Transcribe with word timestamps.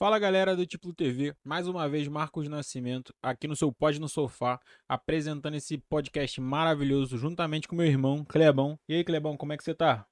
Fala 0.00 0.16
galera 0.20 0.54
do 0.54 0.64
Tipo 0.64 0.94
TV, 0.94 1.34
mais 1.42 1.66
uma 1.66 1.88
vez 1.88 2.06
Marcos 2.06 2.46
Nascimento, 2.46 3.12
aqui 3.20 3.48
no 3.48 3.56
seu 3.56 3.72
Pod 3.72 3.98
no 4.00 4.08
Sofá, 4.08 4.60
apresentando 4.88 5.56
esse 5.56 5.76
podcast 5.76 6.40
maravilhoso 6.40 7.18
juntamente 7.18 7.66
com 7.66 7.74
meu 7.74 7.84
irmão 7.86 8.24
Clebão. 8.24 8.78
E 8.88 8.94
aí, 8.94 9.02
Clebão, 9.02 9.36
como 9.36 9.52
é 9.52 9.56
que 9.56 9.64
você 9.64 9.74
tá? 9.74 10.06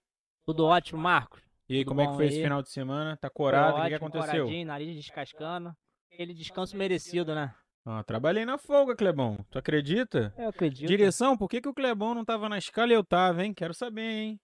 Tudo 0.44 0.64
ótimo, 0.64 1.00
Marcos. 1.00 1.40
E 1.68 1.76
aí, 1.76 1.84
Tudo 1.84 1.88
como 1.90 2.00
é 2.00 2.06
que 2.08 2.14
foi 2.14 2.24
aí? 2.24 2.30
esse 2.30 2.42
final 2.42 2.62
de 2.62 2.70
semana? 2.70 3.16
Tá 3.16 3.30
corado? 3.30 3.78
O 3.78 3.82
que, 3.82 3.88
que 3.90 3.94
aconteceu? 3.94 4.44
coradinho, 4.44 4.66
nariz 4.66 4.96
descascando. 4.96 5.72
Aquele 6.12 6.34
descanso 6.34 6.76
merecido, 6.76 7.32
né? 7.32 7.54
Ah, 7.84 8.02
trabalhei 8.02 8.44
na 8.44 8.58
folga, 8.58 8.96
Clebão. 8.96 9.38
Tu 9.52 9.58
acredita? 9.58 10.34
Eu 10.36 10.48
acredito. 10.48 10.88
Direção, 10.88 11.36
por 11.36 11.48
que, 11.48 11.60
que 11.60 11.68
o 11.68 11.74
Clebão 11.74 12.12
não 12.12 12.24
tava 12.24 12.48
na 12.48 12.58
escala 12.58 12.90
e 12.90 12.96
eu 12.96 13.04
tava, 13.04 13.44
hein? 13.44 13.54
Quero 13.54 13.72
saber, 13.72 14.02
hein? 14.02 14.40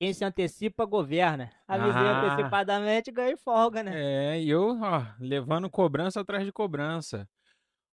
Quem 0.00 0.14
se 0.14 0.24
antecipa, 0.24 0.86
governa. 0.86 1.50
Avisei 1.68 1.92
Ah. 2.00 2.32
antecipadamente, 2.32 3.12
ganhei 3.12 3.36
folga, 3.36 3.82
né? 3.82 3.92
É, 3.94 4.40
e 4.42 4.48
eu, 4.48 4.78
ó, 4.80 5.04
levando 5.20 5.68
cobrança 5.68 6.20
atrás 6.20 6.42
de 6.42 6.50
cobrança. 6.50 7.28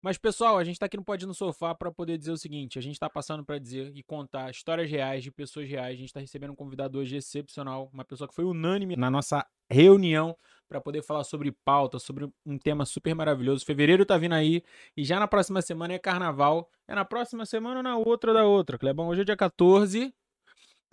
Mas, 0.02 0.18
pessoal, 0.18 0.58
a 0.58 0.64
gente 0.64 0.78
tá 0.78 0.84
aqui 0.84 0.98
no 0.98 1.02
Pode 1.02 1.24
no 1.26 1.32
Sofá 1.32 1.74
para 1.74 1.90
poder 1.90 2.18
dizer 2.18 2.32
o 2.32 2.36
seguinte: 2.36 2.78
a 2.78 2.82
gente 2.82 2.98
tá 2.98 3.08
passando 3.08 3.42
para 3.42 3.58
dizer 3.58 3.90
e 3.96 4.02
contar 4.02 4.50
histórias 4.50 4.90
reais 4.90 5.22
de 5.22 5.32
pessoas 5.32 5.66
reais. 5.66 5.94
A 5.94 5.98
gente 5.98 6.12
tá 6.12 6.20
recebendo 6.20 6.50
um 6.50 6.54
convidado 6.54 6.98
hoje 6.98 7.16
excepcional, 7.16 7.88
uma 7.90 8.04
pessoa 8.04 8.28
que 8.28 8.34
foi 8.34 8.44
unânime 8.44 8.96
na 8.96 9.10
nossa 9.10 9.46
reunião 9.70 10.36
para 10.68 10.82
poder 10.82 11.02
falar 11.02 11.24
sobre 11.24 11.50
pauta, 11.64 11.98
sobre 11.98 12.28
um 12.44 12.58
tema 12.58 12.84
super 12.84 13.14
maravilhoso. 13.14 13.64
Fevereiro 13.64 14.04
tá 14.04 14.18
vindo 14.18 14.34
aí 14.34 14.62
e 14.94 15.02
já 15.02 15.18
na 15.18 15.26
próxima 15.26 15.62
semana 15.62 15.94
é 15.94 15.98
carnaval. 15.98 16.68
É 16.86 16.94
na 16.94 17.06
próxima 17.06 17.46
semana 17.46 17.76
ou 17.78 17.82
na 17.82 17.96
outra 17.96 18.34
da 18.34 18.44
outra, 18.44 18.76
Clebão? 18.76 19.08
Hoje 19.08 19.22
é 19.22 19.24
dia 19.24 19.36
14. 19.38 20.14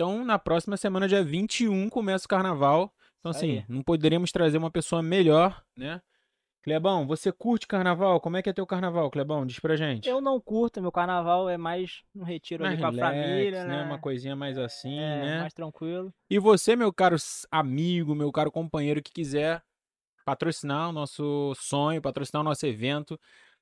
Então, 0.01 0.25
na 0.25 0.39
próxima 0.39 0.75
semana, 0.77 1.07
dia 1.07 1.23
21, 1.23 1.87
começa 1.87 2.25
o 2.25 2.27
carnaval. 2.27 2.91
Então, 3.19 3.29
assim, 3.29 3.59
aí. 3.59 3.65
não 3.69 3.83
poderíamos 3.83 4.31
trazer 4.31 4.57
uma 4.57 4.71
pessoa 4.71 5.03
melhor, 5.03 5.63
né? 5.77 6.01
Clebão, 6.63 7.05
você 7.05 7.31
curte 7.31 7.67
carnaval? 7.67 8.19
Como 8.19 8.35
é 8.35 8.41
que 8.41 8.49
é 8.49 8.53
teu 8.53 8.65
carnaval, 8.65 9.11
Clebão? 9.11 9.45
Diz 9.45 9.59
pra 9.59 9.75
gente. 9.75 10.09
Eu 10.09 10.19
não 10.19 10.41
curto, 10.41 10.81
meu 10.81 10.91
carnaval 10.91 11.47
é 11.47 11.55
mais 11.55 12.01
um 12.15 12.23
retiro 12.23 12.63
Mais 12.63 12.73
ali 12.73 12.81
com 12.81 12.87
a 12.87 13.07
família, 13.09 13.63
né? 13.63 13.83
Uma 13.83 13.99
coisinha 13.99 14.35
mais 14.35 14.57
assim, 14.57 14.97
é, 14.97 15.21
né? 15.21 15.39
mais 15.41 15.53
tranquilo. 15.53 16.11
E 16.27 16.39
você, 16.39 16.75
meu 16.75 16.91
caro 16.91 17.17
amigo, 17.51 18.15
meu 18.15 18.31
caro 18.31 18.51
companheiro 18.51 19.03
que 19.03 19.13
quiser 19.13 19.61
patrocinar 20.25 20.89
o 20.89 20.91
nosso 20.91 21.53
sonho, 21.55 22.01
patrocinar 22.01 22.41
o 22.41 22.43
nosso 22.43 22.65
evento, 22.65 23.19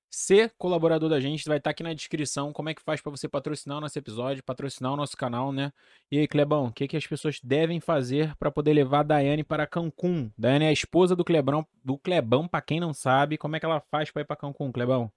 ser 0.10 0.54
colaborador 0.58 1.10
da 1.10 1.20
gente, 1.20 1.46
vai 1.46 1.58
estar 1.58 1.70
aqui 1.70 1.84
na 1.84 1.94
descrição 1.94 2.52
como 2.52 2.70
é 2.70 2.74
que 2.74 2.82
faz 2.82 3.02
para 3.02 3.12
você 3.12 3.28
patrocinar 3.28 3.78
o 3.78 3.82
nosso 3.82 3.98
episódio, 3.98 4.44
patrocinar 4.44 4.94
o 4.94 4.96
nosso 4.96 5.16
canal, 5.16 5.52
né? 5.52 5.72
E 6.12 6.18
aí, 6.18 6.28
Clebão, 6.28 6.66
o 6.66 6.74
que, 6.74 6.88
que 6.88 6.98
as 6.98 7.06
pessoas 7.06 7.40
devem 7.44 7.80
fazer 7.80 8.36
para 8.38 8.52
poder 8.52 8.74
levar 8.74 9.02
a 9.02 9.04
Daiane 9.04 9.44
para 9.44 9.68
Cancún? 9.68 10.32
Daiane 10.38 10.66
é 10.66 10.70
a 10.70 10.74
esposa 10.74 11.16
do 11.16 11.24
Clebrão, 11.24 11.66
do 11.84 11.98
Clebão, 11.98 12.48
para 12.48 12.62
quem 12.62 12.80
não 12.80 12.94
sabe, 12.94 13.38
como 13.38 13.56
é 13.56 13.60
que 13.60 13.66
ela 13.66 13.82
faz 13.92 14.12
para 14.12 14.24
ir 14.24 14.26
para 14.26 14.36
Cancún, 14.36 14.72
Clebão? 14.72 15.12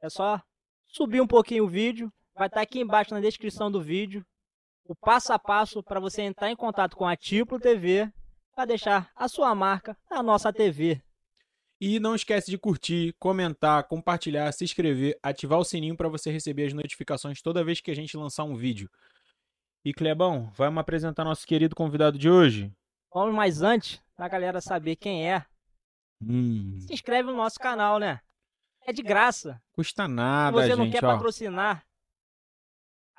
É 0.00 0.08
só 0.08 0.40
subir 0.86 1.20
um 1.20 1.26
pouquinho 1.26 1.64
o 1.64 1.68
vídeo. 1.68 2.12
Vai 2.34 2.46
estar 2.46 2.60
aqui 2.60 2.80
embaixo 2.80 3.12
na 3.12 3.20
descrição 3.20 3.70
do 3.70 3.82
vídeo 3.82 4.24
o 4.88 4.96
passo 4.96 5.34
a 5.34 5.38
passo 5.38 5.82
para 5.82 6.00
você 6.00 6.22
entrar 6.22 6.50
em 6.50 6.56
contato 6.56 6.96
com 6.96 7.06
a 7.06 7.14
Tipo 7.14 7.60
TV 7.60 8.10
para 8.54 8.64
deixar 8.64 9.10
a 9.14 9.28
sua 9.28 9.54
marca 9.54 9.96
na 10.10 10.22
nossa 10.22 10.50
TV. 10.50 11.02
E 11.80 12.00
não 12.00 12.14
esquece 12.14 12.50
de 12.50 12.58
curtir, 12.58 13.14
comentar, 13.20 13.84
compartilhar, 13.84 14.50
se 14.52 14.64
inscrever, 14.64 15.16
ativar 15.22 15.58
o 15.60 15.64
sininho 15.64 15.96
para 15.96 16.08
você 16.08 16.30
receber 16.30 16.66
as 16.66 16.72
notificações 16.72 17.40
toda 17.40 17.62
vez 17.64 17.80
que 17.80 17.90
a 17.90 17.94
gente 17.94 18.16
lançar 18.16 18.44
um 18.44 18.56
vídeo. 18.56 18.90
E 19.84 19.94
Clebão, 19.94 20.50
vamos 20.54 20.80
apresentar 20.80 21.24
nosso 21.24 21.46
querido 21.46 21.76
convidado 21.76 22.18
de 22.18 22.28
hoje? 22.28 22.72
Vamos 23.14 23.34
mais 23.34 23.62
antes, 23.62 24.02
pra 24.16 24.26
galera 24.28 24.60
saber 24.60 24.96
quem 24.96 25.30
é. 25.30 25.46
Hum, 26.20 26.80
Se 26.80 26.92
inscreve 26.92 27.30
no 27.30 27.36
nosso 27.36 27.58
canal, 27.60 27.98
né? 28.00 28.20
É 28.84 28.92
de 28.92 29.02
graça. 29.02 29.62
custa 29.72 30.06
Se 30.06 30.10
nada, 30.10 30.50
você 30.56 30.74
não 30.74 30.84
gente, 30.86 30.94
quer 30.98 31.04
ó. 31.04 31.12
patrocinar 31.12 31.84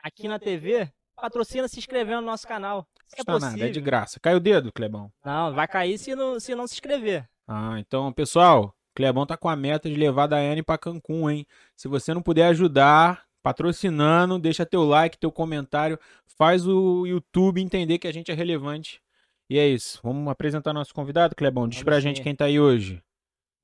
aqui 0.03 0.27
na 0.27 0.37
TV, 0.37 0.91
patrocina 1.15 1.67
se 1.67 1.79
inscrevendo 1.79 2.21
no 2.21 2.27
nosso 2.27 2.45
canal. 2.47 2.85
Se 3.07 3.15
é 3.15 3.17
Custa 3.17 3.31
possível. 3.31 3.51
nada, 3.57 3.67
é 3.69 3.71
de 3.71 3.81
graça. 3.81 4.19
Cai 4.19 4.35
o 4.35 4.39
dedo, 4.39 4.71
Clebão. 4.71 5.11
Não, 5.23 5.53
vai 5.53 5.67
cair 5.67 5.97
se 5.97 6.13
não, 6.13 6.39
se 6.39 6.53
não 6.55 6.67
se 6.67 6.73
inscrever. 6.75 7.27
Ah, 7.51 7.79
então, 7.79 8.13
pessoal, 8.13 8.75
Clebão 8.95 9.25
tá 9.25 9.35
com 9.35 9.49
a 9.49 9.55
meta 9.55 9.89
de 9.89 9.95
levar 9.95 10.25
a 10.25 10.27
Daiane 10.27 10.61
para 10.61 10.77
Cancún, 10.77 11.31
hein? 11.31 11.47
Se 11.75 11.87
você 11.87 12.13
não 12.13 12.21
puder 12.21 12.45
ajudar 12.45 13.23
patrocinando, 13.41 14.37
deixa 14.37 14.67
teu 14.67 14.83
like, 14.83 15.17
teu 15.17 15.31
comentário, 15.31 15.97
faz 16.37 16.67
o 16.67 17.07
YouTube 17.07 17.59
entender 17.59 17.97
que 17.97 18.07
a 18.07 18.13
gente 18.13 18.29
é 18.29 18.35
relevante. 18.35 19.01
E 19.49 19.57
é 19.57 19.67
isso. 19.67 19.99
Vamos 20.03 20.27
apresentar 20.27 20.73
nosso 20.73 20.93
convidado, 20.93 21.35
Clebão. 21.35 21.67
Diz 21.67 21.79
Vamos 21.79 21.85
pra 21.85 21.99
gente 21.99 22.21
quem 22.21 22.35
tá 22.35 22.45
aí 22.45 22.59
hoje. 22.59 23.01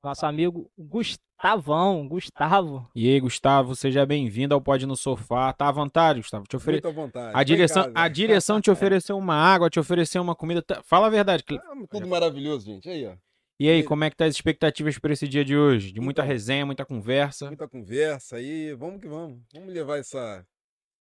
Nosso 0.02 0.26
amigo 0.26 0.68
Gustavão, 0.76 2.08
Gustavo. 2.08 2.90
E 2.92 3.08
aí, 3.08 3.20
Gustavo, 3.20 3.76
seja 3.76 4.04
bem-vindo 4.04 4.52
ao 4.52 4.60
Pode 4.60 4.84
no 4.84 4.96
Sofá. 4.96 5.52
Tá 5.52 5.68
à 5.68 5.72
vontade, 5.72 6.20
Gustavo. 6.20 6.44
Te 6.48 6.56
ofere... 6.56 6.76
Muito 6.76 6.88
à 6.88 6.90
vontade. 6.90 7.36
A 7.36 7.42
em 7.42 7.44
direção, 7.44 7.82
casa. 7.84 7.94
a 7.94 8.08
direção 8.08 8.60
te 8.60 8.70
ofereceu 8.70 9.16
uma 9.16 9.36
água, 9.36 9.70
te 9.70 9.78
ofereceu 9.78 10.20
uma 10.22 10.34
comida. 10.34 10.60
Tá- 10.60 10.82
Fala 10.82 11.06
a 11.06 11.10
verdade, 11.10 11.44
Cle... 11.44 11.58
Ah, 11.58 11.86
tudo 11.88 12.08
maravilhoso, 12.08 12.66
gente. 12.66 12.88
Aí, 12.88 13.06
ó. 13.06 13.14
E 13.58 13.68
aí, 13.70 13.80
E- 13.80 13.82
como 13.84 14.04
é 14.04 14.10
que 14.10 14.16
tá 14.16 14.26
as 14.26 14.34
expectativas 14.34 14.98
para 14.98 15.12
esse 15.12 15.26
dia 15.26 15.44
de 15.44 15.56
hoje? 15.56 15.92
De 15.92 16.00
muita 16.00 16.20
Então. 16.22 16.28
resenha, 16.32 16.66
muita 16.66 16.84
conversa. 16.84 17.46
Muita 17.46 17.66
conversa 17.68 18.36
aí. 18.36 18.74
Vamos 18.74 19.00
que 19.00 19.08
vamos. 19.08 19.40
Vamos 19.54 19.72
levar 19.72 19.96
essa, 19.98 20.44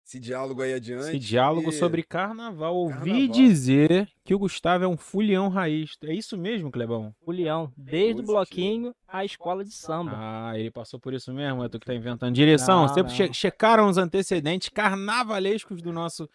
esse 0.06 0.20
diálogo 0.20 0.62
aí 0.62 0.74
adiante. 0.74 1.08
Esse 1.08 1.20
diálogo 1.20 1.70
e- 1.70 1.74
sobre 1.74 2.04
carnaval. 2.04 2.76
Ouvi 2.76 2.96
Carnaval. 3.12 3.28
dizer 3.30 4.10
que 4.26 4.36
o 4.36 4.40
Gustavo 4.40 4.84
é 4.84 4.88
um 4.88 4.98
fulião 4.98 5.48
raiz. 5.48 5.92
É 6.04 6.14
isso 6.14 6.38
mesmo, 6.38 6.70
Clebão? 6.70 7.16
O 7.26 7.32
Leão, 7.32 7.72
desde 7.78 8.22
o 8.22 8.26
bloquinho 8.26 8.94
à 9.08 9.24
escola 9.24 9.64
de 9.64 9.72
samba. 9.72 10.12
Ah, 10.14 10.60
ele 10.60 10.70
passou 10.70 11.00
por 11.00 11.14
isso 11.14 11.34
mesmo, 11.34 11.64
é 11.64 11.70
tu 11.70 11.80
que 11.80 11.86
tá 11.86 11.94
inventando. 11.96 12.36
Direção, 12.36 12.82
Não, 12.82 12.88
sempre 12.94 13.12
não. 13.12 13.18
che- 13.18 13.34
checaram 13.34 13.88
os 13.88 13.98
antecedentes 13.98 14.68
carnavalescos 14.68 15.82
do 15.82 15.94
nosso 15.94 16.30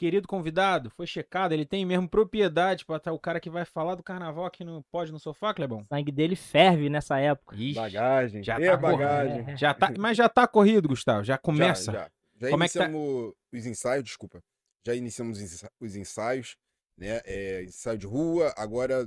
querido 0.00 0.26
convidado? 0.26 0.88
Foi 0.88 1.06
checado, 1.06 1.52
ele 1.52 1.66
tem 1.66 1.84
mesmo 1.84 2.08
propriedade 2.08 2.86
para 2.86 2.96
estar 2.96 3.12
o 3.12 3.18
cara 3.18 3.38
que 3.38 3.50
vai 3.50 3.66
falar 3.66 3.96
do 3.96 4.02
carnaval 4.02 4.46
aqui 4.46 4.64
no 4.64 4.82
Pode 4.84 5.12
no 5.12 5.20
Sofá, 5.20 5.52
Clebão? 5.52 5.82
O 5.82 5.86
sangue 5.94 6.10
dele 6.10 6.34
ferve 6.34 6.88
nessa 6.88 7.18
época. 7.18 7.54
Ixi, 7.54 7.74
Bagagem. 7.74 8.42
Já 8.42 8.58
e 8.58 8.64
tá 8.64 8.76
bagagem. 8.78 9.44
É. 9.46 9.56
já 9.58 9.74
tá, 9.74 9.92
mas 10.00 10.16
já 10.16 10.26
tá 10.26 10.48
corrido, 10.48 10.88
Gustavo, 10.88 11.22
já 11.22 11.36
começa. 11.36 11.92
Já, 11.92 11.98
já. 11.98 12.10
Já 12.40 12.48
Como 12.48 12.64
é 12.64 12.68
que 12.68 12.78
tá- 12.78 12.84
iniciamos 12.86 13.34
os 13.52 13.66
ensaios, 13.66 14.04
desculpa. 14.04 14.42
Já 14.86 14.94
iniciamos 14.94 15.36
os 15.36 15.44
ensa- 15.44 15.70
os 15.78 15.94
ensaios, 15.94 16.56
né? 16.96 17.20
É, 17.26 17.62
ensaio 17.64 17.98
de 17.98 18.06
rua. 18.06 18.54
Agora, 18.56 19.06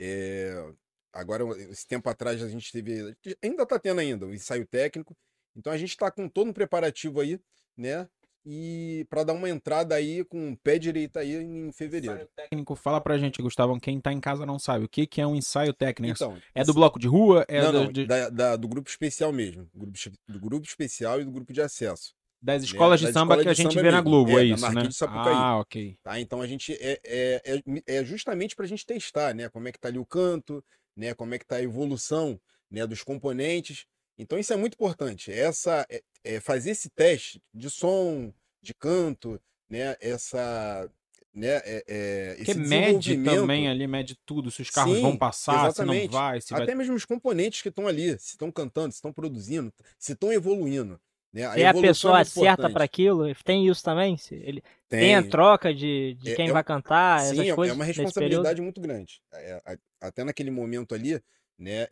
é, 0.00 0.74
agora 1.12 1.44
esse 1.70 1.86
tempo 1.86 2.10
atrás 2.10 2.42
a 2.42 2.48
gente 2.48 2.72
teve, 2.72 3.16
ainda 3.40 3.64
tá 3.64 3.78
tendo 3.78 4.00
ainda 4.00 4.26
o 4.26 4.34
ensaio 4.34 4.66
técnico. 4.66 5.16
Então 5.54 5.72
a 5.72 5.76
gente 5.76 5.96
tá 5.96 6.10
com 6.10 6.28
todo 6.28 6.48
um 6.50 6.52
preparativo 6.52 7.20
aí, 7.20 7.38
né? 7.76 8.08
E 8.44 9.06
para 9.08 9.22
dar 9.22 9.34
uma 9.34 9.48
entrada 9.48 9.94
aí 9.94 10.24
com 10.24 10.50
o 10.52 10.56
pé 10.56 10.78
direito 10.78 11.16
aí 11.18 11.34
em 11.34 11.70
fevereiro. 11.72 12.14
Ensaio 12.16 12.28
técnico, 12.34 12.74
fala 12.74 13.00
pra 13.00 13.16
gente, 13.16 13.40
Gustavão, 13.40 13.78
quem 13.78 14.00
tá 14.00 14.12
em 14.12 14.20
casa 14.20 14.44
não 14.44 14.58
sabe, 14.58 14.84
o 14.84 14.88
que 14.88 15.06
que 15.06 15.20
é 15.20 15.26
um 15.26 15.36
ensaio 15.36 15.72
técnico? 15.72 16.14
Então, 16.14 16.36
é 16.54 16.64
do 16.64 16.74
bloco 16.74 16.98
de 16.98 17.06
rua? 17.06 17.44
É 17.46 17.62
não, 17.62 17.72
do- 17.72 17.84
não, 17.84 17.92
de- 17.92 18.06
da- 18.06 18.28
da- 18.28 18.56
do 18.56 18.66
grupo 18.66 18.90
especial 18.90 19.32
mesmo. 19.32 19.68
Grupo, 19.74 19.98
do 20.28 20.40
grupo 20.40 20.66
especial 20.66 21.20
e 21.20 21.24
do 21.24 21.30
grupo 21.30 21.52
de 21.52 21.60
acesso. 21.60 22.14
das 22.44 22.64
escolas 22.64 22.98
de 22.98 23.06
das 23.06 23.14
samba 23.14 23.36
escolas 23.36 23.44
que 23.44 23.48
a 23.50 23.54
de 23.54 23.62
gente 23.62 23.74
vê 23.76 23.82
na 23.82 24.02
mesmo. 24.02 24.10
Globo, 24.10 24.30
É, 24.30 24.42
é, 24.42 24.44
isso, 24.46 24.72
né? 24.72 24.82
De. 24.82 24.88
Ah, 25.06 25.58
ok. 25.60 25.96
Tá? 26.02 26.18
Então 26.18 26.42
a 26.42 26.46
gente 26.48 26.72
é, 26.80 26.98
é, 27.04 27.42
é, 27.86 27.98
é 27.98 28.04
justamente 28.04 28.56
para 28.56 28.64
a 28.64 28.68
gente 28.68 28.84
testar, 28.84 29.32
né? 29.32 29.48
Como 29.48 29.68
é 29.68 29.72
que 29.72 29.78
tá 29.78 29.86
ali 29.86 29.98
o 29.98 30.04
canto, 30.04 30.64
né? 30.96 31.14
Como 31.14 31.32
é 31.32 31.38
que 31.38 31.46
tá 31.46 31.56
a 31.56 31.62
evolução, 31.62 32.40
né? 32.68 32.84
Dos 32.84 33.04
componentes. 33.04 33.86
Então 34.18 34.38
isso 34.38 34.52
é 34.52 34.56
muito 34.56 34.74
importante. 34.74 35.32
Essa 35.32 35.86
é, 35.88 36.02
é 36.24 36.40
fazer 36.40 36.70
esse 36.70 36.88
teste 36.90 37.42
de 37.52 37.70
som, 37.70 38.32
de 38.60 38.74
canto, 38.74 39.40
né? 39.68 39.96
Essa, 40.00 40.90
né? 41.34 41.56
É, 41.64 41.84
é, 41.86 42.34
Porque 42.36 42.50
esse 42.50 42.60
mede 42.60 43.24
também 43.24 43.68
ali, 43.68 43.86
mede 43.86 44.16
tudo, 44.26 44.50
se 44.50 44.62
os 44.62 44.70
carros 44.70 44.96
Sim, 44.96 45.02
vão 45.02 45.16
passar, 45.16 45.52
se 45.52 45.58
não 45.58 45.64
exatamente. 45.94 46.12
vai, 46.12 46.40
se 46.40 46.52
vai... 46.52 46.62
Até 46.62 46.74
mesmo 46.74 46.94
os 46.94 47.04
componentes 47.04 47.62
que 47.62 47.68
estão 47.68 47.86
ali, 47.86 48.18
se 48.18 48.30
estão 48.32 48.50
cantando, 48.50 48.92
se 48.92 48.98
estão 48.98 49.12
produzindo, 49.12 49.72
se 49.98 50.12
estão 50.12 50.32
evoluindo. 50.32 51.00
Né? 51.32 51.50
Se 51.50 51.62
é 51.62 51.68
a 51.68 51.72
pessoa 51.72 52.16
muito 52.16 52.28
certa 52.30 52.68
para 52.68 52.84
aquilo, 52.84 53.34
tem 53.42 53.66
isso 53.66 53.82
também? 53.82 54.18
Se 54.18 54.34
Ele 54.34 54.62
tem, 54.86 55.00
Tem, 55.00 55.14
a 55.14 55.26
troca 55.26 55.72
de, 55.72 56.14
de 56.20 56.32
É- 56.32 56.34
quem 56.34 56.50
é- 56.50 56.52
vai 56.52 56.62
cantar, 56.62 57.20
Sim, 57.20 57.32
essas 57.32 57.48
é- 57.48 57.54
coisas 57.54 57.74
é 57.74 57.78
uma 57.78 57.84
responsabilidade 57.86 58.60
muito 58.60 58.80
grande. 58.82 59.22
É, 59.32 59.62
a- 59.64 60.08
até 60.08 60.22
naquele 60.24 60.50
momento 60.50 60.94
ali, 60.94 61.18
né? 61.58 61.88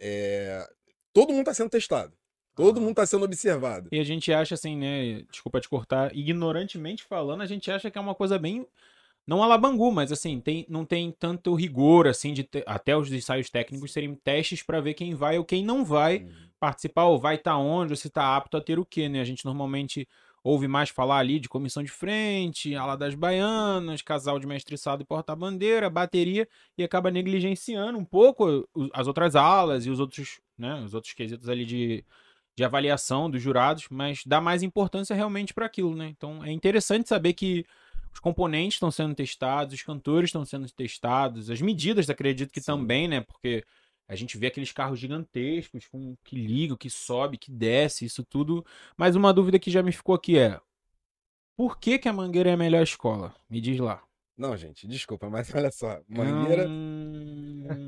Todo 1.13 1.31
mundo 1.31 1.41
está 1.41 1.55
sendo 1.55 1.71
testado. 1.71 2.13
Todo 2.57 2.79
Ah. 2.79 2.81
mundo 2.81 2.91
está 2.91 3.07
sendo 3.07 3.25
observado. 3.25 3.89
E 3.93 3.99
a 3.99 4.05
gente 4.05 4.33
acha 4.33 4.55
assim, 4.55 4.77
né? 4.77 5.23
Desculpa 5.31 5.61
te 5.61 5.69
cortar, 5.69 6.15
ignorantemente 6.15 7.03
falando, 7.05 7.43
a 7.43 7.47
gente 7.47 7.71
acha 7.71 7.91
que 7.91 7.97
é 7.97 8.01
uma 8.01 8.15
coisa 8.15 8.39
bem. 8.39 8.67
Não 9.27 9.43
alabangu, 9.43 9.93
mas 9.93 10.11
assim, 10.11 10.41
tem, 10.41 10.67
não 10.69 10.85
tem 10.85 11.13
tanto 11.13 11.55
rigor, 11.55 12.09
assim, 12.09 12.33
de 12.33 12.43
ter- 12.43 12.65
até 12.67 12.97
os 12.97 13.13
ensaios 13.13 13.49
técnicos 13.49 13.93
serem 13.93 14.15
testes 14.15 14.63
pra 14.63 14.81
ver 14.81 14.95
quem 14.95 15.15
vai 15.15 15.39
ou 15.39 15.45
quem 15.45 15.65
não 15.65 15.85
vai 15.85 16.19
Uhum. 16.25 16.31
participar, 16.59 17.05
ou 17.05 17.19
vai 17.19 17.37
estar 17.37 17.57
onde, 17.57 17.93
ou 17.93 17.97
se 17.97 18.11
tá 18.11 18.37
apto 18.37 18.57
a 18.57 18.61
ter 18.61 18.79
o 18.79 18.85
quê, 18.85 19.09
né? 19.09 19.21
A 19.21 19.25
gente 19.25 19.45
normalmente 19.45 20.09
ouve 20.43 20.67
mais 20.67 20.89
falar 20.89 21.19
ali 21.19 21.39
de 21.39 21.49
comissão 21.51 21.83
de 21.83 21.91
frente, 21.91 22.75
ala 22.75 22.97
das 22.97 23.15
baianas, 23.15 24.03
casal 24.03 24.39
de 24.41 24.47
mestre-sado 24.47 25.03
e 25.03 25.07
porta-bandeira, 25.07 25.89
bateria, 25.91 26.49
e 26.77 26.83
acaba 26.83 27.11
negligenciando 27.11 27.99
um 27.99 28.05
pouco 28.05 28.67
as 28.93 29.07
outras 29.07 29.37
alas 29.37 29.85
e 29.87 29.91
os 29.91 30.01
outros, 30.01 30.41
né, 30.61 30.83
os 30.85 30.95
outros 30.95 31.13
quesitos 31.15 31.49
ali 31.49 31.65
de, 31.65 32.05
de 32.57 32.65
avaliação 32.65 33.31
dos 33.31 33.43
jurados, 33.43 33.87
mas 33.91 34.23
dá 34.27 34.41
mais 34.41 34.63
importância 34.63 35.15
realmente 35.15 35.55
para 35.55 35.67
aquilo, 35.67 35.95
né? 35.97 36.09
Então 36.09 36.45
é 36.45 36.53
interessante 36.53 37.09
saber 37.09 37.33
que 37.33 37.65
os 38.13 38.21
componentes 38.21 38.77
estão 38.77 38.91
sendo 38.91 39.15
testados, 39.15 39.75
os 39.75 39.83
cantores 39.83 40.29
estão 40.29 40.45
sendo 40.45 40.71
testados, 40.71 41.51
as 41.51 41.61
medidas 41.61 42.11
acredito 42.11 42.53
que 42.53 42.61
Sim. 42.61 42.67
também, 42.67 43.09
né? 43.09 43.21
Porque 43.21 43.65
a 44.09 44.17
gente 44.17 44.37
vê 44.37 44.49
aqueles 44.49 44.73
carros 44.73 44.99
gigantescos 44.99 45.87
com 45.87 46.17
que 46.25 46.35
ligam, 46.35 46.77
que 46.77 46.91
sobe, 46.91 47.39
que 47.39 47.51
desce, 47.51 48.05
isso 48.05 48.25
tudo. 48.25 48.67
Mas 48.97 49.15
uma 49.15 49.33
dúvida 49.33 49.59
que 49.59 49.71
já 49.71 49.83
me 49.83 49.93
ficou 49.93 50.17
aqui 50.17 50.37
é: 50.37 50.61
por 51.57 51.79
que, 51.79 51.99
que 51.99 52.09
a 52.09 52.13
Mangueira 52.13 52.51
é 52.51 52.55
a 52.55 52.57
melhor 52.57 52.83
escola? 52.83 53.33
Me 53.49 53.61
diz 53.61 53.79
lá. 53.79 54.03
Não, 54.37 54.57
gente, 54.57 54.89
desculpa, 54.89 55.31
mas 55.31 55.49
olha 55.55 55.71
só. 55.71 56.01
Mangueira. 56.09 56.67
Hum, 56.69 57.00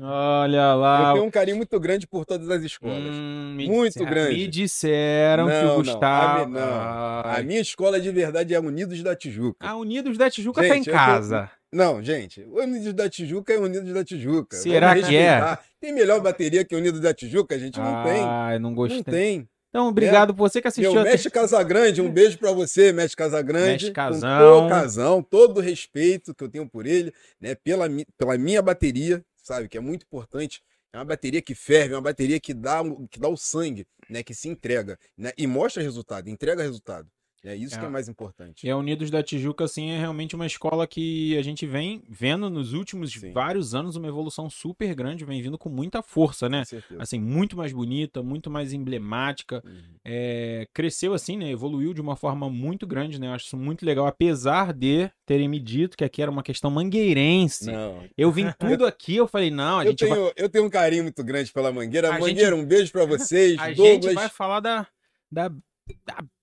olha 0.01 0.71
Eu 0.73 0.77
lá. 0.77 1.13
tenho 1.13 1.25
um 1.25 1.31
carinho 1.31 1.57
muito 1.57 1.79
grande 1.79 2.07
por 2.07 2.25
todas 2.25 2.49
as 2.49 2.61
escolas. 2.63 2.97
Hum, 3.15 3.55
Muito 3.67 3.93
disseram- 3.93 4.09
grande. 4.11 4.33
Me 4.35 4.47
disseram 4.47 5.45
que 5.47 5.51
Não, 5.53 5.63
o 5.63 5.67
não, 5.67 5.75
Gustavo. 5.77 6.43
a 6.43 6.47
mi- 6.47 6.53
não. 6.53 7.31
A 7.31 7.43
minha 7.43 7.59
escola 7.61 7.99
de 7.99 8.11
verdade 8.11 8.53
é 8.53 8.57
a 8.57 8.61
Unidos 8.61 9.01
da 9.03 9.15
Tijuca. 9.15 9.57
A 9.67 9.75
Unidos 9.75 10.17
da 10.17 10.29
Tijuca 10.29 10.61
tá 10.67 10.77
em 10.77 10.83
eu 10.85 10.93
casa. 10.93 11.49
Não, 11.71 12.03
gente, 12.03 12.41
o 12.43 12.61
Unidos 12.61 12.93
da 12.93 13.09
Tijuca 13.09 13.51
é 13.53 13.57
Unidos 13.57 13.91
da 13.93 14.03
Tijuca. 14.03 14.55
Será 14.57 14.95
que 14.95 15.15
é? 15.15 15.57
Tem 15.81 15.91
melhor 15.93 16.21
bateria 16.21 16.63
que 16.63 16.75
Unidos 16.75 16.99
da 16.99 17.13
Tijuca? 17.13 17.55
A 17.55 17.57
gente 17.59 17.79
não 17.79 18.03
tem. 18.03 18.21
Ai, 18.23 18.59
não 18.59 18.73
gostei. 18.75 18.97
Não 18.97 19.03
tem. 19.03 19.49
Então, 19.69 19.87
obrigado 19.87 20.35
por 20.35 20.47
você 20.47 20.61
que 20.61 20.67
assistiu. 20.67 20.93
Meu 20.93 21.01
mestre 21.01 21.31
Casagrande, 21.31 21.99
um 21.99 22.07
beijo 22.11 22.37
pra 22.37 22.51
você, 22.51 22.93
mestre 22.93 23.17
Casagrande. 23.17 23.71
Mestre 23.71 23.89
Com 23.89 23.93
Casão. 23.95 24.39
todo 24.39 24.69
casão, 24.69 25.23
todo 25.23 25.57
o 25.57 25.61
respeito 25.61 26.35
que 26.35 26.43
eu 26.43 26.47
tenho 26.47 26.69
por 26.69 26.85
ele, 26.85 27.11
né? 27.41 27.55
Pela, 27.55 27.87
pela 28.15 28.37
minha 28.37 28.61
bateria, 28.61 29.23
sabe? 29.43 29.69
Que 29.69 29.77
é 29.77 29.81
muito 29.81 30.03
importante. 30.03 30.63
É 30.91 30.97
uma 30.97 31.05
bateria 31.05 31.41
que 31.41 31.55
ferve, 31.55 31.93
é 31.93 31.97
uma 31.97 32.01
bateria 32.01 32.39
que 32.39 32.53
dá, 32.53 32.81
que 33.09 33.19
dá 33.19 33.27
o 33.27 33.37
sangue, 33.37 33.85
né? 34.09 34.23
Que 34.23 34.33
se 34.33 34.47
entrega, 34.49 34.97
né? 35.17 35.31
E 35.37 35.45
mostra 35.45 35.83
resultado, 35.83 36.29
entrega 36.29 36.63
resultado. 36.63 37.09
É 37.45 37.55
isso 37.55 37.77
que 37.77 37.83
É. 37.83 37.87
é 37.87 37.91
mais 37.91 38.07
importante. 38.07 38.65
E 38.65 38.69
a 38.69 38.77
Unidos 38.77 39.11
da 39.11 39.21
Tijuca, 39.21 39.65
assim, 39.65 39.89
é 39.89 39.99
realmente 39.99 40.33
uma 40.35 40.45
escola 40.45 40.87
que 40.87 41.37
a 41.37 41.41
gente 41.41 41.65
vem 41.67 42.01
vendo 42.09 42.49
nos 42.49 42.71
últimos 42.73 43.11
Sim. 43.11 43.33
vários 43.33 43.75
anos 43.75 43.95
uma 43.97 44.07
evolução 44.07 44.49
super 44.49 44.95
grande, 44.95 45.25
vem 45.25 45.41
vindo 45.41 45.57
com 45.57 45.67
muita 45.67 46.01
força, 46.01 46.47
né? 46.47 46.63
Assim, 46.97 47.19
muito 47.19 47.57
mais 47.57 47.73
bonita, 47.73 48.23
muito 48.23 48.49
mais 48.49 48.71
emblemática. 48.71 49.61
Uhum. 49.65 49.81
É, 50.05 50.67
cresceu 50.73 51.13
assim, 51.13 51.35
né? 51.35 51.49
Evoluiu 51.51 51.93
de 51.93 51.99
uma 51.99 52.15
forma 52.15 52.49
muito 52.49 52.87
grande, 52.87 53.19
né? 53.19 53.27
Eu 53.27 53.31
acho 53.33 53.45
isso 53.47 53.57
muito 53.57 53.85
legal, 53.85 54.05
apesar 54.07 54.71
de 54.71 55.09
terem 55.25 55.49
me 55.49 55.59
dito 55.59 55.97
que 55.97 56.03
aqui 56.05 56.21
era 56.21 56.31
uma 56.31 56.43
questão 56.43 56.71
mangueirense. 56.71 57.65
Não, 57.71 58.03
Eu 58.17 58.31
vim 58.31 58.45
tudo 58.57 58.85
aqui, 58.85 59.15
eu 59.17 59.27
falei, 59.27 59.51
não, 59.51 59.79
a 59.79 59.83
eu 59.85 59.91
gente 59.91 60.05
vai, 60.05 60.17
tenho, 60.17 60.31
eu 60.37 60.49
tenho 60.49 60.65
um 60.65 60.69
carinho 60.69 61.03
muito 61.03 61.23
grande 61.23 61.51
pela 61.51 61.71
Mangueira. 61.71 62.13
A 62.15 62.19
Mangueira, 62.19 62.55
um 62.55 62.65
beijo 62.65 62.91
pra 62.91 63.03
vocês. 63.05 63.57
a 63.59 63.67
Douglas. 63.71 63.85
gente 64.05 64.13
vai 64.13 64.29
falar 64.29 64.59
da, 64.59 64.87
da, 65.31 65.51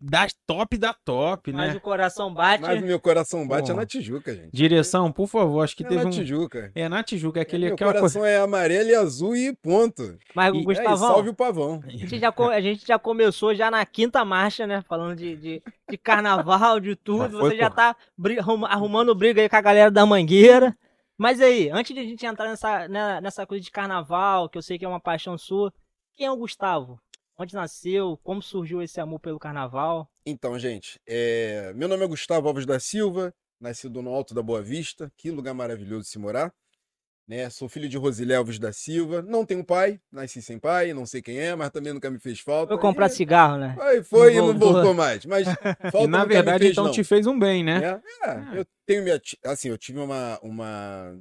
das 0.00 0.34
top 0.46 0.76
da 0.76 0.92
top, 0.92 1.52
Mas 1.52 1.72
né? 1.72 1.76
o 1.76 1.81
coração 1.81 2.32
bate. 2.32 2.62
Mas 2.62 2.82
o 2.82 2.87
meu 2.87 3.00
coração 3.00 3.46
bate 3.46 3.62
Porra. 3.69 3.75
é 3.75 3.76
na 3.76 3.87
Tijuca, 3.87 4.34
gente. 4.34 4.50
Direção, 4.52 5.10
por 5.10 5.26
favor, 5.26 5.62
acho 5.62 5.76
que 5.76 5.84
é 5.84 5.88
teve 5.88 6.02
na 6.02 6.08
um... 6.08 6.10
Tijuca. 6.10 6.70
É 6.75 6.88
na 6.88 7.02
Tijuca, 7.02 7.38
é 7.38 7.42
aquele, 7.42 7.66
meu 7.66 7.75
aquela 7.75 7.92
coração 7.94 8.22
coisa... 8.22 8.34
é 8.37 8.40
amarelo 8.40 8.90
e 8.90 8.94
azul 8.94 9.37
e 9.37 9.54
ponto. 9.56 10.19
Mas, 10.34 10.54
E- 10.54 10.58
É, 10.58 10.60
e 10.60 10.64
Gustavão, 10.64 10.96
salve 10.96 11.28
o 11.31 11.34
pavão. 11.34 11.81
a, 11.87 11.90
gente 11.90 12.19
já, 12.19 12.34
a 12.37 12.60
gente 12.60 12.87
já 12.87 12.98
começou 12.98 13.54
já 13.54 13.70
na 13.70 13.84
quinta 13.87 14.25
marcha, 14.25 14.66
né? 14.66 14.82
Falando 14.82 15.16
de, 15.16 15.37
de, 15.37 15.62
de 15.88 15.96
carnaval, 15.98 16.81
de 16.81 16.96
tudo. 16.96 17.38
Foi, 17.38 17.50
Você 17.50 17.56
já 17.56 17.70
tá 17.70 17.96
arrumando 18.69 19.14
briga 19.14 19.40
aí 19.40 19.48
com 19.48 19.56
a 19.56 19.60
galera 19.60 19.90
da 19.90 20.04
Mangueira. 20.04 20.76
Mas 21.16 21.40
aí, 21.40 21.69
antes 21.70 21.94
de 21.94 22.00
a 22.00 22.04
gente 22.04 22.25
entrar 22.25 22.48
nessa, 22.48 22.88
né, 22.88 23.20
nessa 23.20 23.46
coisa 23.46 23.62
de 23.62 23.70
carnaval, 23.70 24.48
que 24.48 24.56
eu 24.56 24.62
sei 24.62 24.78
que 24.78 24.87
é 24.87 24.88
uma 24.88 25.00
paixão 25.00 25.37
sua, 25.37 25.70
quem 26.14 26.26
é 26.26 26.31
o 26.31 26.37
Gustavo? 26.37 26.98
Onde 27.40 27.54
nasceu? 27.54 28.19
Como 28.22 28.42
surgiu 28.42 28.82
esse 28.82 29.00
amor 29.00 29.19
pelo 29.19 29.38
carnaval? 29.38 30.06
Então, 30.26 30.58
gente, 30.58 31.00
é, 31.06 31.72
meu 31.75 31.88
nome 31.88 32.04
é 32.04 32.06
Gustavo 32.06 32.46
Alves 32.46 32.66
da 32.66 32.78
Silva, 32.78 33.32
nascido 33.58 34.02
no 34.02 34.10
Alto 34.10 34.34
da 34.34 34.42
Boa 34.42 34.60
Vista, 34.60 35.10
que 35.16 35.31
lugar 35.31 35.54
maravilhoso 35.54 36.02
de 36.02 36.08
se 36.08 36.19
morar. 36.19 36.52
Né? 37.26 37.48
Sou 37.48 37.66
filho 37.66 37.88
de 37.88 37.96
Rosilé 37.96 38.34
Alves 38.34 38.58
da 38.58 38.75
Silva, 38.75 39.22
não 39.22 39.46
tenho 39.46 39.64
pai, 39.64 39.98
nasci 40.12 40.42
sem 40.42 40.58
pai, 40.58 40.92
não 40.92 41.06
sei 41.06 41.22
quem 41.22 41.38
é, 41.38 41.54
mas 41.54 41.70
também 41.70 41.94
nunca 41.94 42.10
me 42.10 42.19
fez 42.19 42.40
falta. 42.40 42.75
Foi 42.75 42.82
comprar 42.82 43.06
E- 43.06 43.10
cigarro, 43.10 43.56
né? 43.56 43.75
Aí 43.81 44.02
foi 44.02 44.34
Não 44.34 44.34
e 44.34 44.37
não 44.37 44.58
voltou. 44.58 44.72
voltou 44.75 44.94
mais. 44.94 45.25
Mas 45.25 45.46
falta 45.90 46.04
E 46.04 46.06
na 46.08 46.26
verdade, 46.26 46.58
fez, 46.64 46.72
então 46.72 46.84
não. 46.84 46.92
te 46.92 47.02
fez 47.02 47.26
um 47.26 47.38
bem, 47.38 47.64
né? 47.64 48.00
É, 48.22 48.28
é, 48.28 48.58
eu 48.58 48.66
tenho 48.84 49.02
minha. 49.02 49.19
Assim, 49.46 49.70
eu 49.70 49.78
tive 49.78 49.98
uma. 49.98 50.38
uma, 50.42 51.19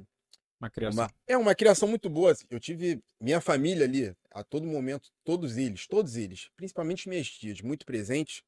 Uma 0.60 0.68
criação. 0.68 1.04
uma 1.04 1.10
é 1.26 1.36
uma 1.36 1.54
criação 1.54 1.88
muito 1.88 2.10
boa. 2.10 2.32
assim. 2.32 2.44
Eu 2.50 2.60
tive 2.60 3.02
minha 3.20 3.40
família 3.40 3.84
ali, 3.84 4.14
a 4.30 4.44
todo 4.44 4.66
momento, 4.66 5.10
todos 5.24 5.56
eles, 5.56 5.86
todos 5.86 6.16
eles, 6.16 6.50
principalmente 6.56 7.08
minhas 7.08 7.28
tias, 7.30 7.60
muito 7.62 7.86
presentes, 7.86 8.42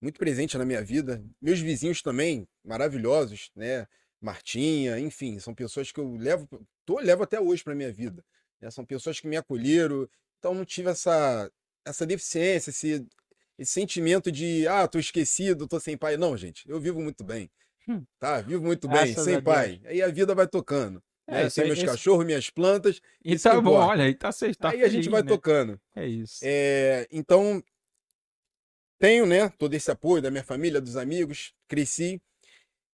muito 0.00 0.18
presente 0.18 0.56
na 0.56 0.64
minha 0.64 0.82
vida. 0.82 1.22
Meus 1.42 1.58
vizinhos 1.60 2.02
também, 2.02 2.46
maravilhosos, 2.64 3.50
né? 3.54 3.86
Martinha, 4.20 4.98
enfim, 5.00 5.38
são 5.38 5.54
pessoas 5.54 5.90
que 5.90 5.98
eu 5.98 6.14
levo, 6.14 6.46
tô, 6.84 7.00
levo 7.00 7.22
até 7.22 7.40
hoje 7.40 7.64
para 7.64 7.74
minha 7.74 7.92
vida. 7.92 8.22
né? 8.60 8.70
São 8.70 8.84
pessoas 8.84 9.18
que 9.18 9.26
me 9.26 9.36
acolheram, 9.36 10.08
então 10.38 10.54
não 10.54 10.64
tive 10.64 10.90
essa, 10.90 11.50
essa 11.84 12.06
deficiência, 12.06 12.70
esse, 12.70 13.06
esse 13.58 13.72
sentimento 13.72 14.30
de, 14.30 14.68
ah, 14.68 14.86
tô 14.86 14.98
esquecido, 14.98 15.66
tô 15.66 15.80
sem 15.80 15.96
pai. 15.96 16.16
Não, 16.16 16.36
gente, 16.36 16.68
eu 16.68 16.78
vivo 16.78 17.00
muito 17.00 17.24
bem. 17.24 17.50
Hum. 17.88 18.04
Tá, 18.18 18.40
vivo 18.42 18.62
muito 18.62 18.86
bem, 18.86 19.06
Graças 19.06 19.24
sem 19.24 19.42
pai. 19.42 19.80
Aí 19.86 20.02
a 20.02 20.08
vida 20.08 20.34
vai 20.34 20.46
tocando. 20.46 21.02
É, 21.30 21.44
né? 21.44 21.50
Tem 21.50 21.62
aí- 21.62 21.68
meus 21.70 21.78
esse- 21.78 21.86
cachorros, 21.86 22.24
minhas 22.26 22.50
plantas, 22.50 23.00
E 23.24 23.38
tá 23.38 23.54
bom, 23.54 23.70
importa. 23.70 23.86
olha, 23.86 24.04
aí 24.04 24.14
tá, 24.14 24.30
cê 24.32 24.54
tá 24.54 24.70
aí 24.70 24.82
a 24.82 24.88
gente 24.88 25.04
feliz, 25.04 25.06
vai 25.08 25.22
né? 25.22 25.28
tocando. 25.28 25.80
É 25.94 26.06
isso. 26.06 26.40
É, 26.42 27.06
então, 27.10 27.62
tenho, 28.98 29.24
né, 29.26 29.48
todo 29.58 29.72
esse 29.74 29.90
apoio 29.90 30.22
da 30.22 30.30
minha 30.30 30.44
família, 30.44 30.80
dos 30.80 30.96
amigos, 30.96 31.54
cresci. 31.68 32.20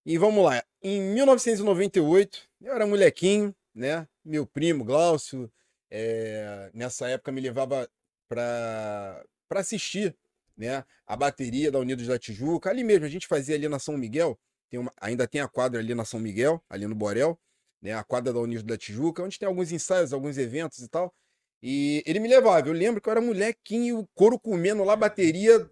E 0.04 0.16
vamos 0.18 0.44
lá, 0.44 0.62
em 0.80 1.00
1998, 1.14 2.48
eu 2.62 2.72
era 2.72 2.86
molequinho, 2.86 3.54
né, 3.74 4.06
meu 4.24 4.46
primo 4.46 4.84
Glaucio, 4.84 5.50
é, 5.90 6.70
nessa 6.72 7.08
época 7.08 7.32
me 7.32 7.40
levava 7.40 7.88
para 8.28 9.24
assistir, 9.50 10.16
né, 10.56 10.84
a 11.06 11.16
bateria 11.16 11.70
da 11.72 11.78
Unidos 11.80 12.06
da 12.06 12.18
Tijuca, 12.18 12.70
ali 12.70 12.84
mesmo, 12.84 13.04
a 13.04 13.08
gente 13.08 13.26
fazia 13.26 13.54
ali 13.56 13.68
na 13.68 13.78
São 13.78 13.96
Miguel, 13.98 14.38
tem 14.70 14.78
uma- 14.80 14.92
ainda 15.00 15.26
tem 15.26 15.40
a 15.40 15.48
quadra 15.48 15.80
ali 15.80 15.94
na 15.94 16.04
São 16.04 16.20
Miguel, 16.20 16.62
ali 16.68 16.86
no 16.86 16.94
Borel, 16.94 17.38
né, 17.82 17.92
a 17.92 18.04
quadra 18.04 18.32
da 18.32 18.40
Unidos 18.40 18.64
da 18.64 18.76
Tijuca, 18.76 19.22
onde 19.22 19.38
tem 19.38 19.46
alguns 19.46 19.72
ensaios, 19.72 20.12
alguns 20.12 20.38
eventos 20.38 20.78
e 20.78 20.88
tal. 20.88 21.14
E 21.62 22.02
ele 22.06 22.20
me 22.20 22.28
levava. 22.28 22.68
Eu 22.68 22.72
lembro 22.72 23.00
que 23.00 23.08
eu 23.08 23.12
era 23.12 23.20
molequinho, 23.20 23.98
o 24.00 24.06
couro 24.14 24.38
comendo 24.38 24.84
lá, 24.84 24.94
bateria, 24.96 25.68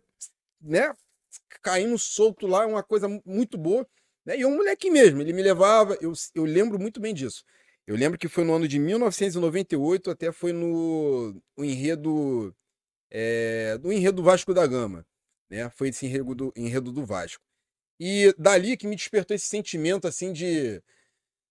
né? 0.61 0.95
Caindo 1.63 1.99
solto 1.99 2.47
lá, 2.47 2.67
uma 2.67 2.83
coisa 2.83 3.09
mu- 3.09 3.23
muito 3.25 3.59
boa. 3.59 3.87
Né? 4.25 4.39
E 4.39 4.41
eu, 4.43 4.49
um 4.49 4.57
moleque 4.57 4.91
mesmo, 4.91 5.21
ele 5.21 5.33
me 5.33 5.43
levava. 5.43 5.97
Eu, 6.01 6.13
eu 6.35 6.45
lembro 6.45 6.79
muito 6.79 7.01
bem 7.01 7.15
disso. 7.15 7.45
Eu 7.87 7.97
lembro 7.97 8.19
que 8.19 8.29
foi 8.29 8.45
no 8.45 8.55
ano 8.55 8.67
de 8.67 8.79
1998, 8.79 10.11
até 10.11 10.33
foi 10.33 10.53
no 10.53 11.41
o 11.57 11.65
enredo. 11.65 12.55
É, 13.11 13.79
do 13.79 13.93
enredo 13.93 14.23
Vasco 14.23 14.55
da 14.55 14.67
Gama. 14.67 15.07
Né? 15.51 15.71
Foi 15.71 15.89
esse 15.89 16.07
enredo 16.07 16.35
do, 16.35 16.53
enredo 16.57 16.93
do 16.93 17.05
Vasco. 17.05 17.43
E 18.01 18.35
dali 18.39 18.77
que 18.77 18.87
me 18.87 18.97
despertou 18.97 19.35
esse 19.35 19.47
sentimento 19.47 20.07
assim 20.09 20.33
de 20.33 20.83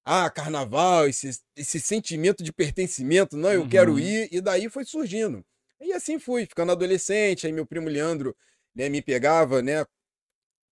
ah, 0.06 0.30
carnaval, 0.30 1.08
esse, 1.08 1.30
esse 1.56 1.80
sentimento 1.80 2.44
de 2.44 2.52
pertencimento, 2.54 3.38
não, 3.38 3.52
eu 3.54 3.62
Uhum. 3.62 3.70
quero 3.70 4.00
ir, 4.00 4.28
e 4.32 4.42
daí 4.42 4.70
foi 4.70 4.86
surgindo. 4.86 5.46
E 5.82 5.94
assim 5.94 6.20
fui, 6.20 6.46
ficando 6.46 6.72
adolescente, 6.72 7.46
aí 7.48 7.54
meu 7.54 7.66
primo 7.66 7.90
Leandro 7.90 8.36
né, 8.76 8.90
me 8.90 9.02
pegava, 9.02 9.62
né, 9.62 9.86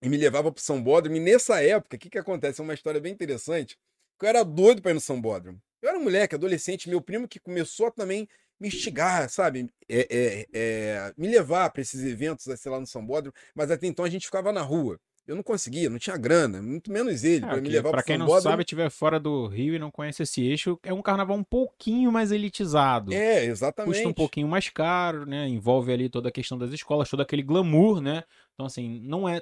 e 0.01 0.09
me 0.09 0.17
levava 0.17 0.51
pro 0.51 0.61
São 0.63 0.81
Bódromo, 0.81 1.17
e 1.17 1.19
nessa 1.19 1.61
época, 1.63 1.95
o 1.95 1.99
que 1.99 2.09
que 2.09 2.17
acontece? 2.17 2.59
É 2.61 2.63
uma 2.63 2.73
história 2.73 2.99
bem 2.99 3.13
interessante, 3.13 3.77
que 4.19 4.25
eu 4.25 4.29
era 4.29 4.43
doido 4.43 4.81
pra 4.81 4.91
ir 4.91 4.95
no 4.95 5.01
São 5.01 5.19
Bódromo. 5.21 5.61
Eu 5.81 5.89
era 5.89 5.99
moleque, 5.99 6.35
adolescente, 6.35 6.89
meu 6.89 7.01
primo 7.01 7.27
que 7.27 7.39
começou 7.39 7.87
a 7.87 7.91
também 7.91 8.27
me 8.59 8.67
instigar, 8.67 9.29
sabe, 9.29 9.69
é, 9.89 10.07
é, 10.09 10.47
é, 10.53 11.13
me 11.17 11.27
levar 11.27 11.69
pra 11.71 11.81
esses 11.81 12.03
eventos, 12.03 12.45
sei 12.59 12.71
lá, 12.71 12.79
no 12.79 12.85
São 12.87 13.05
Bódromo, 13.05 13.33
mas 13.55 13.71
até 13.71 13.87
então 13.87 14.05
a 14.05 14.09
gente 14.09 14.25
ficava 14.25 14.51
na 14.51 14.61
rua. 14.61 14.99
Eu 15.27 15.35
não 15.35 15.43
conseguia, 15.43 15.89
não 15.89 15.99
tinha 15.99 16.17
grana, 16.17 16.61
muito 16.61 16.91
menos 16.91 17.23
ele, 17.23 17.45
É, 17.45 17.47
pra 17.47 17.61
me 17.61 17.69
levar 17.69 17.89
pra 17.91 17.99
pro 17.99 18.07
quem 18.07 18.17
não 18.17 18.25
Bódromo. 18.25 18.49
sabe, 18.51 18.63
estiver 18.63 18.89
fora 18.89 19.19
do 19.19 19.47
Rio 19.47 19.75
e 19.75 19.79
não 19.79 19.91
conhece 19.91 20.23
esse 20.23 20.41
eixo, 20.43 20.79
é 20.83 20.91
um 20.91 21.01
carnaval 21.01 21.37
um 21.37 21.43
pouquinho 21.43 22.11
mais 22.11 22.31
elitizado. 22.31 23.13
É, 23.13 23.45
exatamente. 23.45 23.93
Custa 23.93 24.09
um 24.09 24.13
pouquinho 24.13 24.47
mais 24.47 24.67
caro, 24.69 25.25
né? 25.25 25.47
Envolve 25.47 25.91
ali 25.93 26.09
toda 26.09 26.29
a 26.29 26.31
questão 26.31 26.57
das 26.57 26.71
escolas, 26.71 27.09
todo 27.09 27.21
aquele 27.21 27.43
glamour, 27.43 28.01
né? 28.01 28.23
Então, 28.53 28.65
assim, 28.65 28.99
não 29.03 29.29
é. 29.29 29.41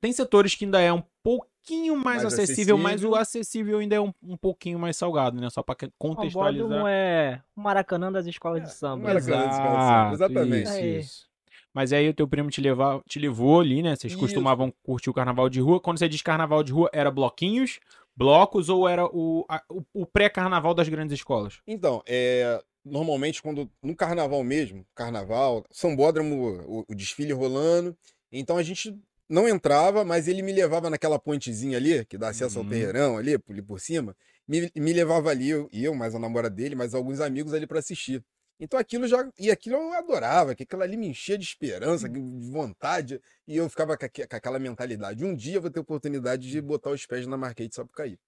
Tem 0.00 0.12
setores 0.12 0.54
que 0.54 0.64
ainda 0.64 0.80
é 0.80 0.92
um 0.92 1.02
pouquinho 1.22 1.94
mais, 1.94 2.22
Mais 2.22 2.32
acessível, 2.34 2.76
mas 2.78 2.94
acessível. 2.94 3.10
o 3.10 3.14
acessível 3.16 3.78
ainda 3.78 3.96
é 3.96 4.00
um, 4.00 4.12
um 4.22 4.36
pouquinho 4.36 4.78
mais 4.78 4.96
salgado, 4.96 5.40
né? 5.40 5.48
Só 5.50 5.60
O 5.60 5.64
contextualizar. 5.98 6.68
Bódromo 6.68 6.88
é 6.88 7.42
o 7.54 7.60
Maracanã 7.60 8.10
das 8.10 8.26
escolas 8.26 8.62
de 8.62 8.68
É, 8.68 8.72
samba. 8.72 9.02
o 9.04 9.06
Maracanã 9.06 9.44
das 9.46 9.54
escolas 9.54 9.78
de 9.78 9.84
samba, 9.84 10.12
exatamente. 10.14 10.62
Isso, 10.64 10.72
Aí. 10.72 10.98
isso. 11.00 11.33
Mas 11.74 11.92
aí 11.92 12.08
o 12.08 12.14
teu 12.14 12.26
primo 12.28 12.48
te, 12.50 12.60
levava, 12.60 13.02
te 13.08 13.18
levou 13.18 13.60
ali, 13.60 13.82
né? 13.82 13.96
Vocês 13.96 14.12
Isso. 14.12 14.20
costumavam 14.20 14.72
curtir 14.84 15.10
o 15.10 15.14
carnaval 15.14 15.48
de 15.48 15.60
rua. 15.60 15.80
Quando 15.80 15.98
você 15.98 16.08
diz 16.08 16.22
carnaval 16.22 16.62
de 16.62 16.72
rua, 16.72 16.88
era 16.92 17.10
bloquinhos, 17.10 17.80
blocos 18.16 18.68
ou 18.68 18.88
era 18.88 19.04
o, 19.06 19.44
a- 19.48 19.62
o, 19.68 19.82
o 19.92 20.06
pré-carnaval 20.06 20.72
das 20.72 20.88
grandes 20.88 21.14
escolas? 21.14 21.60
Então, 21.66 22.00
é, 22.06 22.62
normalmente 22.84 23.42
quando 23.42 23.68
no 23.82 23.96
carnaval 23.96 24.42
mesmo, 24.44 24.86
carnaval, 24.94 25.64
Sambódromo, 25.70 26.62
o, 26.66 26.84
o 26.88 26.94
desfile 26.94 27.32
rolando, 27.32 27.96
então 28.30 28.56
a 28.56 28.62
gente 28.62 28.96
não 29.28 29.48
entrava, 29.48 30.04
mas 30.04 30.28
ele 30.28 30.42
me 30.42 30.52
levava 30.52 30.88
naquela 30.90 31.18
pontezinha 31.18 31.76
ali, 31.78 32.04
que 32.04 32.16
dá 32.18 32.28
acesso 32.28 32.58
Uhum. 32.58 32.64
ao 32.66 32.70
terreirão 32.70 33.16
ali, 33.16 33.38
por, 33.38 33.52
ali 33.52 33.62
por 33.62 33.80
cima, 33.80 34.14
me, 34.46 34.70
me 34.76 34.92
levava 34.92 35.30
ali, 35.30 35.48
eu, 35.48 35.68
eu, 35.72 35.94
mais 35.94 36.14
a 36.14 36.18
namorada 36.18 36.54
dele, 36.54 36.74
mais 36.74 36.94
alguns 36.94 37.20
amigos 37.20 37.54
ali 37.54 37.66
para 37.66 37.78
assistir. 37.78 38.22
Então 38.60 38.78
aquilo 38.78 39.06
já, 39.08 39.28
e 39.38 39.50
aquilo 39.50 39.76
eu 39.76 39.92
adorava, 39.94 40.54
que 40.54 40.62
aquilo 40.62 40.82
ali 40.82 40.96
me 40.96 41.08
enchia 41.08 41.36
de 41.38 41.44
esperança, 41.44 42.08
de 42.08 42.20
vontade, 42.50 43.20
e 43.46 43.56
eu 43.56 43.68
ficava 43.68 43.96
com, 43.98 44.04
aque- 44.06 44.26
com 44.26 44.36
aquela 44.36 44.58
mentalidade, 44.58 45.24
um 45.24 45.34
dia 45.34 45.56
eu 45.56 45.62
vou 45.62 45.70
ter 45.70 45.80
oportunidade 45.80 46.48
de 46.50 46.60
botar 46.62 46.90
os 46.90 47.04
pés 47.06 47.26
na 47.26 47.36
Marquês 47.36 47.68
de 47.68 47.74
Sapucaí. 47.76 48.18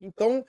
Então, 0.00 0.44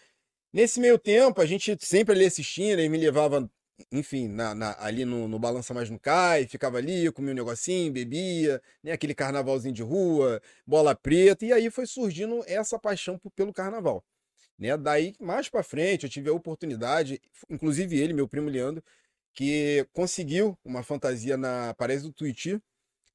Nesse 0.53 0.79
meio 0.79 0.99
tempo, 0.99 1.41
a 1.41 1.45
gente 1.47 1.77
sempre 1.81 2.15
ali 2.15 2.25
assistindo, 2.25 2.79
ele 2.79 2.89
me 2.89 2.97
levava, 2.97 3.49
enfim, 3.91 4.27
na, 4.29 4.55
na- 4.55 4.75
ali 4.79 5.05
no, 5.05 5.27
no 5.27 5.39
Balança 5.39 5.73
Mais 5.73 5.89
no 5.89 5.99
Cai, 5.99 6.47
ficava 6.47 6.77
ali, 6.77 7.11
comia 7.11 7.33
um 7.33 7.35
negocinho, 7.35 7.91
bebia, 7.93 8.61
né? 8.83 8.91
Aquele 8.93 9.15
carnavalzinho 9.15 9.73
de 9.73 9.83
rua, 9.83 10.41
bola 10.65 10.95
preta, 10.95 11.45
e 11.45 11.53
aí 11.53 11.71
foi 11.71 11.87
surgindo 11.87 12.43
essa 12.47 12.79
paixão 12.79 13.19
pelo 13.35 13.53
carnaval. 13.53 14.03
Né? 14.57 14.75
Daí, 14.75 15.13
mais 15.19 15.47
pra 15.49 15.61
frente, 15.63 16.03
eu 16.05 16.09
tive 16.09 16.29
a 16.29 16.33
oportunidade, 16.33 17.21
inclusive 17.49 17.97
ele, 17.99 18.13
meu 18.13 18.27
primo 18.27 18.49
Leandro, 18.49 18.83
que 19.33 19.85
conseguiu 19.93 20.57
uma 20.65 20.81
fantasia 20.81 21.37
na 21.37 21.73
Paris 21.75 22.01
do 22.01 22.11
Tuiuti, 22.11 22.59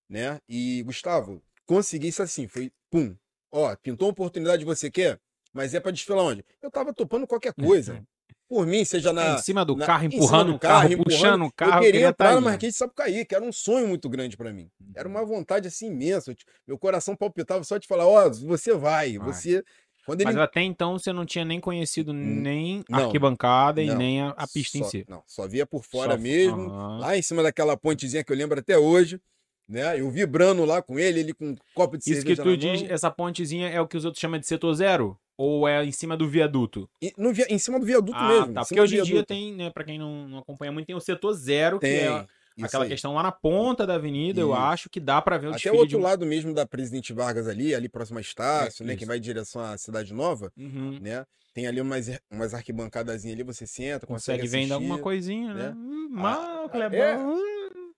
né? 0.08 0.40
E, 0.49 0.82
Gustavo, 0.84 1.42
consegui 1.66 2.08
isso 2.08 2.22
assim, 2.22 2.46
foi 2.46 2.70
pum. 2.90 3.16
Ó, 3.50 3.75
pintou 3.76 4.06
uma 4.08 4.12
oportunidade, 4.12 4.64
você 4.64 4.90
quer? 4.90 5.18
Mas 5.52 5.75
é 5.75 5.80
pra 5.80 5.90
desfilar 5.90 6.25
onde? 6.25 6.44
Eu 6.62 6.70
tava 6.70 6.94
topando 6.94 7.26
qualquer 7.26 7.52
coisa. 7.52 8.02
Por 8.49 8.66
mim, 8.66 8.84
seja 8.84 9.12
na. 9.12 9.30
É, 9.30 9.34
em 9.34 9.38
cima 9.38 9.64
do 9.64 9.75
na- 9.75 9.87
carro, 9.87 10.04
empurrando 10.04 10.50
do 10.52 10.56
o 10.56 10.58
carro, 10.58 10.75
carro, 10.82 10.92
empurrando. 10.92 11.04
puxando 11.20 11.44
o 11.46 11.52
carro. 11.52 11.72
eu 11.76 11.80
queria 11.80 12.02
tá 12.02 12.08
entrar 12.08 12.30
no 12.32 12.37
ali. 12.37 12.44
Marquês 12.44 12.72
de 12.75 12.78
Sapucaí, 12.78 13.25
que 13.25 13.34
era 13.34 13.42
um 13.44 13.50
sonho 13.52 13.88
muito 13.88 14.08
grande 14.11 14.37
pra 14.37 14.52
mim. 14.52 14.70
Era 14.94 15.08
uma 15.08 15.25
vontade 15.25 15.66
assim 15.68 15.87
imensa. 15.88 16.30
Eu 16.30 16.34
t- 16.37 16.44
Meu 16.66 16.78
coração 16.78 17.16
palpitava 17.16 17.64
só 17.64 17.78
de 17.78 17.87
falar: 17.88 18.06
ó, 18.06 18.28
você 18.30 18.75
vai, 18.75 19.16
Vai. 19.18 19.26
você. 19.32 19.64
Ele. 20.09 20.25
Mas 20.25 20.37
até 20.37 20.61
então 20.62 20.99
você 20.99 21.12
não 21.12 21.25
tinha 21.25 21.44
nem 21.44 21.61
conhecido 21.61 22.12
nem 22.12 22.82
não, 22.88 23.04
arquibancada 23.04 23.82
e 23.82 23.87
não, 23.87 23.97
nem 23.97 24.21
a, 24.23 24.28
a 24.30 24.47
pista 24.49 24.78
em 24.78 24.82
só- 24.82 24.88
si. 24.88 25.04
Não, 25.09 25.23
só 25.26 25.47
via 25.47 25.64
por 25.66 25.85
fora 25.85 26.12
Só- 26.12 26.18
mesmo. 26.18 26.66
Lá 26.99 27.16
em 27.16 27.23
cima 27.23 27.42
daquela 27.42 27.76
pontezinha 27.76 28.25
que 28.25 28.32
eu 28.32 28.37
lembro 28.37 28.59
até 28.59 28.76
hoje. 28.78 29.21
Né? 29.68 29.99
Eu 30.00 30.11
vibrando 30.11 30.64
lá 30.64 30.82
com 30.82 30.99
ele, 30.99 31.21
ele 31.21 31.32
com 31.32 31.50
um 31.50 31.56
copo 31.73 31.97
de 31.97 32.02
Isso 32.02 32.26
que 32.26 32.35
cerveja 32.37 32.42
tu 32.42 32.56
diz, 32.56 32.90
essa 32.90 33.11
pontezinha 33.11 33.68
é 33.68 33.80
o 33.80 33.87
que 33.87 33.97
os 33.97 34.04
outros 34.04 34.21
chamam 34.21 34.38
de 34.38 34.47
setor 34.47 34.75
zero? 34.75 35.16
Ou 35.38 35.66
é 35.66 35.82
em 35.85 35.92
cima 35.92 36.16
do 36.16 36.28
viaduto? 36.28 36.90
E 37.00 37.12
no 37.16 37.32
via- 37.32 37.47
em 37.49 37.59
cima 37.59 37.78
do 37.80 37.87
viaduto 37.87 38.18
ah, 38.18 38.28
mesmo. 38.28 38.52
tá. 38.52 38.61
em 38.61 38.64
Porque 38.64 38.80
hoje 38.80 38.99
em 38.99 39.02
dia 39.02 39.25
tem, 39.25 39.54
né, 39.54 39.71
pra 39.71 39.85
quem 39.85 39.99
não, 39.99 40.28
não 40.28 40.38
acompanha 40.38 40.71
muito, 40.73 40.87
tem 40.87 40.97
o 40.97 41.00
setor 41.00 41.32
zero, 41.32 41.78
que 41.78 41.87
Tem. 41.87 42.00
é 42.06 42.26
isso 42.56 42.66
aquela 42.66 42.85
aí. 42.85 42.90
questão 42.90 43.14
lá 43.14 43.23
na 43.23 43.32
ponta 43.32 43.87
da 43.87 43.94
avenida, 43.94 44.40
eu 44.40 44.50
Isso. 44.52 44.61
acho 44.61 44.90
que 44.90 45.00
dá 45.00 45.21
pra 45.23 45.38
ver 45.38 45.47
o 45.47 45.50
Até 45.50 45.56
desfile 45.56 45.76
o 45.76 45.80
outro 45.80 45.99
de 45.99 46.02
lado 46.02 46.26
mesmo 46.26 46.52
da 46.54 46.66
Presidente 46.66 47.12
Vargas 47.12 47.47
ali, 47.49 47.75
ali 47.75 47.88
próximo 47.88 48.18
a 48.18 48.21
Estácio, 48.21 48.85
né? 48.85 48.92
isso. 48.92 48.99
Que 49.00 49.06
vai 49.06 49.18
em 49.18 49.21
direção 49.21 49.62
à 49.62 49.76
Cidade 49.78 50.12
Nova, 50.12 50.52
Uhum. 50.56 50.99
né? 51.00 51.25
Tem 51.54 51.66
ali 51.66 51.80
umas, 51.80 52.06
umas 52.30 52.54
arquibancadazinhas 52.54 53.35
ali, 53.35 53.42
você 53.42 53.66
senta, 53.66 54.06
Consegue 54.06 54.40
consegue, 54.42 54.62
vender 54.62 54.73
alguma 54.75 54.99
coisinha, 54.99 55.52
né? 55.52 55.68
né? 55.68 55.75
Hum, 55.76 56.09
Ah, 56.16 56.21
Mal, 56.21 56.71
é. 56.92 57.16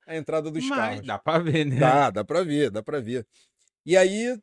A 0.07 0.17
entrada 0.17 0.51
dos 0.51 0.69
mas 0.69 0.79
carros. 0.79 1.07
Dá 1.07 1.19
pra 1.19 1.39
ver, 1.39 1.65
né? 1.65 1.77
Dá, 1.77 2.11
dá 2.11 2.25
pra 2.25 2.43
ver, 2.43 2.71
dá 2.71 2.83
pra 2.83 3.01
ver. 3.01 3.27
E 3.87 3.97
aí 3.97 4.39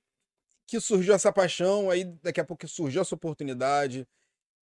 que 0.68 0.80
surgiu 0.80 1.14
essa 1.14 1.34
paixão, 1.34 1.90
aí 1.90 2.06
daqui 2.24 2.40
a 2.40 2.46
pouco 2.46 2.66
surgiu 2.68 3.02
essa 3.02 3.14
oportunidade. 3.14 4.08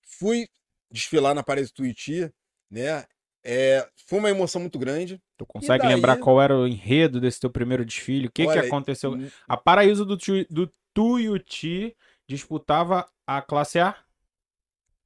Fui 0.04 0.48
desfilar 0.92 1.36
na 1.36 1.44
Paris 1.44 1.70
do 1.70 1.76
Tuiuti, 1.76 2.32
né? 2.70 3.06
É, 3.52 3.90
foi 4.06 4.20
uma 4.20 4.30
emoção 4.30 4.62
muito 4.62 4.78
grande. 4.78 5.20
Tu 5.36 5.44
consegue 5.44 5.84
daí- 5.84 5.96
lembrar 5.96 6.18
qual 6.18 6.40
era 6.40 6.56
o 6.56 6.68
enredo 6.68 7.20
desse 7.20 7.40
teu 7.40 7.50
primeiro 7.50 7.84
desfile? 7.84 8.28
O 8.28 8.32
que, 8.32 8.44
que 8.44 8.48
Olha, 8.48 8.62
aconteceu? 8.62 9.14
A 9.48 9.58
Paraíso 9.58 10.06
do, 10.06 10.16
Tui- 10.16 10.46
do 10.52 10.72
Tuiuti 10.94 11.98
disputava 12.28 13.10
a 13.26 13.42
classe 13.42 13.80
A? 13.80 13.96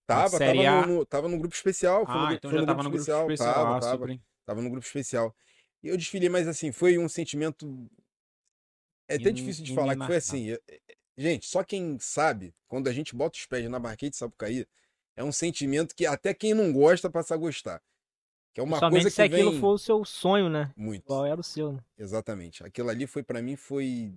Tava, 0.06 0.38
Série 0.38 0.66
tava 0.66 0.80
A. 0.84 0.86
no, 0.86 0.96
no- 0.96 1.06
tava 1.06 1.30
no 1.30 1.40
grupo 1.40 1.56
especial. 1.56 2.02
No, 2.06 2.12
Ah, 2.12 2.34
então 2.34 2.50
foi 2.52 2.60
já 2.60 2.62
no 2.62 2.68
tava 2.68 2.84
no 2.84 2.90
grupo 2.90 3.02
especial. 3.02 3.36
Tava, 3.38 3.78
ah, 3.78 3.80
tava, 3.80 3.98
super. 3.98 4.22
tava 4.46 4.62
no 4.62 4.70
grupo 4.70 4.86
especial. 4.86 5.34
E 5.82 5.88
eu 5.88 5.96
desfilei, 5.96 6.28
mas 6.28 6.46
assim, 6.46 6.74
foi 6.74 6.98
um 6.98 7.08
sentimento. 7.08 7.90
É 9.08 9.16
até 9.16 9.30
In- 9.30 9.34
difícil 9.34 9.64
de 9.64 9.74
falar 9.74 9.96
que 9.96 10.06
foi 10.06 10.18
assim. 10.18 10.52
é- 10.52 10.60
Gente, 11.16 11.46
só 11.46 11.64
quem 11.64 11.98
sabe, 12.00 12.54
quando 12.68 12.88
a 12.90 12.92
gente 12.92 13.16
bota 13.16 13.38
os 13.38 13.46
pés 13.46 13.70
na 13.70 13.80
Marquês 13.80 14.12
de 14.12 14.18
Sapucaí, 14.18 14.66
é 15.16 15.24
um 15.24 15.32
sentimento 15.32 15.96
que 15.96 16.06
até 16.08 16.34
quem 16.34 16.54
não 16.56 16.74
gosta 16.74 17.10
passa 17.10 17.36
a 17.36 17.38
gostar. 17.38 17.82
Que 18.54 18.60
é 18.60 18.64
uma 18.64 18.80
Somente 18.80 19.02
coisa 19.02 19.10
se 19.10 19.16
que 19.16 19.22
aquilo 19.22 19.52
vem 19.52 19.60
for 19.60 19.74
o 19.74 19.78
seu 19.78 20.06
sonho, 20.06 20.50
né? 20.50 20.72
muito. 20.76 21.04
Qual 21.06 21.26
era 21.26 21.40
o 21.40 21.44
seu, 21.44 21.74
né? 21.74 21.80
Exatamente. 21.98 22.64
Aquilo 22.64 22.90
ali 22.90 23.08
foi 23.08 23.24
pra 23.24 23.42
mim 23.42 23.56
foi 23.56 24.14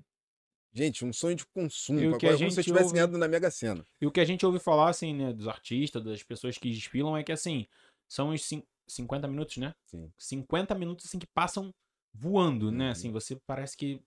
gente, 0.72 1.04
um 1.06 1.12
sonho 1.12 1.34
de 1.36 1.46
consumo, 1.46 2.00
o 2.06 2.10
pra- 2.10 2.18
que 2.18 2.26
a 2.26 2.36
como 2.36 2.38
se 2.38 2.44
eu 2.44 2.50
gente 2.50 2.64
tivesse 2.64 2.84
ouve- 2.84 2.94
ganhado 2.96 3.16
na 3.16 3.26
Mega 3.26 3.50
Sena. 3.50 3.82
E 3.98 4.06
o 4.06 4.10
que 4.10 4.20
a 4.20 4.24
gente 4.26 4.44
ouve 4.44 4.58
falar, 4.58 4.90
assim, 4.90 5.14
né, 5.14 5.32
dos 5.32 5.48
artistas, 5.48 6.04
das 6.04 6.22
pessoas 6.22 6.58
que 6.58 6.70
desfilam, 6.70 7.16
é 7.16 7.24
que, 7.24 7.32
assim, 7.32 7.66
são 8.06 8.28
os 8.28 8.44
cin- 8.44 8.62
50 8.86 9.26
minutos, 9.26 9.56
né? 9.56 9.74
Sim. 9.86 10.12
50 10.18 10.74
minutos, 10.74 11.06
assim, 11.06 11.18
que 11.18 11.26
passam 11.26 11.72
voando, 12.12 12.70
né? 12.70 12.86
Uhum. 12.86 12.90
Assim, 12.90 13.10
você 13.10 13.36
parece 13.46 13.74
que 13.74 14.02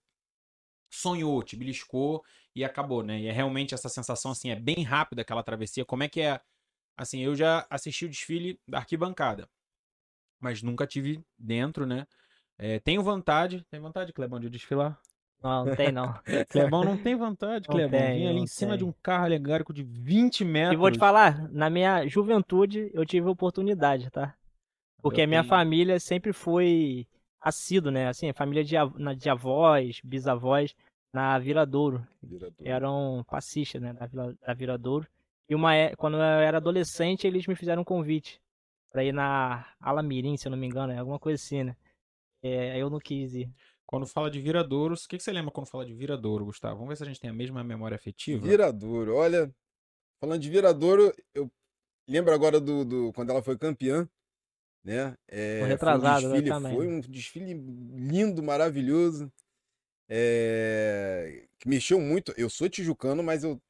sonhou, 0.92 1.42
te 1.42 1.56
beliscou 1.56 2.24
e 2.54 2.64
acabou, 2.64 3.02
né? 3.02 3.20
E 3.20 3.26
é 3.26 3.32
realmente 3.32 3.74
essa 3.74 3.88
sensação, 3.88 4.30
assim, 4.32 4.50
é 4.50 4.56
bem 4.56 4.82
rápida 4.82 5.22
aquela 5.22 5.42
travessia. 5.42 5.84
Como 5.84 6.02
é 6.02 6.08
que 6.08 6.20
é? 6.20 6.40
Assim, 6.96 7.20
eu 7.20 7.34
já 7.34 7.66
assisti 7.70 8.04
o 8.04 8.08
desfile 8.08 8.60
da 8.66 8.78
arquibancada, 8.78 9.48
mas 10.40 10.62
nunca 10.62 10.86
tive 10.86 11.22
dentro, 11.38 11.86
né? 11.86 12.06
É, 12.58 12.78
tenho 12.80 13.02
vontade, 13.02 13.64
tem 13.70 13.80
vontade, 13.80 14.12
Clebão, 14.12 14.38
de 14.40 14.50
desfilar? 14.50 14.98
Não, 15.42 15.64
não 15.64 15.74
tem 15.76 15.90
não. 15.90 16.14
Clebão 16.50 16.84
não 16.84 16.96
tem 16.96 17.16
vontade, 17.16 17.66
Não 17.68 17.74
Clebão. 17.74 18.00
tenho, 18.00 18.14
Vim 18.14 18.26
ali 18.26 18.40
em 18.40 18.46
cima 18.46 18.76
de 18.76 18.84
um 18.84 18.92
carro 19.02 19.24
alegórico 19.24 19.72
de 19.72 19.82
20 19.82 20.44
metros. 20.44 20.74
E 20.74 20.76
vou 20.76 20.90
te 20.90 20.98
falar, 20.98 21.50
na 21.50 21.70
minha 21.70 22.06
juventude 22.06 22.90
eu 22.92 23.06
tive 23.06 23.28
oportunidade, 23.28 24.10
tá? 24.10 24.34
Porque 25.02 25.22
Eu 25.22 25.24
a 25.24 25.26
minha 25.26 25.42
tenho. 25.42 25.48
família 25.50 25.98
sempre 25.98 26.32
foi 26.32 27.06
assíduo, 27.40 27.90
né? 27.90 28.08
Assim, 28.08 28.30
família 28.34 28.62
de, 28.62 28.76
av- 28.76 28.94
de 29.16 29.30
avós, 29.30 30.00
bisavós, 30.04 30.74
na 31.12 31.38
Viradouro. 31.38 32.06
Diretor. 32.22 32.66
Eram 32.66 33.24
passistas, 33.28 33.80
né? 33.80 33.94
Da, 33.94 34.06
Vila, 34.06 34.34
da. 34.52 35.08
E 35.48 35.54
uma, 35.54 35.74
é- 35.74 35.96
quando 35.96 36.18
eu 36.18 36.22
era 36.22 36.58
adolescente, 36.58 37.26
eles 37.26 37.46
me 37.46 37.56
fizeram 37.56 37.80
um 37.80 37.84
convite 37.84 38.38
pra 38.90 39.04
ir 39.04 39.12
na 39.12 39.66
Alamirim, 39.80 40.36
se 40.36 40.46
eu 40.48 40.50
não 40.50 40.58
me 40.58 40.66
engano, 40.66 40.92
é 40.92 40.98
alguma 40.98 41.18
coisa 41.18 41.42
assim, 41.42 41.64
né? 41.64 41.76
É, 42.42 42.72
aí 42.72 42.80
eu 42.80 42.90
não 42.90 43.00
quis 43.00 43.34
ir. 43.34 43.50
Quando 43.86 44.06
fala 44.06 44.30
de 44.30 44.40
viradouros, 44.40 45.04
o 45.04 45.08
que, 45.08 45.18
que 45.18 45.22
você 45.24 45.32
lembra 45.32 45.52
quando 45.52 45.68
fala 45.68 45.86
de 45.86 45.94
viradouro, 45.94 46.46
Gustavo? 46.46 46.76
Vamos 46.76 46.90
ver 46.90 46.96
se 46.96 47.02
a 47.04 47.06
gente 47.06 47.20
tem 47.20 47.30
a 47.30 47.34
mesma 47.34 47.64
memória 47.64 47.96
afetiva. 47.96 48.46
Viradouro, 48.46 49.14
olha, 49.16 49.54
falando 50.20 50.42
de 50.42 50.50
Viradouro, 50.50 51.14
eu 51.34 51.50
lembro 52.08 52.34
agora 52.34 52.60
do, 52.60 52.84
do- 52.84 53.12
quando 53.14 53.30
ela 53.30 53.42
foi 53.42 53.58
campeã, 53.58 54.08
né? 54.84 55.16
É, 55.28 55.58
Foi 55.58 55.68
retrasado, 55.68 55.86
foi 55.86 55.98
um 55.98 56.00
né, 56.30 56.42
desfile, 56.42 56.48
também. 56.48 56.76
foi 56.78 56.88
um 56.88 57.00
desfile 57.00 57.54
lindo, 57.54 58.42
maravilhoso, 58.42 59.32
é, 60.08 61.48
que 61.58 61.68
mexeu 61.68 62.00
muito. 62.00 62.32
Eu 62.36 62.50
sou 62.50 62.68
tijucano, 62.68 63.22
mas 63.22 63.44
eu, 63.44 63.60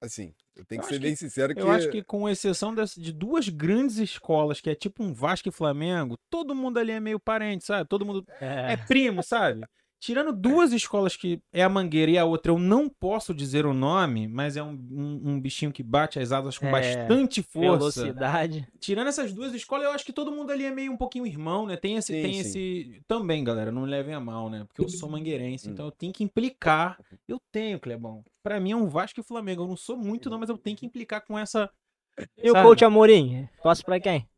assim, 0.00 0.34
eu 0.56 0.64
tenho 0.64 0.78
Eu 0.80 0.82
que 0.82 0.86
acho 0.86 0.94
ser 0.94 1.00
bem 1.00 1.14
sincero 1.16 1.54
que 1.54 1.60
Eu 1.60 1.70
acho 1.70 1.90
que 1.90 2.02
com 2.02 2.28
exceção 2.28 2.74
dessa- 2.74 3.00
de 3.00 3.12
duas 3.12 3.48
grandes 3.48 3.98
escolas, 3.98 4.60
que 4.60 4.70
é 4.70 4.74
tipo 4.74 5.02
um 5.04 5.12
Vasco 5.12 5.48
e 5.48 5.52
Flamengo, 5.52 6.16
todo 6.30 6.54
mundo 6.54 6.78
ali 6.78 6.92
é 6.92 7.00
meio 7.00 7.20
parente, 7.20 7.64
sabe? 7.64 7.88
Todo 7.88 8.04
mundo 8.06 8.24
É, 8.40 8.72
é 8.72 8.76
primo, 8.76 9.22
sabe? 9.22 9.66
Tirando 9.98 10.30
duas 10.32 10.72
escolas 10.72 11.16
que 11.16 11.40
é 11.52 11.62
a 11.64 11.68
Mangueira 11.68 12.10
e 12.12 12.18
a 12.18 12.24
outra, 12.24 12.52
eu 12.52 12.58
não 12.58 12.88
posso 12.88 13.34
dizer 13.34 13.64
o 13.64 13.72
nome, 13.72 14.28
mas 14.28 14.56
é 14.56 14.62
um, 14.62 14.72
um, 14.90 15.20
um 15.30 15.40
bichinho 15.40 15.72
que 15.72 15.82
bate 15.82 16.18
as 16.18 16.32
asas 16.32 16.58
com 16.58 16.66
É, 16.66 16.70
bastante 16.70 17.42
força. 17.42 18.02
velocidade. 18.02 18.68
Tirando 18.78 19.08
essas 19.08 19.32
duas 19.32 19.54
escolas, 19.54 19.86
eu 19.86 19.90
acho 19.92 20.04
que 20.04 20.12
todo 20.12 20.30
mundo 20.30 20.52
ali 20.52 20.64
é 20.64 20.70
meio 20.70 20.92
um 20.92 20.96
pouquinho 20.96 21.26
irmão, 21.26 21.66
né? 21.66 21.76
Tem 21.76 21.96
esse, 21.96 22.12
Sim, 22.12 22.22
tem 22.22 22.32
sim. 22.34 22.40
esse. 22.40 23.02
Também, 23.08 23.42
galera, 23.42 23.72
não 23.72 23.84
levem 23.84 24.14
a 24.14 24.20
mal, 24.20 24.50
né? 24.50 24.64
Porque 24.68 24.82
eu 24.84 24.88
sou 24.88 25.08
mangueirense, 25.08 25.68
Hum. 25.68 25.72
então 25.72 25.86
eu 25.86 25.92
tenho 25.92 26.12
que 26.12 26.22
implicar. 26.22 26.98
Eu 27.26 27.40
tenho, 27.50 27.80
Clebão. 27.80 28.22
Pra 28.42 28.60
mim 28.60 28.72
é 28.72 28.76
um 28.76 28.86
Vasco 28.88 29.18
e 29.18 29.22
Flamengo. 29.24 29.62
Eu 29.62 29.68
não 29.68 29.76
sou 29.76 29.96
muito, 29.96 30.28
não, 30.30 30.38
mas 30.38 30.50
eu 30.50 30.58
tenho 30.58 30.76
que 30.76 30.84
implicar 30.86 31.24
com 31.24 31.38
essa. 31.38 31.70
E 32.42 32.50
o 32.50 32.54
coach 32.54 32.84
Amorim? 32.84 33.48
Torce 33.62 33.82
pra 33.82 33.98
quem? 33.98 34.28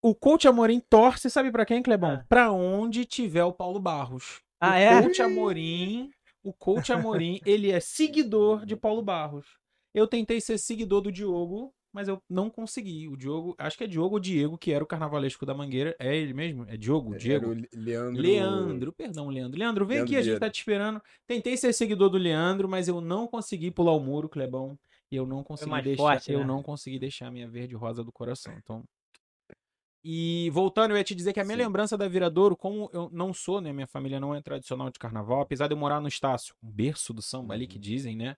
O 0.00 0.14
coach 0.14 0.46
Amorim 0.46 0.80
torce, 0.88 1.28
sabe 1.28 1.50
pra 1.50 1.66
quem, 1.66 1.82
Clebão? 1.82 2.12
Ah. 2.20 2.24
Pra 2.28 2.52
onde 2.52 3.04
tiver 3.04 3.42
o 3.44 3.52
Paulo 3.52 3.80
Barros. 3.80 4.40
Ah, 4.60 4.72
o 4.72 4.78
é? 4.78 5.02
coach 5.02 5.22
Amorim, 5.22 6.10
o 6.42 6.52
coach 6.52 6.92
Amorim, 6.92 7.40
ele 7.44 7.70
é 7.70 7.80
seguidor 7.80 8.66
de 8.66 8.76
Paulo 8.76 9.02
Barros. 9.02 9.46
Eu 9.94 10.06
tentei 10.06 10.40
ser 10.40 10.58
seguidor 10.58 11.00
do 11.00 11.12
Diogo 11.12 11.72
mas 11.92 12.06
eu 12.06 12.22
não 12.28 12.50
consegui. 12.50 13.08
O 13.08 13.16
Diogo, 13.16 13.54
acho 13.58 13.76
que 13.76 13.84
é 13.84 13.86
Diogo 13.86 14.14
ou 14.14 14.20
Diego, 14.20 14.58
que 14.58 14.72
era 14.72 14.84
o 14.84 14.86
carnavalesco 14.86 15.46
da 15.46 15.54
Mangueira. 15.54 15.96
É 15.98 16.16
ele 16.16 16.34
mesmo? 16.34 16.64
É 16.68 16.76
Diogo? 16.76 17.14
Era 17.14 17.18
Diego? 17.18 17.48
o 17.48 17.54
Le- 17.54 17.68
Leandro. 17.72 18.22
Leandro, 18.22 18.92
perdão, 18.92 19.28
Leandro. 19.28 19.58
Leandro, 19.58 19.86
vem 19.86 19.96
Leandro 19.96 20.14
aqui, 20.14 20.20
a 20.20 20.22
gente 20.22 20.38
tá 20.38 20.50
te 20.50 20.58
esperando. 20.58 21.00
Tentei 21.26 21.56
ser 21.56 21.72
seguidor 21.72 22.10
do 22.10 22.18
Leandro, 22.18 22.68
mas 22.68 22.88
eu 22.88 23.00
não 23.00 23.26
consegui 23.26 23.70
pular 23.70 23.92
o 23.92 24.00
muro, 24.00 24.28
Clebão. 24.28 24.78
E 25.10 25.16
eu 25.16 25.26
não 25.26 25.42
consegui 25.42 25.82
deixar, 25.82 25.96
forte, 25.96 26.30
eu 26.30 26.40
né? 26.40 26.44
não 26.46 26.62
consegui 26.62 26.98
deixar 26.98 27.28
a 27.28 27.30
minha 27.30 27.48
verde 27.48 27.74
rosa 27.74 28.04
do 28.04 28.12
coração. 28.12 28.54
Então, 28.58 28.84
e 30.10 30.48
voltando, 30.50 30.92
eu 30.92 30.96
ia 30.96 31.04
te 31.04 31.14
dizer 31.14 31.34
que 31.34 31.40
a 31.40 31.44
minha 31.44 31.56
Sim. 31.56 31.64
lembrança 31.64 31.96
da 31.98 32.08
Viradouro, 32.08 32.56
como 32.56 32.88
eu 32.94 33.10
não 33.12 33.34
sou, 33.34 33.60
né? 33.60 33.72
Minha 33.74 33.86
família 33.86 34.18
não 34.18 34.34
é 34.34 34.40
tradicional 34.40 34.90
de 34.90 34.98
carnaval, 34.98 35.42
apesar 35.42 35.66
de 35.68 35.74
eu 35.74 35.78
morar 35.78 36.00
no 36.00 36.08
Estácio, 36.08 36.54
um 36.62 36.70
berço 36.70 37.12
do 37.12 37.20
samba 37.20 37.52
ali 37.52 37.66
que 37.66 37.76
Uhum. 37.76 37.82
dizem, 37.82 38.16
né? 38.16 38.34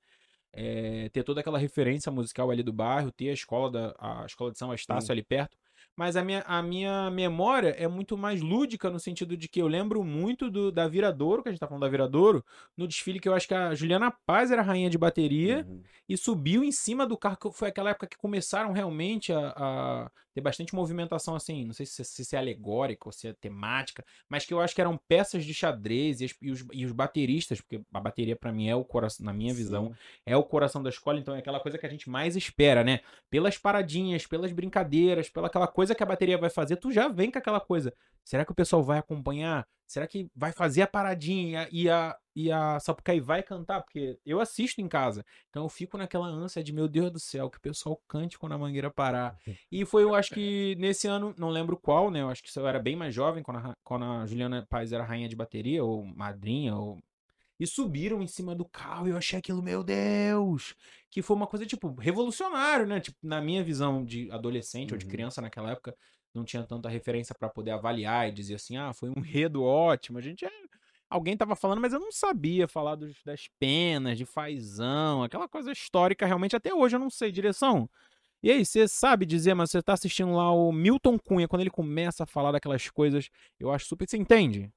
é, 0.53 1.09
ter 1.11 1.23
toda 1.23 1.41
aquela 1.41 1.59
referência 1.59 2.11
musical 2.11 2.51
ali 2.51 2.63
do 2.63 2.73
bairro, 2.73 3.13
ter 3.13 3.31
a 3.31 3.33
escola 3.33 3.71
da 3.71 3.95
a 3.99 4.27
escola 4.27 4.51
de 4.51 4.59
samba 4.59 4.75
Estácio 4.75 5.07
Sim. 5.07 5.13
ali 5.13 5.23
perto. 5.23 5.57
Mas 5.97 6.17
a 6.17 6.25
minha, 6.25 6.43
a 6.43 6.63
minha 6.63 7.11
memória 7.11 7.71
é 7.71 7.87
muito 7.87 8.17
mais 8.17 8.41
lúdica 8.41 8.91
no 8.91 8.99
sentido 8.99 9.37
de 9.37 9.49
que 9.49 9.61
eu 9.61 9.67
lembro 9.69 10.03
muito 10.05 10.51
do, 10.51 10.71
da 10.73 10.89
Viradouro, 10.89 11.43
que 11.43 11.49
a 11.49 11.53
gente 11.53 11.61
tá 11.61 11.67
falando 11.69 11.83
da 11.83 11.89
Viradouro, 11.89 12.45
no 12.77 12.87
desfile 12.89 13.21
que 13.21 13.29
eu 13.29 13.35
acho 13.35 13.47
que 13.47 13.55
a 13.55 13.75
Juliana 13.75 14.11
Paz 14.27 14.51
era 14.51 14.63
rainha 14.63 14.91
de 14.91 14.99
bateria 14.99 15.67
Uhum. 15.69 15.83
e 16.09 16.17
subiu 16.17 16.65
em 16.65 16.73
cima 16.73 17.07
do 17.07 17.17
carro, 17.17 17.37
que 17.37 17.53
foi 17.53 17.69
aquela 17.69 17.91
época 17.91 18.07
que 18.07 18.17
começaram 18.17 18.73
realmente 18.73 19.33
a, 19.33 19.53
a 19.57 20.11
ter 20.35 20.41
bastante 20.41 20.75
movimentação, 20.75 21.35
assim, 21.35 21.65
não 21.65 21.73
sei 21.73 21.87
se, 21.87 22.05
se, 22.05 22.25
se 22.25 22.37
é 22.37 22.39
alegórica 22.39 23.09
ou 23.09 23.13
se 23.13 23.29
é 23.29 23.33
temática, 23.33 24.05
mas 24.29 24.45
que 24.47 24.55
eu 24.55 24.61
acho 24.61 24.75
que 24.75 24.81
eram 24.81 24.97
peças 25.09 25.45
de 25.45 25.53
xadrez 25.53 26.21
e, 26.21 26.25
as- 26.27 26.35
e 26.41 26.51
os, 26.51 26.65
e 26.73 26.85
os 26.87 26.93
bateristas, 26.93 27.61
porque 27.61 27.81
a 27.93 28.01
bateria 28.01 28.37
pra 28.37 28.53
mim 28.53 28.69
é 28.69 28.75
o 28.77 28.85
coração, 28.85 29.25
na 29.27 29.33
minha 29.33 29.53
visão, 29.53 29.89
Sim. 29.89 29.95
é 30.27 30.37
o 30.37 30.43
coração 30.45 30.83
da 30.83 30.91
escola, 30.91 31.19
então 31.19 31.35
é 31.35 31.39
aquela 31.39 31.61
coisa 31.61 31.79
que 31.79 31.87
a 31.87 31.91
gente 31.91 32.09
mais 32.09 32.37
espera, 32.37 32.85
né? 32.85 33.01
Pelas 33.29 33.59
paradinhas, 33.59 34.27
pelas 34.27 34.53
brincadeiras, 34.53 35.29
pela 35.29 35.49
aquela 35.49 35.67
coisa 35.67 35.95
que 35.95 36.03
a 36.03 36.07
bateria 36.07 36.39
vai 36.39 36.51
fazer, 36.51 36.77
tu 36.77 36.93
já 36.93 37.09
vem 37.09 37.31
com 37.31 37.39
aquela 37.39 37.61
coisa. 37.61 37.93
Será 38.25 38.45
que 38.45 38.53
o 38.53 38.55
pessoal 38.55 38.83
vai 38.83 38.99
acompanhar? 38.99 39.67
Será 39.87 40.07
que 40.07 40.31
vai 40.37 40.53
fazer 40.53 40.83
a 40.83 40.87
paradinha 40.87 41.69
e 41.73 41.91
a, 41.91 42.17
e 42.37 42.53
a 42.53 42.79
Sapucaí 42.79 43.19
vai 43.19 43.43
cantar? 43.43 43.83
Porque 43.83 44.21
eu 44.25 44.39
assisto 44.39 44.81
em 44.81 44.87
casa. 44.87 45.25
Então 45.49 45.65
eu 45.65 45.69
fico 45.69 45.99
naquela 45.99 46.29
ânsia 46.29 46.63
de, 46.63 46.73
meu 46.73 46.87
Deus 46.87 47.11
do 47.11 47.19
céu, 47.19 47.51
que 47.51 47.59
o 47.59 47.61
pessoal 47.61 48.01
cante 48.07 48.39
quando 48.39 48.53
a 48.53 48.59
mangueira 48.59 48.89
parar. 48.89 49.37
E 49.71 49.85
foi, 49.85 50.05
eu 50.05 50.15
acho 50.15 50.33
que 50.33 50.77
nesse 50.79 51.09
ano, 51.09 51.35
não 51.37 51.49
lembro 51.51 51.77
qual, 51.77 52.09
né? 52.09 52.21
Eu 52.21 52.29
acho 52.29 52.41
que 52.41 52.57
eu 52.57 52.69
era 52.69 52.79
bem 52.79 52.95
mais 52.95 53.13
jovem, 53.13 53.43
quando 53.43 53.57
a, 53.59 53.75
quando 53.83 54.05
a 54.05 54.25
Juliana 54.27 54.65
Paz 54.71 54.93
era 54.93 55.03
rainha 55.03 55.29
de 55.29 55.35
bateria, 55.35 55.83
ou 55.85 56.05
madrinha, 56.05 56.77
ou. 56.77 56.99
E 57.59 57.67
subiram 57.67 58.23
em 58.23 58.27
cima 58.27 58.55
do 58.55 58.65
carro 58.65 59.07
e 59.07 59.11
eu 59.11 59.17
achei 59.19 59.39
aquilo, 59.39 59.61
meu 59.61 59.83
Deus! 59.83 60.75
Que 61.11 61.21
foi 61.21 61.37
uma 61.37 61.47
coisa, 61.49 61.67
tipo, 61.67 61.93
revolucionário, 61.95 62.87
né? 62.87 63.01
Tipo, 63.01 63.19
na 63.23 63.41
minha 63.41 63.63
visão 63.63 64.03
de 64.05 64.31
adolescente 64.31 64.93
ou 64.93 64.99
de 64.99 65.05
Uhum. 65.05 65.11
criança 65.11 65.43
naquela 65.43 65.73
época, 65.73 65.95
não 66.35 66.45
tinha 66.45 66.63
tanta 66.65 66.89
referência 66.89 67.35
pra 67.39 67.49
poder 67.49 67.73
avaliar 67.73 68.29
e 68.29 68.33
dizer 68.33 68.55
assim, 68.57 68.77
ah, 68.77 68.93
foi 68.93 69.11
um 69.11 69.15
enredo 69.25 69.63
ótimo. 69.63 70.19
A 70.19 70.23
gente 70.23 70.45
é. 70.45 70.51
Alguém 71.09 71.37
tava 71.37 71.57
falando, 71.57 71.81
mas 71.81 71.93
eu 71.93 71.99
não 71.99 72.13
sabia 72.13 72.69
falar 72.69 72.95
dos- 72.95 73.21
das 73.25 73.49
penas, 73.59 74.17
de 74.17 74.25
fazão, 74.25 75.25
aquela 75.25 75.49
coisa 75.49 75.73
histórica, 75.73 76.25
realmente, 76.25 76.55
até 76.55 76.73
hoje 76.73 76.95
eu 76.97 77.01
não 77.01 77.11
sei. 77.11 77.33
Direção, 77.33 77.91
e 78.43 78.51
aí, 78.51 78.65
você 78.65 78.89
sabe 78.89 79.27
dizer, 79.27 79.53
mas 79.55 79.71
você 79.71 79.83
tá 79.83 79.93
assistindo 79.93 80.33
lá 80.33 80.51
o 80.51 80.73
Milton 80.73 81.19
Cunha, 81.19 81.47
quando 81.47 81.61
ele 81.61 81.71
começa 81.71 82.25
a 82.25 82.27
falar 82.27 82.53
daquelas 82.53 82.89
coisas, 82.89 83.29
eu 83.59 83.71
acho 83.71 83.85
super. 83.87 84.09
Você 84.09 84.17
entende? 84.17 84.73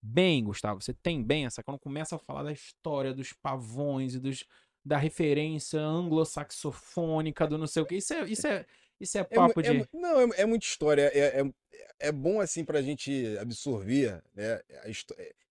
Bem, 0.00 0.44
Gustavo, 0.44 0.80
você 0.80 0.94
tem 0.94 1.22
bem 1.24 1.44
essa. 1.44 1.62
Quando 1.62 1.80
começa 1.80 2.14
a 2.14 2.18
falar 2.18 2.44
da 2.44 2.52
história 2.52 3.12
dos 3.12 3.32
pavões 3.32 4.14
e 4.14 4.20
dos, 4.20 4.44
da 4.84 4.96
referência 4.96 5.80
anglo-saxofônica, 5.80 7.46
do 7.48 7.58
não 7.58 7.66
sei 7.66 7.82
o 7.82 7.86
que, 7.86 7.96
isso 7.96 8.14
é, 8.14 8.24
isso 8.30 8.46
é, 8.46 8.64
isso 9.00 9.16
é 9.18 9.20
É 9.20 9.24
papo 9.24 9.60
é 9.60 9.62
de. 9.62 9.72
mu- 9.78 9.88
não, 9.92 10.20
é, 10.20 10.40
é 10.42 10.46
muita 10.46 10.66
história. 10.66 11.10
É, 11.14 11.40
é, 11.40 11.52
é 12.00 12.12
bom 12.12 12.40
assim 12.40 12.64
pra 12.64 12.82
gente 12.82 13.36
absorver, 13.38 14.22
né? 14.34 14.60
É, 14.68 14.90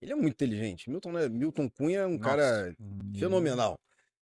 Ele 0.02 0.12
é 0.12 0.16
muito 0.16 0.34
inteligente. 0.34 0.90
Milton, 0.90 1.12
né? 1.12 1.28
Milton 1.30 1.70
Cunha 1.70 2.00
é 2.00 2.06
um 2.06 2.18
Nossa, 2.18 2.24
cara 2.24 2.76
fenomenal, 3.18 3.80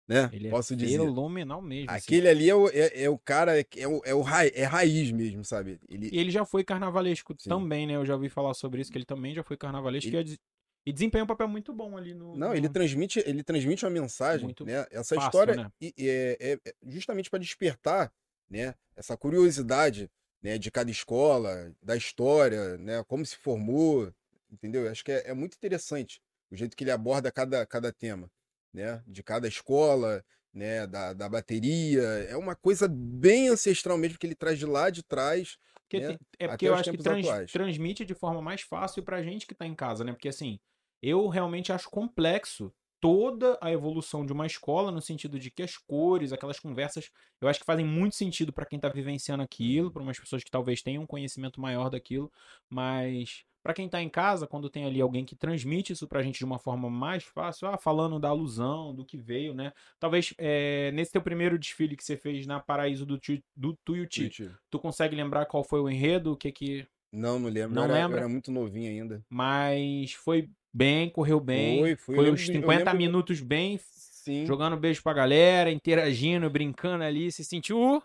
né? 0.08 0.28
Ele 0.32 0.48
é 0.48 0.50
Posso 0.50 0.74
dizer. 0.76 0.98
fenomenal 0.98 1.62
mesmo. 1.62 1.90
assim. 1.90 1.98
Aquele 2.04 2.28
ali 2.28 2.50
é 2.50 2.54
o, 2.54 2.68
é, 2.68 3.02
é 3.04 3.10
o 3.10 3.18
cara, 3.18 3.58
é 3.60 3.86
o, 3.86 4.02
é 4.04 4.14
o 4.14 4.20
raiz, 4.20 4.52
é 4.54 4.64
raiz 4.64 5.10
mesmo, 5.10 5.44
sabe? 5.44 5.78
Ele, 5.88 6.08
E 6.12 6.18
ele 6.18 6.30
já 6.30 6.44
foi 6.44 6.64
carnavalesco 6.64 7.34
Sim. 7.38 7.48
também, 7.48 7.86
né? 7.86 7.96
Eu 7.96 8.04
já 8.04 8.14
ouvi 8.14 8.28
falar 8.28 8.54
sobre 8.54 8.80
isso, 8.80 8.90
que 8.90 8.98
ele 8.98 9.04
também 9.04 9.34
já 9.34 9.42
foi 9.42 9.56
carnavalesco 9.56 10.10
e, 10.10 10.16
é 10.16 10.22
des- 10.22 10.38
e 10.86 10.92
desempenha 10.92 11.24
um 11.24 11.26
papel 11.26 11.48
muito 11.48 11.72
bom 11.72 11.96
ali 11.96 12.14
no. 12.14 12.36
Não, 12.36 12.48
no- 12.48 12.54
ele 12.54 12.68
transmite, 12.68 13.22
ele 13.26 13.42
transmite 13.42 13.84
uma 13.84 13.90
mensagem, 13.90 14.44
Muito 14.46 14.64
né? 14.66 14.86
Essa 14.90 15.14
fácil, 15.14 15.26
história 15.28 15.54
né? 15.56 15.70
e- 15.80 15.94
é, 15.98 16.36
é- 16.40 16.58
é 16.68 16.74
justamente 16.88 17.30
para 17.30 17.38
despertar, 17.38 18.12
né? 18.50 18.74
Essa 18.96 19.16
curiosidade, 19.16 20.10
né? 20.42 20.58
De 20.58 20.70
cada 20.70 20.90
escola, 20.90 21.72
da 21.82 21.96
história, 21.96 22.76
né? 22.78 23.02
Como 23.04 23.24
se 23.24 23.36
formou, 23.36 24.12
entendeu? 24.50 24.90
Acho 24.90 25.04
que 25.04 25.12
é, 25.12 25.30
é 25.30 25.34
muito 25.34 25.54
interessante 25.56 26.20
o 26.50 26.56
jeito 26.56 26.76
que 26.76 26.84
ele 26.84 26.90
aborda 26.90 27.30
cada, 27.30 27.64
cada 27.66 27.92
tema, 27.92 28.30
né? 28.72 29.02
De 29.06 29.22
cada 29.22 29.46
escola, 29.48 30.24
né? 30.52 30.86
Da, 30.86 31.12
da 31.12 31.28
bateria, 31.28 32.02
é 32.02 32.36
uma 32.36 32.56
coisa 32.56 32.88
bem 32.88 33.48
ancestral 33.48 33.96
mesmo 33.96 34.18
que 34.18 34.26
ele 34.26 34.34
traz 34.34 34.58
de 34.58 34.66
lá 34.66 34.90
de 34.90 35.02
trás. 35.02 35.56
Porque 35.82 35.98
né, 36.00 36.06
tem- 36.08 36.18
é 36.38 36.48
porque 36.48 36.66
eu 36.68 36.74
acho 36.74 36.90
que 36.90 36.98
trans- 36.98 37.26
transmite 37.52 38.04
de 38.04 38.14
forma 38.14 38.40
mais 38.42 38.62
fácil 38.62 39.02
pra 39.02 39.22
gente 39.22 39.46
que 39.46 39.54
tá 39.54 39.66
em 39.66 39.74
casa, 39.74 40.04
né? 40.04 40.12
Porque 40.12 40.28
assim, 40.28 40.58
eu 41.02 41.28
realmente 41.28 41.72
acho 41.72 41.88
complexo 41.90 42.72
toda 43.00 43.58
a 43.60 43.72
evolução 43.72 44.24
de 44.24 44.32
uma 44.32 44.46
escola 44.46 44.90
no 44.90 45.00
sentido 45.00 45.38
de 45.38 45.50
que 45.50 45.62
as 45.62 45.76
cores, 45.76 46.32
aquelas 46.32 46.60
conversas, 46.60 47.10
eu 47.40 47.48
acho 47.48 47.58
que 47.58 47.64
fazem 47.64 47.84
muito 47.84 48.14
sentido 48.14 48.52
pra 48.52 48.66
quem 48.66 48.78
tá 48.78 48.88
vivenciando 48.88 49.42
aquilo, 49.42 49.90
pra 49.90 50.02
umas 50.02 50.18
pessoas 50.18 50.44
que 50.44 50.50
talvez 50.50 50.82
tenham 50.82 51.02
um 51.02 51.06
conhecimento 51.06 51.60
maior 51.60 51.88
daquilo, 51.88 52.30
mas 52.68 53.44
pra 53.62 53.74
quem 53.74 53.88
tá 53.88 54.02
em 54.02 54.08
casa, 54.08 54.46
quando 54.46 54.70
tem 54.70 54.84
ali 54.84 55.00
alguém 55.00 55.24
que 55.24 55.34
transmite 55.34 55.92
isso 55.92 56.06
pra 56.06 56.22
gente 56.22 56.38
de 56.38 56.44
uma 56.44 56.58
forma 56.58 56.90
mais 56.90 57.24
fácil, 57.24 57.68
ah, 57.68 57.78
falando 57.78 58.18
da 58.18 58.28
alusão, 58.28 58.94
do 58.94 59.04
que 59.04 59.16
veio, 59.16 59.54
né? 59.54 59.72
Talvez 59.98 60.34
é, 60.38 60.90
nesse 60.92 61.12
teu 61.12 61.22
primeiro 61.22 61.58
desfile 61.58 61.96
que 61.96 62.04
você 62.04 62.16
fez 62.16 62.46
na 62.46 62.60
Paraíso 62.60 63.06
do, 63.06 63.18
do 63.56 63.76
Tuiuti. 63.84 64.30
Tu 64.70 64.78
consegue 64.78 65.16
lembrar 65.16 65.46
qual 65.46 65.64
foi 65.64 65.80
o 65.80 65.88
enredo, 65.88 66.32
o 66.32 66.36
que 66.36 66.52
que. 66.52 66.86
Não, 67.12 67.38
não 67.38 67.48
lembro. 67.48 67.74
Não 67.74 67.84
era, 67.84 67.94
lembra? 67.94 68.18
era 68.20 68.28
muito 68.28 68.52
novinho 68.52 68.88
ainda. 68.90 69.24
Mas 69.28 70.12
foi 70.12 70.48
bem, 70.72 71.08
correu 71.10 71.40
bem. 71.40 71.78
Foi, 71.80 71.96
foi. 71.96 72.14
Eu 72.14 72.18
Foi 72.22 72.28
eu 72.30 72.36
50 72.36 72.78
lembro- 72.78 72.96
minutos 72.96 73.40
bem, 73.40 73.78
Sim. 73.92 74.46
jogando 74.46 74.76
beijo 74.76 75.02
pra 75.02 75.12
galera, 75.12 75.70
interagindo, 75.70 76.48
brincando 76.50 77.04
ali. 77.04 77.30
Se 77.32 77.44
sentiu 77.44 78.02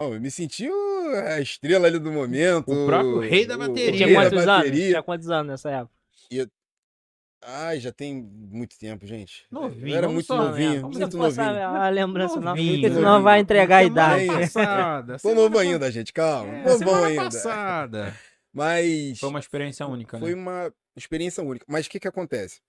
Não, 0.00 0.14
eu 0.14 0.20
me 0.20 0.30
senti 0.30 0.68
o- 0.68 1.14
a 1.28 1.40
estrela 1.40 1.86
ali 1.86 1.98
do 1.98 2.10
momento. 2.10 2.70
O 2.72 2.86
próprio 2.86 3.20
rei 3.20 3.46
da 3.46 3.56
bateria. 3.56 3.92
Tinha 4.06 4.14
quantos 4.20 4.48
anos? 4.48 4.70
Tinha 4.72 5.02
quantos 5.02 5.30
anos 5.30 5.46
nessa 5.52 5.70
época? 5.70 5.92
Ai, 7.44 7.80
já 7.80 7.90
tem 7.90 8.14
muito 8.22 8.78
tempo, 8.78 9.04
gente. 9.04 9.44
Novinho, 9.50 9.88
Eu 9.88 9.96
era 9.98 10.08
muito 10.08 10.26
só, 10.26 10.38
né? 10.38 10.44
novinho, 10.44 10.80
Vamos 10.82 10.96
muito 10.96 11.16
Não 11.16 11.20
precisa 11.24 11.42
novinho. 11.44 11.64
passar 11.66 11.86
a 11.86 11.88
lembrança 11.88 12.36
não, 12.36 12.42
Novinho, 12.42 12.88
senão 12.88 13.02
novinho. 13.02 13.22
vai 13.24 13.40
entregar 13.40 13.76
a 13.78 13.84
idade. 13.84 14.26
passada. 14.28 15.16
Tô 15.22 15.34
novo 15.34 15.58
ainda, 15.58 15.90
gente, 15.90 16.12
calma. 16.12 16.52
É, 16.54 16.58
Novão 16.62 16.78
semana 16.78 17.06
ainda. 17.08 17.22
passada. 17.24 18.14
Mas 18.52 19.18
Foi 19.18 19.28
uma 19.28 19.38
experiência 19.38 19.86
única, 19.86 20.18
foi 20.18 20.34
né? 20.34 20.40
uma 20.40 20.74
experiência 20.96 21.42
única. 21.42 21.64
Mas 21.68 21.86
o 21.86 21.90
que 21.90 22.00
que 22.00 22.08
acontece? 22.08 22.60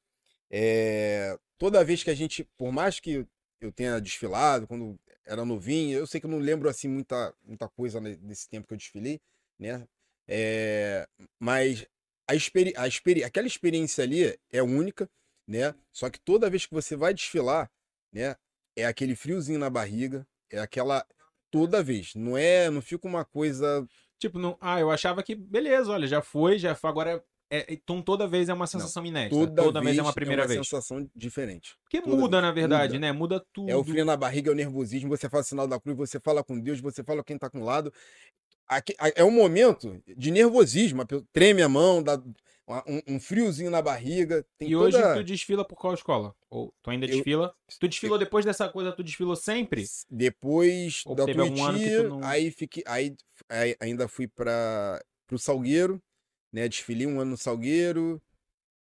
É, 0.50 1.38
Toda 1.64 1.82
vez 1.86 2.04
que 2.04 2.10
a 2.10 2.14
gente, 2.14 2.44
por 2.58 2.74
mais 2.74 3.00
que 3.00 3.26
eu 3.62 3.72
tenha 3.72 3.98
desfilado, 4.02 4.68
quando 4.68 5.00
era 5.26 5.46
novinho, 5.46 5.98
eu 5.98 6.06
sei 6.06 6.20
que 6.20 6.26
eu 6.26 6.30
não 6.30 6.38
lembro 6.38 6.68
assim 6.68 6.90
muita, 6.90 7.34
muita 7.42 7.70
coisa 7.70 8.02
nesse 8.02 8.50
tempo 8.50 8.68
que 8.68 8.74
eu 8.74 8.78
desfilei, 8.78 9.22
né? 9.58 9.88
É, 10.28 11.08
Mas 11.40 11.86
a 12.28 12.36
experi... 12.36 12.74
a 12.76 12.86
experi... 12.86 13.24
aquela 13.24 13.48
experiência 13.48 14.04
ali 14.04 14.38
é 14.52 14.62
única, 14.62 15.10
né? 15.48 15.74
Só 15.90 16.10
que 16.10 16.20
toda 16.20 16.50
vez 16.50 16.66
que 16.66 16.74
você 16.74 16.98
vai 16.98 17.14
desfilar, 17.14 17.72
né? 18.12 18.36
É 18.76 18.86
aquele 18.86 19.16
friozinho 19.16 19.60
na 19.60 19.70
barriga, 19.70 20.28
é 20.52 20.60
aquela 20.60 21.08
toda 21.50 21.82
vez. 21.82 22.14
Não 22.14 22.38
é, 22.38 22.70
não 22.70 22.82
fica 22.82 23.08
uma 23.08 23.24
coisa 23.24 23.88
Tipo, 24.24 24.40
não... 24.40 24.58
ah, 24.62 24.80
eu 24.80 24.90
achava 24.90 25.22
que, 25.22 25.36
beleza, 25.36 25.92
olha, 25.92 26.08
já 26.08 26.22
foi, 26.22 26.58
já 26.58 26.74
foi. 26.74 26.90
Agora, 26.90 27.22
é... 27.52 27.74
então 27.74 28.02
toda 28.02 28.26
vez 28.26 28.48
é 28.48 28.54
uma 28.54 28.66
sensação 28.66 29.06
inédita. 29.06 29.36
toda, 29.54 29.82
vez, 29.82 29.98
é 29.98 30.02
uma 30.02 30.14
primeira 30.14 30.44
uma 30.44 30.48
vez. 30.48 30.66
sensação 30.66 31.06
diferente. 31.14 31.76
Porque 31.84 32.02
toda 32.02 32.16
muda, 32.16 32.38
vez. 32.38 32.44
na 32.44 32.52
verdade, 32.54 32.94
Muda. 32.94 33.00
né? 33.00 33.12
Muda 33.12 33.46
tudo. 33.52 33.70
É 33.70 33.76
o 33.76 33.84
frio 33.84 34.06
na 34.06 34.16
barriga, 34.16 34.50
é 34.50 34.54
o 34.54 34.56
nervosismo, 34.56 35.10
você 35.10 35.28
faz 35.28 35.46
o 35.46 35.50
sinal 35.50 35.68
da 35.68 35.78
cruz, 35.78 35.98
você 35.98 36.22
fala 36.22 36.42
com 36.42 36.58
Deus, 36.58 36.80
você 36.80 37.04
fala 37.04 37.18
com 37.20 37.26
quem 37.26 37.38
tá 37.38 37.50
com 37.50 37.60
o 37.60 37.66
lado. 37.66 37.92
Aqui- 38.66 38.96
é 38.98 39.26
um 39.26 39.30
momento 39.32 40.02
de 40.08 40.32
nervosismo, 40.32 41.04
treme 41.34 41.62
a 41.62 41.68
mão, 41.68 42.02
dá 42.02 42.18
um, 42.68 43.16
um 43.16 43.20
friozinho 43.20 43.70
na 43.70 43.82
barriga. 43.82 44.46
E 44.60 44.76
hoje 44.76 44.98
toda... 44.98 45.16
tu 45.16 45.24
desfila 45.24 45.66
por 45.66 45.76
qual 45.76 45.94
escola? 45.94 46.36
Ou 46.50 46.74
tu 46.82 46.90
ainda 46.90 47.06
Eu- 47.06 47.12
desfila? 47.12 47.54
Tu 47.80 47.88
desfilou 47.88 48.18
depois 48.18 48.46
dessa 48.46 48.70
coisa, 48.70 48.92
tu 48.92 49.04
desfilou 49.04 49.36
sempre? 49.36 49.86
Depois 50.10 51.04
Ou 51.06 51.16
da 51.16 51.26
teve 51.26 51.42
algum 51.42 51.64
ano 51.64 51.78
que 51.78 51.86
Tuiuti, 51.86 52.04
tu 52.04 52.10
não- 52.10 52.24
aí, 52.28 52.52
fiquei, 52.52 52.84
aí, 52.88 53.16
aí 53.50 53.76
ainda 53.80 54.08
fui 54.08 54.28
para 54.28 55.04
o 55.32 55.38
Salgueiro, 55.38 56.02
né? 56.52 56.68
Desfilei 56.70 57.06
um 57.08 57.20
ano 57.20 57.32
no 57.32 57.38
Salgueiro. 57.38 58.22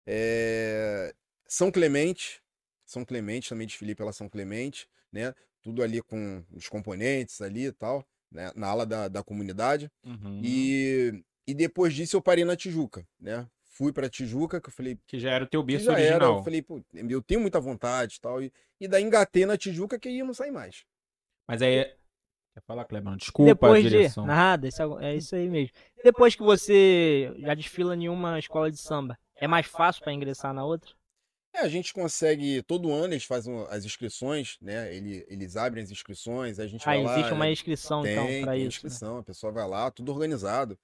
é, 0.06 1.13
São 1.48 1.72
Clemente, 1.72 2.41
São 2.86 3.06
Clemente, 3.06 3.50
também 3.50 3.67
desfilei 3.67 3.96
pela 3.96 4.12
São 4.13 4.30
Clemente, 4.30 4.88
né? 5.12 5.34
Tudo 5.62 5.82
ali 5.82 6.02
com 6.02 6.43
os 6.52 6.67
componentes 6.67 7.41
ali 7.41 7.67
e 7.67 7.72
tal, 7.72 8.06
né, 8.32 8.52
na 8.56 8.67
ala 8.67 8.86
da, 8.86 9.08
da 9.08 9.24
comunidade. 9.24 9.89
Uhum. 10.04 10.41
E, 10.43 11.24
e 11.48 11.54
depois 11.54 11.93
disso 11.93 12.17
eu 12.17 12.22
parei 12.22 12.43
na 12.43 12.56
Tijuca, 12.56 13.08
né? 13.19 13.48
Fui 13.76 13.92
pra 13.92 14.08
Tijuca, 14.08 14.62
que 14.62 14.70
eu 14.70 14.74
falei, 14.74 14.98
Que 15.08 15.20
já 15.20 15.32
era 15.32 15.44
o 15.46 15.48
teu 15.48 15.64
berço 15.64 15.86
já 15.86 15.94
era, 15.94 16.02
original. 16.16 16.38
eu 16.38 16.44
falei, 16.44 16.62
pô, 16.62 16.80
eu 16.94 17.22
tenho 17.24 17.42
muita 17.42 17.60
vontade 17.60 18.16
e 18.18 18.22
tal. 18.22 18.42
E, 18.42 18.52
daí 18.88 19.04
engatei 19.04 19.46
na 19.48 19.58
Tijuca 19.58 19.98
que 19.98 20.08
aí 20.08 20.20
eu 20.20 20.26
não 20.28 20.34
saí 20.34 20.52
mais. 20.52 20.86
Mas 21.48 21.62
aí. 21.62 21.84
Quer 22.54 22.62
falar, 22.68 22.86
Cleber? 22.86 23.16
Desculpa 23.16 23.50
Depois 23.52 23.84
a 23.84 23.90
de. 23.90 23.96
direção. 23.98 24.26
Nada, 24.28 24.68
isso 24.68 24.80
é 25.02 25.06
é 25.12 25.16
isso 25.16 25.36
aí 25.36 25.50
mesmo. 25.50 25.74
Depois 26.04 26.36
que 26.36 26.44
você 26.44 27.34
já 27.40 27.56
desfila 27.56 27.96
em 27.96 28.08
uma 28.08 28.38
escola 28.38 28.70
de 28.70 28.78
samba, 28.78 29.18
é 29.36 29.48
mais 29.48 29.66
fácil 29.66 30.04
pra 30.04 30.14
ingressar 30.14 30.54
na 30.54 30.64
outra? 30.64 30.92
É, 31.56 31.60
a 31.62 31.68
gente 31.68 31.92
consegue, 31.94 32.62
todo 32.64 32.92
ano 32.92 33.14
eles 33.16 33.26
fazem 33.26 33.66
as 33.70 33.86
inscrições, 33.86 34.58
né? 34.62 34.94
Ele- 34.96 35.26
Eles 35.28 35.56
abrem 35.56 35.84
as 35.84 35.90
inscrições, 35.92 36.60
a 36.60 36.68
gente 36.68 36.84
Ah, 36.84 36.86
vai 36.94 37.04
lá. 37.04 37.14
existe 37.16 37.34
uma 37.34 37.46
né? 37.46 37.52
inscrição 37.52 38.04
tem, 38.04 38.12
então 38.14 38.26
pra 38.26 38.32
tem 38.32 38.42
isso. 38.44 38.58
né? 38.62 38.68
inscrição, 38.68 39.18
a 39.18 39.24
pessoa 39.24 39.52
vai 39.52 39.68
lá, 39.68 39.90
tudo 39.90 40.12
organizado, 40.12 40.78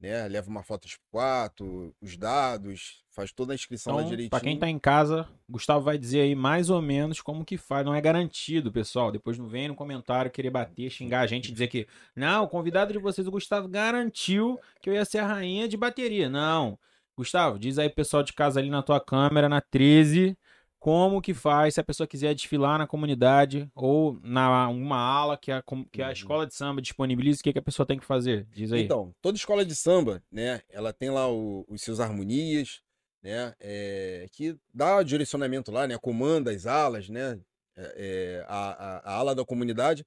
né? 0.00 0.28
Leva 0.28 0.48
uma 0.48 0.62
foto 0.62 0.86
de 0.86 0.96
quatro, 1.10 1.94
os 2.00 2.16
dados, 2.16 3.02
faz 3.10 3.32
toda 3.32 3.52
a 3.52 3.54
inscrição 3.54 3.94
lá 3.94 4.00
Então, 4.00 4.10
direitinho. 4.10 4.30
pra 4.30 4.40
quem 4.40 4.58
tá 4.58 4.68
em 4.68 4.78
casa, 4.78 5.26
Gustavo 5.48 5.84
vai 5.84 5.96
dizer 5.96 6.20
aí 6.20 6.34
mais 6.34 6.68
ou 6.70 6.82
menos 6.82 7.20
como 7.20 7.44
que 7.44 7.56
faz. 7.56 7.84
Não 7.84 7.94
é 7.94 8.00
garantido, 8.00 8.70
pessoal. 8.70 9.10
Depois 9.10 9.38
não 9.38 9.48
vem 9.48 9.68
no 9.68 9.74
comentário 9.74 10.30
querer 10.30 10.50
bater, 10.50 10.90
xingar 10.90 11.20
a 11.20 11.26
gente, 11.26 11.50
dizer 11.52 11.68
que 11.68 11.86
não, 12.14 12.44
o 12.44 12.48
convidado 12.48 12.92
de 12.92 12.98
vocês, 12.98 13.26
o 13.26 13.30
Gustavo, 13.30 13.68
garantiu 13.68 14.58
que 14.80 14.90
eu 14.90 14.94
ia 14.94 15.04
ser 15.04 15.18
a 15.18 15.26
rainha 15.26 15.66
de 15.68 15.76
bateria. 15.76 16.28
Não. 16.28 16.78
Gustavo, 17.16 17.58
diz 17.58 17.78
aí 17.78 17.88
pessoal 17.88 18.22
de 18.22 18.34
casa 18.34 18.60
ali 18.60 18.68
na 18.68 18.82
tua 18.82 19.00
câmera, 19.00 19.48
na 19.48 19.62
13, 19.62 20.36
como 20.78 21.20
que 21.20 21.34
faz 21.34 21.74
se 21.74 21.80
a 21.80 21.84
pessoa 21.84 22.06
quiser 22.06 22.34
desfilar 22.34 22.78
na 22.78 22.86
comunidade 22.86 23.68
ou 23.74 24.20
na 24.22 24.68
uma 24.68 24.96
ala 24.98 25.36
que 25.36 25.50
a, 25.50 25.62
que 25.90 26.00
a 26.02 26.06
Uhum. 26.06 26.12
escola 26.12 26.46
de 26.46 26.54
samba 26.54 26.80
disponibiliza, 26.82 27.40
o 27.40 27.42
que, 27.42 27.52
que 27.52 27.58
a 27.58 27.62
pessoa 27.62 27.86
tem 27.86 27.98
que 27.98 28.04
fazer? 28.04 28.46
Diz 28.52 28.72
aí. 28.72 28.82
Então, 28.82 29.12
toda 29.20 29.36
escola 29.36 29.64
de 29.64 29.74
samba, 29.74 30.22
né? 30.30 30.60
Ela 30.68 30.92
tem 30.92 31.10
lá 31.10 31.28
o- 31.30 31.64
os 31.68 31.82
seus 31.82 31.98
harmonias, 32.00 32.80
né? 33.22 33.52
é, 33.58 34.26
que 34.30 34.56
dá 34.72 35.02
direcionamento 35.02 35.72
lá, 35.72 35.86
né? 35.88 35.98
Comanda 35.98 36.50
as 36.52 36.66
alas, 36.66 37.08
né? 37.08 37.40
é, 37.76 37.94
é, 37.96 38.44
a, 38.48 38.70
a- 38.70 38.98
a 39.04 39.12
ala 39.16 39.34
da 39.34 39.44
comunidade. 39.44 40.04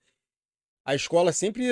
A 0.86 0.95
escola 0.95 1.32
sempre 1.34 1.67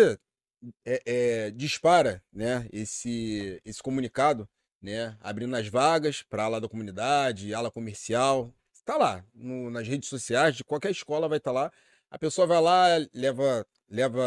é, 0.85 1.01
é, 1.05 1.51
dispara, 1.51 2.21
né? 2.33 2.67
Esse, 2.73 3.61
esse 3.65 3.81
comunicado, 3.81 4.47
né? 4.81 5.15
Abrindo 5.21 5.55
as 5.55 5.67
vagas 5.67 6.23
para 6.23 6.43
ala 6.43 6.59
da 6.61 6.67
comunidade, 6.67 7.53
ala 7.53 7.71
comercial. 7.71 8.53
Está 8.87 8.97
lá 8.97 9.21
no- 9.35 9.69
nas 9.69 9.85
redes 9.85 10.07
sociais 10.07 10.55
de 10.55 10.63
qualquer 10.63 10.91
escola 10.91 11.27
vai 11.27 11.39
estar 11.39 11.51
lá. 11.51 11.69
A 12.09 12.17
pessoa 12.17 12.47
vai 12.47 12.61
lá, 12.61 12.85
leva, 13.13 13.67
leva 13.89 14.23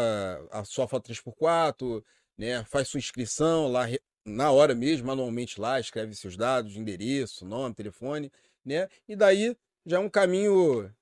a 0.51 0.63
sua 0.63 0.87
foto 0.87 1.05
3x4, 1.11 2.03
né? 2.37 2.63
Faz 2.65 2.87
sua 2.87 2.99
inscrição 2.99 3.67
lá 3.71 3.87
na 4.23 4.51
hora 4.51 4.75
mesmo, 4.75 5.07
manualmente 5.07 5.59
lá, 5.59 5.79
escreve 5.79 6.13
seus 6.13 6.37
dados, 6.37 6.75
endereço, 6.77 7.43
nome, 7.43 7.73
telefone, 7.73 8.31
né? 8.63 8.87
E 9.07 9.15
daí 9.15 9.57
já 9.83 9.97
é 9.97 9.99
um 9.99 10.07
caminho 10.09 10.93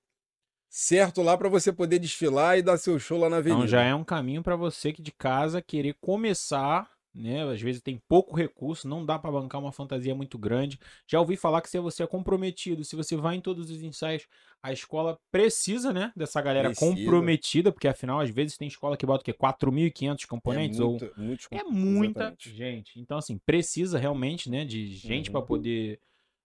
certo 0.69 1.21
lá 1.21 1.37
para 1.37 1.49
você 1.49 1.73
poder 1.73 1.99
desfilar 1.99 2.57
e 2.57 2.61
dar 2.61 2.77
seu 2.77 2.97
show 2.97 3.19
lá 3.19 3.29
na 3.29 3.37
avenida. 3.37 3.57
Então 3.59 3.67
já 3.67 3.83
é 3.83 3.93
um 3.93 4.05
caminho 4.05 4.41
para 4.41 4.55
você 4.55 4.93
que 4.93 5.01
de 5.01 5.11
casa 5.11 5.61
querer 5.61 5.95
começar, 5.99 6.89
né? 7.19 7.43
Às 7.43 7.61
vezes 7.61 7.81
tem 7.81 8.01
pouco 8.07 8.35
recurso, 8.35 8.87
não 8.87 9.05
dá 9.05 9.19
para 9.19 9.31
bancar 9.31 9.59
uma 9.61 9.71
fantasia 9.71 10.15
muito 10.15 10.37
grande. 10.37 10.79
Já 11.07 11.19
ouvi 11.19 11.35
falar 11.35 11.61
que 11.61 11.69
se 11.69 11.79
você 11.79 12.03
é 12.03 12.07
comprometido, 12.07 12.83
se 12.83 12.95
você 12.95 13.15
vai 13.15 13.35
em 13.35 13.41
todos 13.41 13.69
os 13.69 13.81
ensaios, 13.83 14.25
a 14.63 14.71
escola 14.71 15.19
precisa, 15.31 15.91
né, 15.93 16.11
dessa 16.15 16.41
galera 16.41 16.69
Precisa. 16.69 16.91
comprometida, 16.95 17.71
porque 17.71 17.87
afinal 17.87 18.19
às 18.19 18.29
vezes 18.29 18.57
tem 18.57 18.67
escola 18.67 18.97
que 18.97 19.05
bota 19.05 19.21
o 19.21 19.25
quê? 19.25 19.33
4.500 19.33 20.25
componentes 20.25 20.79
é 20.79 20.83
ou 20.83 20.97
muito, 21.17 21.47
é 21.51 21.63
muita 21.63 22.19
exatamente. 22.19 22.49
gente. 22.55 22.99
Então, 22.99 23.17
assim, 23.17 23.37
precisa 23.37 23.97
realmente, 23.99 24.49
né, 24.49 24.65
de 24.65 24.87
gente 24.87 25.27
Uhum. 25.27 25.33
para 25.33 25.41
poder 25.41 25.99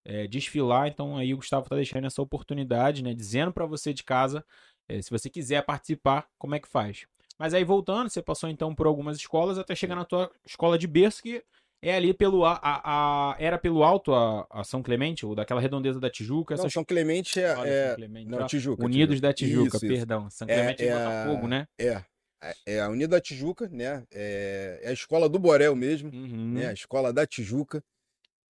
é, 0.04 0.26
desfilar. 0.26 0.88
Então, 0.88 1.16
aí 1.16 1.32
o 1.32 1.36
Gustavo 1.38 1.68
tá 1.68 1.76
deixando 1.76 2.06
essa 2.06 2.20
oportunidade, 2.20 3.02
né, 3.02 3.14
dizendo 3.14 3.52
para 3.52 3.64
você 3.66 3.92
de 3.94 4.02
casa, 4.04 4.44
é, 4.88 5.00
se 5.00 5.10
você 5.10 5.30
quiser 5.30 5.64
participar, 5.64 6.28
como 6.38 6.54
é 6.54 6.60
que 6.60 6.68
faz. 6.68 7.06
Mas 7.38 7.52
aí, 7.54 7.64
voltando, 7.64 8.08
você 8.08 8.22
passou 8.22 8.48
então 8.48 8.74
por 8.74 8.86
algumas 8.86 9.16
escolas 9.16 9.58
até 9.58 9.74
chegar 9.74 9.96
na 9.96 10.04
tua 10.04 10.30
escola 10.46 10.78
de 10.78 10.86
berço, 10.86 11.22
que 11.22 11.42
é 11.82 11.94
ali 11.96 12.14
pelo. 12.14 12.44
A, 12.44 12.58
a- 12.62 13.36
era 13.38 13.58
pelo 13.58 13.82
alto 13.82 14.14
a, 14.14 14.46
a 14.50 14.64
São 14.64 14.82
Clemente, 14.82 15.26
ou 15.26 15.34
daquela 15.34 15.60
redondeza 15.60 15.98
da 16.00 16.08
Tijuca. 16.08 16.54
Não, 16.54 16.62
essas- 16.62 16.72
São 16.72 16.84
Clemente 16.84 17.40
é, 17.40 17.54
Olha, 17.56 17.68
é- 17.68 17.86
São 17.88 17.96
Clemente, 17.96 18.30
não. 18.30 18.46
Tijuca. 18.46 18.84
Unidos 18.84 19.14
Tijuca. 19.16 19.28
da 19.28 19.32
Tijuca, 19.34 19.76
Isso, 19.78 19.86
perdão. 19.86 20.30
São 20.30 20.48
É- 20.48 20.54
Clemente 20.54 20.84
é 20.84 20.92
a- 20.92 20.98
Botafogo, 21.24 21.48
né? 21.48 21.66
É, 21.78 22.02
é- 22.42 22.54
é 22.66 22.80
a 22.80 22.88
Unida 22.88 23.20
Tijuca, 23.20 23.68
né? 23.70 24.04
É, 24.12 24.80
é 24.84 24.88
a 24.90 24.92
escola 24.92 25.28
do 25.28 25.38
Borel 25.38 25.74
mesmo, 25.74 26.10
Uhum. 26.14 26.52
né? 26.54 26.68
A 26.68 26.72
escola 26.72 27.12
da 27.12 27.26
Tijuca, 27.26 27.82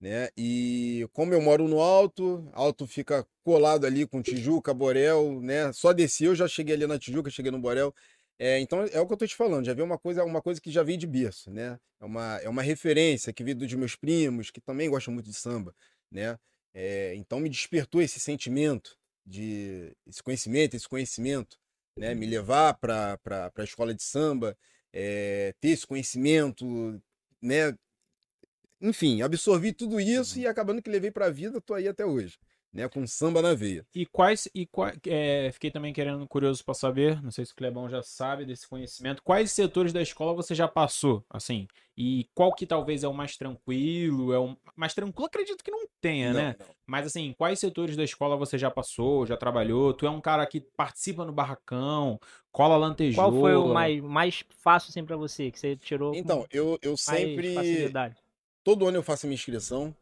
né? 0.00 0.28
E 0.36 1.08
como 1.12 1.32
eu 1.32 1.40
moro 1.40 1.66
no 1.66 1.80
alto, 1.80 2.46
alto 2.52 2.86
fica 2.86 3.26
colado 3.42 3.86
ali 3.86 4.06
com 4.06 4.22
Tijuca, 4.22 4.72
Borel, 4.74 5.40
né? 5.40 5.72
Só 5.72 5.92
desci, 5.92 6.24
eu 6.24 6.34
já 6.34 6.46
cheguei 6.46 6.74
ali 6.74 6.86
na 6.86 6.98
Tijuca, 6.98 7.30
cheguei 7.30 7.50
no 7.50 7.58
Borel. 7.58 7.92
É, 8.38 8.58
então 8.58 8.82
é 8.82 9.00
o 9.00 9.06
que 9.06 9.12
eu 9.12 9.16
tô 9.16 9.26
te 9.26 9.36
falando, 9.36 9.64
já 9.64 9.74
vi 9.74 9.82
uma 9.82 9.98
coisa, 9.98 10.24
uma 10.24 10.42
coisa 10.42 10.60
que 10.60 10.70
já 10.70 10.82
veio 10.82 10.98
de 10.98 11.06
berço, 11.06 11.50
né? 11.50 11.78
É 12.00 12.04
uma, 12.04 12.36
é 12.38 12.48
uma 12.48 12.62
referência 12.62 13.32
que 13.32 13.44
veio 13.44 13.56
dos 13.56 13.72
meus 13.74 13.94
primos, 13.94 14.50
que 14.50 14.60
também 14.60 14.90
gostam 14.90 15.14
muito 15.14 15.30
de 15.30 15.34
samba, 15.34 15.74
né? 16.10 16.36
É, 16.72 17.14
então 17.14 17.38
me 17.38 17.48
despertou 17.48 18.02
esse 18.02 18.18
sentimento 18.18 18.98
de 19.24 19.96
esse 20.06 20.22
conhecimento, 20.22 20.74
esse 20.74 20.88
conhecimento, 20.88 21.56
né? 21.96 22.14
Me 22.14 22.26
levar 22.26 22.74
para 22.74 23.18
a 23.56 23.64
escola 23.64 23.94
de 23.94 24.02
samba, 24.02 24.56
é, 24.92 25.54
ter 25.60 25.68
esse 25.68 25.86
conhecimento, 25.86 27.00
né? 27.40 27.76
Enfim, 28.80 29.22
absorvi 29.22 29.72
tudo 29.72 30.00
isso 30.00 30.38
e 30.38 30.46
acabando 30.46 30.82
que 30.82 30.90
levei 30.90 31.10
para 31.10 31.26
a 31.26 31.30
vida, 31.30 31.60
tô 31.60 31.72
aí 31.74 31.86
até 31.88 32.04
hoje, 32.04 32.36
né? 32.74 32.88
Com 32.88 33.06
samba 33.06 33.40
na 33.40 33.54
veia. 33.54 33.86
E 33.94 34.04
quais. 34.04 34.48
E 34.54 34.66
quais 34.66 34.98
é, 35.06 35.50
fiquei 35.52 35.70
também 35.70 35.92
querendo 35.92 36.26
curioso 36.26 36.64
para 36.64 36.74
saber, 36.74 37.22
não 37.22 37.30
sei 37.30 37.46
se 37.46 37.52
o 37.52 37.56
Clebão 37.56 37.88
já 37.88 38.02
sabe 38.02 38.44
desse 38.44 38.68
conhecimento, 38.68 39.22
quais 39.22 39.52
setores 39.52 39.92
da 39.92 40.02
escola 40.02 40.34
você 40.34 40.54
já 40.54 40.66
passou, 40.66 41.24
assim? 41.30 41.68
E 41.96 42.28
qual 42.34 42.52
que 42.52 42.66
talvez 42.66 43.04
é 43.04 43.08
o 43.08 43.14
mais 43.14 43.36
tranquilo? 43.36 44.32
É 44.32 44.38
o 44.38 44.56
mais 44.74 44.92
tranquilo, 44.92 45.26
acredito 45.26 45.62
que 45.62 45.70
não 45.70 45.86
tenha, 46.00 46.32
Não, 46.32 46.40
né? 46.40 46.56
não. 46.58 46.66
Mas 46.84 47.06
assim, 47.06 47.32
quais 47.38 47.60
setores 47.60 47.96
da 47.96 48.02
escola 48.02 48.36
você 48.36 48.58
já 48.58 48.70
passou, 48.70 49.24
já 49.24 49.36
trabalhou? 49.36 49.94
Tu 49.94 50.04
é 50.04 50.10
um 50.10 50.20
cara 50.20 50.44
que 50.44 50.60
participa 50.60 51.24
no 51.24 51.32
barracão, 51.32 52.18
cola 52.50 52.76
lantejoula. 52.76 53.30
Qual 53.30 53.40
foi 53.40 53.54
o 53.54 53.72
mais, 53.72 54.00
mais 54.02 54.44
fácil 54.58 54.90
assim 54.90 55.04
pra 55.04 55.16
você, 55.16 55.52
que 55.52 55.58
você 55.58 55.76
tirou 55.76 56.12
com 56.12 56.18
Então, 56.18 56.44
eu, 56.50 56.76
eu 56.82 56.96
sempre. 56.96 57.54
facilidade? 57.54 58.16
Todo 58.64 58.88
ano 58.88 58.96
eu 58.96 59.02
faço 59.02 59.26
minha 59.26 59.34
inscrição. 59.34 59.94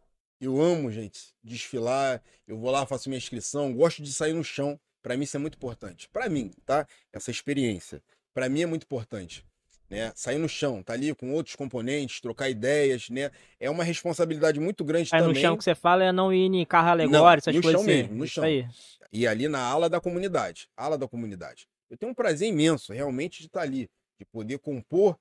Eu 0.42 0.60
amo, 0.60 0.90
gente, 0.90 1.32
desfilar. 1.42 2.20
Eu 2.48 2.58
vou 2.58 2.72
lá, 2.72 2.84
faço 2.84 3.08
minha 3.08 3.16
inscrição. 3.16 3.72
Gosto 3.72 4.02
de 4.02 4.12
sair 4.12 4.32
no 4.32 4.42
chão. 4.42 4.78
Pra 5.00 5.16
mim 5.16 5.22
isso 5.22 5.36
é 5.36 5.40
muito 5.40 5.54
importante. 5.54 6.08
Pra 6.08 6.28
mim, 6.28 6.50
tá? 6.66 6.84
Essa 7.12 7.30
experiência. 7.30 8.02
Pra 8.34 8.48
mim 8.48 8.62
é 8.62 8.66
muito 8.66 8.82
importante. 8.82 9.46
Né? 9.88 10.10
Sair 10.16 10.38
no 10.38 10.48
chão, 10.48 10.82
tá 10.82 10.94
ali 10.94 11.14
com 11.14 11.32
outros 11.32 11.54
componentes, 11.54 12.20
trocar 12.20 12.48
ideias, 12.48 13.08
né? 13.10 13.30
É 13.60 13.70
uma 13.70 13.84
responsabilidade 13.84 14.58
muito 14.58 14.82
grande 14.84 15.10
Aí 15.12 15.20
no 15.20 15.28
também. 15.28 15.42
chão 15.42 15.56
que 15.56 15.62
você 15.62 15.74
fala 15.74 16.02
é 16.02 16.10
não 16.10 16.32
ir 16.32 16.46
em 16.52 16.64
carro 16.64 16.88
alegórico, 16.88 17.50
essas 17.50 17.54
no 17.54 17.62
coisas 17.62 17.80
chão 17.80 17.90
assim. 17.90 18.02
mesmo, 18.02 18.16
no 18.16 18.24
Isso 18.24 18.34
chão. 18.34 18.44
aí. 18.44 18.66
E 19.12 19.26
ali 19.26 19.48
na 19.48 19.60
ala 19.60 19.88
da 19.90 20.00
comunidade. 20.00 20.68
Ala 20.76 20.98
da 20.98 21.06
comunidade. 21.06 21.68
Eu 21.90 21.96
tenho 21.98 22.10
um 22.10 22.14
prazer 22.14 22.48
imenso, 22.48 22.92
realmente, 22.92 23.40
de 23.40 23.46
estar 23.46 23.60
ali. 23.60 23.88
De 24.18 24.24
poder 24.24 24.58
compor 24.58 25.16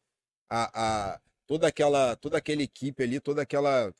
a, 0.49 1.11
a, 1.13 1.19
toda 1.45 1.67
aquela 1.67 2.15
toda 2.15 2.37
aquela 2.37 2.63
equipe 2.63 3.03
ali, 3.03 3.19
toda 3.19 3.41
aquela. 3.41 3.93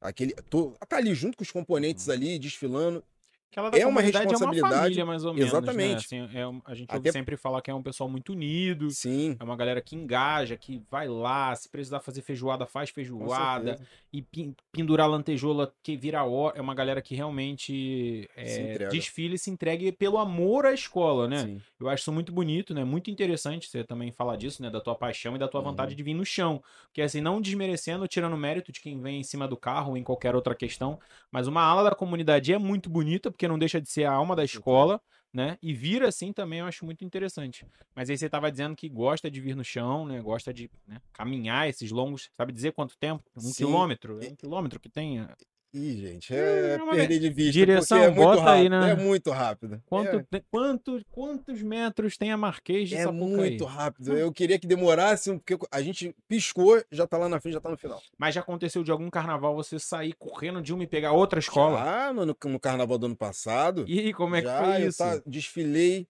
Aquele, 0.00 0.32
to, 0.48 0.74
tá 0.88 0.96
ali 0.96 1.14
junto 1.14 1.36
com 1.36 1.42
os 1.42 1.50
componentes 1.50 2.08
ali, 2.08 2.38
desfilando. 2.38 3.04
Aquela 3.50 3.68
da 3.68 3.78
É 3.78 3.84
uma 3.86 4.00
responsabilidade, 4.00 4.44
É 4.44 4.46
uma 4.62 4.70
família, 4.82 5.04
mais 5.06 5.24
ou 5.24 5.34
menos. 5.34 5.48
exatamente. 5.50 6.14
Né? 6.16 6.24
Assim, 6.26 6.38
é 6.38 6.46
um- 6.46 6.62
a 6.64 6.74
gente 6.74 6.88
ouve 6.94 7.08
Até- 7.08 7.12
sempre 7.18 7.36
falar 7.36 7.60
que 7.60 7.70
é 7.70 7.74
um 7.74 7.82
pessoal 7.82 8.08
muito 8.08 8.32
unido. 8.32 8.90
Sim. 8.90 9.36
É 9.40 9.42
uma 9.42 9.56
galera 9.56 9.80
que 9.80 9.96
engaja, 9.96 10.56
que 10.56 10.80
vai 10.88 11.08
lá, 11.08 11.52
se 11.56 11.68
precisar 11.68 11.98
fazer 12.00 12.22
feijoada, 12.22 12.64
faz 12.64 12.90
feijoada. 12.90 13.80
E 14.12 14.22
pin- 14.22 14.54
pendurar 14.72 15.08
lantejoula 15.08 15.72
que 15.82 15.96
vira 15.96 16.22
hora. 16.24 16.58
É 16.58 16.60
uma 16.60 16.74
galera 16.74 17.00
que 17.02 17.14
realmente 17.14 18.28
é, 18.36 18.88
desfile 18.88 19.34
e 19.34 19.38
se 19.38 19.50
entregue 19.50 19.92
pelo 19.92 20.18
amor 20.18 20.66
à 20.66 20.72
escola, 20.72 21.26
né? 21.28 21.44
Sim. 21.44 21.60
Eu 21.80 21.88
acho 21.88 22.02
isso 22.02 22.12
muito 22.12 22.32
bonito, 22.32 22.74
né? 22.74 22.84
Muito 22.84 23.10
interessante 23.10 23.68
você 23.68 23.82
também 23.84 24.12
falar 24.12 24.36
disso, 24.36 24.62
né? 24.62 24.70
Da 24.70 24.80
tua 24.80 24.94
paixão 24.94 25.34
e 25.34 25.38
da 25.38 25.48
tua 25.48 25.60
Uhum. 25.60 25.66
vontade 25.68 25.94
de 25.94 26.02
vir 26.02 26.14
no 26.14 26.24
chão. 26.24 26.62
Porque 26.86 27.02
assim, 27.02 27.20
não 27.20 27.40
desmerecendo, 27.40 28.06
tirando 28.06 28.36
mérito 28.36 28.70
de 28.72 28.80
quem 28.80 29.00
vem 29.00 29.20
em 29.20 29.24
cima 29.24 29.46
do 29.48 29.56
carro 29.56 29.90
ou 29.90 29.96
em 29.96 30.02
qualquer 30.02 30.34
outra 30.34 30.54
questão. 30.54 30.98
Mas 31.32 31.46
uma 31.46 31.62
ala 31.62 31.82
da 31.90 31.94
comunidade 31.94 32.52
é 32.52 32.58
muito 32.58 32.90
bonita, 32.90 33.30
porque 33.40 33.48
não 33.48 33.58
deixa 33.58 33.80
de 33.80 33.88
ser 33.88 34.04
a 34.04 34.12
alma 34.12 34.36
da 34.36 34.42
certeza. 34.42 34.58
escola, 34.58 35.00
né? 35.32 35.56
E 35.62 35.72
vir 35.72 36.02
assim 36.02 36.30
também 36.30 36.58
eu 36.58 36.66
acho 36.66 36.84
muito 36.84 37.02
interessante. 37.06 37.64
Mas 37.96 38.10
aí 38.10 38.18
você 38.18 38.28
tava 38.28 38.50
dizendo 38.50 38.76
que 38.76 38.86
gosta 38.86 39.30
de 39.30 39.40
vir 39.40 39.56
no 39.56 39.64
chão, 39.64 40.04
né? 40.04 40.20
Gosta 40.20 40.52
de 40.52 40.70
né, 40.86 41.00
caminhar 41.10 41.66
esses 41.66 41.90
longos. 41.90 42.28
Sabe 42.34 42.52
dizer 42.52 42.72
quanto 42.72 42.98
tempo? 42.98 43.24
Um 43.34 43.40
Sim. 43.40 43.64
quilômetro? 43.64 44.22
É 44.22 44.28
um 44.28 44.36
quilômetro 44.36 44.78
que 44.78 44.90
tem. 44.90 45.26
Ih, 45.72 45.96
gente, 46.00 46.34
é, 46.34 46.74
É 46.74 46.78
perder 46.78 47.20
de 47.20 47.30
vista. 47.30 47.52
Direção, 47.52 47.98
porque 47.98 48.10
é 48.10 48.24
muito 48.24 48.36
bota 48.38 48.50
aí, 48.52 48.66
rápido. 48.68 48.70
né? 48.80 48.90
É 48.90 48.94
muito 48.96 49.30
rápido. 49.30 49.82
Quanto, 49.86 50.16
é, 50.16 50.22
te- 50.24 50.44
quantos, 50.50 51.02
quantos 51.12 51.62
metros 51.62 52.16
tem 52.16 52.32
a 52.32 52.36
Marquês 52.36 52.88
de 52.88 52.96
é 52.96 53.04
Sapucaí? 53.04 53.28
muito 53.28 53.64
rápido. 53.64 54.18
Eu 54.18 54.32
queria 54.32 54.58
que 54.58 54.66
demorasse, 54.66 55.32
porque 55.38 55.56
a 55.70 55.80
gente 55.80 56.12
piscou, 56.26 56.82
já 56.90 57.06
tá 57.06 57.16
lá 57.16 57.28
na 57.28 57.40
frente, 57.40 57.54
já 57.54 57.60
tá 57.60 57.70
no 57.70 57.78
final. 57.78 58.02
Mas 58.18 58.34
já 58.34 58.40
aconteceu 58.40 58.82
de 58.82 58.90
algum 58.90 59.08
carnaval 59.08 59.54
você 59.54 59.78
sair 59.78 60.12
correndo 60.14 60.60
de 60.60 60.74
uma 60.74 60.82
e 60.82 60.88
pegar 60.88 61.12
outra 61.12 61.38
escola? 61.38 61.80
Ah, 61.80 62.12
no, 62.12 62.26
no 62.26 62.58
carnaval 62.60 62.98
do 62.98 63.06
ano 63.06 63.16
passado. 63.16 63.84
E 63.86 64.00
aí, 64.00 64.12
como 64.12 64.34
é 64.34 64.40
que 64.42 64.48
já 64.48 64.58
foi 64.64 64.82
eu 64.82 64.88
isso? 64.88 64.98
tá- 64.98 65.22
desfilei. 65.24 66.08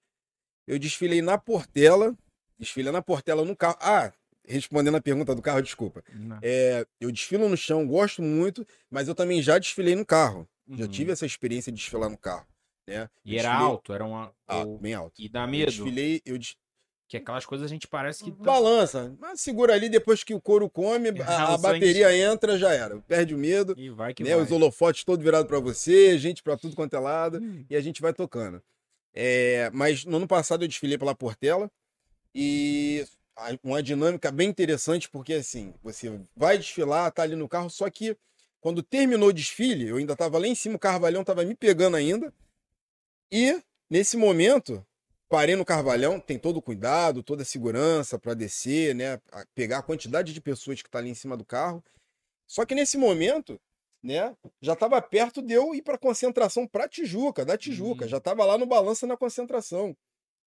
Eu 0.67 0.79
desfilei 0.79 1.21
na 1.21 1.37
Portela. 1.37 2.17
Desfilei 2.59 2.93
na 2.93 3.03
Portela 3.03 3.45
no 3.45 3.55
carro. 3.55 3.77
Ah, 3.81 4.11
respondendo 4.47 4.97
a 4.97 5.01
pergunta 5.01 5.35
do 5.35 5.43
carro, 5.43 5.63
desculpa. 5.63 6.03
É, 6.43 6.87
eu 7.01 7.11
desfilo 7.13 7.49
no 7.49 7.57
chão, 7.57 7.87
gosto 7.87 8.23
muito, 8.23 8.67
mas 8.91 9.09
eu 9.09 9.15
também 9.15 9.41
já 9.43 9.59
desfilei 9.59 9.95
no 9.95 10.05
carro. 10.05 10.49
Já 10.69 10.85
Uhum. 10.85 10.91
tive 10.91 11.13
essa 11.13 11.27
experiência 11.27 11.71
de 11.73 11.79
desfilar 11.79 12.09
no 12.11 12.17
carro. 12.19 12.47
Né? 12.87 13.09
E 13.25 13.35
Eu 13.35 13.41
era 13.41 13.49
desfilei- 13.51 13.71
alto, 13.73 13.93
era 13.93 14.05
uma. 14.05 14.33
Ah, 14.49 14.65
bem 14.81 14.95
alto. 14.95 15.21
E 15.21 15.29
dá 15.29 15.43
Eu 15.45 15.49
medo. 15.49 15.67
desfilei, 15.71 16.21
eu 16.25 16.37
des... 16.39 16.57
Que 17.09 17.17
aquelas 17.17 17.45
coisas 17.45 17.65
a 17.65 17.69
gente 17.69 17.89
parece 17.89 18.23
que. 18.23 18.31
tá- 18.31 18.45
balança. 18.45 19.17
Mas 19.19 19.41
segura 19.41 19.75
ali, 19.75 19.89
depois 19.89 20.23
que 20.23 20.33
o 20.33 20.41
couro 20.41 20.71
come, 20.71 21.09
Ah, 21.09 21.13
a, 21.51 21.55
a 21.55 21.59
sangue- 21.59 21.63
bateria 21.81 22.17
entra, 22.17 22.57
já 22.57 22.73
era. 22.73 23.01
Perde 23.01 23.35
o 23.35 23.39
medo, 23.39 23.75
E 23.77 23.91
vai 23.91 24.15
que 24.15 24.23
né? 24.23 24.35
vai. 24.37 24.45
Os 24.45 24.51
holofotes 24.53 25.03
todo 25.03 25.21
virado 25.23 25.47
pra 25.47 25.59
você, 25.59 26.17
gente 26.19 26.41
pra 26.41 26.57
tudo 26.57 26.77
quanto 26.77 26.95
é 26.95 27.01
lado, 27.01 27.39
Hum. 27.43 27.65
e 27.69 27.75
a 27.75 27.81
gente 27.81 28.01
vai 28.01 28.13
tocando. 28.13 28.63
É, 29.13 29.69
mas 29.73 30.05
no 30.05 30.19
ano 30.19 30.29
passado 30.29 30.63
eu 30.63 30.69
desfilei 30.69 30.97
pela 30.97 31.13
Portela 31.15 31.69
e 32.33 33.05
uma 33.63 33.83
dinâmica 33.83 34.31
bem 34.31 34.49
interessante, 34.49 35.09
porque 35.09 35.35
assim, 35.35 35.75
você 35.83 36.21
vai 36.37 36.59
desfilar, 36.59 37.11
tá 37.13 37.23
ali 37.23 37.37
no 37.37 37.49
carro, 37.49 37.71
só 37.71 37.89
que 37.91 38.17
quando 38.61 38.83
terminou 38.83 39.29
o 39.31 39.33
desfile, 39.33 39.89
eu 39.89 39.97
ainda 39.97 40.15
tava 40.15 40.39
lá 40.39 40.47
em 40.47 40.55
cima, 40.55 40.77
o 40.77 40.79
Carvalhão 40.79 41.25
tava 41.25 41.45
me 41.45 41.55
pegando 41.55 41.97
ainda, 41.97 42.33
e 43.33 43.61
nesse 43.89 44.17
momento, 44.17 44.85
parei 45.29 45.57
no 45.57 45.65
Carvalhão, 45.65 46.19
tem 46.21 46.39
todo 46.39 46.59
o 46.59 46.63
cuidado, 46.63 47.23
toda 47.23 47.43
a 47.43 47.47
segurança 47.47 48.19
para 48.19 48.35
descer, 48.35 48.95
né, 48.95 49.21
pegar 49.55 49.79
a 49.79 49.83
quantidade 49.83 50.33
de 50.35 50.41
pessoas 50.41 50.83
que 50.83 50.91
tá 50.91 50.99
ali 50.99 51.11
em 51.11 51.15
cima 51.15 51.37
do 51.37 51.45
carro. 51.45 51.83
Só 52.47 52.67
que 52.67 52.75
nesse 52.75 52.99
momento, 52.99 53.59
né, 54.03 54.35
já 54.61 54.73
estava 54.73 55.01
perto 55.01 55.41
de 55.41 55.55
eu 55.55 55.75
ir 55.75 55.83
para 55.83 55.97
concentração 55.97 56.67
para 56.67 56.89
Tijuca, 56.89 57.45
da 57.45 57.57
Tijuca, 57.57 58.05
Uhum. 58.05 58.11
já 58.11 58.17
estava 58.19 58.45
lá 58.45 58.59
no 58.59 58.67
balança 58.67 59.07
na 59.07 59.17
concentração. 59.17 59.97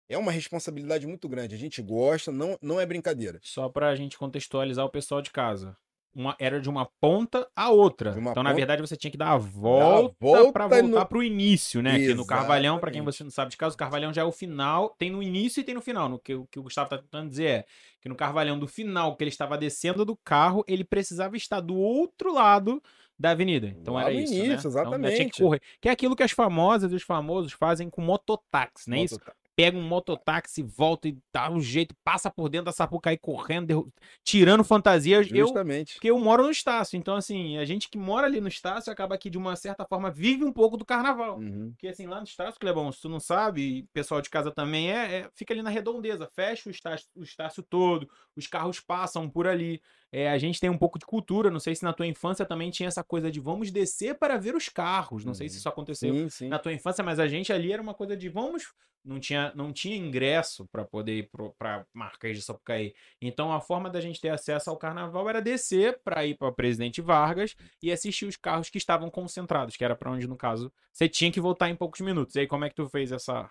É 0.10 0.18
uma 0.18 0.32
responsabilidade 0.32 1.08
muito 1.08 1.28
grande. 1.30 1.56
A 1.56 1.58
gente 1.58 1.82
gosta, 1.82 2.32
não, 2.32 2.58
não 2.62 2.80
é 2.80 2.86
brincadeira. 2.86 3.40
Só 3.42 3.70
pra 3.70 3.96
gente 3.96 4.18
contextualizar 4.18 4.86
o 4.86 4.90
pessoal 4.90 5.22
de 5.22 5.32
casa. 5.32 5.76
Uma, 6.16 6.36
era 6.38 6.62
de 6.62 6.70
uma 6.70 6.86
ponta 7.02 7.48
a 7.56 7.72
outra. 7.72 8.12
Então, 8.12 8.22
na 8.22 8.34
ponta- 8.52 8.54
verdade, 8.54 8.82
você 8.84 8.96
tinha 8.96 9.10
que 9.10 9.18
dar 9.18 9.32
a 9.32 9.38
volta, 9.38 10.16
volta 10.20 10.52
pra 10.52 10.66
e 10.66 10.82
voltar 10.84 11.00
no- 11.00 11.06
pro 11.08 11.24
início, 11.24 11.82
né? 11.82 11.98
Que 11.98 12.14
no 12.14 12.24
Carvalhão, 12.24 12.78
pra 12.78 12.92
quem 12.92 13.00
Exatamente. 13.00 13.16
você 13.18 13.24
não 13.24 13.32
sabe 13.32 13.50
de 13.50 13.58
casa, 13.58 13.74
o 13.74 13.78
Carvalhão 13.80 14.14
já 14.14 14.22
é 14.22 14.26
o 14.26 14.32
final. 14.32 14.94
Tem 15.00 15.10
no 15.10 15.24
início 15.24 15.60
e 15.60 15.64
tem 15.64 15.74
no 15.74 15.82
final. 15.82 16.08
No 16.08 16.20
que, 16.20 16.36
o 16.36 16.46
que 16.46 16.60
o 16.60 16.64
Gustavo 16.64 16.88
tá 16.92 17.00
tentando 17.00 17.30
dizer 17.30 17.46
é 17.48 17.66
que 18.00 18.08
no 18.08 18.16
Carvalhão 18.16 18.60
do 18.60 18.68
final, 18.68 19.16
que 19.16 19.24
ele 19.24 19.30
estava 19.32 19.58
descendo 19.58 20.06
do 20.06 20.16
carro, 20.16 20.64
ele 20.68 20.84
precisava 20.84 21.36
estar 21.36 21.62
do 21.62 21.76
outro 21.76 22.32
lado 22.32 22.80
da 23.18 23.32
avenida. 23.32 23.68
Então 23.70 23.96
Lá 23.96 24.02
era 24.04 24.12
isso, 24.14 24.34
início, 24.36 24.50
né? 24.50 24.56
Então, 24.60 24.94
ainda 24.94 25.08
tinha 25.08 25.18
que 25.18 25.24
exatamente. 25.24 25.42
correr. 25.42 25.62
Que 25.82 25.90
é 25.90 25.92
aquilo 25.92 26.16
que 26.16 26.22
as 26.24 26.32
famosas 26.32 26.92
e 26.92 26.96
os 26.96 27.02
famosos 27.04 27.54
fazem 27.54 27.90
com 27.90 28.02
mototáxi, 28.04 28.88
não 28.88 28.98
é 28.98 29.02
isso? 29.02 29.20
Pega 29.56 29.78
um 29.78 29.82
mototáxi, 29.88 30.64
volta 30.64 31.08
e 31.08 31.18
dá 31.32 31.50
um 31.52 31.62
jeito, 31.62 31.96
passa 32.04 32.32
por 32.32 32.50
dentro 32.50 32.66
da 32.66 32.72
Sapucaí 32.72 33.18
correndo, 33.18 33.68
derru- 33.68 33.94
tirando 34.24 34.64
fantasias. 34.64 35.28
Eu, 35.32 35.46
Justamente. 35.46 35.94
porque 35.94 36.10
eu 36.10 36.18
moro 36.20 36.44
no 36.44 36.50
Estácio, 36.50 36.98
então 36.98 37.16
assim, 37.16 37.58
a 37.58 37.66
gente 37.66 37.88
que 37.88 37.98
mora 37.98 38.26
ali 38.26 38.42
no 38.42 38.48
Estácio 38.48 38.92
acaba 38.92 39.16
que 39.18 39.30
de 39.30 39.38
uma 39.38 39.56
certa 39.56 39.86
forma 39.86 40.10
vive 40.10 40.44
um 40.44 40.52
pouco 40.52 40.76
do 40.76 40.84
carnaval. 40.84 41.38
Uhum. 41.38 41.70
Porque 41.72 41.88
assim, 41.88 42.08
lá 42.08 42.18
no 42.18 42.24
Estácio, 42.26 42.60
Clebão, 42.60 42.92
se 42.92 43.02
tu 43.02 43.10
não 43.10 43.20
sabe, 43.20 43.62
e 43.62 43.84
pessoal 43.94 44.22
de 44.22 44.30
casa 44.30 44.50
também 44.52 44.92
é, 44.92 45.20
é- 45.20 45.30
fica 45.36 45.54
ali 45.54 45.62
na 45.62 45.70
redondeza, 45.70 46.28
fecha 46.34 46.68
o 46.68 46.72
Estácio, 46.72 47.08
o 47.16 47.22
Estácio 47.24 47.62
todo, 47.62 48.10
os 48.36 48.48
carros 48.48 48.80
passam 48.80 49.30
por 49.30 49.46
ali. 49.46 49.80
É, 50.16 50.30
a 50.30 50.38
gente 50.38 50.60
tem 50.60 50.70
um 50.70 50.78
pouco 50.78 51.00
de 51.00 51.08
cultura, 51.08 51.50
não 51.50 51.60
sei 51.60 51.74
se 51.74 51.84
na 51.84 51.92
tua 51.92 52.06
infância 52.06 52.46
também 52.46 52.70
tinha 52.70 52.88
essa 52.88 53.04
coisa 53.04 53.32
de 53.32 53.40
vamos 53.40 53.72
descer 53.72 54.14
para 54.20 54.38
ver 54.38 54.54
os 54.56 54.70
carros, 54.70 55.26
não 55.26 55.34
sei 55.34 55.50
se 55.50 55.56
Uhum. 55.56 55.60
isso 55.60 55.70
aconteceu 55.70 56.14
Sim, 56.14 56.30
sim. 56.30 56.48
na 56.50 56.60
tua 56.60 56.72
infância, 56.72 57.04
mas 57.04 57.20
a 57.20 57.28
gente 57.28 57.52
ali 57.52 57.72
era 57.74 57.82
uma 57.82 57.96
coisa 57.96 58.16
de 58.16 58.30
vamos. 58.30 58.72
Não 59.04 59.20
tinha, 59.20 59.52
não 59.54 59.74
tinha 59.74 59.98
ingresso 59.98 60.66
para 60.68 60.86
poder 60.86 61.18
ir 61.18 61.30
para 61.58 61.86
Marquês 61.92 62.38
de 62.38 62.44
Sapucaí. 62.44 62.94
Então 63.20 63.52
a 63.52 63.60
forma 63.60 63.90
da 63.90 64.00
gente 64.00 64.22
ter 64.22 64.30
acesso 64.30 64.70
ao 64.70 64.78
carnaval 64.78 65.28
era 65.30 65.42
descer 65.42 66.00
para 66.06 66.26
ir 66.26 66.38
para 66.38 66.52
Presidente 66.54 67.02
Vargas 67.02 67.54
e 67.82 67.92
assistir 67.92 68.26
os 68.26 68.38
carros 68.38 68.70
que 68.70 68.78
estavam 68.78 69.10
concentrados, 69.10 69.76
que 69.76 69.84
era 69.84 69.94
para 69.96 70.10
onde, 70.12 70.26
no 70.26 70.38
caso, 70.38 70.72
você 70.94 71.10
tinha 71.10 71.30
que 71.32 71.42
voltar 71.42 71.70
em 71.70 71.76
poucos 71.76 72.00
minutos. 72.00 72.36
E 72.36 72.42
aí, 72.42 72.48
como 72.48 72.64
é 72.64 72.70
que 72.70 72.76
tu 72.76 72.88
fez 72.88 73.12
essa. 73.12 73.50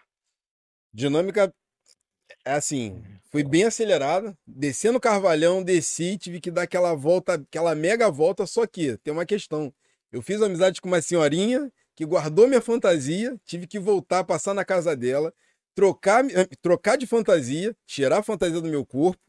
Dinâmica 0.94 1.52
é 2.44 2.52
assim, 2.52 3.02
foi 3.30 3.42
bem 3.42 3.64
acelerada. 3.64 4.36
Descendo 4.46 4.98
o 4.98 5.00
Carvalhão, 5.00 5.62
desci, 5.62 6.18
tive 6.18 6.40
que 6.40 6.50
dar 6.50 6.62
aquela 6.62 6.94
volta, 6.94 7.34
aquela 7.34 7.74
mega 7.74 8.10
volta, 8.10 8.46
só 8.46 8.66
que 8.66 8.96
tem 8.98 9.12
uma 9.12 9.26
questão. 9.26 9.72
Eu 10.10 10.20
fiz 10.22 10.42
amizade 10.42 10.80
com 10.80 10.88
uma 10.88 11.00
senhorinha 11.00 11.72
que 11.94 12.04
guardou 12.04 12.46
minha 12.46 12.60
fantasia, 12.60 13.38
tive 13.44 13.66
que 13.66 13.78
voltar, 13.78 14.24
passar 14.24 14.54
na 14.54 14.64
casa 14.64 14.96
dela, 14.96 15.32
trocar, 15.74 16.24
eh, 16.30 16.48
trocar 16.60 16.96
de 16.96 17.06
fantasia, 17.06 17.74
tirar 17.86 18.18
a 18.18 18.22
fantasia 18.22 18.60
do 18.60 18.68
meu 18.68 18.84
corpo, 18.84 19.20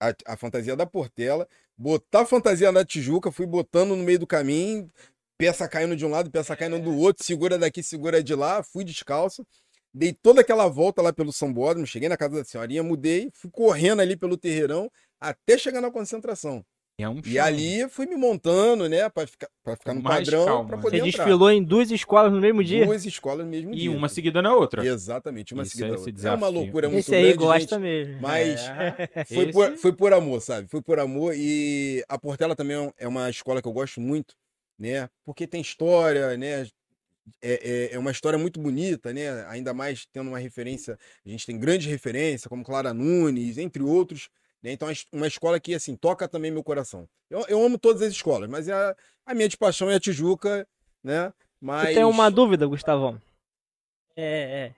a, 0.00 0.14
a 0.26 0.36
fantasia 0.36 0.76
da 0.76 0.86
Portela, 0.86 1.48
botar 1.76 2.20
a 2.22 2.26
fantasia 2.26 2.70
na 2.70 2.84
Tijuca, 2.84 3.32
fui 3.32 3.46
botando 3.46 3.96
no 3.96 4.02
meio 4.04 4.18
do 4.18 4.26
caminho, 4.26 4.90
peça 5.36 5.68
caindo 5.68 5.96
de 5.96 6.04
um 6.04 6.10
lado, 6.10 6.30
peça 6.30 6.56
caindo 6.56 6.78
do 6.78 6.96
outro, 6.96 7.24
segura 7.24 7.58
daqui, 7.58 7.82
segura 7.82 8.22
de 8.22 8.34
lá, 8.34 8.62
fui 8.62 8.84
descalço. 8.84 9.46
Dei 9.94 10.12
toda 10.12 10.40
aquela 10.40 10.66
volta 10.66 11.00
lá 11.00 11.12
pelo 11.12 11.32
São 11.32 11.52
Bódromo, 11.52 11.86
cheguei 11.86 12.08
na 12.08 12.16
casa 12.16 12.34
da 12.36 12.44
senhorinha, 12.44 12.82
mudei, 12.82 13.30
fui 13.32 13.50
correndo 13.50 14.00
ali 14.02 14.16
pelo 14.16 14.36
terreirão 14.36 14.90
até 15.20 15.56
chegar 15.56 15.80
na 15.80 15.90
concentração. 15.90 16.64
É 16.96 17.08
um 17.08 17.20
E 17.26 17.38
ali 17.40 17.88
fui 17.88 18.06
me 18.06 18.14
montando, 18.14 18.88
né, 18.88 19.08
pra 19.08 19.26
ficar, 19.26 19.48
pra 19.64 19.74
ficar 19.76 19.94
no 19.94 20.00
Mais 20.02 20.28
padrão, 20.28 20.44
calma, 20.44 20.66
pra 20.68 20.76
né? 20.76 20.82
poder 20.82 21.00
Você 21.00 21.08
entrar. 21.08 21.24
desfilou 21.24 21.50
em 21.50 21.62
duas 21.62 21.90
escolas 21.90 22.32
no 22.32 22.40
mesmo 22.40 22.62
dia? 22.62 22.86
Duas 22.86 23.04
escolas 23.04 23.44
no 23.44 23.50
mesmo 23.50 23.74
E 23.74 23.78
dia. 23.78 23.90
uma 23.90 24.08
seguida 24.08 24.40
na 24.40 24.54
outra. 24.54 24.84
Exatamente, 24.86 25.54
uma 25.54 25.64
Isso 25.64 25.72
seguida 25.72 25.88
é 25.88 25.94
esse 25.98 26.10
outra. 26.10 26.28
É 26.28 26.30
uma 26.30 26.36
desafio. 26.38 26.50
loucura 26.60 26.88
muito 26.88 27.00
Esse 27.00 27.14
aí 27.14 27.22
grande, 27.22 27.38
gosta 27.38 27.58
gente, 27.74 27.78
mesmo. 27.80 28.20
Mas 28.20 28.60
É, 28.60 29.24
foi, 29.26 29.44
esse- 29.44 29.52
por, 29.52 29.76
foi 29.76 29.92
por 29.92 30.12
amor, 30.12 30.40
sabe? 30.40 30.68
Foi 30.68 30.80
por 30.82 31.00
amor. 31.00 31.34
E 31.36 32.04
a 32.08 32.16
Portela 32.16 32.54
também 32.54 32.76
é 32.76 32.92
é 33.04 33.08
uma 33.08 33.28
escola 33.28 33.60
que 33.60 33.66
eu 33.66 33.72
gosto 33.72 34.00
muito, 34.00 34.34
né? 34.78 35.08
Porque 35.24 35.48
tem 35.48 35.60
história, 35.60 36.36
né? 36.36 36.64
É, 37.40 37.54
é, 37.92 37.94
é 37.94 37.98
uma 37.98 38.10
história 38.10 38.38
muito 38.38 38.60
bonita, 38.60 39.12
né? 39.12 39.44
Ainda 39.46 39.72
mais 39.72 40.06
tendo 40.06 40.28
uma 40.28 40.38
referência, 40.38 40.98
a 41.24 41.28
gente 41.28 41.46
tem 41.46 41.58
grandes 41.58 41.86
referências, 41.86 42.46
como 42.46 42.64
Clara 42.64 42.92
Nunes, 42.92 43.56
entre 43.58 43.82
outros. 43.82 44.28
Né? 44.62 44.72
Então, 44.72 44.88
é 44.90 44.94
uma 45.12 45.26
escola 45.26 45.58
que, 45.60 45.74
assim, 45.74 45.96
toca 45.96 46.28
também 46.28 46.50
meu 46.50 46.62
coração. 46.62 47.08
Eu, 47.30 47.44
eu 47.48 47.64
amo 47.64 47.78
todas 47.78 48.02
as 48.02 48.12
escolas, 48.12 48.48
mas 48.48 48.68
a, 48.68 48.96
a 49.26 49.34
minha 49.34 49.48
de 49.48 49.56
paixão 49.56 49.90
é 49.90 49.94
a 49.94 50.00
Tijuca, 50.00 50.66
né? 51.02 51.32
Mas... 51.60 51.88
Eu 51.88 51.94
tenho 51.94 52.08
uma 52.10 52.30
dúvida, 52.30 52.66
Gustavão. 52.66 53.20
É, 54.16 54.66
é. 54.66 54.74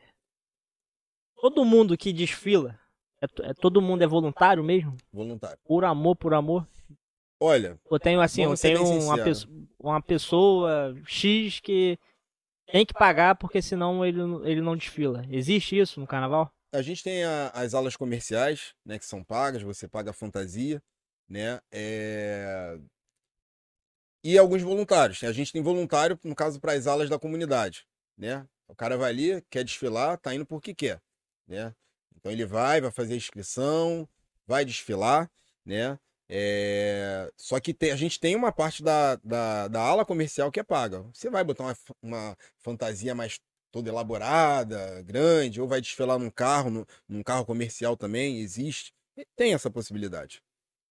Todo 1.41 1.65
mundo 1.65 1.97
que 1.97 2.13
desfila, 2.13 2.79
é, 3.21 3.51
é- 3.51 3.55
todo 3.55 3.83
mundo 3.83 4.03
é 4.03 4.07
voluntário 4.07 4.65
mesmo? 4.65 4.97
Voluntário. 5.13 5.59
Por 5.65 5.85
amor, 5.85 6.17
por 6.17 6.33
amor? 6.35 6.67
Olha, 7.39 7.79
Eu 7.91 7.99
tenho 8.01 8.21
assim, 8.21 8.45
eu 8.45 8.57
tenho 8.57 8.83
uma, 8.83 9.23
pesso- 9.23 9.49
uma 9.79 10.01
pessoa 10.01 10.97
X 11.07 11.61
que 11.61 11.99
tem 12.70 12.85
que 12.85 12.94
pagar 12.94 13.35
porque 13.37 13.61
senão 13.62 14.05
ele, 14.05 14.20
ele 14.44 14.61
não 14.61 14.76
desfila. 14.76 15.24
Existe 15.31 15.79
isso 15.79 16.00
no 16.00 16.07
carnaval? 16.07 16.52
A 16.72 16.83
gente 16.83 17.02
tem 17.02 17.24
a- 17.24 17.50
as 17.55 17.74
aulas 17.74 17.96
comerciais, 17.96 18.74
né, 18.85 18.98
que 18.98 19.07
são 19.07 19.22
pagas, 19.22 19.62
você 19.62 19.88
paga 19.88 20.11
a 20.11 20.14
fantasia, 20.14 20.83
né? 21.29 21.61
é, 21.72 22.79
E 24.22 24.37
alguns 24.37 24.62
voluntários. 24.62 25.22
A 25.22 25.33
gente 25.33 25.52
tem 25.52 25.62
voluntário, 25.62 26.18
no 26.24 26.35
caso, 26.35 26.61
para 26.61 26.72
as 26.72 26.87
aulas 26.87 27.09
da 27.09 27.18
comunidade, 27.18 27.87
né? 28.16 28.46
O 28.68 28.74
cara 28.74 28.96
vai 28.96 29.11
ali, 29.11 29.40
quer 29.48 29.62
desfilar, 29.64 30.18
tá 30.18 30.35
indo 30.35 30.44
porque 30.44 30.74
quer, 30.74 31.00
né? 31.46 31.72
Então 32.16 32.33
ele 32.33 32.44
vai, 32.44 32.81
vai 32.81 32.90
fazer 32.90 33.14
a 33.14 33.16
inscrição, 33.16 34.09
vai 34.46 34.64
desfilar, 34.64 35.31
né? 35.64 35.98
É, 36.29 37.31
Só 37.37 37.59
que 37.61 37.73
tem- 37.73 37.93
a 37.93 37.97
gente 37.97 38.19
tem 38.19 38.35
uma 38.37 38.51
parte 38.53 38.83
da, 38.83 39.17
da, 39.23 39.69
da 39.69 39.81
ala 39.81 40.05
comercial 40.05 40.51
que 40.51 40.61
é 40.61 40.62
paga. 40.65 41.03
Você 41.12 41.31
vai 41.31 41.45
botar 41.45 41.65
uma, 41.65 41.77
uma 42.03 42.37
fantasia 42.59 43.15
mais 43.15 43.39
toda 43.73 43.89
elaborada, 43.89 45.03
grande, 45.03 45.61
ou 45.61 45.69
vai 45.69 45.81
desfilar 45.81 46.19
num 46.19 46.31
carro, 46.31 46.71
num, 46.71 46.85
num 47.09 47.23
carro 47.23 47.45
comercial 47.45 47.97
também, 47.97 48.39
existe. 48.41 48.93
E 49.17 49.25
Tem 49.37 49.55
essa 49.55 49.71
possibilidade. 49.71 50.41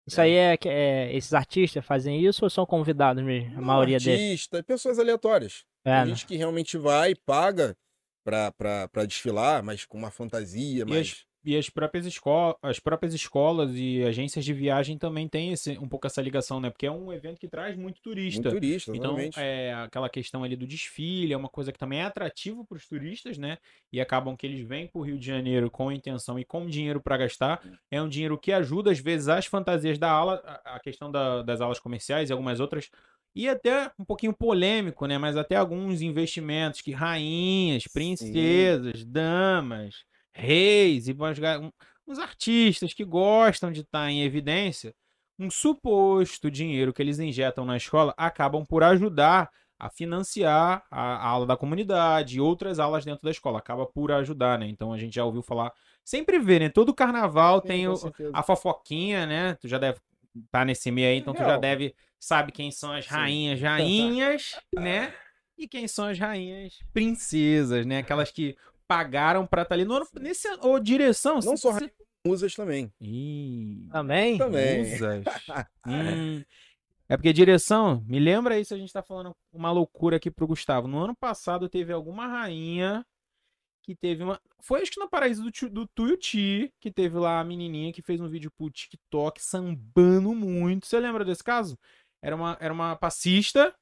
Isso 0.07 0.21
aí 0.21 0.33
é, 0.35 0.57
que- 0.57 0.69
é- 0.69 1.15
Esses 1.17 1.33
artistas 1.33 1.85
fazem 1.85 2.25
isso 2.25 2.45
ou 2.45 2.51
são 2.51 2.67
convidados 2.67 3.23
mesmo? 3.25 3.57
A 3.59 3.61
maioria 3.61 3.99
deles. 3.99 4.21
Artista, 4.21 4.63
pessoas 4.63 4.99
aleatórias. 4.99 5.65
É, 5.85 5.91
Tem 5.97 6.01
né? 6.01 6.07
gente 6.07 6.27
que 6.27 6.37
realmente 6.37 6.77
vai, 6.79 7.15
paga 7.15 7.77
pra, 8.25 8.53
pra, 8.53 8.89
pra 8.89 9.05
desfilar, 9.07 9.63
mas 9.63 9.85
com 9.85 9.97
uma 9.99 10.11
fantasia, 10.11 10.83
E 10.83 10.85
mas 10.85 11.01
as, 11.09 11.25
e 11.45 11.57
as 11.57 11.69
próprias 11.69 12.07
escolas, 12.07 12.57
as 12.63 12.81
próprias 12.81 13.13
escolas 13.15 13.71
e 13.75 14.03
agências 14.05 14.45
de 14.45 14.53
viagem 14.53 14.97
também 14.97 15.29
têm 15.29 15.53
esse, 15.53 15.77
um 15.79 15.89
pouco 15.89 16.07
essa 16.07 16.23
ligação, 16.23 16.59
né? 16.61 16.71
Porque 16.71 16.87
é 16.87 16.91
um 16.91 17.13
evento 17.13 17.39
que 17.39 17.49
traz 17.49 17.77
muito 17.77 18.01
turista. 18.01 18.41
Muito 18.41 18.55
turista, 18.55 18.91
Então, 18.97 19.13
exatamente. 19.19 19.39
é 19.41 19.75
aquela 19.75 20.09
questão 20.09 20.43
ali 20.43 20.57
do 20.57 20.67
desfile, 20.67 21.33
é 21.33 21.37
uma 21.37 21.49
coisa 21.49 21.71
que 21.73 21.79
também 21.79 22.01
é 22.01 22.05
atrativo 22.05 22.65
para 22.65 22.77
os 22.77 22.87
turistas, 22.89 23.37
né? 23.39 23.59
E 23.93 24.01
acabam 24.01 24.37
que 24.37 24.47
eles 24.47 24.67
vêm 24.67 24.87
para 24.87 24.99
o 25.01 25.03
Rio 25.05 25.19
de 25.19 25.27
Janeiro 25.27 25.71
com 25.71 25.93
intenção 25.93 26.39
e 26.39 26.45
com 26.45 26.67
dinheiro 26.67 27.01
para 27.01 27.17
gastar. 27.17 27.61
É 27.91 28.01
um 28.01 28.09
dinheiro 28.09 28.39
que 28.39 28.53
ajuda, 28.53 28.91
às 28.91 28.99
vezes, 28.99 29.29
as 29.29 29.47
fantasias 29.47 29.99
da 29.99 30.11
aula, 30.11 30.37
a 30.65 30.81
questão 30.81 31.11
da- 31.11 31.43
das 31.43 31.61
aulas 31.61 31.79
comerciais 31.79 32.31
e 32.31 32.33
algumas 32.33 32.61
outras. 32.61 32.89
E 33.37 33.49
até 33.49 33.91
um 33.99 34.05
pouquinho 34.05 34.33
polêmico, 34.33 35.07
né? 35.07 35.19
Mas 35.19 35.37
até 35.37 35.57
alguns 35.57 36.01
investimentos 36.01 36.81
que 36.81 36.93
rainhas, 36.93 37.85
princesas, 37.89 39.05
damas, 39.05 40.05
reis 40.35 41.09
e 41.09 41.13
um- 41.61 41.73
uns 42.07 42.19
artistas 42.19 42.93
que 42.93 43.05
gostam 43.05 43.73
de 43.73 43.81
estar 43.81 44.11
em 44.11 44.23
evidência, 44.23 44.95
um 45.39 45.51
suposto 45.51 46.51
dinheiro 46.51 46.93
que 46.93 47.01
eles 47.03 47.19
injetam 47.19 47.65
na 47.65 47.77
escola 47.77 48.13
acabam 48.17 48.65
por 48.65 48.83
ajudar 48.83 49.51
a 49.79 49.91
financiar 49.91 50.85
a, 50.91 51.01
a 51.17 51.27
aula 51.27 51.47
da 51.47 51.57
comunidade 51.57 52.37
e 52.37 52.41
outras 52.41 52.79
aulas 52.79 53.05
dentro 53.05 53.23
da 53.23 53.31
escola. 53.31 53.59
Acaba 53.59 53.85
por 53.87 54.13
ajudar, 54.13 54.59
né? 54.59 54.67
Então 54.69 54.93
a 54.93 54.99
gente 54.99 55.15
já 55.15 55.25
ouviu 55.25 55.43
falar. 55.43 55.73
Sempre 56.05 56.39
vê, 56.39 56.59
né? 56.59 56.69
Todo 56.69 56.95
carnaval 56.95 57.61
Sim, 57.61 57.67
tem 57.67 57.89
o- 57.89 57.95
a 58.33 58.43
fofoquinha, 58.43 59.27
né? 59.27 59.55
Tu 59.55 59.67
já 59.67 59.79
deve 59.79 59.99
estar 60.45 60.65
nesse 60.65 60.91
meio 60.91 61.09
aí, 61.09 61.19
então 61.19 61.35
tu 61.35 61.39
já 61.39 61.47
Legal. 61.47 61.61
deve 61.61 61.95
sabe 62.21 62.53
quem 62.53 62.71
são 62.71 62.93
as 62.93 63.05
Sim. 63.07 63.11
rainhas, 63.15 63.61
rainhas, 63.61 64.61
né? 64.75 65.13
E 65.59 65.69
quem 65.69 65.87
são 65.89 66.07
as 66.07 66.19
rainhas 66.19 66.79
princesas, 66.93 67.85
né? 67.85 67.99
Aquelas 67.99 68.31
que 68.31 68.57
pagaram 68.89 69.47
pra 69.47 69.63
estar 69.63 69.75
ali 69.75 69.85
no 69.85 69.95
ano, 69.95 70.07
nesse 70.21 70.49
ô 70.63 70.79
direção, 70.79 71.41
Não 71.41 71.57
só 71.57 71.71
rainhas, 71.71 71.93
musas 72.27 72.55
também. 72.55 72.93
Ih, 73.01 73.89
Também? 73.91 74.39
Também. 74.39 74.79
musas. 74.85 75.25
Hum. 75.87 76.43
É 77.07 77.17
porque 77.19 77.35
direção, 77.35 78.03
me 78.07 78.19
lembra 78.19 78.55
aí 78.55 78.65
se 78.65 78.73
a 78.73 78.79
gente 78.79 78.93
tá 78.93 79.03
falando 79.03 79.37
uma 79.53 79.71
loucura 79.71 80.17
aqui 80.17 80.31
pro 80.31 80.47
Gustavo. 80.47 80.89
No 80.89 80.99
ano 81.05 81.15
passado 81.15 81.69
teve 81.69 81.93
alguma 81.93 82.27
rainha 82.27 83.05
que 83.83 83.95
teve 83.95 84.25
uma. 84.25 84.41
Foi 84.61 84.81
acho 84.81 84.91
que 84.91 84.99
no 84.99 85.09
paraíso 85.09 85.43
do, 85.43 85.69
do 85.69 85.87
Tuiuti, 85.89 86.73
que 86.81 86.91
teve 86.91 87.19
lá 87.19 87.41
a 87.41 87.45
menininha 87.45 87.93
que 87.93 88.01
fez 88.01 88.21
um 88.21 88.29
vídeo 88.29 88.51
pro 88.57 88.71
TikTok 88.71 89.43
sambando 89.43 90.35
muito. 90.35 90.87
Você 90.87 90.99
lembra 90.99 91.25
desse 91.25 91.45
caso? 91.45 91.79
Era 92.23 92.35
uma, 92.35 92.57
era 92.59 92.73
uma 92.73 92.97
passista 92.97 93.75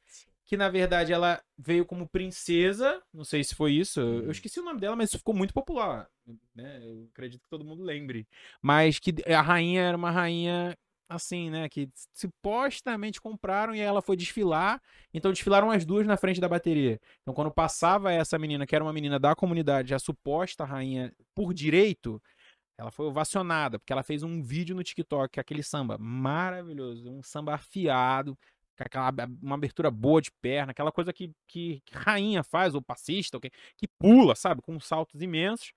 que 0.52 0.56
na 0.58 0.68
verdade 0.68 1.14
ela 1.14 1.42
veio 1.56 1.86
como 1.86 2.06
princesa, 2.06 3.02
não 3.10 3.24
sei 3.24 3.42
se 3.42 3.54
foi 3.54 3.72
isso, 3.72 3.98
eu 3.98 4.24
eu 4.24 4.30
esqueci 4.30 4.60
o 4.60 4.62
nome 4.62 4.78
dela, 4.78 4.94
mas 4.94 5.08
isso 5.08 5.16
ficou 5.16 5.34
muito 5.34 5.54
popular, 5.54 6.06
né? 6.54 6.78
Eu 6.84 7.08
acredito 7.10 7.40
que 7.40 7.48
todo 7.48 7.64
mundo 7.64 7.82
lembre. 7.82 8.28
Mas 8.60 8.98
que 8.98 9.14
a 9.32 9.40
rainha 9.40 9.80
era 9.80 9.96
uma 9.96 10.10
rainha 10.10 10.76
assim, 11.08 11.48
né, 11.48 11.70
que 11.70 11.88
supostamente 12.12 13.18
compraram 13.18 13.74
e 13.74 13.80
ela 13.80 14.02
foi 14.02 14.14
desfilar, 14.14 14.78
então 15.12 15.32
desfilaram 15.32 15.70
as 15.70 15.86
duas 15.86 16.06
na 16.06 16.18
frente 16.18 16.38
da 16.38 16.50
bateria. 16.50 17.00
Então 17.22 17.32
quando 17.32 17.50
passava 17.50 18.12
essa 18.12 18.38
menina, 18.38 18.66
que 18.66 18.74
era 18.74 18.84
uma 18.84 18.92
menina 18.92 19.18
da 19.18 19.34
comunidade, 19.34 19.94
a 19.94 19.98
suposta 19.98 20.66
rainha 20.66 21.14
por 21.34 21.54
direito, 21.54 22.20
ela 22.76 22.90
foi 22.90 23.06
ovacionada, 23.06 23.78
porque 23.78 23.92
ela 23.92 24.02
fez 24.02 24.22
um 24.22 24.42
vídeo 24.42 24.76
no 24.76 24.82
TikTok, 24.82 25.40
aquele 25.40 25.62
samba 25.62 25.96
maravilhoso, 25.96 27.10
um 27.10 27.22
samba 27.22 27.54
afiado, 27.54 28.36
aquela, 28.78 29.12
uma 29.42 29.54
abertura 29.54 29.90
boa 29.90 30.20
de 30.20 30.30
perna, 30.40 30.72
aquela 30.72 30.92
coisa 30.92 31.12
que, 31.12 31.32
que, 31.46 31.80
que 31.84 31.94
rainha 31.94 32.42
faz, 32.42 32.74
ou 32.74 32.82
passista, 32.82 33.36
ou 33.36 33.40
que, 33.40 33.50
que 33.76 33.86
pula, 33.98 34.34
sabe, 34.34 34.62
com 34.62 34.78
saltos 34.80 35.20
imensos. 35.20 35.72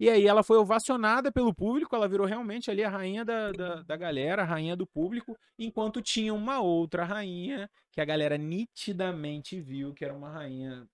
E 0.00 0.08
aí 0.08 0.28
ela 0.28 0.44
foi 0.44 0.56
ovacionada 0.58 1.32
pelo 1.32 1.52
público, 1.52 1.94
ela 1.94 2.08
virou 2.08 2.24
realmente 2.24 2.70
ali 2.70 2.84
a 2.84 2.88
rainha 2.88 3.24
da, 3.24 3.50
da, 3.50 3.82
da 3.82 3.96
galera, 3.96 4.42
a 4.42 4.44
rainha 4.44 4.76
do 4.76 4.86
público, 4.86 5.36
enquanto 5.58 6.00
tinha 6.00 6.32
uma 6.32 6.60
outra 6.60 7.04
rainha 7.04 7.68
que 7.90 8.00
a 8.00 8.04
galera 8.04 8.38
nitidamente 8.38 9.60
viu 9.60 9.92
que 9.92 10.04
era 10.04 10.14
uma 10.14 10.30
rainha, 10.30 10.86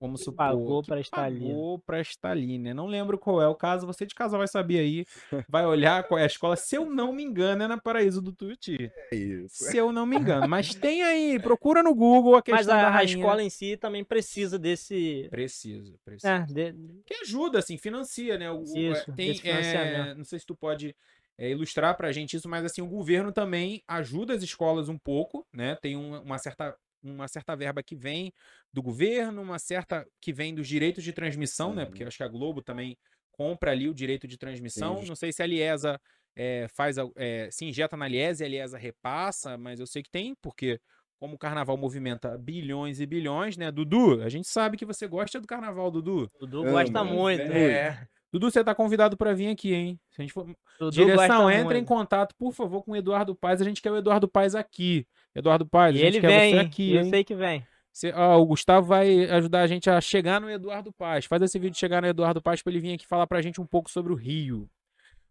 vamos 0.00 0.20
supor, 0.22 0.36
pagou 0.36 0.82
pra 0.82 1.00
estar 1.00 1.24
ali. 1.24 1.40
pagou 1.40 1.78
pra 1.80 2.00
estar 2.00 2.30
ali, 2.30 2.58
né? 2.58 2.72
Não 2.74 2.86
lembro 2.86 3.18
qual 3.18 3.40
é 3.40 3.48
o 3.48 3.54
caso, 3.54 3.86
você 3.86 4.04
de 4.06 4.14
casa 4.14 4.36
vai 4.38 4.46
saber 4.48 4.78
aí, 4.78 5.04
vai 5.48 5.64
olhar 5.66 6.02
qual 6.04 6.18
é 6.18 6.22
a 6.24 6.26
escola, 6.26 6.56
se 6.56 6.76
eu 6.76 6.86
não 6.90 7.12
me 7.12 7.22
engano 7.22 7.62
é 7.62 7.66
na 7.66 7.78
Paraíso 7.78 8.20
do 8.20 8.32
Tuiuti, 8.32 8.90
É 9.12 9.16
isso. 9.16 9.64
se 9.64 9.76
eu 9.76 9.92
não 9.92 10.04
me 10.06 10.16
engano, 10.16 10.48
mas 10.48 10.74
tem 10.74 11.02
aí, 11.02 11.38
procura 11.40 11.82
no 11.82 11.94
Google 11.94 12.36
a 12.36 12.42
questão 12.42 12.56
Mas 12.58 12.66
da 12.66 12.74
a, 12.74 12.86
a 12.88 12.90
rainha. 12.90 13.14
escola 13.16 13.42
em 13.42 13.50
si 13.50 13.76
também 13.76 14.04
precisa 14.04 14.58
desse. 14.58 15.26
Precisa, 15.30 15.94
precisa. 16.04 16.32
É, 16.32 16.40
de- 16.46 16.74
que 17.04 17.14
ajuda, 17.22 17.58
assim, 17.58 17.78
financia, 17.78 18.36
né? 18.38 18.50
O, 18.50 18.58
o- 18.60 18.62
Isso, 18.78 19.10
é, 19.10 19.14
tem, 19.14 19.40
é, 19.44 20.14
não 20.14 20.24
sei 20.24 20.38
se 20.38 20.46
tu 20.46 20.54
pode 20.56 20.94
é, 21.38 21.50
ilustrar 21.50 21.96
pra 21.96 22.10
gente 22.12 22.36
isso, 22.36 22.48
mas 22.48 22.64
assim, 22.64 22.80
o 22.80 22.86
governo 22.88 23.30
também 23.30 23.82
ajuda 23.86 24.34
as 24.34 24.42
escolas 24.42 24.88
um 24.88 24.98
pouco, 24.98 25.46
né? 25.52 25.76
Tem 25.76 25.96
um- 25.96 26.20
uma 26.22 26.38
certa 26.38 26.74
uma 27.02 27.28
certa 27.28 27.54
verba 27.54 27.82
que 27.82 27.94
vem 27.94 28.32
do 28.72 28.82
governo, 28.82 29.42
uma 29.42 29.58
certa 29.58 30.06
que 30.20 30.32
vem 30.32 30.54
dos 30.54 30.66
direitos 30.66 31.04
de 31.04 31.12
transmissão, 31.12 31.74
né? 31.74 31.84
Porque 31.86 32.02
eu 32.02 32.08
acho 32.08 32.16
que 32.16 32.22
a 32.24 32.28
Globo 32.28 32.62
também 32.62 32.96
compra 33.32 33.70
ali 33.70 33.88
o 33.88 33.94
direito 33.94 34.26
de 34.26 34.38
transmissão. 34.38 34.98
Sim. 35.00 35.06
Não 35.08 35.14
sei 35.14 35.32
se 35.32 35.42
a 35.42 35.46
Liesa 35.46 36.00
é, 36.34 36.66
faz, 36.74 36.98
a- 36.98 37.08
é, 37.16 37.48
se 37.50 37.64
injeta 37.64 37.96
na 37.96 38.08
Liesa 38.08 38.42
e 38.42 38.46
a 38.46 38.48
Liesa 38.48 38.78
repassa, 38.78 39.56
mas 39.56 39.80
eu 39.80 39.86
sei 39.86 40.02
que 40.02 40.10
tem, 40.10 40.34
porque 40.42 40.80
como 41.18 41.34
o 41.34 41.38
carnaval 41.38 41.76
movimenta 41.76 42.36
bilhões 42.36 43.00
e 43.00 43.06
bilhões, 43.06 43.56
né? 43.56 43.70
Dudu, 43.72 44.22
a 44.22 44.28
gente 44.28 44.48
sabe 44.48 44.76
que 44.76 44.84
você 44.84 45.06
gosta 45.06 45.40
do 45.40 45.46
carnaval, 45.46 45.90
Dudu. 45.90 46.30
Dudu 46.38 46.62
Amo, 46.62 46.72
gosta 46.72 47.04
muito. 47.04 47.40
É. 47.40 48.06
Dudu, 48.32 48.50
você 48.50 48.62
tá 48.62 48.74
convidado 48.74 49.16
pra 49.16 49.32
vir 49.32 49.48
aqui, 49.48 49.72
hein? 49.72 50.00
Se 50.10 50.20
a 50.20 50.22
gente 50.22 50.32
for... 50.32 50.44
Dudu 50.78 50.90
Direção, 50.90 51.50
entra 51.50 51.74
em 51.74 51.80
muito. 51.80 51.88
contato, 51.88 52.34
por 52.36 52.52
favor, 52.52 52.82
com 52.82 52.92
o 52.92 52.96
Eduardo 52.96 53.34
Paz. 53.34 53.62
A 53.62 53.64
gente 53.64 53.80
quer 53.80 53.90
o 53.90 53.96
Eduardo 53.96 54.28
Paz 54.28 54.54
aqui. 54.54 55.06
Eduardo 55.36 55.66
Paz, 55.66 55.94
E 55.94 55.98
a 55.98 56.04
gente 56.04 56.14
ele 56.14 56.20
quer 56.20 56.40
vem, 56.40 56.50
você 56.50 56.56
hein? 56.56 56.66
aqui, 56.66 56.94
eu 56.94 57.02
hein? 57.02 57.10
sei 57.10 57.24
que 57.24 57.34
vem. 57.34 57.66
Cê- 57.92 58.12
ó, 58.14 58.38
o 58.38 58.46
Gustavo 58.46 58.86
vai 58.86 59.24
ajudar 59.30 59.62
a 59.62 59.66
gente 59.66 59.88
a 59.88 60.00
chegar 60.00 60.40
no 60.40 60.50
Eduardo 60.50 60.92
Paz. 60.92 61.24
Faz 61.24 61.40
esse 61.42 61.58
vídeo 61.58 61.78
chegar 61.78 62.02
no 62.02 62.08
Eduardo 62.08 62.42
Paz 62.42 62.62
pra 62.62 62.70
ele 62.72 62.80
vir 62.80 62.94
aqui 62.94 63.06
falar 63.06 63.26
pra 63.26 63.40
gente 63.40 63.60
um 63.60 63.66
pouco 63.66 63.90
sobre 63.90 64.12
o 64.12 64.16
Rio. 64.16 64.68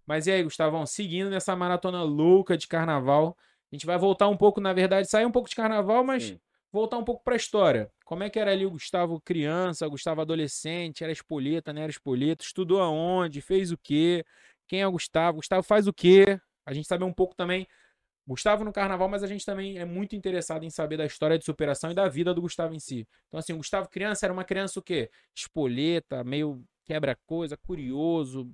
Mas 0.06 0.28
e 0.28 0.32
aí, 0.32 0.44
Gustavão, 0.44 0.86
seguindo 0.86 1.30
nessa 1.30 1.56
maratona 1.56 2.04
louca 2.04 2.58
de 2.58 2.68
carnaval, 2.68 3.36
a 3.72 3.76
gente 3.76 3.86
vai 3.86 3.98
voltar 3.98 4.28
um 4.28 4.38
pouco, 4.38 4.62
na 4.62 4.74
verdade, 4.74 5.10
sair 5.10 5.26
um 5.26 5.32
pouco 5.32 5.50
de 5.50 5.56
carnaval, 5.56 6.04
mas 6.04 6.24
Sim. 6.24 6.40
voltar 6.72 6.98
um 6.98 7.04
pouco 7.04 7.24
pra 7.24 7.36
história. 7.36 7.90
Como 8.04 8.24
é 8.24 8.30
que 8.30 8.40
era 8.40 8.52
ali 8.52 8.66
o 8.66 8.72
Gustavo 8.72 9.20
criança, 9.22 9.88
o 9.88 9.90
Gustavo 9.90 10.22
adolescente, 10.22 11.04
era 11.04 11.12
espoleta, 11.12 11.74
não 11.74 11.82
era 11.82 11.92
espoleta, 11.92 12.44
estudou 12.44 12.82
aonde, 12.82 13.42
fez 13.42 13.72
o 13.72 13.78
quê? 13.78 14.24
Quem 14.68 14.82
é 14.82 14.88
o 14.88 14.92
Gustavo? 14.92 15.38
Gustavo 15.38 15.64
faz 15.64 15.88
o 15.88 15.94
quê? 15.94 16.40
A 16.66 16.74
gente 16.74 16.88
sabe 16.88 17.04
um 17.04 17.14
pouco 17.14 17.36
também 17.36 17.68
Gustavo 18.28 18.64
no 18.64 18.74
carnaval, 18.74 19.08
mas 19.08 19.24
a 19.24 19.28
gente 19.28 19.46
também 19.46 19.78
é 19.78 19.86
muito 19.86 20.16
interessado 20.16 20.64
em 20.64 20.70
saber 20.70 20.98
da 20.98 21.06
história 21.06 21.38
de 21.38 21.46
superação 21.46 21.92
e 21.92 21.94
da 21.94 22.08
vida 22.10 22.34
do 22.34 22.42
Gustavo 22.42 22.74
em 22.74 22.80
si. 22.80 23.08
Então, 23.28 23.40
assim, 23.40 23.54
o 23.54 23.58
Gustavo 23.58 23.88
criança 23.90 24.26
era 24.26 24.34
uma 24.34 24.44
criança 24.44 24.80
o 24.80 24.84
quê? 24.84 25.10
Espoleta, 25.36 26.24
meio 26.24 26.64
quebra-coisa, 26.86 27.56
curioso, 27.58 28.52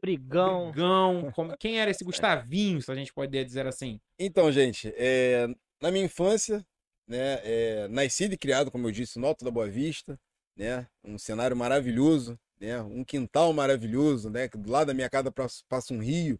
Brigão. 0.00 0.70
brigão. 0.72 1.30
Como- 1.34 1.56
Quem 1.56 1.80
era 1.80 1.90
esse 1.90 2.04
Gustavinho, 2.04 2.82
se 2.82 2.90
a 2.90 2.94
gente 2.94 3.12
pode 3.12 3.44
dizer 3.44 3.66
assim? 3.66 4.00
Então, 4.18 4.50
gente, 4.50 4.92
é, 4.96 5.46
na 5.80 5.90
minha 5.90 6.04
infância, 6.04 6.64
né, 7.06 7.40
é, 7.44 7.88
nascido 7.88 8.32
e 8.34 8.38
criado, 8.38 8.70
como 8.70 8.88
eu 8.88 8.92
disse, 8.92 9.18
no 9.18 9.26
Alto 9.26 9.44
da 9.44 9.50
Boa 9.50 9.68
Vista, 9.68 10.18
né, 10.56 10.86
um 11.04 11.16
cenário 11.18 11.56
maravilhoso, 11.56 12.38
né, 12.60 12.80
um 12.82 13.04
quintal 13.04 13.52
maravilhoso, 13.52 14.28
né, 14.30 14.48
que 14.48 14.58
do 14.58 14.70
lado 14.70 14.88
da 14.88 14.94
minha 14.94 15.08
casa 15.10 15.30
passa 15.30 15.62
passa 15.68 15.94
um 15.94 15.98
rio, 15.98 16.38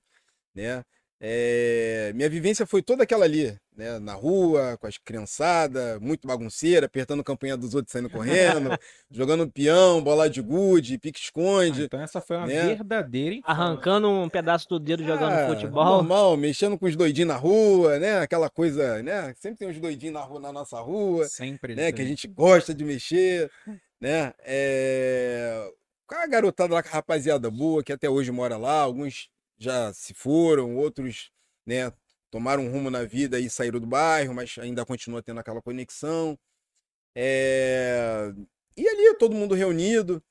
né, 0.55 0.85
é, 1.25 2.11
minha 2.17 2.29
vivência 2.29 2.67
foi 2.67 2.83
toda 2.83 3.05
aquela 3.05 3.25
ali, 3.25 3.57
né, 3.77 4.01
na 4.01 4.13
rua, 4.13 4.77
com 4.81 4.89
as 4.89 4.99
criançadas, 4.99 6.01
muito 6.01 6.27
bagunceira, 6.27 6.87
apertando 6.87 7.21
a 7.21 7.25
campanha 7.25 7.57
dos 7.57 7.77
outros, 7.77 7.93
saindo 7.93 8.11
correndo, 8.11 8.71
jogando 9.09 9.49
peão, 9.49 10.03
bola 10.03 10.29
de 10.29 10.43
gude, 10.43 10.97
Ah, 10.97 10.99
pique-esconde, 10.99 11.85
então 11.85 12.01
essa 12.01 12.21
foi 12.21 12.37
uma 12.37 12.49
né? 12.49 12.75
verdadeira 12.75 13.37
infância. 13.37 13.53
Arrancando 13.53 14.11
um 14.11 14.29
pedaço 14.29 14.69
do 14.69 14.81
dedo 14.81 15.05
jogando 15.05 15.33
Ah, 15.33 15.47
futebol. 15.47 15.85
Normal, 15.85 16.37
mexendo 16.37 16.77
com 16.77 16.87
os 16.87 16.97
doidinhos 16.97 17.29
na 17.29 17.37
rua, 17.37 18.01
né? 18.01 18.19
Aquela 18.19 18.51
coisa, 18.51 19.01
né? 19.01 19.33
Sempre 19.39 19.59
tem 19.59 19.69
uns 19.69 19.79
doidinhos 19.79 20.15
na 20.15 20.23
rua, 20.23 20.41
na 20.41 20.53
nossa 20.53 20.81
rua, 20.81 21.27
Sempre. 21.27 21.77
né? 21.77 21.93
Que 21.93 22.03
a 22.03 22.05
gente 22.05 22.27
gosta 22.27 22.75
de 22.75 22.85
mexer, 22.85 23.49
né? 24.01 24.35
É... 24.41 25.71
Com 26.05 26.17
a 26.17 26.27
garotada 26.27 26.75
lá, 26.75 26.83
com 26.83 26.89
a 26.89 26.93
rapaziada 26.93 27.49
boa, 27.49 27.81
que 27.85 27.93
até 27.93 28.11
hoje 28.11 28.33
mora 28.33 28.57
lá, 28.57 28.81
alguns 28.81 29.31
já 29.63 29.93
se 29.95 30.15
foram, 30.15 30.77
outros, 30.77 31.31
né? 31.67 31.93
Tomaram 32.31 32.65
um 32.65 32.71
rumo 32.73 32.91
na 32.91 33.05
vida 33.05 33.39
e 33.39 33.49
saíram 33.51 33.79
do 33.81 33.87
bairro, 33.87 34.35
mas 34.35 34.57
ainda 34.59 34.85
continua 34.87 35.23
tendo 35.23 35.41
aquela 35.41 35.63
conexão. 35.63 36.39
É... 37.15 38.33
E 38.77 38.89
ali, 38.89 39.17
todo 39.19 39.35
mundo 39.35 39.55
reunido, 39.55 40.23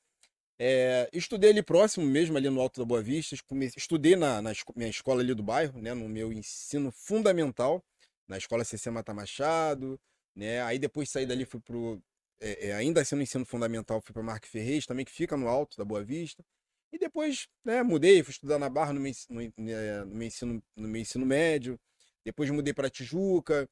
é, 0.59 1.09
estudei 1.13 1.51
ali 1.51 1.63
próximo 1.63 2.05
mesmo, 2.05 2.37
ali 2.37 2.49
no 2.49 2.61
Alto 2.61 2.79
da 2.81 2.85
Boa 2.85 3.01
Vista. 3.01 3.35
Estudei 3.77 4.15
na, 4.15 4.41
na 4.41 4.51
minha 4.75 4.89
escola 4.89 5.21
ali 5.21 5.33
do 5.33 5.43
bairro, 5.43 5.81
né? 5.81 5.93
No 5.93 6.09
meu 6.09 6.33
ensino 6.33 6.91
fundamental, 6.91 7.83
na 8.27 8.37
escola 8.37 8.63
CC 8.63 8.89
Mata 8.91 9.13
Machado, 9.13 9.99
né? 10.35 10.61
Aí 10.63 10.79
depois 10.79 11.09
saí 11.09 11.25
dali, 11.25 11.45
fui 11.45 11.59
pro. 11.61 12.01
é, 12.39 12.73
ainda 12.73 13.03
sendo 13.05 13.21
ensino 13.23 13.45
fundamental, 13.45 14.01
fui 14.01 14.13
para 14.13 14.23
Marco 14.23 14.47
Ferrez, 14.47 14.85
também 14.85 15.05
que 15.05 15.11
fica 15.11 15.37
no 15.37 15.47
Alto 15.47 15.77
da 15.77 15.85
Boa 15.85 16.03
Vista. 16.03 16.43
E 16.91 16.97
depois, 16.99 17.47
né, 17.63 17.83
mudei, 17.83 18.21
fui 18.23 18.31
estudar 18.31 18.59
na 18.59 18.69
Barra 18.69 18.93
no 18.93 18.99
meu, 18.99 19.11
no, 19.29 19.41
eh, 19.41 20.05
no 20.05 20.15
meu 20.15 20.27
ensino, 20.27 20.63
no 20.75 20.87
meu 20.87 21.01
ensino 21.01 21.25
médio. 21.25 21.79
Depois 22.25 22.49
mudei 22.49 22.73
para 22.73 22.89
Tijuca. 22.89 23.69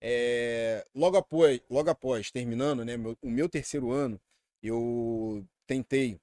É, 0.00 0.86
logo 0.94 1.16
após, 1.18 1.60
logo 1.70 1.90
após 1.90 2.30
terminando, 2.30 2.84
né, 2.84 2.96
meu- 2.96 3.18
o 3.22 3.30
meu 3.30 3.48
terceiro 3.48 3.90
ano, 3.92 4.20
eu 4.62 5.46
tentei 5.66 6.20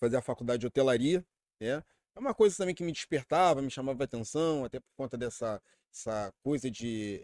fazer 0.00 0.16
a 0.16 0.22
faculdade 0.22 0.60
de 0.60 0.66
hotelaria, 0.66 1.24
né? 1.60 1.82
É 2.16 2.20
uma 2.20 2.34
coisa 2.34 2.56
também 2.56 2.74
que 2.74 2.82
me 2.84 2.92
despertava, 2.92 3.62
me 3.62 3.70
chamava 3.70 4.04
atenção, 4.04 4.64
até 4.64 4.80
por 4.80 4.88
conta 4.96 5.16
dessa 5.18 5.60
essa 5.92 6.32
coisa 6.42 6.70
de 6.70 7.20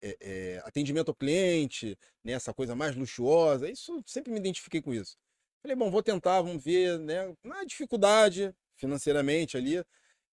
é, 0.00 0.16
é, 0.20 0.62
atendimento 0.64 1.08
ao 1.08 1.14
cliente, 1.14 1.98
né? 2.24 2.32
Essa 2.32 2.54
coisa 2.54 2.74
mais 2.74 2.96
luxuosa. 2.96 3.68
Isso 3.70 4.02
sempre 4.06 4.32
me 4.32 4.38
identifiquei 4.38 4.80
com 4.82 4.92
isso. 4.94 5.16
Falei, 5.62 5.76
bom, 5.76 5.90
vou 5.90 6.02
tentar, 6.02 6.40
vamos 6.40 6.62
ver, 6.62 6.98
né? 7.00 7.34
Na 7.44 7.64
dificuldade 7.64 8.54
financeiramente 8.76 9.56
ali, 9.56 9.82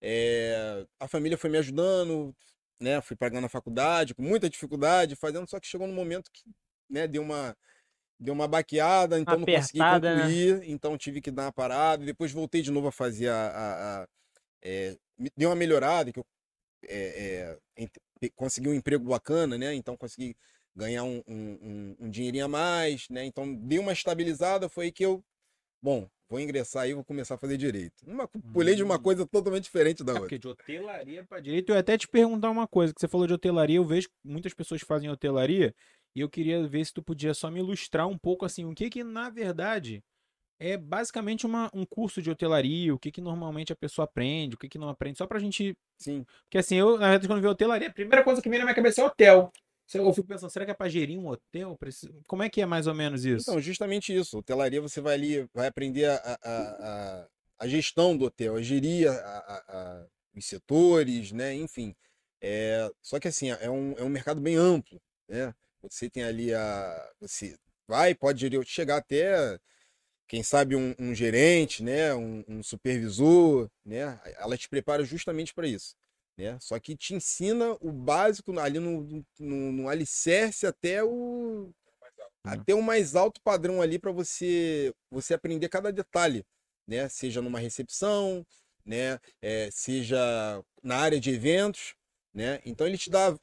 é, 0.02 0.86
a 1.00 1.08
família 1.08 1.38
foi 1.38 1.50
me 1.50 1.58
ajudando, 1.58 2.36
né? 2.80 3.02
Fui 3.02 3.16
pagando 3.16 3.46
a 3.46 3.50
faculdade 3.50 4.14
com 4.14 4.22
muita 4.22 4.50
dificuldade, 4.50 5.16
fazendo, 5.16 5.50
só 5.50 5.60
que 5.60 5.68
chegou 5.68 5.88
num 5.88 5.94
momento 5.96 6.30
que, 6.32 6.44
né? 6.90 7.08
Deu 7.08 7.22
uma 7.22 7.56
deu 8.20 8.34
uma 8.34 8.48
baqueada, 8.48 9.20
então 9.20 9.40
não 9.40 9.48
consegui 9.48 9.80
Apertada, 9.80 10.16
né? 10.16 10.24
concluir, 10.24 10.64
então 10.70 10.98
tive 10.98 11.22
que 11.22 11.32
dar 11.32 11.44
uma 11.46 11.54
parada. 11.54 12.06
Depois 12.06 12.32
voltei 12.32 12.62
de 12.62 12.72
novo 12.72 12.88
a 12.88 12.92
fazer 12.92 13.30
a, 13.30 13.48
a- 13.50 14.04
a- 14.04 14.08
é, 14.64 14.98
me- 15.18 15.32
deu 15.38 15.50
uma 15.50 15.56
melhorada, 15.56 16.12
que 16.14 16.20
eu 16.20 16.26
é, 16.88 17.58
é, 17.80 18.30
consegui 18.36 18.70
um 18.70 18.74
emprego 18.74 19.06
bacana, 19.06 19.58
né? 19.58 19.74
Então 19.76 19.98
consegui 19.98 20.36
ganhar 20.76 21.04
um, 21.04 21.22
um, 21.28 21.58
um- 21.62 21.96
um 22.02 22.10
dinheirinho 22.10 22.46
a 22.46 22.48
mais, 22.48 23.08
né? 23.10 23.26
Então 23.26 23.54
dei 23.56 23.80
uma 23.80 23.94
estabilizada, 23.94 24.70
foi 24.70 24.86
aí 24.86 24.92
que 24.92 25.06
eu, 25.06 25.24
bom, 25.82 26.08
vou 26.30 26.40
ingressar 26.40 26.84
aí, 26.84 26.94
vou 26.94 27.04
começar 27.06 27.36
a 27.36 27.38
fazer 27.38 27.58
direito. 27.58 27.94
Uma, 28.06 28.28
pulei 28.54 28.76
de 28.76 28.84
uma 28.84 28.98
Hum. 28.98 29.04
coisa 29.04 29.26
totalmente 29.28 29.64
diferente 29.66 30.04
da 30.04 30.12
É 30.12 30.16
outra. 30.16 30.30
porque 30.30 30.40
de 30.40 30.48
hotelaria 30.48 31.24
pra 31.26 31.40
direito, 31.40 31.70
eu 31.70 31.76
ia 31.76 31.82
até 31.82 31.98
te 31.98 32.08
perguntar 32.08 32.50
uma 32.50 32.68
coisa, 32.68 32.94
que 32.94 33.00
você 33.02 33.08
falou 33.08 33.28
de 33.28 33.34
hotelaria, 33.34 33.78
eu 33.78 33.86
vejo 33.86 34.08
que 34.10 34.16
muitas 34.24 34.54
pessoas 34.54 34.82
fazem 34.82 35.10
hotelaria, 35.10 35.74
e 36.16 36.22
eu 36.22 36.30
queria 36.30 36.66
ver 36.68 36.86
se 36.86 36.94
tu 36.94 37.04
podia 37.04 37.34
só 37.34 37.52
me 37.52 37.60
ilustrar 37.60 38.08
um 38.08 38.18
pouco, 38.18 38.46
assim, 38.46 38.66
o 38.66 38.74
que 38.74 38.90
que, 38.90 39.04
na 39.04 39.30
verdade, 39.30 40.02
é 40.60 40.78
basicamente 40.78 41.46
uma, 41.46 41.70
um 41.74 41.86
curso 41.86 42.22
de 42.22 42.32
hotelaria, 42.32 42.94
o 42.94 43.00
que 43.00 43.12
que 43.12 43.22
normalmente 43.22 43.74
a 43.74 43.76
pessoa 43.76 44.06
aprende, 44.06 44.56
o 44.56 44.58
que 44.58 44.70
que 44.70 44.78
não 44.80 44.90
aprende, 44.90 45.18
só 45.18 45.28
pra 45.28 45.40
gente... 45.40 45.74
Sim. 46.00 46.26
Porque 46.44 46.58
assim, 46.58 46.76
eu, 46.76 46.94
na 46.98 47.10
verdade, 47.10 47.28
quando 47.28 47.42
vi 47.42 47.48
hotelaria, 47.48 47.90
a 47.90 47.94
primeira 47.94 48.24
coisa 48.24 48.42
que 48.42 48.50
vem 48.50 48.60
na 48.60 48.66
minha 48.66 48.76
cabeça 48.76 49.02
é 49.02 49.06
hotel. 49.06 49.52
Eu 49.94 50.14
fico 50.14 50.28
pensando, 50.28 50.50
será 50.50 50.66
que 50.66 50.72
é 50.72 50.74
pra 50.74 50.90
gerir 50.90 51.20
um 51.20 51.28
hotel? 51.28 51.78
Como 52.28 52.44
é 52.44 52.50
que 52.50 52.62
é 52.62 52.66
mais 52.66 52.88
ou 52.88 52.94
menos 52.96 53.24
isso? 53.26 53.50
Então, 53.50 53.62
justamente 53.62 54.16
isso. 54.16 54.38
Hotelaria 54.38 54.82
você 54.82 55.02
vai 55.02 55.14
ali, 55.14 55.48
vai 55.54 55.68
aprender 55.68 56.06
a, 56.06 56.16
a, 56.44 57.22
a, 57.24 57.28
a 57.60 57.68
gestão 57.68 58.18
do 58.18 58.26
hotel, 58.26 58.56
a 58.56 58.62
gerir 58.62 59.10
a- 59.10 60.08
os 60.36 60.46
setores, 60.46 61.32
né? 61.32 61.54
Enfim. 61.54 61.96
É, 62.42 62.90
só 63.02 63.20
que 63.20 63.28
assim, 63.28 63.50
é 63.52 63.70
um, 63.70 63.94
é 63.94 64.04
um 64.04 64.10
mercado 64.10 64.42
bem 64.42 64.56
amplo, 64.56 65.02
né? 65.28 65.54
Você 65.82 66.10
tem 66.10 66.24
ali 66.24 66.54
a. 66.54 67.12
Você 67.20 67.58
vai, 67.88 68.14
pode 68.16 68.42
gerir, 68.42 68.64
chegar 68.66 68.98
até, 68.98 69.60
quem 70.28 70.44
sabe, 70.44 70.76
um, 70.76 70.96
um 71.00 71.14
gerente, 71.16 71.84
né? 71.84 72.14
Um, 72.16 72.44
um 72.48 72.64
supervisor, 72.64 73.70
né? 73.86 74.20
Ela 74.40 74.58
te 74.58 74.70
prepara 74.70 75.04
justamente 75.06 75.54
para 75.54 75.68
isso. 75.68 75.96
Né? 76.38 76.58
Só 76.60 76.80
que 76.80 76.96
te 76.96 77.14
ensina 77.14 77.78
o 77.80 77.92
básico 77.92 78.58
ali 78.60 78.80
no, 78.80 79.26
no, 79.40 79.72
no 79.72 79.90
alicerce 79.90 80.68
até 80.68 81.04
o, 81.04 81.72
até 82.44 82.76
o 82.76 82.82
mais 82.82 83.16
alto 83.16 83.42
padrão 83.42 83.82
ali 83.82 83.98
para 83.98 84.12
você 84.12 84.94
você 85.10 85.34
aprender 85.34 85.70
cada 85.70 85.92
detalhe, 85.92 86.46
né? 86.88 87.08
Seja 87.10 87.42
numa 87.42 87.60
recepção, 87.60 88.46
né? 88.86 89.20
É, 89.42 89.70
seja 89.72 90.62
na 90.84 90.98
área 90.98 91.20
de 91.20 91.32
eventos, 91.32 91.96
né? 92.34 92.62
Então 92.66 92.86
ele 92.86 92.98
te 92.98 93.10
dá 93.10 93.38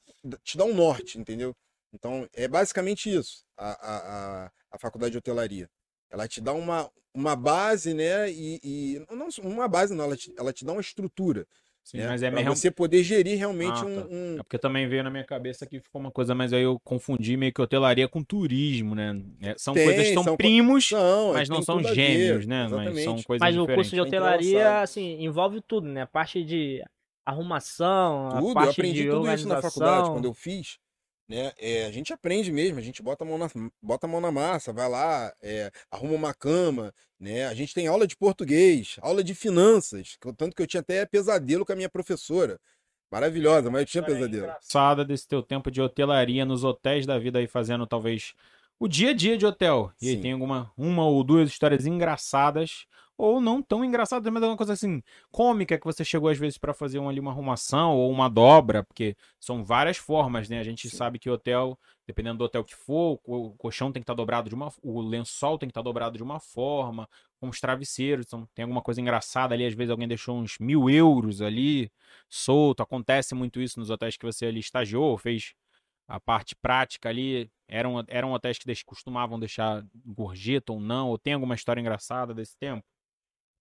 te 0.44 0.56
dá 0.56 0.64
um 0.64 0.74
norte, 0.74 1.18
entendeu? 1.18 1.54
Então 1.92 2.28
é 2.32 2.46
basicamente 2.46 3.12
isso 3.12 3.44
a, 3.56 3.70
a, 3.70 4.44
a, 4.46 4.52
a 4.72 4.78
faculdade 4.78 5.12
de 5.12 5.18
hotelaria. 5.18 5.68
Ela 6.10 6.28
te 6.28 6.40
dá 6.40 6.52
uma, 6.52 6.90
uma 7.14 7.34
base, 7.34 7.94
né? 7.94 8.30
E, 8.30 8.60
e 8.62 9.06
não 9.10 9.28
uma 9.42 9.66
base 9.66 9.94
não, 9.94 10.04
ela 10.04 10.16
te, 10.16 10.32
ela 10.36 10.52
te 10.52 10.64
dá 10.64 10.72
uma 10.72 10.80
estrutura, 10.80 11.46
Sim, 11.84 11.98
né? 11.98 12.08
mas 12.08 12.22
é 12.22 12.30
mesmo... 12.30 12.54
você 12.54 12.70
poder 12.70 13.02
gerir 13.02 13.36
realmente 13.38 13.70
Ah, 13.70 13.84
um, 13.84 13.94
tá. 13.94 14.06
um- 14.10 14.38
É 14.38 14.42
porque 14.42 14.58
também 14.58 14.88
veio 14.88 15.02
na 15.04 15.10
minha 15.10 15.24
cabeça 15.24 15.66
que 15.66 15.80
ficou 15.80 16.00
uma 16.00 16.10
coisa, 16.10 16.34
mas 16.34 16.52
aí 16.52 16.62
eu 16.62 16.80
confundi 16.80 17.36
meio 17.36 17.52
que 17.52 17.60
hotelaria 17.60 18.08
com 18.08 18.22
turismo, 18.24 18.94
né? 18.94 19.14
É, 19.40 19.54
são 19.58 19.74
Tem, 19.74 19.84
coisas 19.84 20.06
que 20.08 20.14
são 20.14 20.24
são 20.24 20.36
co- 20.36 20.38
primos, 20.38 20.90
Não, 20.90 21.32
mas 21.34 21.48
não 21.48 21.60
são 21.62 21.78
a 21.78 21.82
gêmeos, 21.82 22.46
né? 22.46 22.68
Mas 22.68 23.02
são 23.02 23.22
coisas 23.22 23.40
Mas 23.40 23.56
o 23.56 23.60
diferentes. 23.60 23.74
curso 23.74 23.90
de 23.90 23.96
Tá 23.96 24.06
hotelaria, 24.06 24.80
assim, 24.80 25.22
envolve 25.22 25.60
tudo, 25.60 25.86
né? 25.88 26.02
A 26.02 26.06
parte 26.06 26.42
de 26.44 26.82
arrumação, 27.24 28.28
a 28.28 28.40
Tudo, 28.40 28.48
eu 28.48 28.54
parte 28.54 28.72
aprendi 28.72 29.04
de 29.04 29.10
tudo 29.10 29.30
isso 29.32 29.48
na 29.48 29.60
faculdade 29.60 30.10
quando 30.10 30.24
eu 30.24 30.34
fiz. 30.34 30.78
Né? 31.28 31.52
É, 31.58 31.86
a 31.86 31.90
gente 31.90 32.12
aprende 32.12 32.52
mesmo, 32.52 32.78
a 32.78 32.82
gente 32.82 33.02
bota 33.02 33.24
a 33.24 33.26
mão 33.26 33.38
na, 33.38 33.48
bota 33.80 34.06
a 34.06 34.10
mão 34.10 34.20
na 34.20 34.30
massa, 34.30 34.72
vai 34.72 34.88
lá, 34.88 35.32
é, 35.40 35.70
arruma 35.90 36.14
uma 36.14 36.34
cama, 36.34 36.92
né? 37.18 37.46
A 37.46 37.54
gente 37.54 37.72
tem 37.72 37.86
aula 37.86 38.06
de 38.06 38.16
português, 38.16 38.96
aula 39.00 39.22
de 39.24 39.34
finanças, 39.34 40.16
que 40.20 40.28
eu- 40.28 40.34
tanto 40.34 40.54
que 40.54 40.62
eu 40.62 40.66
tinha 40.66 40.80
até 40.80 41.06
pesadelo 41.06 41.64
com 41.64 41.72
a 41.72 41.76
minha 41.76 41.88
professora. 41.88 42.58
Maravilhosa, 43.10 43.70
mas 43.70 43.82
eu 43.82 43.86
tinha 43.86 44.02
pesadelo. 44.02 44.44
Engraçada 44.44 45.04
desse 45.04 45.28
teu 45.28 45.42
tempo 45.42 45.70
de 45.70 45.80
hotelaria 45.80 46.44
nos 46.44 46.64
hotéis 46.64 47.06
da 47.06 47.18
vida 47.18 47.38
aí 47.38 47.46
fazendo 47.46 47.86
talvez 47.86 48.34
o 48.78 48.88
dia 48.88 49.10
a 49.10 49.14
dia 49.14 49.36
de 49.38 49.46
hotel. 49.46 49.92
E 50.00 50.08
aí 50.08 50.16
Sim. 50.16 50.22
tem 50.22 50.32
alguma 50.32 50.72
uma 50.76 51.06
ou 51.06 51.22
duas 51.22 51.48
histórias 51.48 51.86
engraçadas 51.86 52.86
ou 53.16 53.40
não 53.40 53.62
tão 53.62 53.84
engraçadas, 53.84 54.32
mas 54.32 54.42
é 54.42 54.46
uma 54.46 54.56
coisa 54.56 54.72
assim 54.72 55.02
cômica 55.30 55.78
que 55.78 55.84
você 55.84 56.04
chegou 56.04 56.28
às 56.28 56.38
vezes 56.38 56.58
pra 56.58 56.74
fazer 56.74 56.98
uma, 56.98 57.10
ali 57.10 57.20
uma 57.20 57.30
arrumação 57.30 57.96
ou 57.96 58.10
uma 58.10 58.28
dobra, 58.28 58.82
porque 58.84 59.16
são 59.40 59.64
várias 59.64 59.96
formas, 59.96 60.48
né? 60.48 60.58
A 60.58 60.62
gente 60.64 60.90
Sim. 60.90 60.90
sabe 60.90 61.18
que 61.18 61.30
hotel, 61.30 61.78
dependendo 62.06 62.38
do 62.38 62.44
hotel 62.44 62.64
que 62.64 62.74
for, 62.74 63.12
o 63.14 63.18
co- 63.18 63.46
o 63.48 63.54
colchão 63.56 63.92
tem 63.92 64.00
que 64.00 64.04
estar 64.04 64.14
dobrado 64.14 64.48
de 64.48 64.54
uma, 64.54 64.72
o 64.82 65.00
lençol 65.00 65.58
tem 65.58 65.68
que 65.68 65.70
estar 65.72 65.82
dobrado 65.82 66.16
de 66.16 66.22
uma 66.22 66.40
forma, 66.40 67.08
com 67.40 67.48
os 67.48 67.60
travesseiros, 67.60 68.26
então 68.26 68.46
tem 68.54 68.62
alguma 68.64 68.82
coisa 68.82 69.00
engraçada 69.00 69.54
ali, 69.54 69.64
às 69.66 69.74
vezes 69.74 69.90
alguém 69.90 70.08
deixou 70.08 70.36
uns 70.36 70.58
mil 70.58 70.88
euros 70.90 71.42
ali 71.42 71.90
solto, 72.28 72.82
acontece 72.82 73.34
muito 73.34 73.60
isso 73.60 73.78
nos 73.78 73.90
hotéis 73.90 74.16
que 74.16 74.24
você 74.26 74.46
ali 74.46 74.60
estagiou, 74.60 75.16
fez 75.18 75.52
a 76.08 76.20
parte 76.20 76.54
prática 76.56 77.08
ali, 77.08 77.50
eram, 77.68 78.04
eram 78.08 78.32
hotéis 78.32 78.58
que 78.58 78.84
costumavam 78.84 79.40
deixar 79.40 79.84
gorjeta 80.06 80.72
ou 80.72 80.80
não, 80.80 81.08
ou 81.10 81.18
tem 81.18 81.34
alguma 81.34 81.54
história 81.54 81.80
engraçada 81.80 82.34
desse 82.34 82.56
tempo? 82.58 82.84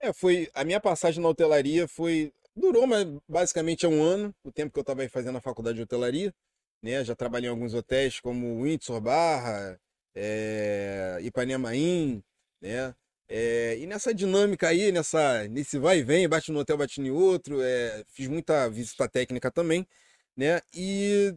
É, 0.02 0.12
foi. 0.12 0.50
A 0.54 0.64
minha 0.64 0.80
passagem 0.80 1.22
na 1.22 1.30
hotelaria 1.30 1.88
foi. 1.88 2.34
Durou, 2.56 2.86
mas 2.88 3.06
basicamente 3.30 3.86
é 3.86 3.90
um 3.90 4.04
ano, 4.04 4.36
o 4.44 4.52
tempo 4.52 4.74
que 4.74 4.80
eu 4.80 4.82
estava 4.82 5.08
fazendo 5.08 5.38
a 5.38 5.42
faculdade 5.42 5.78
de 5.78 5.84
hotelaria. 5.84 6.34
Né? 6.82 7.04
Já 7.04 7.16
trabalhei 7.16 7.48
em 7.48 7.52
alguns 7.52 7.74
hotéis 7.74 8.20
como 8.20 8.64
Windsor 8.64 9.00
Barra, 9.00 9.80
é, 10.16 11.20
Ipanema 11.22 11.76
Inn, 11.76 12.22
né? 12.62 12.94
É, 13.30 13.78
e 13.78 13.88
nessa 13.88 14.14
dinâmica 14.14 14.68
aí, 14.68 14.92
nessa, 14.92 15.48
nesse 15.48 15.80
vai 15.80 16.00
e 16.00 16.04
vem, 16.04 16.28
bate 16.28 16.52
no 16.52 16.60
hotel, 16.60 16.78
bate 16.78 17.00
em 17.00 17.10
outro, 17.12 17.62
é, 17.62 18.04
fiz 18.10 18.28
muita 18.28 18.70
visita 18.70 19.08
técnica 19.08 19.50
também, 19.50 19.88
né? 20.36 20.62
E, 20.74 21.34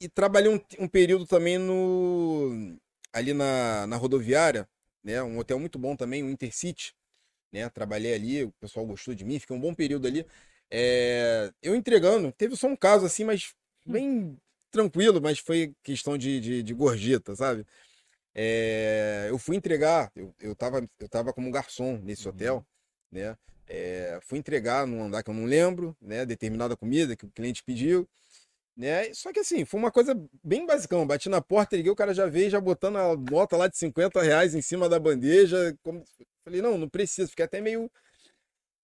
e 0.00 0.08
trabalhei 0.08 0.50
um, 0.50 0.60
um 0.78 0.88
período 0.88 1.26
também 1.26 1.58
no, 1.58 2.78
ali 3.12 3.34
na, 3.34 3.86
na 3.86 3.96
rodoviária, 3.96 4.66
né? 5.02 5.22
Um 5.22 5.38
hotel 5.38 5.58
muito 5.58 5.78
bom 5.78 5.94
também, 5.96 6.22
o 6.22 6.30
Intercity, 6.30 6.94
né? 7.54 7.68
Trabalhei 7.70 8.14
ali, 8.14 8.44
o 8.44 8.52
pessoal 8.60 8.84
gostou 8.86 9.14
de 9.14 9.24
mim, 9.24 9.38
fiquei 9.38 9.56
um 9.56 9.60
bom 9.60 9.74
período 9.74 10.06
ali. 10.08 10.26
É, 10.70 11.52
eu 11.62 11.74
entregando, 11.76 12.32
teve 12.32 12.56
só 12.56 12.66
um 12.66 12.76
caso 12.76 13.06
assim, 13.06 13.24
mas 13.24 13.54
bem 13.86 14.36
tranquilo, 14.70 15.20
mas 15.22 15.38
foi 15.38 15.72
questão 15.82 16.18
de, 16.18 16.40
de, 16.40 16.62
de 16.64 16.74
gorjeta, 16.74 17.36
sabe? 17.36 17.64
É, 18.34 19.26
eu 19.30 19.38
fui 19.38 19.56
entregar, 19.56 20.10
eu, 20.16 20.34
eu, 20.40 20.56
tava, 20.56 20.88
eu 20.98 21.08
tava 21.08 21.32
como 21.32 21.50
garçom 21.50 21.98
nesse 22.02 22.26
Uhum. 22.26 22.34
hotel, 22.34 22.66
né? 23.12 23.36
É, 23.68 24.18
fui 24.22 24.38
entregar 24.38 24.86
num 24.86 25.04
andar 25.04 25.22
que 25.22 25.30
eu 25.30 25.34
não 25.34 25.44
lembro, 25.44 25.96
né? 26.00 26.26
Determinada 26.26 26.76
comida 26.76 27.16
que 27.16 27.24
o 27.24 27.30
cliente 27.30 27.62
pediu, 27.64 28.08
né? 28.76 29.12
Só 29.14 29.32
que 29.32 29.40
assim, 29.40 29.64
foi 29.64 29.78
uma 29.80 29.90
coisa 29.90 30.14
bem 30.42 30.66
basicão. 30.66 31.06
Bati 31.06 31.28
na 31.28 31.40
porta, 31.40 31.76
liguei, 31.76 31.90
o 31.92 31.96
cara 31.96 32.12
já 32.14 32.26
veio, 32.26 32.50
já 32.50 32.60
botando 32.60 32.96
a 32.96 33.16
nota 33.16 33.56
lá 33.56 33.68
de 33.68 33.76
50 33.78 34.20
reais 34.22 34.54
em 34.54 34.62
cima 34.62 34.88
da 34.88 34.98
bandeja. 34.98 35.76
como- 35.82 36.02
Falei, 36.44 36.60
não, 36.60 36.76
não 36.76 36.88
precisa. 36.88 37.28
Fiquei 37.28 37.44
até 37.44 37.60
meio, 37.60 37.90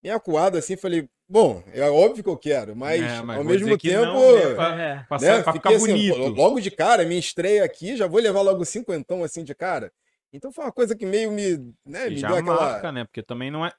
meio 0.02 0.14
acuado 0.16 0.56
assim. 0.56 0.76
Falei, 0.76 1.08
bom, 1.28 1.62
é 1.72 1.82
óbvio 1.90 2.22
que 2.24 2.30
eu 2.30 2.36
quero, 2.38 2.74
mas, 2.74 3.02
É, 3.02 3.22
mas 3.22 3.36
ao 3.38 3.44
mesmo 3.44 3.76
tempo. 3.76 4.00
não, 4.04 4.34
né, 4.36 4.54
pra- 4.54 4.80
É. 4.80 5.04
Pra, 5.08 5.18
né, 5.18 5.36
fiquei 5.38 5.52
ficar 5.52 5.70
assim, 5.70 5.86
bonito. 5.86 6.16
logo 6.28 6.60
de 6.60 6.70
cara, 6.70 7.04
minha 7.04 7.20
estreia 7.20 7.64
aqui, 7.64 7.96
já 7.96 8.06
vou 8.06 8.20
levar 8.20 8.40
logo 8.42 8.64
cinquentão 8.64 9.22
assim 9.24 9.44
de 9.44 9.54
cara. 9.54 9.92
Então 10.32 10.52
foi 10.52 10.64
uma 10.64 10.72
coisa 10.72 10.94
que 10.96 11.04
meio 11.04 11.30
me, 11.32 11.56
né, 11.84 12.08
me 12.08 12.16
já 12.16 12.28
deu 12.28 12.36
aquela. 12.38 12.56
marca, 12.72 12.92
né? 12.92 13.04
Porque 13.04 13.22
também 13.22 13.50
não 13.50 13.66
é. 13.66 13.72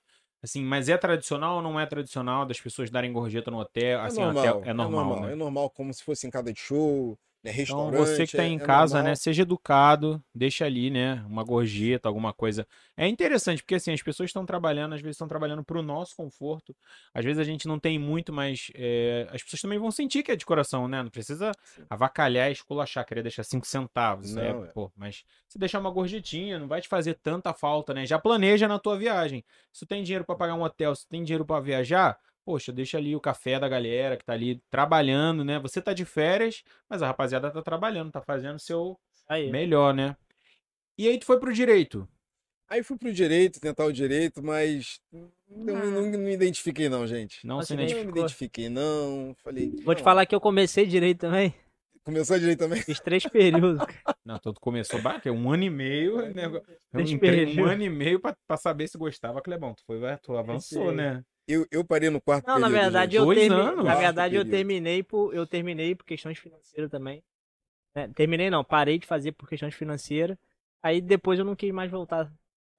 Assim, 0.43 0.63
mas 0.63 0.89
é 0.89 0.97
tradicional 0.97 1.57
ou 1.57 1.61
não 1.61 1.79
é 1.79 1.85
tradicional 1.85 2.45
das 2.45 2.59
pessoas 2.59 2.89
darem 2.89 3.13
gorjeta 3.13 3.51
no 3.51 3.59
hotel? 3.59 3.99
É 3.99 4.03
Assim, 4.05 4.21
normal, 4.21 4.45
hotel, 4.45 4.61
é 4.65 4.73
normal, 4.73 5.21
né? 5.21 5.33
é 5.33 5.35
normal, 5.35 5.69
como 5.69 5.93
se 5.93 6.03
fosse 6.03 6.25
em 6.25 6.31
cada 6.31 6.51
de 6.51 6.59
show, 6.59 7.17
né? 7.43 7.51
Então, 7.63 7.91
você 7.91 8.27
que 8.27 8.35
tá 8.37 8.43
é- 8.43 8.47
em 8.47 8.55
é 8.55 8.59
casa, 8.59 8.95
normal. 8.97 9.11
né, 9.11 9.15
seja 9.15 9.41
educado, 9.41 10.23
deixa 10.33 10.65
ali, 10.65 10.89
né, 10.89 11.23
uma 11.27 11.43
gorjeta, 11.43 12.07
alguma 12.07 12.31
coisa. 12.33 12.67
É 12.95 13.07
interessante, 13.07 13.63
porque 13.63 13.75
assim, 13.75 13.91
as 13.91 14.01
pessoas 14.01 14.29
estão 14.29 14.45
trabalhando, 14.45 14.93
às 14.93 15.01
vezes 15.01 15.15
estão 15.15 15.27
trabalhando 15.27 15.63
pro 15.63 15.81
nosso 15.81 16.15
conforto. 16.15 16.75
Às 17.13 17.25
vezes 17.25 17.39
a 17.39 17.43
gente 17.43 17.67
não 17.67 17.79
tem 17.79 17.97
muito, 17.97 18.31
mas 18.31 18.71
é, 18.75 19.27
as 19.31 19.41
pessoas 19.43 19.61
também 19.61 19.79
vão 19.79 19.89
sentir 19.91 20.23
que 20.23 20.31
é 20.31 20.35
de 20.35 20.45
coração, 20.45 20.87
né? 20.87 21.01
Não 21.01 21.09
precisa 21.09 21.51
Sim. 21.63 21.83
avacalhar 21.89 22.49
e 22.49 22.53
esculachar, 22.53 23.05
querer 23.05 23.23
deixar 23.23 23.43
cinco 23.43 23.65
centavos. 23.65 24.37
Aí 24.37 24.51
Não, 24.51 24.63
é, 24.65 24.67
é. 24.67 24.71
pô, 24.71 24.91
mas 24.95 25.23
se 25.47 25.57
deixar 25.57 25.79
uma 25.79 25.89
gorjetinha, 25.91 26.59
não 26.59 26.67
vai 26.67 26.81
te 26.81 26.87
fazer 26.87 27.15
tanta 27.15 27.53
falta, 27.53 27.93
né? 27.93 28.05
Já 28.05 28.19
planeja 28.19 28.67
na 28.67 28.77
tua 28.79 28.97
viagem. 28.97 29.43
Se 29.71 29.85
tu 29.85 29.89
tem 29.89 30.03
dinheiro 30.03 30.25
pra 30.25 30.35
pagar 30.35 30.53
um 30.55 30.61
hotel, 30.63 30.95
se 30.95 31.05
tu 31.05 31.09
tem 31.09 31.23
dinheiro 31.23 31.45
pra 31.45 31.59
viajar, 31.59 32.17
poxa, 32.45 32.71
deixa 32.71 32.97
ali 32.97 33.15
o 33.15 33.19
café 33.21 33.59
da 33.59 33.69
galera 33.69 34.17
que 34.17 34.25
tá 34.25 34.33
ali 34.33 34.61
trabalhando, 34.69 35.43
né? 35.43 35.59
Você 35.59 35.81
tá 35.81 35.93
de 35.93 36.05
férias, 36.05 36.63
mas 36.89 37.01
a 37.01 37.07
rapaziada 37.07 37.51
tá 37.51 37.61
trabalhando, 37.61 38.11
tá 38.11 38.21
fazendo 38.21 38.55
o 38.55 38.59
seu 38.59 38.99
Aí. 39.27 39.49
melhor, 39.51 39.93
né? 39.93 40.15
E 40.97 41.07
aí 41.07 41.17
tu 41.17 41.25
foi 41.25 41.39
pro 41.39 41.53
direito. 41.53 42.07
Aí 42.69 42.83
fui 42.83 42.97
pro 42.97 43.11
direito, 43.11 43.59
tentar 43.59 43.85
o 43.85 43.91
direito, 43.91 44.41
mas 44.41 45.01
não, 45.11 45.75
Ah. 45.75 45.85
não, 45.85 46.01
não 46.09 46.19
me 46.19 46.33
identifiquei 46.33 46.87
não, 46.87 47.05
gente. 47.05 47.45
Não 47.45 47.57
Não 47.57 47.61
se 47.61 47.67
se 47.69 47.73
Não 47.73 47.79
me 47.79 47.85
identificou. 47.85 48.17
identifiquei 48.19 48.69
não. 48.69 49.35
Falei, 49.43 49.73
Vou 49.83 49.93
te 49.93 50.01
falar 50.01 50.25
que 50.25 50.33
eu 50.33 50.39
comecei 50.39 50.85
direito 50.85 51.19
também. 51.19 51.53
Começou 52.03 52.39
direito 52.39 52.59
também? 52.59 52.81
Fiz 52.81 52.99
três 52.99 53.23
períodos. 53.27 53.77
Não, 54.25 54.35
então 54.35 54.51
tu 54.53 54.59
começou 54.59 54.99
bah, 55.01 55.19
que 55.19 55.29
é 55.29 55.31
um 55.31 55.51
ano 55.51 55.63
e 55.63 55.69
meio, 55.69 56.17
né? 56.33 56.45
Eu 56.45 56.63
Deixa 56.93 57.13
entrei 57.13 57.59
um 57.59 57.65
ano 57.65 57.83
e 57.83 57.89
meio 57.89 58.19
pra, 58.19 58.35
pra 58.47 58.57
saber 58.57 58.87
se 58.87 58.97
gostava, 58.97 59.39
Clebão. 59.41 59.73
Tu 59.75 59.83
foi, 59.85 59.99
tu 60.17 60.35
avançou, 60.35 60.91
né? 60.91 61.23
Eu, 61.47 61.65
eu 61.71 61.83
parei 61.83 62.09
no 62.09 62.21
quarto 62.21 62.47
Não, 62.47 62.59
na 62.59 62.67
período, 62.67 62.81
verdade 62.83 63.17
gente. 63.17 63.27
eu 63.27 63.35
termi... 63.35 63.55
anos? 63.55 63.85
na 63.85 63.95
verdade 63.95 64.35
eu 64.35 64.41
Período. 64.41 64.49
terminei 64.57 65.03
por 65.03 65.33
eu 65.35 65.45
terminei 65.47 65.95
por 65.95 66.05
questões 66.05 66.37
financeiras 66.37 66.89
também. 66.89 67.23
né? 67.95 68.07
Terminei 68.15 68.49
não, 68.49 68.63
parei 68.63 68.97
de 68.99 69.05
fazer 69.07 69.31
por 69.33 69.49
questões 69.49 69.75
financeiras. 69.75 70.37
Aí 70.83 71.01
depois 71.01 71.37
eu 71.39 71.45
não 71.45 71.55
quis 71.55 71.71
mais 71.71 71.91
voltar. 71.91 72.31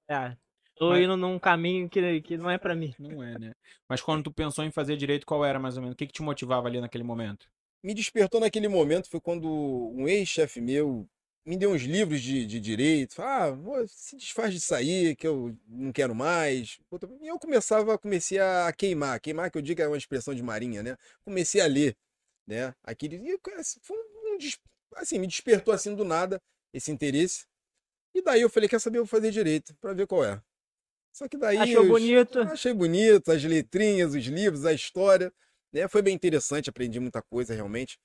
Ah, 0.09 0.35
tô 0.75 0.89
Mas- 0.89 1.03
indo 1.03 1.15
num 1.15 1.37
caminho 1.39 1.89
que, 1.89 2.21
que 2.21 2.37
não 2.37 2.49
é 2.49 2.57
pra 2.57 2.75
mim. 2.75 2.93
Não 2.99 3.23
é, 3.23 3.37
né? 3.37 3.53
Mas 3.87 4.01
quando 4.01 4.23
tu 4.23 4.31
pensou 4.31 4.63
em 4.65 4.71
fazer 4.71 4.97
direito, 4.97 5.25
qual 5.25 5.45
era 5.45 5.59
mais 5.59 5.75
ou 5.77 5.81
menos? 5.81 5.93
O 5.93 5.97
que, 5.97 6.07
que 6.07 6.13
te 6.13 6.21
motivava 6.21 6.67
ali 6.67 6.81
naquele 6.81 7.03
momento? 7.03 7.47
me 7.83 7.93
despertou 7.93 8.39
naquele 8.39 8.69
momento 8.69 9.09
foi 9.09 9.19
quando 9.19 9.45
um 9.45 10.07
ex-chefe 10.07 10.61
meu 10.61 11.05
me 11.45 11.57
deu 11.57 11.71
uns 11.71 11.81
livros 11.83 12.21
de, 12.21 12.45
de 12.45 12.59
direito. 12.59 13.21
Ah, 13.21 13.55
se 13.87 14.15
desfaz 14.15 14.53
disso 14.53 14.73
aí, 14.73 15.15
que 15.15 15.27
eu 15.27 15.57
não 15.67 15.91
quero 15.91 16.15
mais. 16.15 16.79
E 17.21 17.27
eu 17.27 17.39
começava, 17.39 17.97
comecei 17.97 18.39
a 18.39 18.71
queimar. 18.77 19.19
Queimar, 19.19 19.51
que 19.51 19.57
eu 19.57 19.61
digo 19.61 19.81
é 19.81 19.87
uma 19.87 19.97
expressão 19.97 20.33
de 20.33 20.41
marinha, 20.43 20.81
né? 20.83 20.97
Comecei 21.23 21.61
a 21.61 21.67
ler, 21.67 21.95
né? 22.47 22.73
Aquele, 22.83 23.17
e, 23.17 23.39
assim, 23.57 23.79
foi 23.81 23.97
um, 23.97 24.37
assim, 24.95 25.19
me 25.19 25.27
despertou 25.27 25.73
assim 25.73 25.95
do 25.95 26.05
nada 26.05 26.41
esse 26.73 26.91
interesse. 26.91 27.45
E 28.13 28.21
daí 28.21 28.41
eu 28.41 28.49
falei, 28.49 28.69
quer 28.69 28.79
saber, 28.79 28.99
eu 28.99 29.05
vou 29.05 29.09
fazer 29.09 29.31
direito, 29.31 29.75
pra 29.81 29.93
ver 29.93 30.07
qual 30.07 30.23
é. 30.23 30.41
Só 31.11 31.27
que 31.27 31.37
daí... 31.37 31.57
Achou 31.57 31.83
os- 31.83 31.89
bonito? 31.89 32.39
Achei 32.41 32.73
bonito, 32.73 33.31
as 33.31 33.43
letrinhas, 33.43 34.13
os 34.13 34.25
livros, 34.25 34.65
a 34.65 34.73
história, 34.73 35.31
né? 35.71 35.87
Foi 35.87 36.01
bem 36.01 36.15
interessante, 36.15 36.69
aprendi 36.69 36.99
muita 36.99 37.21
coisa 37.21 37.53
realmente, 37.53 37.99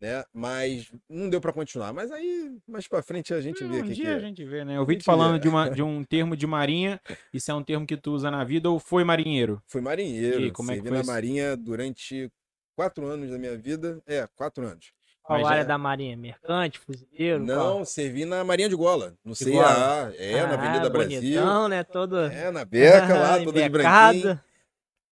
né? 0.00 0.24
Mas 0.32 0.90
não 1.08 1.28
deu 1.28 1.40
pra 1.40 1.52
continuar. 1.52 1.92
Mas 1.92 2.10
aí, 2.10 2.56
mais 2.66 2.86
pra 2.86 3.02
frente 3.02 3.32
a 3.34 3.40
gente 3.40 3.62
vê 3.64 3.82
um 3.82 3.86
que, 3.86 3.92
dia 3.94 4.04
que 4.04 4.10
a 4.10 4.16
é. 4.16 4.20
gente 4.20 4.44
vê, 4.44 4.64
né? 4.64 4.76
Eu 4.76 4.86
vi 4.86 4.94
tu 4.94 4.98
gente 4.98 5.04
falando 5.04 5.34
vê. 5.34 5.38
de, 5.40 5.48
uma, 5.48 5.68
de 5.70 5.82
um 5.82 6.04
termo 6.04 6.36
de 6.36 6.46
marinha. 6.46 7.00
Isso 7.32 7.50
é 7.50 7.54
um 7.54 7.62
termo 7.62 7.86
que 7.86 7.96
tu 7.96 8.12
usa 8.12 8.30
na 8.30 8.44
vida 8.44 8.70
ou 8.70 8.78
foi 8.78 9.04
marinheiro? 9.04 9.62
Fui 9.66 9.80
marinheiro, 9.80 10.40
E 10.40 10.50
como 10.50 10.70
é 10.70 10.74
que 10.74 10.82
servi 10.82 10.88
foi 10.88 10.96
na 10.96 11.02
isso? 11.02 11.10
marinha 11.12 11.56
durante 11.56 12.30
quatro 12.76 13.06
anos 13.06 13.30
da 13.30 13.38
minha 13.38 13.56
vida. 13.56 14.00
É, 14.06 14.26
quatro 14.36 14.64
anos. 14.66 14.92
Qual 15.22 15.44
área 15.46 15.60
já- 15.62 15.68
da 15.68 15.76
marinha? 15.76 16.16
Mercante, 16.16 16.78
fuzileiro? 16.78 17.44
Não, 17.44 17.84
servi 17.84 18.24
na 18.24 18.42
Marinha 18.42 18.66
de 18.66 18.74
Gola, 18.74 19.14
no 19.22 19.32
De 19.32 19.38
CIA, 19.38 20.14
é, 20.16 20.42
na 20.46 20.54
Avenida 20.54 20.86
Ah, 20.86 20.90
Brasil. 20.90 21.20
Bonitão, 21.20 21.68
né? 21.68 21.84
Todo... 21.84 22.18
É, 22.18 22.50
na 22.50 22.64
Beca 22.64 23.12
lá, 23.18 23.36
toda 23.44 23.60
de 23.62 23.68
branquinho. 23.68 24.40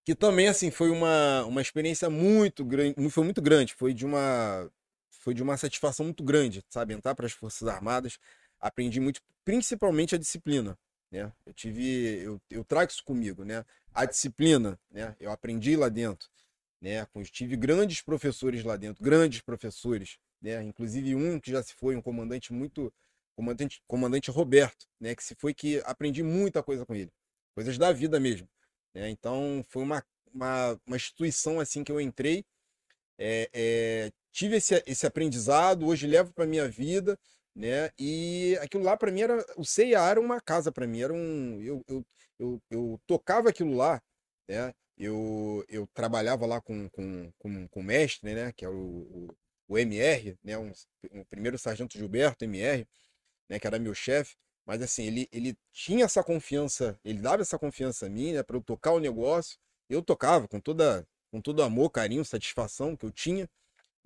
que 0.06 0.14
também 0.14 0.48
assim 0.48 0.70
foi 0.70 0.88
uma, 0.88 1.44
uma 1.44 1.60
experiência 1.60 2.08
muito 2.08 2.64
grande, 2.64 3.10
foi 3.10 3.24
muito 3.24 3.42
grande, 3.42 3.74
foi 3.74 3.92
de 3.92 4.06
uma 4.06 4.70
foi 5.26 5.34
de 5.34 5.42
uma 5.42 5.56
satisfação 5.56 6.04
muito 6.04 6.22
grande, 6.22 6.64
sabe, 6.68 6.94
entrar 6.94 7.12
para 7.16 7.26
as 7.26 7.32
Forças 7.32 7.66
Armadas, 7.66 8.16
aprendi 8.60 9.00
muito, 9.00 9.20
principalmente 9.44 10.14
a 10.14 10.18
disciplina, 10.18 10.78
né? 11.10 11.32
Eu 11.44 11.52
tive 11.52 12.22
eu, 12.22 12.40
eu 12.48 12.64
trago 12.64 12.92
isso 12.92 13.02
comigo, 13.02 13.44
né? 13.44 13.64
A 13.92 14.04
disciplina, 14.04 14.78
né? 14.88 15.16
Eu 15.18 15.32
aprendi 15.32 15.74
lá 15.74 15.88
dentro, 15.88 16.28
né? 16.80 17.04
Tive 17.32 17.56
grandes 17.56 18.00
professores 18.00 18.62
lá 18.62 18.76
dentro, 18.76 19.02
grandes 19.02 19.40
professores, 19.40 20.16
né? 20.40 20.62
Inclusive 20.62 21.16
um 21.16 21.40
que 21.40 21.50
já 21.50 21.60
se 21.60 21.74
foi, 21.74 21.96
um 21.96 22.02
comandante 22.02 22.52
muito 22.52 22.92
comandante 23.34 23.82
comandante 23.86 24.30
Roberto, 24.30 24.86
né, 24.98 25.14
que 25.14 25.22
se 25.22 25.34
foi 25.34 25.52
que 25.52 25.82
aprendi 25.84 26.22
muita 26.22 26.62
coisa 26.62 26.86
com 26.86 26.94
ele, 26.94 27.12
coisas 27.54 27.76
da 27.76 27.92
vida 27.92 28.18
mesmo 28.18 28.48
né? 28.94 29.10
Então 29.10 29.64
foi 29.68 29.82
uma, 29.82 30.02
uma, 30.32 30.80
uma 30.86 30.96
instituição 30.96 31.60
assim 31.60 31.84
que 31.84 31.92
eu 31.92 32.00
entrei, 32.00 32.44
é, 33.18 33.50
é, 33.52 34.12
tive 34.36 34.56
esse, 34.56 34.82
esse 34.86 35.06
aprendizado, 35.06 35.86
hoje 35.86 36.06
levo 36.06 36.30
para 36.32 36.46
minha 36.46 36.68
vida, 36.68 37.18
né? 37.54 37.90
E 37.98 38.56
aquilo 38.60 38.84
lá 38.84 38.96
para 38.96 39.10
mim 39.10 39.22
era 39.22 39.44
o 39.56 39.64
CIA 39.64 40.00
era 40.10 40.20
uma 40.20 40.40
casa 40.42 40.70
para 40.70 40.86
mim, 40.86 41.00
era 41.00 41.12
um 41.14 41.60
eu, 41.62 41.82
eu, 41.88 42.06
eu, 42.38 42.62
eu 42.70 43.00
tocava 43.06 43.48
aquilo 43.48 43.74
lá, 43.74 44.00
né? 44.48 44.74
Eu, 44.98 45.64
eu 45.68 45.86
trabalhava 45.94 46.46
lá 46.46 46.60
com, 46.60 46.88
com, 46.90 47.32
com, 47.38 47.68
com 47.68 47.80
o 47.80 47.82
mestre, 47.82 48.34
né? 48.34 48.52
Que 48.52 48.64
é 48.66 48.68
o, 48.68 48.72
o, 48.74 49.36
o 49.68 49.78
MR, 49.78 50.38
né? 50.44 50.58
Um, 50.58 50.70
o 51.12 51.24
primeiro 51.26 51.58
sargento 51.58 51.96
Gilberto 51.98 52.44
MR, 52.44 52.86
né? 53.48 53.58
Que 53.58 53.66
era 53.66 53.78
meu 53.78 53.94
chefe. 53.94 54.36
Mas 54.66 54.82
assim, 54.82 55.04
ele, 55.04 55.28
ele 55.32 55.56
tinha 55.72 56.04
essa 56.04 56.22
confiança, 56.24 56.98
ele 57.04 57.20
dava 57.20 57.42
essa 57.42 57.58
confiança 57.58 58.06
a 58.06 58.08
mim, 58.10 58.32
né, 58.32 58.42
para 58.42 58.56
eu 58.56 58.62
tocar 58.62 58.92
o 58.92 59.00
negócio. 59.00 59.58
Eu 59.88 60.02
tocava 60.02 60.48
com 60.48 60.60
toda 60.60 61.06
com 61.30 61.40
todo 61.40 61.62
amor, 61.62 61.90
carinho, 61.90 62.24
satisfação 62.24 62.96
que 62.96 63.04
eu 63.06 63.12
tinha, 63.12 63.48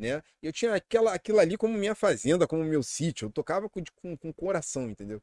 né? 0.01 0.23
Eu 0.43 0.53
tinha 0.53 0.75
aquela 0.75 1.15
aquilo 1.15 1.39
ali 1.39 1.57
como 1.57 1.75
minha 1.77 1.95
fazenda, 1.95 2.47
como 2.47 2.65
meu 2.65 2.83
sítio. 2.83 3.27
Eu 3.27 3.33
tocava 3.33 3.69
com, 3.69 3.83
com, 4.03 4.17
com 4.17 4.33
coração, 4.33 4.89
entendeu? 4.91 5.23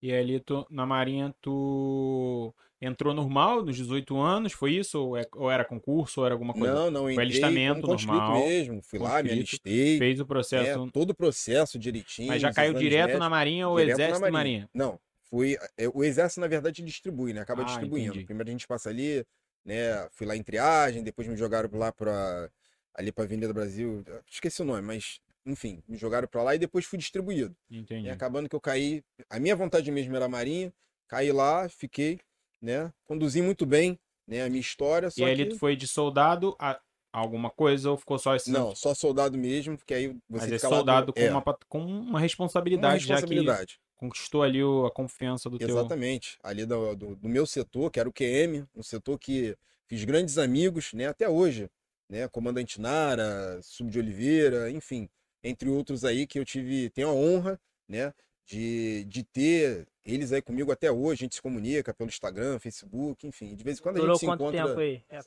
E 0.00 0.12
ali 0.12 0.38
tu, 0.38 0.64
na 0.70 0.86
marinha 0.86 1.34
tu 1.40 2.54
entrou 2.80 3.12
normal 3.12 3.64
nos 3.64 3.76
18 3.76 4.16
anos, 4.20 4.52
foi 4.52 4.74
isso? 4.74 4.98
Ou, 5.00 5.16
é- 5.16 5.26
ou 5.34 5.50
era 5.50 5.64
concurso, 5.64 6.20
ou 6.20 6.26
era 6.26 6.34
alguma 6.34 6.52
coisa? 6.52 6.74
Não, 6.76 6.90
não, 6.90 7.02
Foi 7.02 7.22
alistamento 7.24 7.82
conscrito 7.84 8.12
normal, 8.12 8.44
mesmo. 8.44 8.80
Fui 8.82 8.98
lá, 8.98 9.22
me 9.22 9.30
alistei, 9.32 9.98
Fez 9.98 10.20
o 10.20 10.22
né, 10.24 10.28
processo, 10.28 10.90
todo 10.92 11.10
o 11.10 11.14
processo 11.14 11.78
direitinho. 11.78 12.28
mas 12.28 12.40
já 12.42 12.52
caiu 12.52 12.74
direto 12.74 13.00
médicos. 13.02 13.20
na 13.20 13.30
marinha 13.30 13.68
ou 13.68 13.76
Direto 13.80 13.98
na 13.98 14.04
exército 14.04 14.28
e 14.28 14.32
marinha? 14.32 14.70
Não, 14.74 15.00
fui. 15.28 15.56
é, 15.76 15.88
O 15.88 16.04
exército, 16.04 16.40
na 16.40 16.46
verdade, 16.46 16.82
distribui, 16.82 17.32
né? 17.32 17.40
Acaba 17.40 17.62
Ah, 17.62 17.66
distribuindo. 17.66 18.12
entendi. 18.12 18.26
Primeiro 18.26 18.48
a 18.50 18.52
gente 18.52 18.66
passa 18.68 18.88
ali, 18.88 19.24
né? 19.64 20.08
Fui 20.12 20.26
lá 20.28 20.36
em 20.36 20.42
triagem, 20.44 21.02
depois 21.02 21.26
me 21.26 21.36
jogaram 21.36 21.68
lá 21.72 21.90
pra. 21.92 22.48
Ali 22.94 23.12
pra 23.12 23.24
Avenida 23.24 23.52
Brasil. 23.52 24.04
Esqueci 24.30 24.62
o 24.62 24.64
nome, 24.64 24.82
mas 24.82 25.20
enfim, 25.46 25.82
me 25.88 25.96
jogaram 25.96 26.28
pra 26.28 26.42
lá 26.42 26.54
e 26.54 26.58
depois 26.58 26.84
fui 26.84 26.98
distribuído. 26.98 27.56
Entendi. 27.70 28.06
E 28.06 28.10
acabando 28.10 28.48
que 28.48 28.56
eu 28.56 28.60
caí. 28.60 29.02
A 29.30 29.38
minha 29.40 29.56
vontade 29.56 29.90
mesmo 29.90 30.14
era 30.14 30.28
Marinha, 30.28 30.72
caí 31.06 31.32
lá, 31.32 31.68
fiquei, 31.68 32.20
né? 32.60 32.92
Conduzi 33.04 33.40
muito 33.40 33.64
bem, 33.64 33.98
né? 34.26 34.42
A 34.44 34.48
minha 34.48 34.60
história. 34.60 35.08
E 35.16 35.24
aí 35.24 35.36
que... 35.36 35.46
tu 35.46 35.58
foi 35.58 35.74
de 35.76 35.86
soldado 35.88 36.54
a 36.58 36.78
alguma 37.10 37.50
coisa 37.50 37.90
ou 37.90 37.96
ficou 37.96 38.18
só 38.18 38.36
esse 38.36 38.50
Não, 38.50 38.74
só 38.76 38.94
soldado 38.94 39.38
mesmo, 39.38 39.76
porque 39.78 39.94
aí 39.94 40.08
você 40.28 40.44
Mas 40.46 40.52
é 40.52 40.56
fica 40.56 40.68
lá 40.68 40.74
do- 40.74 40.78
soldado 40.78 41.12
com, 41.14 41.20
é, 41.20 41.30
uma, 41.30 41.42
com 41.66 41.78
uma 41.84 42.00
uma 42.10 42.20
responsabilidade, 42.20 43.00
já 43.06 43.14
que 43.16 43.20
responsabilidade. 43.22 43.80
conquistou 43.96 44.42
ali 44.42 44.62
o- 44.62 44.84
a 44.86 44.90
confiança 44.90 45.48
do 45.48 45.58
teu. 45.58 45.68
Exatamente. 45.70 46.38
Ali 46.42 46.66
do, 46.66 46.94
do, 46.94 47.16
do 47.16 47.28
meu 47.28 47.46
setor, 47.46 47.90
que 47.90 47.98
era 47.98 48.08
o 48.08 48.12
QM, 48.12 48.66
um 48.76 48.82
setor 48.82 49.18
que 49.18 49.56
fiz 49.86 50.04
grandes 50.04 50.36
amigos, 50.36 50.92
né, 50.92 51.06
até 51.06 51.26
hoje, 51.28 51.70
né, 52.08 52.28
Comandante 52.28 52.80
Nara, 52.80 53.60
Sub 53.62 53.90
de 53.90 53.98
Oliveira, 53.98 54.70
enfim, 54.70 55.08
entre 55.42 55.68
outros 55.68 56.04
aí 56.04 56.26
que 56.26 56.38
eu 56.38 56.44
tive, 56.44 56.90
tenho 56.90 57.08
a 57.08 57.12
honra, 57.12 57.60
né, 57.86 58.12
de, 58.46 59.04
de 59.04 59.22
ter 59.22 59.86
eles 60.04 60.32
aí 60.32 60.40
comigo 60.40 60.72
até 60.72 60.90
hoje, 60.90 61.22
a 61.22 61.24
gente 61.24 61.34
se 61.34 61.42
comunica 61.42 61.92
pelo 61.92 62.08
Instagram, 62.08 62.58
Facebook, 62.58 63.26
enfim, 63.26 63.54
de 63.54 63.62
vez 63.62 63.78
em 63.78 63.82
quando 63.82 63.96
a 63.96 64.00
Durou 64.00 64.14
gente 64.14 64.20
se 64.20 64.26
quanto 64.26 64.42
encontra 64.42 64.66
tempo 64.66 64.80
aí? 64.80 65.04
É 65.08 65.18
a 65.18 65.24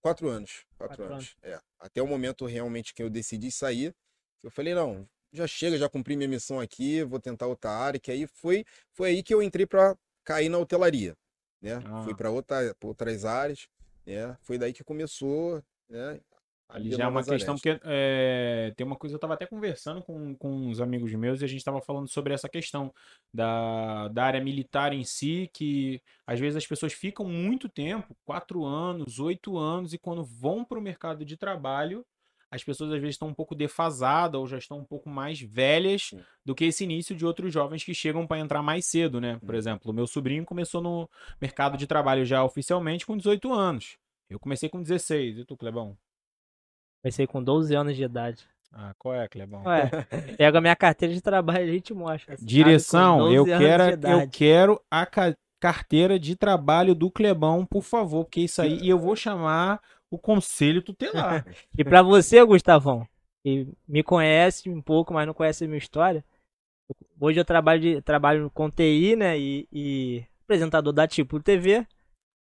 quatro 0.00 0.28
anos, 0.28 0.64
quatro, 0.78 0.96
Quatro 0.96 1.14
anos, 1.14 1.36
é, 1.42 1.60
até 1.78 2.00
o 2.00 2.06
momento 2.06 2.46
realmente 2.46 2.94
que 2.94 3.02
eu 3.02 3.10
decidi 3.10 3.50
sair, 3.50 3.94
eu 4.42 4.50
falei, 4.50 4.74
não, 4.74 5.06
já 5.32 5.46
chega, 5.46 5.76
já 5.76 5.88
cumpri 5.88 6.16
minha 6.16 6.28
missão 6.28 6.60
aqui, 6.60 7.02
vou 7.02 7.20
tentar 7.20 7.46
outra 7.46 7.70
área, 7.70 8.00
que 8.00 8.10
aí 8.10 8.26
foi, 8.26 8.64
foi 8.92 9.10
aí 9.10 9.22
que 9.22 9.34
eu 9.34 9.42
entrei 9.42 9.66
para 9.66 9.96
cair 10.24 10.48
na 10.48 10.58
hotelaria, 10.58 11.14
né? 11.60 11.82
Ah. 11.84 12.02
Fui 12.04 12.14
para 12.14 12.30
outra, 12.30 12.74
pra 12.78 12.88
outras 12.88 13.24
áreas, 13.24 13.68
né? 14.06 14.36
Foi 14.42 14.58
daí 14.58 14.72
que 14.72 14.84
começou, 14.84 15.62
né? 15.88 16.20
Ali 16.68 16.90
já 16.90 17.04
é 17.04 17.06
uma 17.06 17.22
questão, 17.22 17.54
porque 17.54 17.78
é, 17.84 18.72
tem 18.76 18.84
uma 18.84 18.96
coisa, 18.96 19.14
eu 19.14 19.20
tava 19.20 19.34
até 19.34 19.46
conversando 19.46 20.02
com, 20.02 20.34
com 20.34 20.50
uns 20.50 20.80
amigos 20.80 21.12
meus 21.14 21.40
e 21.40 21.44
a 21.44 21.48
gente 21.48 21.64
tava 21.64 21.80
falando 21.80 22.08
sobre 22.08 22.34
essa 22.34 22.48
questão 22.48 22.92
da, 23.32 24.08
da 24.08 24.24
área 24.24 24.40
militar 24.40 24.92
em 24.92 25.04
si, 25.04 25.48
que 25.52 26.02
às 26.26 26.40
vezes 26.40 26.56
as 26.56 26.66
pessoas 26.66 26.92
ficam 26.92 27.24
muito 27.24 27.68
tempo, 27.68 28.16
quatro 28.24 28.64
anos, 28.64 29.20
oito 29.20 29.56
anos, 29.56 29.92
e 29.92 29.98
quando 29.98 30.24
vão 30.24 30.64
para 30.64 30.78
o 30.78 30.82
mercado 30.82 31.24
de 31.24 31.36
trabalho, 31.36 32.04
as 32.56 32.64
pessoas 32.64 32.90
às 32.92 33.00
vezes 33.00 33.14
estão 33.14 33.28
um 33.28 33.34
pouco 33.34 33.54
defasadas 33.54 34.38
ou 34.40 34.46
já 34.46 34.58
estão 34.58 34.78
um 34.78 34.84
pouco 34.84 35.08
mais 35.08 35.40
velhas 35.40 36.08
Sim. 36.10 36.20
do 36.44 36.54
que 36.54 36.64
esse 36.64 36.82
início 36.84 37.14
de 37.14 37.24
outros 37.24 37.52
jovens 37.52 37.84
que 37.84 37.94
chegam 37.94 38.26
para 38.26 38.40
entrar 38.40 38.62
mais 38.62 38.86
cedo, 38.86 39.20
né? 39.20 39.38
Por 39.44 39.50
Uhum. 39.54 39.58
exemplo, 39.58 39.90
o 39.90 39.94
meu 39.94 40.06
sobrinho 40.06 40.44
começou 40.44 40.80
no 40.82 41.08
mercado 41.40 41.76
de 41.76 41.86
trabalho 41.86 42.24
já 42.24 42.42
oficialmente 42.42 43.06
com 43.06 43.16
18 43.16 43.52
anos. 43.52 43.96
Eu 44.28 44.40
comecei 44.40 44.68
com 44.68 44.82
16. 44.82 45.38
E 45.38 45.44
tu, 45.44 45.56
Clebão? 45.56 45.96
Comecei 47.02 47.26
com 47.26 47.42
12 47.42 47.74
anos 47.74 47.96
de 47.96 48.02
idade. 48.02 48.44
Ah, 48.72 48.92
qual 48.98 49.14
é, 49.14 49.28
Clebão? 49.28 49.62
Ué, 49.64 49.90
pega 50.36 50.58
a 50.58 50.60
minha 50.60 50.76
carteira 50.76 51.14
de 51.14 51.20
trabalho 51.20 51.66
e 51.66 51.70
a 51.70 51.72
gente 51.72 51.94
mostra. 51.94 52.36
Direção, 52.40 53.30
eu 53.32 53.44
12 53.44 53.52
anos 53.52 53.66
quero, 53.66 54.08
eu 54.08 54.30
quero 54.30 54.80
a 54.90 55.06
ca- 55.06 55.36
carteira 55.60 56.18
de 56.18 56.36
trabalho 56.36 56.94
do 56.94 57.10
Clebão, 57.10 57.64
por 57.64 57.82
favor, 57.82 58.24
porque 58.24 58.40
isso 58.40 58.60
aí 58.60 58.78
e 58.82 58.88
eu 58.88 58.98
vou 58.98 59.14
chamar 59.16 59.80
o 60.10 60.18
conselho 60.18 60.82
tutelar. 60.82 61.44
E 61.78 61.84
pra 61.84 62.02
você, 62.02 62.42
Gustavão, 62.44 63.06
que 63.44 63.68
me 63.86 64.02
conhece 64.02 64.68
um 64.70 64.80
pouco, 64.80 65.12
mas 65.12 65.26
não 65.26 65.34
conhece 65.34 65.64
a 65.64 65.66
minha 65.66 65.78
história, 65.78 66.24
hoje 67.20 67.40
eu 67.40 67.44
trabalho, 67.44 67.80
de, 67.80 68.02
trabalho 68.02 68.50
com 68.50 68.70
TI, 68.70 69.16
né, 69.16 69.38
e, 69.38 69.68
e 69.72 70.24
apresentador 70.44 70.92
da 70.92 71.06
Tipo 71.06 71.42
TV, 71.42 71.86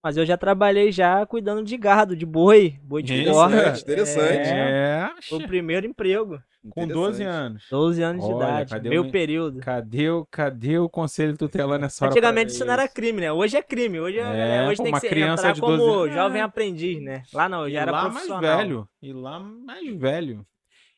mas 0.04 0.18
eu 0.18 0.26
já 0.26 0.38
trabalhei 0.38 0.92
já 0.92 1.26
cuidando 1.26 1.64
de 1.64 1.78
gado, 1.78 2.16
de 2.16 2.26
boi, 2.26 2.80
boi 2.84 3.04
de 3.04 3.14
Interessante, 3.14 3.34
corda. 3.36 3.80
interessante. 3.80 4.50
É, 4.50 5.10
É, 5.18 5.22
foi 5.28 5.40
o 5.40 5.48
primeiro 5.48 5.86
emprego, 5.86 6.42
com 6.70 6.88
12 6.88 7.24
anos. 7.24 7.64
12 7.70 8.02
anos 8.04 8.24
de 8.26 8.32
Olha, 8.32 8.46
idade, 8.46 8.70
cadê 8.72 8.90
meu 8.90 9.04
o- 9.04 9.12
período. 9.12 9.60
Cadê 9.62 10.10
o, 10.10 10.26
cadê 10.30 10.78
o 10.78 10.90
conselho 10.90 11.38
tutelar 11.38 11.80
nessa 11.80 12.06
hora? 12.06 12.14
Antigamente 12.14 12.52
isso 12.54 12.66
não 12.66 12.74
era 12.74 12.88
crime, 12.88 13.22
né? 13.22 13.32
Hoje 13.32 13.58
é 13.58 13.62
crime. 13.62 14.00
Hoje, 14.00 14.20
É, 14.20 14.58
é, 14.58 14.68
hoje 14.68 14.78
pô, 14.78 14.84
tem 14.84 14.92
uma 14.92 15.00
que 15.00 15.08
ser, 15.08 15.10
criança 15.10 15.42
entrar 15.44 15.54
de 15.54 15.62
como 15.62 15.78
12 15.78 16.10
anos. 16.10 16.14
jovem 16.16 16.42
É. 16.42 16.44
aprendiz, 16.44 17.02
né? 17.02 17.24
Lá 17.34 17.50
não, 17.50 17.68
E 17.68 17.72
já 17.72 17.82
era 17.82 17.92
lá 17.92 18.02
mais 18.04 18.14
profissional. 18.14 18.58
velho. 18.58 18.90
E 19.02 19.14
lá 19.14 19.40
mais 19.40 19.96
velho. 19.98 20.46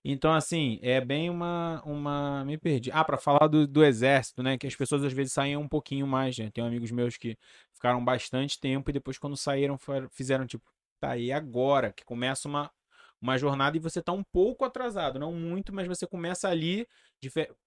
Então, 0.03 0.33
assim, 0.33 0.79
é 0.81 0.99
bem 0.99 1.29
uma. 1.29 1.81
uma 1.85 2.43
me 2.45 2.57
perdi. 2.57 2.91
Ah, 2.91 3.03
pra 3.03 3.17
falar 3.17 3.47
do, 3.47 3.67
do 3.67 3.83
exército, 3.83 4.41
né? 4.41 4.57
Que 4.57 4.65
as 4.67 4.75
pessoas 4.75 5.03
às 5.03 5.13
vezes 5.13 5.33
saem 5.33 5.55
um 5.57 5.67
pouquinho 5.67 6.07
mais, 6.07 6.37
né? 6.37 6.49
Tem 6.51 6.63
amigos 6.65 6.91
meus 6.91 7.17
que 7.17 7.37
ficaram 7.73 8.03
bastante 8.03 8.59
tempo 8.59 8.89
e 8.89 8.93
depois, 8.93 9.17
quando 9.19 9.37
saíram, 9.37 9.77
fizeram 10.11 10.47
tipo, 10.47 10.65
tá 10.99 11.11
aí 11.11 11.31
agora, 11.31 11.93
que 11.93 12.03
começa 12.03 12.47
uma, 12.47 12.71
uma 13.21 13.37
jornada 13.37 13.77
e 13.77 13.79
você 13.79 14.01
tá 14.01 14.11
um 14.11 14.23
pouco 14.23 14.65
atrasado, 14.65 15.19
não 15.19 15.33
muito, 15.33 15.73
mas 15.73 15.87
você 15.87 16.07
começa 16.07 16.49
ali. 16.49 16.87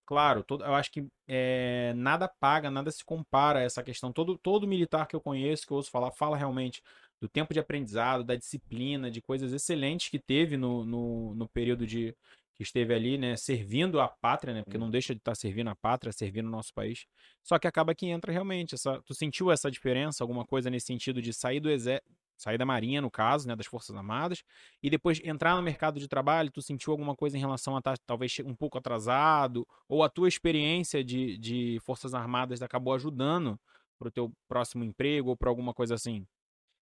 Claro, 0.07 0.43
todo, 0.43 0.65
eu 0.65 0.75
acho 0.75 0.91
que 0.91 1.07
é, 1.27 1.93
nada 1.97 2.29
paga, 2.29 2.71
nada 2.71 2.91
se 2.91 3.05
compara 3.05 3.61
a 3.61 3.63
essa 3.63 3.83
questão. 3.83 4.13
Todo, 4.13 4.37
todo 4.37 4.67
militar 4.67 5.07
que 5.07 5.17
eu 5.17 5.21
conheço, 5.21 5.67
que 5.67 5.73
eu 5.73 5.77
ouço 5.77 5.91
falar, 5.91 6.11
fala 6.11 6.37
realmente 6.37 6.83
do 7.21 7.29
tempo 7.29 7.53
de 7.55 7.61
aprendizado, 7.61 8.25
da 8.25 8.35
disciplina, 8.37 9.11
de 9.11 9.21
coisas 9.23 9.53
excelentes 9.53 10.09
que 10.09 10.19
teve 10.19 10.57
no, 10.57 10.85
no, 10.85 11.35
no 11.35 11.49
período 11.49 11.87
de 11.87 12.15
que 12.55 12.63
esteve 12.63 12.95
ali, 12.95 13.19
né, 13.19 13.37
servindo 13.37 14.01
a 14.01 14.09
pátria, 14.09 14.55
né, 14.55 14.63
porque 14.63 14.79
não 14.79 14.89
deixa 14.89 15.13
de 15.13 15.19
estar 15.19 15.35
servindo 15.35 15.69
a 15.71 15.75
pátria, 15.75 16.13
servindo 16.13 16.47
o 16.47 16.51
nosso 16.51 16.73
país. 16.73 17.05
Só 17.43 17.59
que 17.59 17.67
acaba 17.67 17.95
que 17.95 18.07
entra 18.07 18.31
realmente 18.33 18.75
essa, 18.77 19.03
tu 19.03 19.13
sentiu 19.13 19.51
essa 19.51 19.71
diferença, 19.71 20.23
alguma 20.23 20.45
coisa 20.47 20.71
nesse 20.71 20.87
sentido 20.87 21.21
de 21.21 21.33
sair 21.33 21.59
do 21.59 21.69
exército, 21.69 22.09
sair 22.37 22.59
da 22.59 22.65
marinha 22.67 23.01
no 23.01 23.11
caso, 23.11 23.47
né, 23.49 23.57
das 23.57 23.67
forças 23.67 23.95
armadas, 23.97 24.43
e 24.83 24.89
depois 24.91 25.21
entrar 25.25 25.57
no 25.57 25.63
mercado 25.63 25.99
de 25.99 26.07
trabalho, 26.09 26.51
tu 26.51 26.63
sentiu 26.63 26.93
alguma 26.93 27.15
coisa 27.17 27.37
em 27.37 27.41
relação 27.41 27.75
a 27.75 27.79
estar 27.79 27.97
talvez 28.07 28.31
che- 28.33 28.43
um 28.43 28.55
pouco 28.55 28.79
atrasado, 28.79 29.67
ou 29.89 30.03
a 30.03 30.09
tua 30.09 30.29
experiência 30.29 31.03
de, 31.03 31.37
de 31.39 31.79
forças 31.85 32.15
armadas 32.15 32.63
acabou 32.63 32.95
ajudando 32.95 33.59
pro 33.99 34.11
teu 34.11 34.33
próximo 34.49 34.85
emprego 34.85 35.31
ou 35.31 35.37
para 35.37 35.49
alguma 35.49 35.73
coisa 35.73 35.95
assim? 35.95 36.27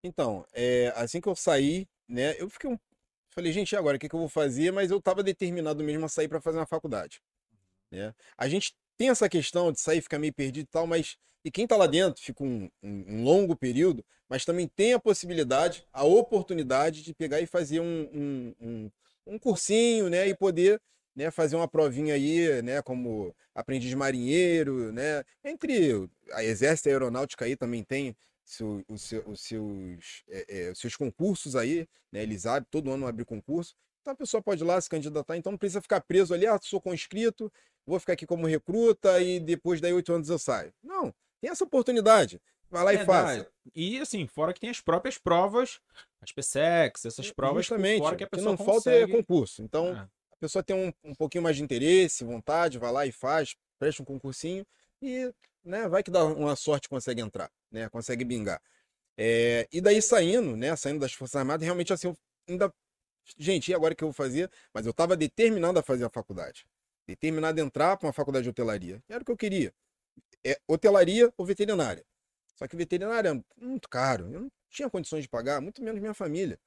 Então, 0.04 0.46
é, 0.54 0.94
assim 0.96 1.20
que 1.22 1.28
eu 1.28 1.36
saí, 1.36 1.88
né, 2.08 2.36
eu 2.40 2.50
fiquei 2.50 2.70
um. 2.70 2.78
Falei, 3.32 3.52
gente, 3.52 3.76
agora 3.76 3.98
o 3.98 4.00
que, 4.00 4.10
que 4.10 4.16
eu 4.16 4.20
vou 4.20 4.30
fazer? 4.30 4.72
Mas 4.72 4.90
eu 4.92 5.02
tava 5.02 5.24
determinado 5.24 5.84
mesmo 5.84 6.06
a 6.06 6.10
sair 6.10 6.28
para 6.28 6.42
fazer 6.42 6.58
uma 6.58 6.66
faculdade. 6.66 7.22
Né? 7.92 8.14
A 8.38 8.48
gente 8.50 8.76
tem 8.98 9.10
essa 9.10 9.30
questão 9.30 9.72
de 9.72 9.80
sair, 9.80 10.02
ficar 10.02 10.20
meio 10.20 10.34
perdido 10.34 10.66
e 10.66 10.68
tal, 10.72 10.88
mas. 10.88 11.18
E 11.46 11.52
quem 11.52 11.68
tá 11.68 11.78
lá 11.78 11.88
dentro 11.88 12.22
fica 12.22 12.44
um, 12.44 12.70
um- 12.84 13.06
um 13.20 13.24
longo 13.24 13.56
período, 13.56 14.06
mas 14.30 14.44
também 14.46 14.68
tem 14.68 14.94
a 14.94 15.00
possibilidade, 15.00 15.86
a 15.94 16.04
oportunidade 16.04 17.04
de 17.04 17.14
pegar 17.14 17.42
e 17.42 17.48
fazer 17.48 17.80
um, 17.80 18.10
um, 18.14 18.56
um, 18.60 18.92
um 19.28 19.40
cursinho, 19.40 20.10
né? 20.10 20.28
E 20.28 20.36
poder 20.36 20.82
né, 21.16 21.32
fazer 21.32 21.56
uma 21.56 21.68
provinha 21.68 22.16
aí, 22.16 22.62
né? 22.64 22.82
Como 22.82 23.36
aprendiz 23.56 23.94
marinheiro, 23.94 24.92
né? 24.92 25.24
Entre 25.44 26.10
a 26.34 26.44
Exército 26.44 26.90
e 26.90 26.92
a 26.92 26.96
Aeronáutica 26.96 27.46
aí 27.46 27.56
também 27.56 27.84
tem 27.84 28.16
seu- 28.50 28.84
o 28.88 28.98
seu- 28.98 29.28
os 29.28 29.42
seus, 29.42 30.24
é, 30.30 30.46
é, 30.68 30.72
os 30.72 30.80
seus 30.80 30.96
concursos 30.96 31.56
aí, 31.56 31.88
né? 32.12 32.24
Eles 32.24 32.46
abrem, 32.46 32.68
todo 32.72 32.92
ano 32.92 33.06
abre 33.06 33.26
concurso. 33.26 33.76
Então 34.02 34.14
a 34.14 34.16
pessoa 34.16 34.42
pode 34.42 34.64
ir 34.64 34.66
lá 34.66 34.80
se 34.80 34.90
candidatar, 34.90 35.36
então 35.36 35.52
não 35.52 35.60
precisa 35.60 35.82
ficar 35.82 36.00
preso 36.02 36.34
ali, 36.34 36.48
ah, 36.48 36.58
sou 36.62 36.80
conscrito, 36.82 37.52
vou 37.86 38.00
ficar 38.00 38.14
aqui 38.14 38.26
como 38.26 38.48
recruta 38.48 39.20
e 39.22 39.40
depois 39.40 39.82
daí 39.82 39.92
oito 39.94 40.14
anos 40.14 40.30
eu 40.30 40.40
saio. 40.40 40.74
Não, 40.82 41.14
tem 41.42 41.50
essa 41.52 41.64
oportunidade. 41.66 42.42
Vai 42.70 42.84
lá 42.84 42.94
e 42.94 42.98
Verdade. 42.98 43.40
faça. 43.42 43.52
E 43.76 44.00
assim, 44.00 44.28
fora 44.28 44.54
que 44.54 44.60
tem 44.60 44.70
as 44.70 44.82
próprias 44.82 45.18
provas, 45.18 45.80
as 46.22 46.32
PSEX, 46.32 47.06
essas 47.06 47.32
provas 47.32 47.66
Justamente. 47.66 48.00
fora 48.00 48.16
que 48.16 48.24
a 48.24 48.28
que 48.28 48.42
não 48.42 48.58
falta 48.58 48.90
é 48.92 49.02
consegue. 49.02 49.12
concurso. 49.12 49.62
Então, 49.62 49.94
Ah, 49.94 50.10
a 50.32 50.36
pessoa 50.38 50.64
tem 50.64 50.76
um, 50.76 50.94
um 51.12 51.16
pouquinho 51.16 51.44
mais 51.44 51.56
de 51.58 51.64
interesse, 51.64 52.24
vontade, 52.26 52.78
vai 52.78 52.92
lá 52.92 53.06
e 53.06 53.12
faz, 53.12 53.56
presta 53.80 54.02
um 54.02 54.06
concursinho 54.06 54.66
e 55.02 55.34
né, 55.68 55.88
vai 55.88 56.02
que 56.04 56.12
dá 56.12 56.24
uma 56.26 56.56
sorte 56.56 56.90
consegue 56.90 57.22
entrar, 57.22 57.52
né? 57.72 57.90
Consegue 57.90 58.24
bingar. 58.26 58.62
É, 59.18 59.68
e 59.72 59.82
daí 59.82 60.02
saindo, 60.02 60.56
né? 60.56 60.76
Saindo 60.76 61.00
das 61.00 61.14
Forças 61.14 61.36
Armadas, 61.36 61.64
realmente 61.64 61.92
assim, 61.94 62.08
eu 62.08 62.18
ainda. 62.48 62.74
Gente, 63.38 63.72
e 63.72 63.74
agora 63.74 63.94
que 63.94 64.04
eu 64.04 64.08
vou 64.08 64.14
fazer? 64.14 64.50
Mas 64.74 64.86
eu 64.86 64.92
estava 64.92 65.18
determinado 65.18 65.78
a 65.80 65.84
fazer 65.84 66.06
a 66.06 66.10
faculdade. 66.10 66.66
Determinado 67.06 67.60
a 67.60 67.64
entrar 67.64 67.98
para 67.98 68.08
uma 68.08 68.14
faculdade 68.14 68.44
de 68.44 68.50
hotelaria. 68.50 69.02
Era 69.10 69.22
o 69.22 69.26
que 69.26 69.32
eu 69.32 69.38
queria. 69.38 69.74
É 70.46 70.58
hotelaria 70.68 71.32
ou 71.38 71.46
veterinária. 71.46 72.06
Só 72.56 72.68
que 72.68 72.76
veterinária 72.76 73.30
é 73.30 73.64
muito 73.64 73.90
caro. 73.90 74.32
Eu 74.32 74.42
não 74.42 74.52
tinha 74.70 74.90
condições 74.90 75.24
de 75.24 75.30
pagar, 75.30 75.62
muito 75.62 75.84
menos 75.84 76.00
minha 76.00 76.14
família. 76.14 76.60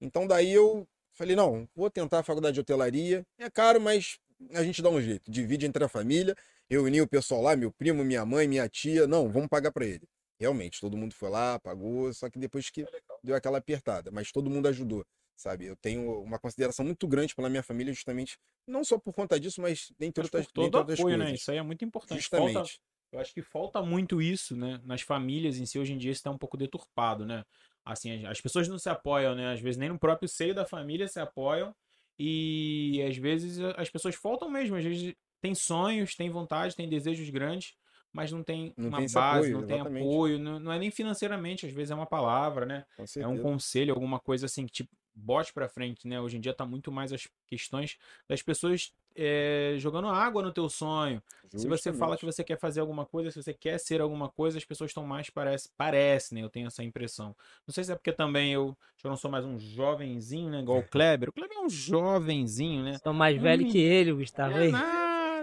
Então 0.00 0.26
daí 0.26 0.52
eu 0.52 0.86
falei, 1.12 1.34
não, 1.34 1.68
vou 1.74 1.90
tentar 1.90 2.20
a 2.20 2.22
faculdade 2.22 2.54
de 2.54 2.60
hotelaria. 2.60 3.26
É 3.38 3.50
caro, 3.50 3.80
mas 3.80 4.18
a 4.52 4.62
gente 4.62 4.80
dá 4.80 4.88
um 4.88 5.00
jeito. 5.00 5.30
Divide 5.30 5.66
entre 5.66 5.82
a 5.82 5.88
família, 5.88 6.36
reuni 6.70 7.00
o 7.00 7.08
pessoal 7.08 7.42
lá, 7.42 7.56
meu 7.56 7.72
primo, 7.72 8.04
minha 8.04 8.24
mãe, 8.24 8.46
minha 8.48 8.68
tia. 8.68 9.06
Não, 9.06 9.30
vamos 9.30 9.48
pagar 9.48 9.72
para 9.72 9.86
ele. 9.86 10.06
Realmente, 10.40 10.80
todo 10.80 10.96
mundo 10.96 11.14
foi 11.14 11.28
lá, 11.30 11.58
pagou, 11.58 12.12
só 12.14 12.30
que 12.30 12.38
depois 12.38 12.70
que 12.70 12.84
deu 13.22 13.34
aquela 13.34 13.58
apertada, 13.58 14.10
mas 14.12 14.30
todo 14.30 14.48
mundo 14.48 14.68
ajudou, 14.68 15.04
sabe? 15.36 15.66
Eu 15.66 15.76
tenho 15.76 16.22
uma 16.22 16.38
consideração 16.38 16.84
muito 16.84 17.08
grande 17.08 17.34
pela 17.34 17.48
minha 17.50 17.62
família, 17.62 17.92
justamente, 17.92 18.36
não 18.66 18.84
só 18.84 18.98
por 18.98 19.12
conta 19.12 19.38
disso, 19.40 19.60
mas 19.60 19.90
dentre 19.98 20.22
mas 20.22 20.26
outras, 20.28 20.46
por 20.46 20.52
todo 20.52 20.64
dentre 20.64 20.78
outras 20.80 20.98
apoio, 21.00 21.18
né? 21.18 21.24
coisas. 21.24 21.40
Isso 21.40 21.50
aí 21.50 21.56
é 21.58 21.62
muito 21.62 21.84
importante. 21.84 22.28
Falta, 22.28 22.60
Justamente. 22.60 22.80
eu 23.10 23.18
acho 23.18 23.34
que 23.34 23.42
falta 23.42 23.82
muito 23.82 24.22
isso, 24.22 24.54
né? 24.56 24.80
Nas 24.84 25.02
famílias 25.02 25.58
em 25.58 25.66
si, 25.66 25.78
hoje 25.78 25.92
em 25.92 25.98
dia, 25.98 26.12
isso 26.12 26.22
tá 26.22 26.30
um 26.30 26.38
pouco 26.38 26.56
deturpado, 26.56 27.26
né? 27.26 27.42
Assim, 27.84 28.12
as- 28.12 28.24
as 28.32 28.40
pessoas 28.40 28.68
não 28.68 28.78
se 28.78 28.88
apoiam, 28.88 29.34
né? 29.34 29.52
Às 29.52 29.60
vezes 29.60 29.76
nem 29.78 29.88
no 29.88 29.98
próprio 29.98 30.28
seio 30.28 30.54
da 30.54 30.64
família 30.66 31.08
se 31.08 31.18
apoiam. 31.18 31.74
E 32.18 33.02
às 33.08 33.16
vezes 33.16 33.58
as 33.76 33.88
pessoas 33.90 34.14
faltam 34.14 34.50
mesmo. 34.50 34.76
Às 34.76 34.84
vezes 34.84 35.14
tem 35.40 35.54
sonhos, 35.54 36.14
tem 36.14 36.30
vontade, 36.30 36.74
tem 36.76 36.88
desejos 36.88 37.28
grandes, 37.30 37.74
mas 38.12 38.32
não 38.32 38.42
tem 38.42 38.72
Não 38.76 38.88
uma 38.88 38.98
tem 38.98 39.06
base, 39.12 39.48
apoio, 39.48 39.60
não 39.60 39.66
tem 39.66 39.76
exatamente. 39.76 40.04
apoio. 40.04 40.38
Não, 40.38 40.58
não 40.58 40.72
é 40.72 40.78
nem 40.78 40.90
financeiramente, 40.90 41.66
às 41.66 41.72
vezes 41.72 41.90
é 41.90 41.94
uma 41.94 42.06
palavra, 42.06 42.64
né? 42.66 42.84
É 43.16 43.26
um 43.26 43.38
conselho, 43.38 43.94
alguma 43.94 44.18
coisa 44.18 44.46
assim 44.46 44.66
que 44.66 44.72
te 44.72 44.90
bote 45.14 45.52
pra 45.52 45.68
frente, 45.68 46.06
né? 46.06 46.20
Hoje 46.20 46.36
em 46.36 46.40
dia 46.40 46.54
tá 46.54 46.64
muito 46.64 46.92
mais 46.92 47.12
as 47.12 47.26
questões 47.46 47.96
das 48.28 48.40
pessoas 48.40 48.92
eh, 49.16 49.74
jogando 49.78 50.06
água 50.08 50.42
no 50.42 50.52
teu 50.52 50.68
sonho. 50.68 51.20
Se 51.56 51.66
você 51.66 51.92
fala 51.92 52.16
que 52.16 52.22
Justamente. 52.22 52.36
você 52.36 52.44
quer 52.44 52.58
fazer 52.58 52.80
alguma 52.80 53.04
coisa, 53.04 53.30
se 53.30 53.42
você 53.42 53.52
quer 53.52 53.78
ser 53.80 54.00
alguma 54.00 54.28
coisa, 54.28 54.58
as 54.58 54.64
pessoas 54.64 54.90
estão 54.90 55.04
mais, 55.04 55.28
parece, 55.28 55.70
parece, 55.76 56.34
né? 56.34 56.42
Eu 56.42 56.48
tenho 56.48 56.68
essa 56.68 56.84
impressão. 56.84 57.34
Não 57.66 57.74
sei 57.74 57.82
se 57.82 57.90
é 57.90 57.96
porque 57.96 58.12
também 58.12 58.52
eu, 58.52 58.76
eu 59.02 59.10
não 59.10 59.16
sou 59.16 59.30
mais 59.30 59.44
um 59.44 59.58
jovenzinho, 59.58 60.50
né? 60.50 60.60
Igual 60.60 60.78
o 60.78 60.84
Kleber. 60.88 61.30
O 61.30 61.32
Kleber 61.32 61.56
é 61.56 61.60
um 61.62 61.68
jovenzinho, 61.68 62.84
né? 62.84 62.98
Sou 63.02 63.12
mais 63.12 63.36
velho 63.40 63.58
menino. 63.58 63.72
que 63.72 63.78
ele, 63.78 64.12
Gustavo. 64.12 64.56
É 64.56 64.66
aí. 64.66 64.72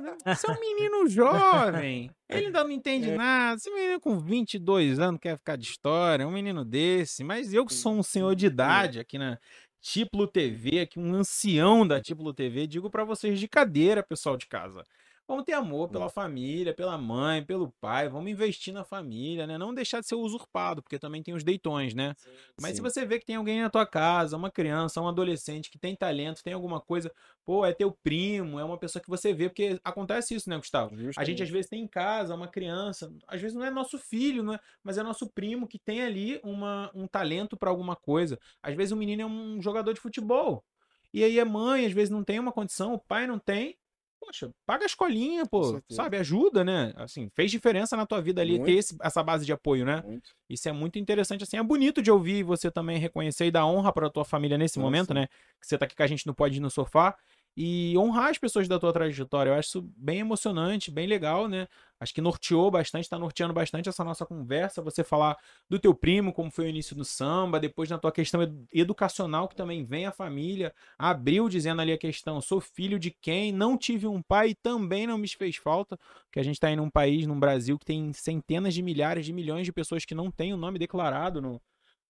Nada. 0.05 0.35
Você 0.35 0.49
é 0.49 0.53
um 0.53 0.59
menino 0.59 1.07
jovem. 1.07 2.11
Ele 2.29 2.45
ainda 2.47 2.63
não 2.63 2.71
entende 2.71 3.11
nada. 3.11 3.57
Esse 3.57 3.69
menino 3.71 3.99
com 3.99 4.19
22 4.19 4.99
anos 4.99 5.19
quer 5.19 5.37
ficar 5.37 5.55
de 5.57 5.65
história. 5.65 6.27
Um 6.27 6.31
menino 6.31 6.63
desse. 6.63 7.23
Mas 7.23 7.53
eu 7.53 7.65
que 7.65 7.73
sou 7.73 7.93
um 7.93 8.03
senhor 8.03 8.35
de 8.35 8.45
idade 8.45 8.99
aqui 8.99 9.17
na 9.17 9.37
Tiplo 9.81 10.27
TV, 10.27 10.79
aqui 10.79 10.99
um 10.99 11.13
ancião 11.13 11.87
da 11.87 12.01
Tiplo 12.01 12.33
TV, 12.33 12.65
digo 12.65 12.89
pra 12.89 13.03
vocês 13.03 13.39
de 13.39 13.47
cadeira, 13.47 14.01
pessoal 14.01 14.35
de 14.35 14.47
casa. 14.47 14.83
Vamos 15.27 15.43
ter 15.43 15.53
amor 15.53 15.89
pela 15.89 16.07
família, 16.07 16.73
pela 16.73 16.97
mãe, 16.97 17.43
pelo 17.43 17.71
pai. 17.81 18.07
Vamos 18.07 18.29
investir 18.29 18.71
na 18.71 18.83
família, 18.83 19.47
né? 19.47 19.57
Não 19.57 19.73
deixar 19.73 19.99
de 19.99 20.07
ser 20.07 20.13
usurpado, 20.15 20.83
porque 20.83 20.99
também 20.99 21.23
tem 21.23 21.33
os 21.33 21.43
deitões, 21.43 21.95
né? 21.95 22.15
Mas 22.61 22.71
se 22.71 22.77
Sim. 22.77 22.83
você 22.83 23.05
vê 23.05 23.19
que 23.19 23.25
tem 23.25 23.35
alguém 23.35 23.61
na 23.61 23.69
tua 23.69 23.87
casa, 23.87 24.37
uma 24.37 24.51
criança, 24.51 25.01
um 25.01 25.07
adolescente 25.07 25.71
que 25.71 25.79
tem 25.79 25.95
talento, 25.95 26.43
tem 26.43 26.53
alguma 26.53 26.79
coisa, 26.79 27.11
pô, 27.43 27.65
é 27.65 27.73
teu 27.73 27.91
primo, 27.91 28.59
é 28.59 28.63
uma 28.63 28.77
pessoa 28.77 29.01
que 29.01 29.09
você 29.09 29.33
vê, 29.33 29.49
porque 29.49 29.79
acontece 29.83 30.35
isso, 30.35 30.47
né, 30.47 30.57
Gustavo? 30.57 30.93
A 30.93 30.97
gente 30.97 31.05
Justamente. 31.05 31.43
às 31.43 31.49
vezes 31.49 31.69
tem 31.69 31.81
em 31.81 31.87
casa 31.87 32.35
uma 32.35 32.47
criança, 32.47 33.11
às 33.27 33.41
vezes 33.41 33.57
não 33.57 33.65
é 33.65 33.71
nosso 33.71 33.97
filho, 33.97 34.43
não 34.43 34.53
é, 34.53 34.59
mas 34.83 34.99
é 34.99 35.03
nosso 35.03 35.27
primo 35.29 35.67
que 35.67 35.79
tem 35.79 36.03
ali 36.03 36.39
uma, 36.43 36.91
um 36.93 37.07
talento 37.07 37.57
pra 37.57 37.71
alguma 37.71 37.95
coisa. 37.95 38.39
Às 38.61 38.75
vezes 38.75 38.91
o 38.91 38.95
menino 38.95 39.23
é 39.23 39.25
um 39.25 39.59
jogador 39.59 39.91
de 39.91 39.99
futebol. 39.99 40.63
E 41.11 41.23
aí 41.23 41.39
a 41.39 41.45
mãe, 41.45 41.85
às 41.85 41.93
vezes, 41.93 42.09
não 42.09 42.23
tem 42.23 42.39
uma 42.39 42.51
condição, 42.51 42.93
o 42.93 42.99
pai 42.99 43.25
não 43.25 43.39
tem. 43.39 43.77
Poxa, 44.25 44.49
paga 44.65 44.83
a 44.83 44.87
escolinha, 44.87 45.45
pô, 45.45 45.79
sabe? 45.89 46.17
Ajuda, 46.17 46.63
né? 46.63 46.91
Assim, 46.95 47.29
fez 47.35 47.51
diferença 47.51 47.95
na 47.95 48.05
tua 48.05 48.21
vida 48.21 48.41
ali 48.41 48.53
Muito. 48.53 48.65
ter 48.65 48.73
esse- 48.73 48.95
essa 49.01 49.21
base 49.23 49.45
de 49.45 49.53
apoio, 49.53 49.85
né? 49.85 50.01
Muito. 50.05 50.31
Isso 50.49 50.67
é 50.67 50.71
muito 50.71 50.97
interessante, 50.97 51.43
assim, 51.43 51.57
é 51.57 51.63
bonito 51.63 52.01
de 52.01 52.09
ouvir 52.11 52.43
você 52.43 52.71
também 52.71 52.97
reconhecer 52.97 53.45
e 53.45 53.51
dar 53.51 53.65
honra 53.65 53.93
pra 53.93 54.09
tua 54.09 54.25
família 54.25 54.57
nesse 54.57 54.79
Nossa. 54.79 54.85
momento, 54.85 55.13
né? 55.13 55.27
Que 55.61 55.67
você 55.67 55.77
tá 55.77 55.85
aqui 55.85 55.95
com 55.95 56.03
a 56.03 56.07
gente 56.07 56.25
no 56.25 56.33
Pode 56.33 56.57
Ir 56.57 56.59
no 56.59 56.69
Sofá 56.71 57.15
e 57.57 57.97
honrar 57.97 58.29
as 58.29 58.37
pessoas 58.37 58.67
da 58.67 58.77
tua 58.77 58.91
trajetória. 58.91 59.49
Eu 59.51 59.53
acho 59.55 59.69
isso 59.69 59.81
bem 59.95 60.19
emocionante, 60.19 60.91
bem 60.91 61.07
legal, 61.07 61.47
né? 61.47 61.67
Acho 61.99 62.13
que 62.13 62.19
norteou 62.21 62.69
bastante, 62.69 63.09
tá 63.09 63.17
norteando 63.17 63.53
bastante 63.53 63.87
essa 63.87 64.03
nossa 64.03 64.25
conversa, 64.25 64.81
você 64.81 65.03
falar 65.03 65.37
do 65.69 65.79
teu 65.79 65.95
primo, 65.95 66.33
como 66.33 66.51
foi 66.51 66.65
o 66.65 66.67
início 66.69 66.95
do 66.95 67.05
samba, 67.05 67.59
depois 67.59 67.89
na 67.89 67.97
tua 67.97 68.11
questão 68.11 68.43
edu- 68.43 68.67
educacional, 68.73 69.47
que 69.47 69.55
também 69.55 69.85
vem 69.85 70.05
a 70.05 70.11
família, 70.11 70.73
abriu 70.97 71.47
dizendo 71.47 71.81
ali 71.81 71.93
a 71.93 71.97
questão, 71.97 72.41
sou 72.41 72.59
filho 72.59 72.99
de 72.99 73.11
quem, 73.11 73.51
não 73.53 73.77
tive 73.77 74.07
um 74.07 74.21
pai 74.21 74.49
e 74.49 74.55
também 74.55 75.07
não 75.07 75.17
me 75.17 75.27
fez 75.27 75.55
falta, 75.55 75.97
porque 76.25 76.39
a 76.39 76.43
gente 76.43 76.59
tá 76.59 76.67
aí 76.67 76.75
num 76.75 76.89
país, 76.89 77.25
num 77.25 77.39
Brasil, 77.39 77.79
que 77.79 77.85
tem 77.85 78.11
centenas 78.13 78.73
de 78.73 78.81
milhares 78.81 79.25
de 79.25 79.31
milhões 79.33 79.65
de 79.65 79.71
pessoas 79.71 80.03
que 80.03 80.13
não 80.15 80.29
têm 80.29 80.53
o 80.53 80.57
nome 80.57 80.77
declarado 80.77 81.41
no, 81.41 81.61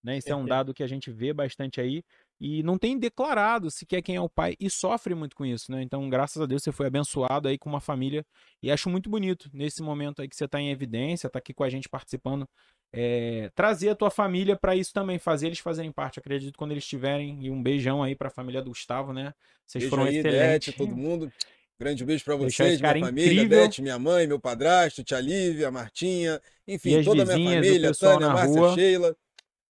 né? 0.04 0.18
Isso 0.18 0.32
é 0.32 0.36
um 0.36 0.46
dado 0.48 0.74
que 0.74 0.84
a 0.84 0.88
gente 0.88 1.12
vê 1.12 1.34
bastante 1.34 1.82
aí 1.82 2.04
e 2.40 2.62
não 2.64 2.78
tem 2.78 2.98
declarado 2.98 3.72
sequer 3.72 4.02
quem 4.02 4.16
é 4.16 4.22
o 4.22 4.30
pai 4.30 4.56
e 4.60 4.70
sofre 4.70 5.16
muito 5.16 5.36
com 5.36 5.46
isso, 5.46 5.72
né? 5.72 5.82
Então, 5.82 6.10
graças 6.10 6.42
a 6.42 6.46
Deus, 6.46 6.64
você 6.64 6.72
foi 6.72 6.88
abençoado 6.88 7.48
aí 7.48 7.58
com 7.58 7.70
uma 7.70 7.80
família 7.80 8.26
e 8.62 8.72
acho 8.72 8.90
muito 8.90 9.10
bonito 9.10 9.50
nesse 9.54 9.82
momento 9.82 10.22
aí 10.22 10.28
que 10.28 10.36
você 10.36 10.48
tá 10.48 10.60
em 10.60 10.70
evidência, 10.70 11.30
tá 11.30 11.40
aqui 11.40 11.54
com 11.54 11.64
a 11.64 11.70
gente 11.70 11.88
participando, 11.88 12.48
é, 12.94 13.50
trazer 13.56 13.90
a 13.90 13.96
tua 13.96 14.10
família 14.10 14.58
para 14.58 14.76
isso 14.76 14.92
também, 14.94 15.18
fazer 15.18 15.48
eles 15.48 15.60
fazerem 15.60 15.92
parte. 15.92 16.20
Acredito 16.20 16.58
quando 16.58 16.72
eles 16.72 16.84
estiverem 16.84 17.46
e 17.46 17.50
um 17.50 17.62
beijão 17.62 18.04
aí 18.04 18.16
para 18.16 18.28
a 18.28 18.32
família 18.32 18.62
do 18.62 18.70
Gustavo, 18.70 19.14
né? 19.14 19.34
Vocês 19.66 19.84
Beijo 19.84 19.90
foram 19.90 20.04
aí, 20.04 20.18
excelentes. 20.18 20.74
Beth, 20.74 20.78
todo 20.78 20.96
mundo. 20.96 21.32
Grande 21.78 22.06
beijo 22.06 22.24
Deixar 22.26 22.64
vocês, 22.64 22.80
minha 22.80 23.00
família, 23.00 23.34
incrível. 23.34 23.68
Beth, 23.68 23.82
minha 23.82 24.00
mãe, 24.00 24.26
meu 24.26 24.40
padrasto, 24.40 25.04
tia 25.04 25.20
Lívia, 25.20 25.70
Martinha, 25.70 26.42
enfim, 26.66 27.04
toda 27.04 27.24
a 27.24 27.38
minha 27.38 27.56
família, 27.56 27.92
Tânia, 27.94 28.30
Márcia, 28.30 28.62
rua. 28.62 28.74
Sheila. 28.76 29.18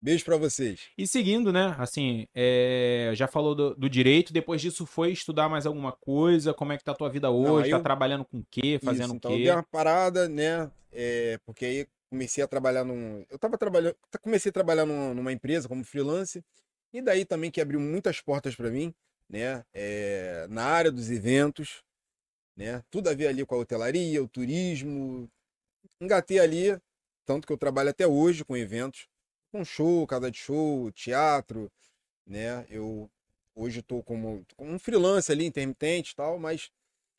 Beijo 0.03 0.25
pra 0.25 0.37
vocês. 0.37 0.89
E 0.99 1.07
seguindo, 1.07 1.53
né? 1.53 1.77
Assim, 1.79 2.27
é, 2.35 3.13
já 3.15 3.29
falou 3.29 3.55
do, 3.55 3.75
do 3.77 3.89
direito, 3.89 4.33
depois 4.33 4.61
disso 4.61 4.85
foi 4.85 5.13
estudar 5.13 5.49
mais 5.49 5.65
alguma 5.65 5.93
coisa? 5.93 6.53
Como 6.53 6.73
é 6.73 6.77
que 6.79 6.83
tá 6.83 6.91
a 6.91 6.95
tua 6.97 7.09
vida 7.09 7.31
hoje? 7.31 7.67
aí 7.67 7.71
tá 7.71 7.77
eu- 7.77 7.83
trabalhando 7.83 8.25
com 8.25 8.39
o 8.39 8.47
quê? 8.51 8.81
Fazendo 8.83 9.05
Isso, 9.05 9.15
o 9.15 9.17
então, 9.17 9.31
quê? 9.31 9.37
eu 9.37 9.43
dei 9.45 9.53
uma 9.53 9.63
parada, 9.63 10.29
né? 10.29 10.71
é, 10.91 11.39
porque 11.47 11.65
aí 11.65 11.87
comecei 12.11 12.43
a 12.43 12.49
trabalhar 12.49 12.85
num. 12.85 13.25
Eu 13.31 13.39
tava 13.39 13.57
trabalhando. 13.57 13.95
Comecei 14.21 14.51
a 14.51 14.53
trabalhar 14.53 14.85
num- 14.85 15.15
numa 15.15 15.33
empresa 15.33 15.69
como 15.69 15.85
freelance. 15.85 16.43
E 16.93 17.01
daí 17.01 17.25
também 17.25 17.51
que 17.51 17.61
abriu 17.61 17.79
muitas 17.81 18.21
portas 18.21 18.55
para 18.57 18.71
mim, 18.71 18.93
né? 19.29 19.65
é, 19.73 20.47
na 20.51 20.65
área 20.65 20.91
dos 20.93 21.11
eventos, 21.11 21.83
né? 22.57 22.83
Tudo 22.91 23.09
a 23.09 23.15
ver 23.15 23.29
ali 23.29 23.47
com 23.47 23.55
a 23.55 23.59
hotelaria, 23.59 24.23
o 24.23 24.29
turismo. 24.29 25.31
Engatei 26.01 26.39
ali, 26.41 26.77
tanto 27.25 27.47
que 27.47 27.53
eu 27.53 27.57
trabalho 27.57 27.89
até 27.91 28.07
hoje 28.07 28.45
com 28.45 28.55
eventos, 28.57 29.07
com 29.53 29.65
show, 29.65 30.07
casa 30.07 30.31
de 30.31 30.39
show, 30.39 30.91
teatro, 30.93 31.71
né? 32.27 32.67
Eu 32.71 33.09
hoje 33.55 33.81
estou 33.81 34.03
como, 34.03 34.45
como 34.57 34.73
um 34.73 34.79
freelance 34.79 35.31
ali, 35.31 35.45
intermitente 35.45 36.13
e 36.13 36.17
tal, 36.17 36.39
mas 36.39 36.71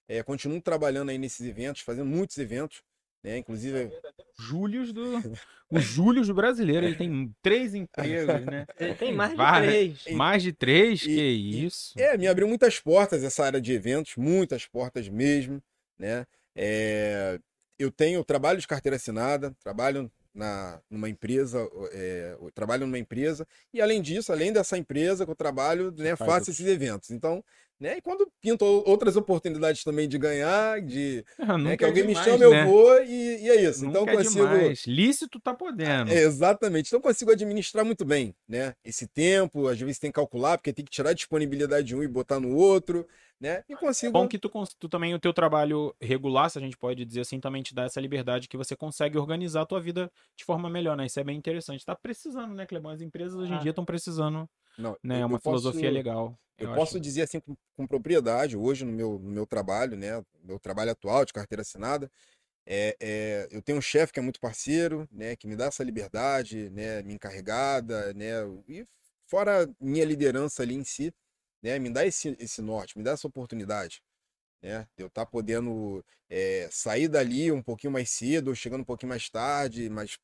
é, 0.09 0.23
continuo 0.23 0.59
trabalhando 0.59 1.09
aí 1.09 1.17
nesses 1.19 1.45
eventos, 1.45 1.83
fazendo 1.83 2.07
muitos 2.07 2.37
eventos, 2.39 2.81
né? 3.23 3.37
Inclusive, 3.37 3.91
Július 4.37 4.91
do. 4.91 5.21
O 5.69 5.79
Július 5.79 6.27
do 6.27 6.33
brasileiro, 6.33 6.85
ele 6.85 6.95
tem 6.95 7.33
três 7.41 7.73
empregos, 7.73 8.45
né? 8.45 8.65
Ele 8.79 8.93
tem 8.95 9.11
mais 9.15 9.31
de 9.31 9.37
Várias- 9.37 9.71
três. 10.01 10.17
Mais 10.17 10.43
de 10.43 10.53
três? 10.53 11.01
E- 11.03 11.05
que 11.05 11.21
e- 11.21 11.65
isso? 11.65 11.99
é, 11.99 12.17
me 12.17 12.27
abriu 12.27 12.47
muitas 12.47 12.79
portas 12.79 13.23
essa 13.23 13.43
área 13.45 13.61
de 13.61 13.71
eventos, 13.73 14.15
muitas 14.15 14.65
portas 14.67 15.07
mesmo, 15.07 15.63
né? 15.97 16.25
É, 16.55 17.39
eu 17.79 17.91
tenho 17.91 18.19
eu 18.19 18.23
trabalho 18.23 18.59
de 18.59 18.67
carteira 18.67 18.97
assinada, 18.97 19.55
trabalho 19.63 20.11
na, 20.33 20.81
numa 20.89 21.09
empresa, 21.09 21.67
é, 21.91 22.35
eu 22.41 22.51
trabalho 22.51 22.85
numa 22.85 22.97
empresa, 22.97 23.47
e 23.73 23.81
além 23.81 24.01
disso, 24.01 24.31
além 24.31 24.51
dessa 24.51 24.77
empresa 24.77 25.25
que 25.25 25.31
eu 25.31 25.35
trabalho, 25.35 25.93
né, 25.97 26.15
faço 26.15 26.49
esses 26.49 26.65
eventos. 26.65 27.11
Então, 27.11 27.43
né, 27.83 27.97
e 27.97 28.01
quando 28.01 28.31
pintam 28.41 28.65
outras 28.85 29.15
oportunidades 29.17 29.83
também 29.83 30.07
de 30.07 30.17
ganhar, 30.17 30.81
de 30.81 31.23
Ah, 31.37 31.57
né, 31.57 31.75
que 31.75 31.83
é 31.83 31.87
alguém 31.87 32.03
me 32.03 32.09
demais, 32.13 32.25
chama, 32.25 32.49
né? 32.49 32.63
eu 32.63 32.67
vou, 32.67 33.01
e, 33.03 33.43
e 33.43 33.49
é 33.49 33.61
isso. 33.69 33.85
Então, 33.85 34.01
Nunca 34.01 34.13
eu 34.13 34.19
é 34.19 34.23
consigo. 34.23 34.47
demais. 34.47 34.85
Lícito 34.87 35.39
tá 35.39 35.53
podendo. 35.53 36.11
É, 36.11 36.19
exatamente. 36.23 36.87
Então 36.87 36.99
eu 36.99 37.03
consigo 37.03 37.31
administrar 37.31 37.83
muito 37.85 38.05
bem, 38.05 38.33
né? 38.47 38.73
Esse 38.85 39.05
tempo, 39.07 39.67
às 39.67 39.79
vezes 39.79 39.99
tem 39.99 40.09
que 40.09 40.15
calcular, 40.15 40.57
porque 40.57 40.71
tem 40.71 40.85
que 40.85 40.91
tirar 40.91 41.09
a 41.09 41.13
disponibilidade 41.13 41.87
de 41.87 41.95
um 41.95 42.01
e 42.01 42.07
botar 42.07 42.39
no 42.39 42.55
outro, 42.55 43.05
né? 43.39 43.63
E 43.67 43.75
consigo. 43.75 44.13
Bom 44.13 44.27
que 44.27 44.39
tu, 44.39 44.49
tu 44.79 44.87
também, 44.87 45.13
o 45.13 45.19
teu 45.19 45.33
trabalho 45.33 45.93
regular, 46.01 46.49
se 46.49 46.57
a 46.57 46.61
gente 46.61 46.77
pode 46.77 47.03
dizer 47.03 47.21
assim, 47.21 47.39
também 47.39 47.61
te 47.61 47.75
dá 47.75 47.83
essa 47.83 47.99
liberdade 47.99 48.47
que 48.47 48.55
você 48.55 48.75
consegue 48.75 49.17
organizar 49.17 49.61
a 49.61 49.65
tua 49.65 49.81
vida 49.81 50.09
de 50.37 50.45
forma 50.45 50.69
melhor, 50.69 50.95
né? 50.95 51.05
Isso 51.05 51.19
é 51.19 51.23
bem 51.23 51.37
interessante. 51.37 51.85
Tá 51.85 51.95
precisando, 51.95 52.53
né, 52.55 52.65
Clebão? 52.65 52.91
As 52.91 53.01
empresas 53.01 53.35
hoje 53.37 53.51
em 53.51 53.55
Ah. 53.55 53.59
dia 53.59 53.71
estão 53.71 53.83
precisando, 53.83 54.47
Não, 54.77 54.97
né? 55.03 55.17
eu- 55.17 55.21
É 55.21 55.25
uma 55.25 55.37
eu 55.37 55.41
posso- 55.41 55.61
filosofia 55.61 55.91
legal. 55.91 56.37
Eu, 56.57 56.67
eu 56.69 56.75
posso 56.75 56.97
acho. 56.97 56.99
dizer 56.99 57.23
assim 57.23 57.39
com, 57.39 57.55
com 57.75 57.87
propriedade, 57.87 58.55
hoje 58.55 58.85
no 58.85 58.91
meu, 58.91 59.17
no 59.19 59.31
meu 59.31 59.45
trabalho, 59.45 59.97
né? 59.97 60.17
no 60.17 60.25
Meu 60.43 60.59
trabalho 60.59 60.91
atual 60.91 61.25
de 61.25 61.33
carteira 61.33 61.61
assinada. 61.61 62.09
É, 62.65 62.95
é, 62.99 63.47
eu 63.51 63.61
tenho 63.61 63.77
um 63.77 63.81
chefe 63.81 64.13
que 64.13 64.19
é 64.19 64.23
muito 64.23 64.39
parceiro, 64.39 65.07
né? 65.11 65.35
Que 65.35 65.47
me 65.47 65.55
dá 65.55 65.65
essa 65.65 65.83
liberdade, 65.83 66.69
né? 66.69 67.01
Minha 67.01 67.15
encarregada, 67.15 68.13
né? 68.13 68.31
E 68.67 68.85
fora 69.27 69.69
minha 69.81 70.05
liderança 70.05 70.63
ali 70.63 70.75
em 70.75 70.83
si, 70.83 71.13
né? 71.61 71.77
Me 71.79 71.89
dá 71.89 72.05
esse, 72.05 72.37
esse 72.39 72.61
norte, 72.61 72.97
me 72.97 73.03
dá 73.03 73.11
essa 73.11 73.27
oportunidade, 73.27 74.01
né? 74.61 74.87
De 74.95 75.03
eu 75.03 75.07
estar 75.07 75.25
podendo 75.25 76.05
é, 76.29 76.69
sair 76.71 77.09
dali 77.09 77.51
um 77.51 77.61
pouquinho 77.61 77.91
mais 77.91 78.09
cedo, 78.09 78.49
ou 78.49 78.55
chegando 78.55 78.81
um 78.81 78.85
pouquinho 78.85 79.09
mais 79.09 79.29
tarde, 79.29 79.89
mas 79.89 80.17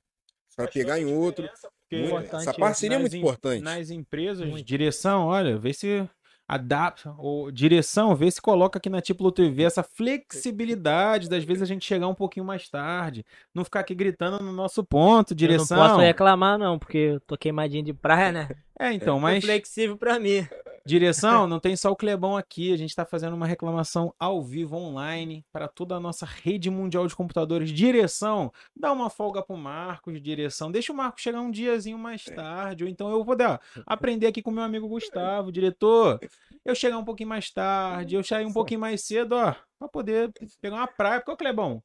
para 0.56 0.68
pegar 0.70 0.98
em 1.00 1.06
outro. 1.14 1.50
Porque 1.90 2.08
Muito- 2.08 2.36
essa 2.36 2.54
parceria 2.54 2.98
é 2.98 3.00
nas 3.00 3.02
muito 3.12 3.16
em- 3.16 3.20
importante. 3.20 3.62
Nas 3.64 3.90
empresas, 3.90 4.48
Muito. 4.48 4.64
direção, 4.66 5.26
olha, 5.26 5.58
vê 5.58 5.74
se 5.74 6.08
adapta, 6.48 7.14
ou 7.18 7.52
direção, 7.52 8.16
vê 8.16 8.30
se 8.30 8.42
coloca 8.42 8.78
aqui 8.80 8.90
na 8.90 9.02
Título 9.02 9.32
TV 9.32 9.64
essa 9.64 9.84
flexibilidade 9.84 11.30
das 11.30 11.44
vezes 11.44 11.64
a 11.64 11.66
gente 11.66 11.86
chegar 11.86 12.08
um 12.08 12.14
pouquinho 12.16 12.46
mais 12.46 12.68
tarde, 12.70 13.24
não 13.54 13.64
ficar 13.64 13.82
aqui 13.82 13.94
gritando 13.94 14.44
no 14.44 14.52
nosso 14.52 14.84
ponto, 14.84 15.36
direção. 15.36 15.78
Eu 15.78 15.84
não 15.84 15.90
posso 15.92 16.02
reclamar, 16.02 16.58
não, 16.58 16.78
porque 16.80 16.98
eu 16.98 17.20
tô 17.22 17.38
queimadinho 17.38 17.84
de 17.84 17.94
praia, 17.94 18.32
né? 18.32 18.50
É, 18.80 18.92
então, 18.94 19.20
Foi 19.20 19.32
mas 19.34 19.44
flexível 19.44 19.98
pra 19.98 20.20
mim. 20.20 20.48
Direção, 20.86 21.48
não 21.48 21.60
tem 21.60 21.76
só 21.76 21.92
o 21.92 21.96
Clebão 21.96 22.36
aqui, 22.38 22.74
a 22.74 22.78
gente 22.78 22.90
está 22.90 23.06
fazendo 23.06 23.34
uma 23.34 23.46
reclamação 23.46 24.14
ao 24.20 24.42
vivo 24.42 24.76
online 24.76 25.46
para 25.52 25.68
toda 25.68 25.96
a 25.96 26.00
nossa 26.00 26.26
rede 26.26 26.70
mundial 26.70 27.08
de 27.08 27.16
computadores. 27.16 27.72
Direção, 27.72 28.52
dá 28.76 28.92
uma 28.92 29.10
folga 29.10 29.42
pro 29.42 29.58
Marcos, 29.58 30.22
direção. 30.22 30.72
Deixa 30.72 30.92
o 30.92 30.96
Marcos 30.96 31.22
chegar 31.22 31.42
um 31.42 31.52
diazinho 31.52 31.98
mais 31.98 32.24
tarde, 32.24 32.84
ou 32.84 32.90
então 32.90 33.10
eu 33.10 33.18
vou 33.18 33.26
poder 33.26 33.46
ó, 33.46 33.60
aprender 33.86 34.28
aqui 34.28 34.42
com 34.42 34.52
o 34.52 34.54
meu 34.54 34.64
amigo 34.64 34.88
Gustavo, 34.90 35.52
diretor. 35.52 36.20
Eu 36.66 36.76
chegar 36.76 36.98
um 36.98 37.06
pouquinho 37.06 37.30
mais 37.30 37.50
tarde, 37.52 38.16
eu 38.16 38.24
sair 38.24 38.46
um 38.46 38.54
pouquinho 38.54 38.80
mais 38.80 39.02
cedo, 39.02 39.34
ó, 39.34 39.56
para 39.78 39.88
poder 39.88 40.32
pegar 40.62 40.76
uma 40.78 40.88
praia, 40.88 41.20
porque 41.20 41.32
o 41.32 41.38
Clebão, 41.38 41.84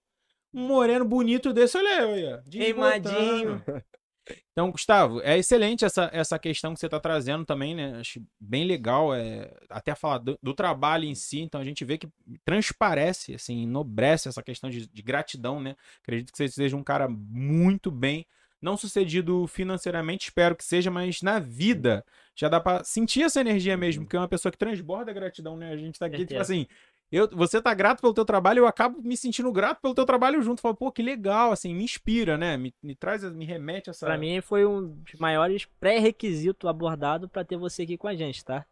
um 0.53 0.67
moreno 0.67 1.05
bonito 1.05 1.53
desse, 1.53 1.77
olha 1.77 1.91
aí, 1.91 2.35
ó. 2.35 2.39
Queimadinho. 2.51 3.63
Então, 4.53 4.71
Gustavo, 4.71 5.21
é 5.23 5.37
excelente 5.37 5.85
essa, 5.85 6.09
essa 6.13 6.39
questão 6.39 6.73
que 6.73 6.81
você 6.81 6.87
está 6.87 6.99
trazendo 6.99 7.45
também, 7.45 7.75
né? 7.75 7.99
Acho 7.99 8.23
bem 8.41 8.65
legal, 8.65 9.15
é, 9.15 9.53
até 9.69 9.95
falar 9.95 10.19
do, 10.19 10.39
do 10.43 10.55
trabalho 10.55 11.05
em 11.05 11.15
si. 11.15 11.41
Então, 11.41 11.61
a 11.61 11.65
gente 11.65 11.85
vê 11.85 11.99
que 11.99 12.09
transparece, 12.45 13.35
assim, 13.35 13.65
enobrece 13.65 14.29
essa 14.29 14.43
questão 14.43 14.71
de, 14.71 14.87
de 14.87 15.03
gratidão, 15.03 15.61
né? 15.61 15.77
Acredito 16.03 16.33
que 16.33 16.39
você 16.39 16.49
seja 16.49 16.77
um 16.77 16.85
cara 16.85 17.09
muito 17.09 17.91
bem, 17.91 18.27
não 18.63 18.79
sucedido 18.79 19.47
financeiramente, 19.47 20.29
espero 20.29 20.57
que 20.57 20.65
seja, 20.65 20.91
mas 20.91 21.21
na 21.21 21.39
vida 21.39 22.03
já 22.35 22.49
dá 22.49 22.59
para 22.59 22.83
sentir 22.83 23.23
essa 23.23 23.41
energia 23.41 23.77
mesmo, 23.77 24.05
porque 24.05 24.17
é 24.17 24.21
uma 24.21 24.29
pessoa 24.29 24.51
que 24.51 24.57
transborda 24.57 25.13
gratidão, 25.13 25.57
né? 25.57 25.71
A 25.71 25.77
gente 25.77 25.99
tá 25.99 26.07
aqui, 26.07 26.25
tipo 26.25 26.41
assim, 26.41 26.67
eu, 27.15 27.29
você 27.33 27.63
tá 27.63 27.73
grato 27.73 28.01
pelo 28.01 28.13
teu 28.13 28.25
trabalho, 28.25 28.61
eu 28.61 28.67
acabo 28.67 29.01
me 29.01 29.17
sentindo 29.17 29.53
grato 29.53 29.81
pelo 29.81 29.95
teu 29.95 30.05
trabalho 30.05 30.43
junto. 30.43 30.61
Falo, 30.61 30.75
pô, 30.75 30.91
que 30.91 31.03
legal, 31.03 31.53
assim, 31.53 31.75
me 31.75 31.85
inspira, 31.85 32.37
né? 32.37 32.57
Me, 32.57 32.75
me 32.83 32.97
traz, 32.97 33.23
me 33.33 33.45
remete 33.45 33.89
a 33.89 33.93
essa. 33.93 34.07
Pra 34.07 34.19
mim 34.19 34.41
foi 34.41 34.67
um 34.67 34.89
dos 34.89 35.15
maiores 35.21 35.65
pré-requisitos 35.79 36.69
abordado 36.69 37.29
pra 37.29 37.45
ter 37.45 37.57
você 37.57 37.83
aqui 37.83 37.97
com 37.97 38.09
a 38.09 38.15
gente, 38.15 38.45
tá? 38.45 38.67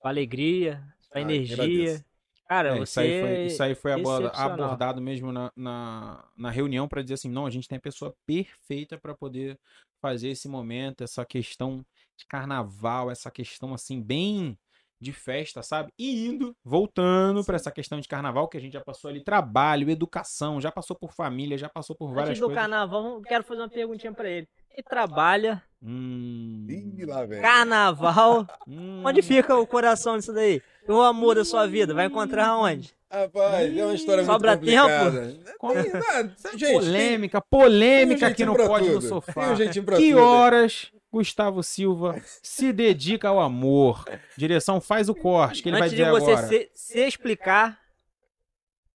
Sua 0.00 0.10
alegria, 0.10 0.84
sua 1.00 1.20
Ah, 1.20 1.22
energia. 1.22 2.04
Cara, 2.48 2.74
É, 2.74 2.78
você. 2.78 2.82
isso 2.84 3.00
aí 3.00 3.20
foi, 3.20 3.46
isso 3.46 3.62
aí 3.62 3.74
foi 3.74 3.92
abordado 3.92 5.00
mesmo 5.00 5.32
na, 5.32 5.50
na, 5.56 6.24
na 6.36 6.50
reunião 6.50 6.86
para 6.86 7.02
dizer 7.02 7.14
assim, 7.14 7.30
não, 7.30 7.46
a 7.46 7.50
gente 7.50 7.66
tem 7.66 7.78
a 7.78 7.80
pessoa 7.80 8.14
perfeita 8.24 8.98
para 8.98 9.14
poder 9.14 9.58
fazer 10.00 10.28
esse 10.28 10.48
momento, 10.48 11.02
essa 11.02 11.24
questão 11.24 11.84
de 12.16 12.26
carnaval, 12.26 13.10
essa 13.10 13.30
questão 13.30 13.74
assim 13.74 14.00
bem 14.00 14.56
de 15.00 15.12
festa, 15.12 15.62
sabe? 15.62 15.90
E 15.98 16.26
indo, 16.26 16.54
voltando 16.64 17.44
para 17.44 17.56
essa 17.56 17.70
questão 17.70 18.00
de 18.00 18.08
carnaval 18.08 18.48
que 18.48 18.56
a 18.56 18.60
gente 18.60 18.72
já 18.72 18.80
passou 18.80 19.08
ali, 19.10 19.22
trabalho, 19.22 19.90
educação, 19.90 20.60
já 20.60 20.70
passou 20.72 20.96
por 20.96 21.12
família, 21.12 21.58
já 21.58 21.68
passou 21.68 21.94
por 21.94 22.08
várias 22.08 22.30
Antes 22.30 22.40
do 22.40 22.46
coisas. 22.46 22.62
carnaval, 22.62 23.20
quero 23.22 23.44
fazer 23.44 23.60
uma 23.60 23.68
perguntinha 23.68 24.12
pra 24.12 24.28
ele. 24.28 24.48
e 24.78 24.82
trabalha. 24.82 25.62
Hum. 25.82 26.66
Ih, 26.68 27.04
lá, 27.06 27.24
velho. 27.24 27.40
Carnaval. 27.40 28.46
Hum. 28.68 29.02
Onde 29.06 29.22
fica 29.22 29.56
o 29.56 29.66
coração 29.66 30.18
disso 30.18 30.32
daí? 30.34 30.60
O 30.86 31.00
amor 31.00 31.34
da 31.36 31.44
sua 31.46 31.66
vida? 31.66 31.94
Vai 31.94 32.06
encontrar 32.06 32.56
onde? 32.58 32.94
Rapaz, 33.10 33.74
é 33.76 33.84
uma 33.84 33.94
história 33.94 34.24
Sobra 34.24 34.56
muito 34.56 34.60
complicada. 34.76 35.36
Como- 35.58 35.74
Tem- 35.74 35.92
não, 35.92 36.58
gente, 36.58 36.82
polêmica, 36.82 37.40
tem- 37.40 38.34
tem 38.34 38.48
um 38.48 38.54
polêmica 38.54 38.78
no 38.84 38.94
tudo. 38.94 39.08
Sofá. 39.08 39.44
Tem 39.44 39.52
um 39.52 39.56
jeitinho 39.56 39.84
pra 39.84 39.96
que 39.96 40.10
tudo. 40.10 40.20
horas 40.22 40.90
Gustavo 41.18 41.62
Silva 41.62 42.20
se 42.42 42.72
dedica 42.72 43.28
ao 43.28 43.40
amor? 43.40 44.04
Direção 44.36 44.80
faz 44.80 45.08
o 45.08 45.14
corte, 45.14 45.62
que 45.62 45.68
ele 45.68 45.78
vai 45.78 45.88
Antes 45.88 45.96
de 45.96 46.04
dizer 46.04 46.10
você 46.10 46.30
agora. 46.32 46.46
se, 46.48 46.70
se 46.74 46.98
explicar, 47.00 47.80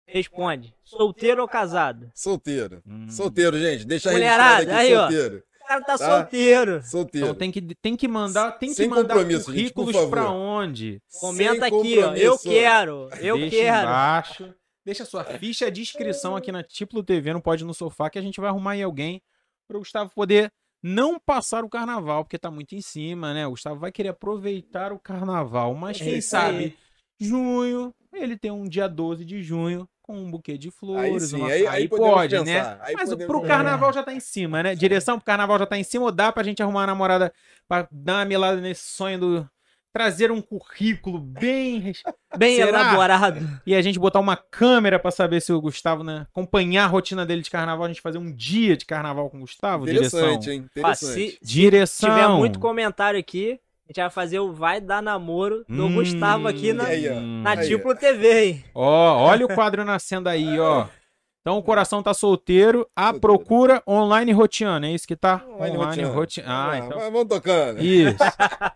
responde. 0.05 0.73
Solteiro 0.83 1.41
ou 1.41 1.47
casado? 1.47 2.11
Solteiro. 2.13 2.81
Hum. 2.85 3.09
Solteiro, 3.09 3.57
gente. 3.57 3.85
Deixa 3.85 4.11
Mulherada, 4.11 4.55
registrado 4.55 4.79
aqui, 4.81 4.87
aí, 4.87 4.95
ó. 4.95 5.01
solteiro. 5.01 5.43
O 5.63 5.67
cara 5.71 5.81
tá, 5.85 5.97
Tá. 5.97 6.17
solteiro. 6.21 6.83
Solteiro. 6.83 7.27
Então 7.27 7.35
tem 7.35 7.51
que, 7.51 7.61
tem 7.75 7.95
que 7.95 8.07
mandar, 8.07 8.51
tem 8.53 8.69
que 8.69 8.75
Sem 8.75 8.89
mandar 8.89 9.13
compromisso, 9.15 9.53
gente, 9.53 9.71
por 9.73 9.85
currículos 9.85 9.95
favor. 9.95 10.09
pra 10.09 10.29
onde? 10.29 11.01
Comenta 11.19 11.69
Sem 11.69 11.79
aqui, 11.79 11.99
ó. 12.03 12.13
Eu 12.15 12.37
quero. 12.37 13.09
Eu 13.19 13.37
Deixa 13.37 13.55
quero. 13.55 13.87
embaixo. 13.87 14.55
Deixa 14.83 15.05
sua 15.05 15.23
ficha 15.23 15.71
de 15.71 15.81
inscrição 15.81 16.35
aqui 16.35 16.51
na 16.51 16.63
Tiplo 16.63 17.03
TV, 17.03 17.31
no 17.33 17.41
Pode 17.41 17.63
no 17.63 17.73
Sofá, 17.73 18.09
que 18.09 18.17
a 18.17 18.21
gente 18.21 18.41
vai 18.41 18.49
arrumar 18.49 18.71
aí 18.71 18.81
alguém 18.83 19.21
para 19.67 19.77
o 19.77 19.79
Gustavo 19.79 20.09
poder 20.13 20.51
não 20.81 21.19
passar 21.19 21.63
o 21.63 21.69
carnaval, 21.69 22.23
porque 22.23 22.37
tá 22.39 22.49
muito 22.51 22.73
em 22.75 22.81
cima, 22.81 23.33
né? 23.33 23.45
O 23.47 23.51
Gustavo 23.51 23.79
vai 23.79 23.91
querer 23.91 24.09
aproveitar 24.09 24.91
o 24.91 24.99
carnaval, 24.99 25.73
mas 25.75 25.99
É 26.01 26.03
quem 26.03 26.17
isso 26.17 26.29
sabe, 26.29 26.57
aí. 26.65 26.77
junho, 27.19 27.93
ele 28.13 28.37
tem 28.37 28.51
um 28.51 28.67
dia 28.67 28.87
12 28.87 29.23
de 29.23 29.41
junho 29.43 29.87
com 30.01 30.17
um 30.17 30.29
buquê 30.31 30.57
de 30.57 30.71
flores, 30.71 31.23
Aí 31.23 31.29
sim, 31.29 31.35
uma- 31.37 31.47
aí- 31.49 31.67
aí 31.67 31.87
podemos 31.87 32.13
pode, 32.15 32.35
né? 32.43 32.59
pensar, 32.59 32.79
aí 32.81 32.95
Mas 32.95 33.09
podemos 33.09 33.25
pro 33.27 33.41
carnaval 33.47 33.93
já 33.93 34.03
tá 34.03 34.13
em 34.13 34.19
cima, 34.19 34.63
né? 34.63 34.75
Direção 34.75 35.17
pro 35.17 35.25
carnaval 35.25 35.59
já 35.59 35.65
tá 35.65 35.77
em 35.77 35.83
cima, 35.83 36.05
ou 36.05 36.11
dá 36.11 36.31
pra 36.31 36.43
gente 36.43 36.61
arrumar 36.61 36.81
uma 36.81 36.87
namorada 36.87 37.31
pra 37.67 37.87
dar 37.91 38.17
uma 38.19 38.25
melada 38.25 38.59
nesse 38.59 38.89
sonho 38.89 39.19
do 39.19 39.49
trazer 39.93 40.31
um 40.31 40.41
currículo 40.41 41.19
bem 41.19 41.93
Bem 42.37 42.55
Será? 42.55 42.69
elaborado. 42.69 43.39
e 43.65 43.75
a 43.75 43.81
gente 43.81 43.99
botar 43.99 44.19
uma 44.21 44.37
câmera 44.37 44.97
pra 44.97 45.11
saber 45.11 45.41
se 45.41 45.51
o 45.51 45.59
Gustavo, 45.61 46.03
né, 46.03 46.25
acompanhar 46.31 46.85
a 46.85 46.87
rotina 46.87 47.25
dele 47.25 47.41
de 47.41 47.49
carnaval, 47.49 47.85
a 47.85 47.87
gente 47.89 47.99
fazer 48.01 48.17
um 48.17 48.31
dia 48.33 48.77
de 48.77 48.85
carnaval 48.85 49.29
com 49.29 49.37
o 49.37 49.41
Gustavo, 49.41 49.83
Interessante, 49.83 50.39
direção. 50.45 50.53
hein? 50.53 50.65
Interessante. 50.75 51.13
se 51.31 51.37
Direção. 51.41 52.09
tiver 52.09 52.27
muito 52.29 52.57
comentário 52.59 53.19
aqui, 53.19 53.59
a 53.85 53.91
gente 53.91 53.99
vai 53.99 54.09
fazer 54.09 54.39
o 54.39 54.53
Vai 54.53 54.79
Dar 54.79 55.01
Namoro 55.01 55.65
do 55.67 55.85
Hum, 55.87 55.95
Gustavo 55.95 56.47
aqui 56.47 56.71
na, 56.71 56.85
aí, 56.85 57.09
na 57.09 57.49
Aí, 57.51 57.67
Diplo 57.67 57.93
TV, 57.93 58.45
hein? 58.45 58.65
Ó, 58.73 59.17
olha 59.25 59.45
o 59.45 59.53
quadro 59.53 59.83
nascendo 59.83 60.29
aí, 60.29 60.57
ó. 60.57 60.87
Então 61.41 61.57
o 61.57 61.63
coração 61.63 62.03
tá 62.03 62.13
solteiro, 62.13 62.87
a 62.95 63.11
procura 63.13 63.81
online 63.87 64.31
roteando, 64.31 64.85
é 64.85 64.91
isso 64.91 65.07
que 65.07 65.15
tá? 65.15 65.43
Online 65.49 65.75
roteando. 66.03 66.13
rote- 66.13 66.43
Ah, 66.45 66.77
então 66.77 66.97
mas 66.99 67.11
vamos 67.11 67.27
tocando. 67.27 67.81
Isso. 67.83 68.17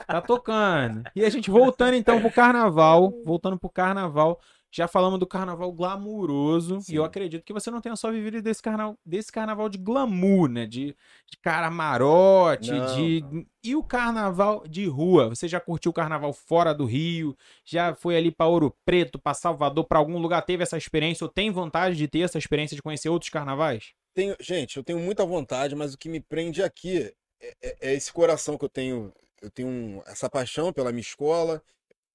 Tá 0.07 0.19
tocando. 0.21 1.03
E 1.15 1.23
a 1.23 1.29
gente 1.29 1.51
voltando 1.51 1.93
então 1.93 2.19
pro 2.19 2.31
carnaval, 2.31 3.13
voltando 3.23 3.59
pro 3.59 3.69
carnaval, 3.69 4.39
já 4.75 4.89
falamos 4.89 5.17
do 5.19 5.25
carnaval 5.25 5.71
glamuroso, 5.71 6.81
Sim. 6.81 6.93
e 6.93 6.95
eu 6.97 7.05
acredito 7.05 7.45
que 7.45 7.53
você 7.53 7.71
não 7.71 7.79
tenha 7.79 7.95
só 7.95 8.11
vivido 8.11 8.41
desse 8.41 8.61
carnaval, 8.61 8.97
desse 9.05 9.31
carnaval 9.31 9.69
de 9.69 9.77
glamour, 9.77 10.49
né? 10.49 10.65
De, 10.65 10.87
de 11.31 11.37
camarote, 11.41 12.71
Não, 12.71 12.95
de 12.95 13.23
e 13.63 13.73
o 13.75 13.81
carnaval 13.81 14.67
de 14.67 14.85
rua. 14.85 15.29
Você 15.29 15.47
já 15.47 15.59
curtiu 15.61 15.91
o 15.91 15.93
carnaval 15.93 16.33
fora 16.33 16.73
do 16.73 16.83
Rio? 16.85 17.37
Já 17.63 17.95
foi 17.95 18.17
ali 18.17 18.31
pra 18.31 18.47
Ouro 18.47 18.75
Preto, 18.83 19.17
pra 19.17 19.33
Salvador, 19.33 19.85
pra 19.85 19.97
algum 19.97 20.17
lugar 20.19 20.41
teve 20.41 20.61
essa 20.63 20.77
experiência 20.77 21.23
ou 21.23 21.29
tem 21.29 21.49
vontade 21.51 21.95
de 21.95 22.07
ter 22.07 22.19
essa 22.19 22.37
experiência 22.37 22.75
de 22.75 22.81
conhecer 22.81 23.07
outros 23.07 23.29
carnavais? 23.29 23.93
Tenho- 24.13 24.35
gente, 24.41 24.75
eu 24.77 24.83
tenho 24.83 24.99
muita 24.99 25.25
vontade, 25.25 25.73
mas 25.73 25.93
o 25.93 25.97
que 25.97 26.09
me 26.09 26.19
prende 26.19 26.61
aqui 26.61 27.13
é, 27.41 27.53
é- 27.61 27.77
é 27.81 27.93
esse 27.93 28.11
coração 28.11 28.57
que 28.57 28.65
eu 28.65 28.69
tenho. 28.69 29.13
Eu 29.41 29.49
tenho 29.51 29.67
um- 29.69 30.01
essa 30.05 30.29
paixão 30.29 30.73
pela 30.73 30.91
minha 30.91 31.01
escola, 31.01 31.61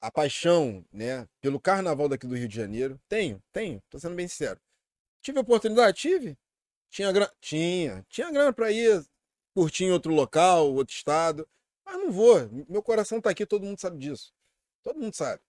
a 0.00 0.10
paixão, 0.10 0.84
né, 0.92 1.28
pelo 1.40 1.60
carnaval 1.60 2.08
daqui 2.08 2.26
do 2.26 2.36
Rio 2.36 2.48
de 2.48 2.56
Janeiro. 2.56 3.00
Tenho, 3.08 3.42
tenho, 3.52 3.82
tô 3.90 3.98
sendo 3.98 4.14
bem 4.14 4.26
sincero. 4.26 4.60
Tive 5.22 5.38
oportunidade? 5.38 5.98
Tive. 5.98 6.38
Tinha 6.90 7.12
grana? 7.12 7.32
Tinha. 7.40 8.04
Tinha 8.08 8.30
grana 8.30 8.52
pra 8.52 8.72
ir 8.72 9.04
curtir 9.54 9.84
em 9.84 9.92
outro 9.92 10.12
local, 10.12 10.72
outro 10.74 10.94
estado. 10.94 11.46
Mas 11.84 11.96
não 11.96 12.10
vou. 12.10 12.48
Meu 12.68 12.82
coração 12.82 13.20
tá 13.20 13.30
aqui, 13.30 13.44
todo 13.44 13.64
mundo 13.66 13.80
sabe 13.80 13.98
disso. 13.98 14.32
Todo 14.82 14.98
mundo 14.98 15.14
sabe. 15.14 15.42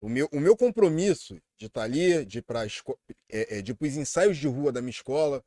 O 0.00 0.08
meu, 0.08 0.28
o 0.32 0.38
meu 0.38 0.56
compromisso 0.56 1.40
de 1.56 1.66
estar 1.66 1.82
ali, 1.82 2.24
de 2.24 2.38
ir 2.38 2.42
para 2.42 2.64
é, 2.64 3.58
é, 3.58 3.62
de 3.62 3.74
pros 3.74 3.96
ensaios 3.96 4.36
de 4.36 4.46
rua 4.46 4.70
da 4.70 4.80
minha 4.80 4.90
escola, 4.90 5.44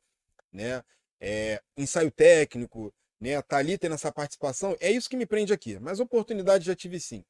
né? 0.52 0.82
É, 1.20 1.62
ensaio 1.76 2.10
técnico, 2.10 2.92
né? 3.20 3.40
Tá 3.42 3.58
ali 3.58 3.78
tendo 3.78 3.94
essa 3.94 4.12
participação, 4.12 4.76
é 4.80 4.90
isso 4.90 5.08
que 5.08 5.16
me 5.16 5.24
prende 5.24 5.52
aqui. 5.52 5.78
Mas 5.78 6.00
oportunidade 6.00 6.66
já 6.66 6.74
tive 6.76 7.00
sim. 7.00 7.24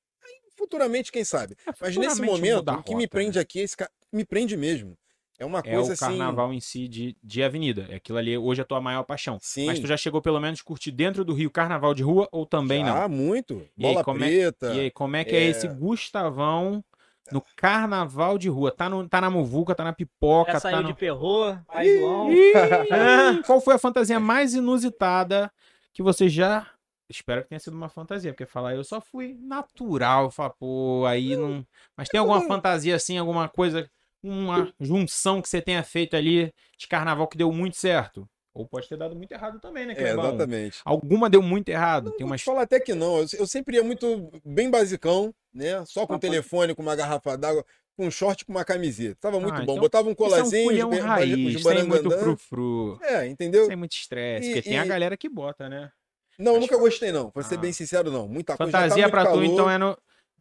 Aí, 0.72 0.78
futuramente, 0.82 1.12
quem 1.12 1.24
sabe? 1.24 1.56
Mas 1.80 1.96
nesse 1.96 2.22
momento, 2.22 2.70
o 2.72 2.82
que 2.82 2.94
me 2.94 3.06
prende 3.06 3.36
né? 3.36 3.42
aqui, 3.42 3.60
é 3.60 3.62
esse 3.62 3.76
ca- 3.76 3.90
me 4.12 4.24
prende 4.24 4.56
mesmo. 4.56 4.96
É 5.38 5.44
uma 5.44 5.60
É 5.60 5.74
coisa 5.74 5.90
o 5.90 5.92
assim. 5.92 6.04
carnaval 6.04 6.52
em 6.52 6.60
si 6.60 6.86
de, 6.86 7.16
de 7.22 7.42
avenida. 7.42 7.86
É 7.88 7.96
aquilo 7.96 8.18
ali, 8.18 8.36
hoje 8.38 8.60
é 8.60 8.62
a 8.62 8.66
tua 8.66 8.80
maior 8.80 9.02
paixão. 9.02 9.38
Sim. 9.40 9.66
Mas 9.66 9.80
tu 9.80 9.86
já 9.86 9.96
chegou 9.96 10.22
pelo 10.22 10.38
menos 10.40 10.62
curtir 10.62 10.92
dentro 10.92 11.24
do 11.24 11.34
Rio 11.34 11.50
carnaval 11.50 11.94
de 11.94 12.02
rua 12.02 12.28
ou 12.30 12.46
também 12.46 12.82
Ah, 12.84 13.08
não? 13.08 13.16
muito. 13.16 13.66
E 13.76 13.86
aí, 13.86 13.92
Bola 13.92 14.04
como 14.04 14.22
é- 14.24 14.28
preta. 14.28 14.66
E 14.72 14.80
aí, 14.80 14.90
como 14.90 15.16
é 15.16 15.24
que 15.24 15.34
é, 15.34 15.46
é. 15.46 15.50
esse 15.50 15.66
Gustavão 15.68 16.84
no 17.32 17.42
carnaval 17.56 18.38
de 18.38 18.48
rua? 18.48 18.70
Tá, 18.70 18.88
no, 18.88 19.08
tá 19.08 19.20
na 19.20 19.30
muvuca, 19.30 19.74
tá 19.74 19.82
na 19.82 19.92
pipoca, 19.92 20.52
Já 20.52 20.60
tá 20.60 20.70
saiu 20.70 20.82
no... 20.82 20.88
de 20.88 20.94
perro. 20.94 21.58
Ih, 21.82 23.42
Qual 23.46 23.60
foi 23.60 23.74
a 23.74 23.78
fantasia 23.78 24.20
mais 24.20 24.54
inusitada 24.54 25.50
que 25.92 26.02
você 26.02 26.28
já... 26.28 26.66
Espero 27.12 27.42
que 27.42 27.48
tenha 27.50 27.58
sido 27.60 27.76
uma 27.76 27.88
fantasia, 27.88 28.32
porque 28.32 28.46
falar 28.46 28.74
eu 28.74 28.82
só 28.84 29.00
fui 29.00 29.36
natural, 29.40 30.30
falar, 30.30 30.50
pô, 30.50 31.04
aí 31.06 31.36
não... 31.36 31.64
Mas 31.96 32.08
tem 32.08 32.18
alguma 32.18 32.40
fantasia 32.40 32.96
assim, 32.96 33.18
alguma 33.18 33.48
coisa, 33.48 33.88
uma 34.22 34.72
junção 34.80 35.40
que 35.42 35.48
você 35.48 35.60
tenha 35.60 35.82
feito 35.82 36.16
ali 36.16 36.52
de 36.78 36.88
carnaval 36.88 37.28
que 37.28 37.36
deu 37.36 37.52
muito 37.52 37.76
certo? 37.76 38.28
Ou 38.54 38.66
pode 38.66 38.88
ter 38.88 38.96
dado 38.98 39.16
muito 39.16 39.32
errado 39.32 39.58
também, 39.60 39.86
né, 39.86 39.94
É, 39.96 40.10
exatamente. 40.10 40.80
Alguma 40.84 41.30
deu 41.30 41.40
muito 41.42 41.68
errado. 41.70 42.10
Tem 42.12 42.20
Vou 42.20 42.26
umas 42.26 42.40
te 42.40 42.44
falar 42.44 42.62
até 42.62 42.78
que 42.78 42.94
não. 42.94 43.18
Eu, 43.20 43.26
eu 43.38 43.46
sempre 43.46 43.76
ia 43.76 43.82
muito 43.82 44.30
bem 44.44 44.70
basicão, 44.70 45.34
né? 45.54 45.82
Só 45.86 46.06
com 46.06 46.14
Ah, 46.14 46.18
telefone, 46.18 46.74
com 46.74 46.82
uma 46.82 46.94
garrafa 46.94 47.36
d'água, 47.36 47.64
com 47.96 48.06
um 48.06 48.10
short 48.10 48.44
com 48.44 48.52
uma 48.52 48.64
camiseta. 48.64 49.16
Tava 49.20 49.40
muito 49.40 49.54
Ah, 49.54 49.64
bom. 49.64 49.72
então 49.72 49.82
Botava 49.82 50.06
um 50.08 50.12
Isso 50.12 50.20
é 50.22 50.24
um 50.28 50.30
colazinho, 50.30 50.88
be- 50.90 51.00
raiz, 51.00 51.56
os 51.56 51.62
sem 51.62 51.82
muito 51.84 52.08
barangandã. 52.10 52.18
frufru. 52.24 52.98
É, 53.02 53.26
entendeu? 53.26 53.64
Sem 53.66 53.76
muito 53.76 53.92
estresse. 53.92 54.48
E- 54.50 54.52
Porque 54.52 54.68
tem 54.68 54.78
a 54.78 54.84
e- 54.84 54.88
galera 54.88 55.16
que 55.16 55.28
bota, 55.30 55.68
né? 55.68 55.90
Não, 56.38 56.52
eu 56.52 56.58
Acho- 56.58 56.60
nunca 56.62 56.76
gostei, 56.78 57.12
não. 57.12 57.30
Pra 57.30 57.42
ser 57.42 57.56
Ah. 57.56 57.58
bem 57.58 57.72
sincero, 57.72 58.10
não. 58.10 58.26
Muita 58.28 58.56
coisa. 58.56 58.72
tá 58.72 58.78
Fantasia 58.80 59.02
muito 59.04 59.10
pra 59.12 59.26
tu, 59.32 59.44
então, 59.44 59.70
é 59.70 59.78
no. 59.78 59.96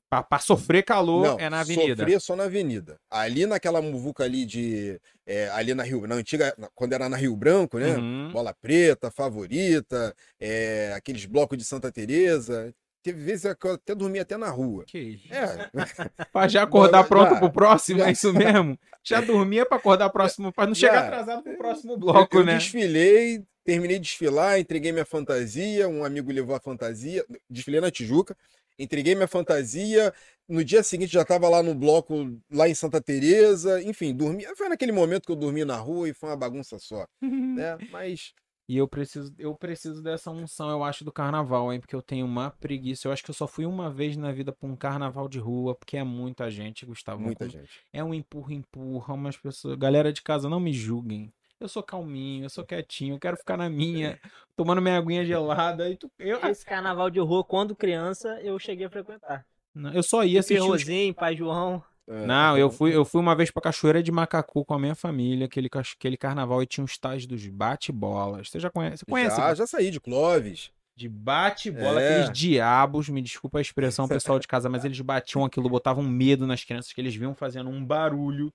Pra, 0.10 0.22
pra 0.22 0.40
sofrer 0.40 0.84
calor 0.84 1.24
Não, 1.26 1.40
é 1.40 1.50
na 1.50 1.62
avenida. 1.62 1.96
Sofrer 2.04 2.20
só 2.20 2.36
na 2.36 2.44
avenida. 2.44 2.98
Ali 3.10 3.46
naquela 3.46 3.82
muvuca 3.82 4.26
ali 4.26 4.46
de. 4.46 5.00
é, 5.26 5.50
ali 5.52 5.74
na 5.74 5.84
Rio. 5.84 6.06
Na 6.06 6.16
antiga. 6.16 6.54
quando 6.76 6.92
era 6.92 7.08
na 7.08 7.16
Rio 7.16 7.34
Branco, 7.36 7.80
né? 7.80 7.96
Uhum. 7.96 8.30
Bola 8.34 8.54
Preta, 8.62 9.10
Favorita, 9.10 10.14
é, 10.40 10.92
aqueles 10.96 11.26
blocos 11.26 11.58
de 11.58 11.64
Santa 11.64 11.90
Teresa. 11.92 12.74
Teve 13.04 13.24
vezes 13.24 13.52
que 13.56 13.66
eu 13.68 13.74
até 13.74 13.96
dormia 13.96 14.22
até 14.22 14.38
na 14.38 14.50
rua. 14.50 14.84
Que 14.86 15.00
isso. 15.00 15.34
É, 15.34 15.70
Pra 16.32 16.48
já 16.48 16.64
acordar 16.64 17.04
pronto 17.06 17.32
já- 17.34 17.40
pro 17.40 17.52
próximo, 17.52 18.00
já- 18.00 18.10
é 18.10 18.12
isso 18.12 18.32
mesmo? 18.34 18.78
Já 19.04 19.22
dormia 19.22 19.66
pra 19.66 19.78
acordar 19.78 20.10
próximo, 20.10 20.52
pra 20.54 20.68
não 20.68 20.76
chegar 20.76 20.94
Já. 20.94 21.08
atrasado 21.08 21.42
pro 21.42 21.58
próximo 21.58 21.98
bloco, 21.98 22.38
eu 22.38 22.44
né? 22.44 22.58
desfilei, 22.58 23.44
terminei 23.64 23.98
de 24.00 24.06
desfilar, 24.06 24.60
entreguei 24.60 24.92
minha 24.92 25.06
fantasia, 25.06 25.88
um 25.88 26.04
amigo 26.04 26.32
levou 26.32 26.56
a 26.56 26.60
fantasia, 26.60 27.26
desfilei 27.50 27.82
na 27.82 27.92
Tijuca, 27.92 28.36
entreguei 28.78 29.16
minha 29.16 29.28
fantasia, 29.28 30.14
no 30.48 30.64
dia 30.64 30.84
seguinte 30.84 31.14
já 31.14 31.22
estava 31.22 31.48
lá 31.48 31.62
no 31.64 31.76
bloco, 31.76 32.14
lá 32.52 32.68
em 32.68 32.76
Santa 32.76 33.02
Teresa, 33.02 33.82
enfim, 33.84 34.14
dormi, 34.16 34.46
foi 34.56 34.70
naquele 34.70 34.92
momento 34.92 35.26
que 35.26 35.32
eu 35.32 35.36
dormi 35.36 35.64
na 35.64 35.78
rua 35.78 36.10
e 36.10 36.14
foi 36.14 36.30
uma 36.30 36.38
bagunça 36.38 36.78
só, 36.80 37.06
né? 37.22 37.78
Mas 37.92 38.34
E 38.68 38.78
eu 38.78 38.88
preciso, 38.88 39.34
eu 39.38 39.54
preciso 39.54 40.02
dessa 40.02 40.32
unção, 40.32 40.70
eu 40.70 40.84
acho, 40.84 41.04
do 41.04 41.12
carnaval, 41.12 41.74
hein? 41.74 41.80
Porque 41.82 41.96
eu 41.96 42.02
tenho 42.02 42.26
uma 42.26 42.52
preguiça. 42.52 43.08
Eu 43.08 43.12
acho 43.12 43.22
que 43.24 43.30
eu 43.30 43.36
só 43.36 43.46
fui 43.46 43.66
uma 43.66 43.92
vez 43.92 44.16
na 44.16 44.32
vida 44.32 44.54
pra 44.54 44.68
um 44.70 44.78
carnaval 44.78 45.28
de 45.28 45.40
rua, 45.40 45.76
porque 45.76 45.98
é 45.98 46.04
muita 46.04 46.50
gente, 46.50 46.86
Gustavo. 46.86 47.22
muita 47.22 47.50
gente. 47.50 47.70
É 47.92 48.02
um 48.02 48.14
empurra, 48.14 48.54
empurra, 48.54 49.14
umas 49.14 49.36
pessoas. 49.36 49.78
Galera 49.78 50.14
de 50.14 50.22
casa, 50.22 50.48
não 50.48 50.60
me 50.60 50.72
julguem. 50.72 51.34
Eu 51.62 51.68
sou 51.68 51.84
calminho, 51.84 52.46
eu 52.46 52.50
sou 52.50 52.66
quietinho, 52.66 53.14
eu 53.16 53.20
quero 53.20 53.38
ficar 53.38 53.56
na 53.56 53.70
minha, 53.70 54.20
tomando 54.56 54.82
minha 54.82 54.98
aguinha 54.98 55.24
gelada. 55.24 55.88
E 55.90 55.96
tu, 55.96 56.10
eu, 56.18 56.40
Esse 56.48 56.66
carnaval 56.66 57.10
de 57.12 57.20
rua, 57.20 57.44
quando 57.44 57.76
criança, 57.76 58.40
eu 58.42 58.58
cheguei 58.58 58.88
a 58.88 58.90
frequentar. 58.90 59.46
não, 59.74 59.94
eu 59.94 60.02
só 60.02 60.24
ia 60.24 60.40
assistir 60.40 60.60
os 60.60 60.66
Ferrozinho, 60.66 61.14
Pai 61.14 61.36
João. 61.36 61.84
É. 62.08 62.26
Não, 62.26 62.58
eu 62.58 62.70
fui, 62.72 62.96
eu 62.96 63.06
fui 63.06 63.22
uma 63.22 63.36
vez 63.36 63.52
pra 63.52 63.62
Cachoeira 63.62 64.02
de 64.02 64.12
Macacu 64.12 64.66
com 64.66 64.74
a 64.74 64.80
minha 64.80 64.96
família, 64.96 65.46
aquele, 65.46 65.70
aquele 65.72 66.18
carnaval 66.18 66.64
e 66.64 66.66
tinha 66.66 66.84
os 66.84 66.98
tais 66.98 67.28
dos 67.28 67.46
bate-bolas. 67.48 68.50
Você 68.50 68.60
já 68.60 68.70
conhece? 68.72 68.98
Você 68.98 69.06
conhece? 69.06 69.38
Já, 69.38 69.54
já 69.54 69.68
saí 69.68 69.92
de 69.92 70.00
Clóvis. 70.02 70.72
De 70.96 71.08
bate-bola, 71.08 72.02
É. 72.02 72.22
aqueles 72.22 72.38
diabos, 72.38 73.08
me 73.08 73.22
desculpa 73.22 73.60
a 73.60 73.62
expressão, 73.62 74.08
pessoal 74.10 74.40
de 74.40 74.48
casa, 74.48 74.68
mas 74.68 74.84
eles 74.84 75.00
batiam 75.00 75.46
aquilo, 75.46 75.70
botavam 75.70 76.04
medo 76.04 76.46
nas 76.48 76.64
crianças, 76.64 76.92
que 76.92 77.00
eles 77.00 77.16
vinham 77.16 77.34
fazendo 77.36 77.70
um 77.70 77.86
barulho 77.86 78.52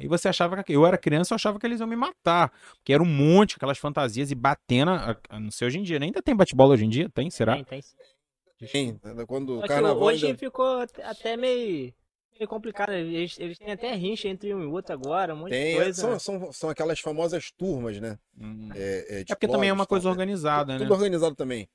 e 0.00 0.06
você 0.06 0.28
achava 0.28 0.62
que 0.62 0.72
eu 0.72 0.86
era 0.86 0.96
criança, 0.96 1.34
eu 1.34 1.36
achava 1.36 1.58
que 1.58 1.66
eles 1.66 1.80
iam 1.80 1.88
me 1.88 1.96
matar, 1.96 2.52
porque 2.76 2.92
era 2.92 3.02
um 3.02 3.06
monte, 3.06 3.56
aquelas 3.56 3.78
fantasias 3.78 4.30
e 4.30 4.34
batendo, 4.34 4.92
não 5.40 5.50
sei 5.50 5.66
hoje 5.66 5.78
em 5.78 5.82
dia, 5.82 5.98
né? 5.98 6.06
ainda 6.06 6.22
tem 6.22 6.36
bate-bola 6.36 6.74
hoje 6.74 6.84
em 6.84 6.88
dia, 6.88 7.08
tem, 7.10 7.28
será? 7.30 7.54
Tem, 7.54 7.64
tem. 7.64 8.68
sim. 8.68 9.00
Quando 9.26 9.58
o 9.58 9.66
carnaval 9.66 10.02
hoje 10.04 10.26
ainda... 10.26 10.38
ficou 10.38 10.78
até- 11.02 11.36
meio, 11.36 11.92
meio 12.38 12.48
complicado. 12.48 12.92
Eles, 12.92 13.38
eles 13.38 13.58
têm 13.58 13.72
até 13.72 13.92
rincha 13.94 14.28
entre 14.28 14.54
um 14.54 14.62
e 14.62 14.66
outro 14.66 14.92
agora, 14.92 15.34
um 15.34 15.38
monte 15.38 15.50
Tem, 15.50 15.72
de 15.74 15.82
coisa. 15.82 16.00
são, 16.00 16.10
né? 16.12 16.18
são, 16.18 16.52
são 16.52 16.70
aquelas 16.70 17.00
famosas 17.00 17.50
turmas, 17.50 18.00
né? 18.00 18.16
Hum. 18.38 18.70
É, 18.74 19.20
É 19.20 19.34
porque 19.34 19.48
também 19.48 19.70
é 19.70 19.72
uma 19.72 19.86
coisa 19.86 20.06
né? 20.06 20.10
organizada, 20.12 20.74
né? 20.74 20.78
Tudo 20.78 20.94
organizado 20.94 21.34
também. 21.34 21.68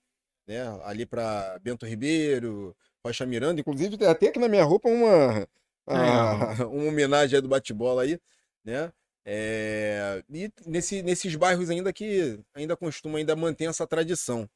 Né? 0.47 0.61
Ali 0.83 1.05
pra 1.05 1.59
Bento 1.61 1.85
Ribeiro, 1.85 2.75
Rocha 3.05 3.25
Miranda. 3.25 3.61
Inclusive, 3.61 3.97
tem 3.97 4.07
até 4.07 4.29
aqui 4.29 4.39
na 4.39 4.47
minha 4.47 4.63
roupa 4.63 4.89
uma, 4.89 5.47
a- 5.89 6.35
uma 6.67 6.85
homenagem 6.89 7.37
aí 7.37 7.41
do 7.41 7.47
bate-bola 7.49 8.03
aí, 8.03 8.19
né? 8.63 8.91
É, 9.25 10.23
e 10.29 10.51
nesse, 10.65 11.03
nesses 11.03 11.35
bairros 11.35 11.69
ainda 11.69 11.93
que 11.93 12.39
ainda 12.53 12.75
costuma 12.77 13.19
ainda 13.19 13.35
manter 13.35 13.65
essa 13.65 13.85
tradição, 13.87 14.49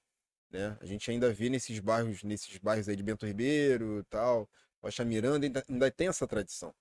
né? 0.51 0.77
A 0.81 0.85
gente 0.85 1.09
ainda 1.11 1.33
vê 1.33 1.49
nesses 1.49 1.79
bairros, 1.79 2.23
nesses 2.23 2.57
bairros 2.59 2.89
aí 2.89 2.95
de 2.95 3.03
Bento 3.03 3.25
Ribeiro 3.25 3.99
e 3.99 4.03
tal, 4.05 4.49
Rocha 4.83 5.05
Miranda, 5.05 5.45
ainda, 5.47 5.63
ainda 5.69 5.91
tem 5.91 6.07
essa 6.09 6.27
tradição. 6.27 6.73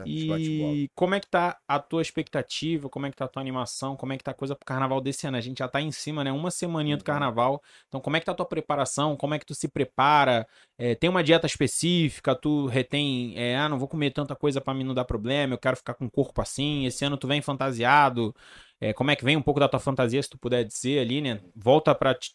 Bate-bola. 0.00 0.72
E 0.74 0.88
como 0.94 1.14
é 1.14 1.20
que 1.20 1.26
tá 1.28 1.58
a 1.68 1.78
tua 1.78 2.02
expectativa? 2.02 2.88
Como 2.88 3.06
é 3.06 3.10
que 3.10 3.16
tá 3.16 3.24
a 3.24 3.28
tua 3.28 3.40
animação? 3.40 3.96
Como 3.96 4.12
é 4.12 4.16
que 4.18 4.24
tá 4.24 4.30
a 4.30 4.34
coisa 4.34 4.54
pro 4.56 4.64
carnaval 4.64 5.00
desse 5.00 5.26
ano? 5.26 5.36
A 5.36 5.40
gente 5.40 5.58
já 5.58 5.68
tá 5.68 5.80
em 5.80 5.90
cima, 5.92 6.24
né? 6.24 6.32
Uma 6.32 6.50
semaninha 6.50 6.96
do 6.96 7.00
Uhum. 7.00 7.04
carnaval. 7.04 7.62
Então, 7.88 8.00
como 8.00 8.16
é 8.16 8.20
que 8.20 8.26
tá 8.26 8.32
a 8.32 8.34
tua 8.34 8.46
preparação? 8.46 9.16
Como 9.16 9.34
é 9.34 9.38
que 9.38 9.46
tu 9.46 9.54
se 9.54 9.68
prepara? 9.68 10.46
É, 10.78 10.94
tem 10.94 11.08
uma 11.10 11.22
dieta 11.22 11.46
específica? 11.46 12.34
Tu 12.34 12.66
retém, 12.66 13.34
é, 13.36 13.56
ah, 13.56 13.68
não 13.68 13.78
vou 13.78 13.88
comer 13.88 14.10
tanta 14.10 14.34
coisa 14.34 14.60
pra 14.60 14.74
mim 14.74 14.84
não 14.84 14.94
dar 14.94 15.04
problema, 15.04 15.54
eu 15.54 15.58
quero 15.58 15.76
ficar 15.76 15.94
com 15.94 16.06
o 16.06 16.10
corpo 16.10 16.40
assim. 16.42 16.86
Esse 16.86 17.04
ano 17.04 17.16
tu 17.16 17.26
vem 17.26 17.40
fantasiado. 17.42 18.34
É, 18.80 18.92
como 18.92 19.10
é 19.10 19.16
que 19.16 19.24
vem 19.24 19.36
um 19.36 19.42
pouco 19.42 19.60
da 19.60 19.68
tua 19.68 19.80
fantasia, 19.80 20.22
se 20.22 20.28
tu 20.28 20.36
puder 20.38 20.64
dizer 20.64 20.98
ali, 21.00 21.20
né? 21.20 21.40
Volta 21.54 21.94
pra 21.94 22.14
Ti- 22.14 22.34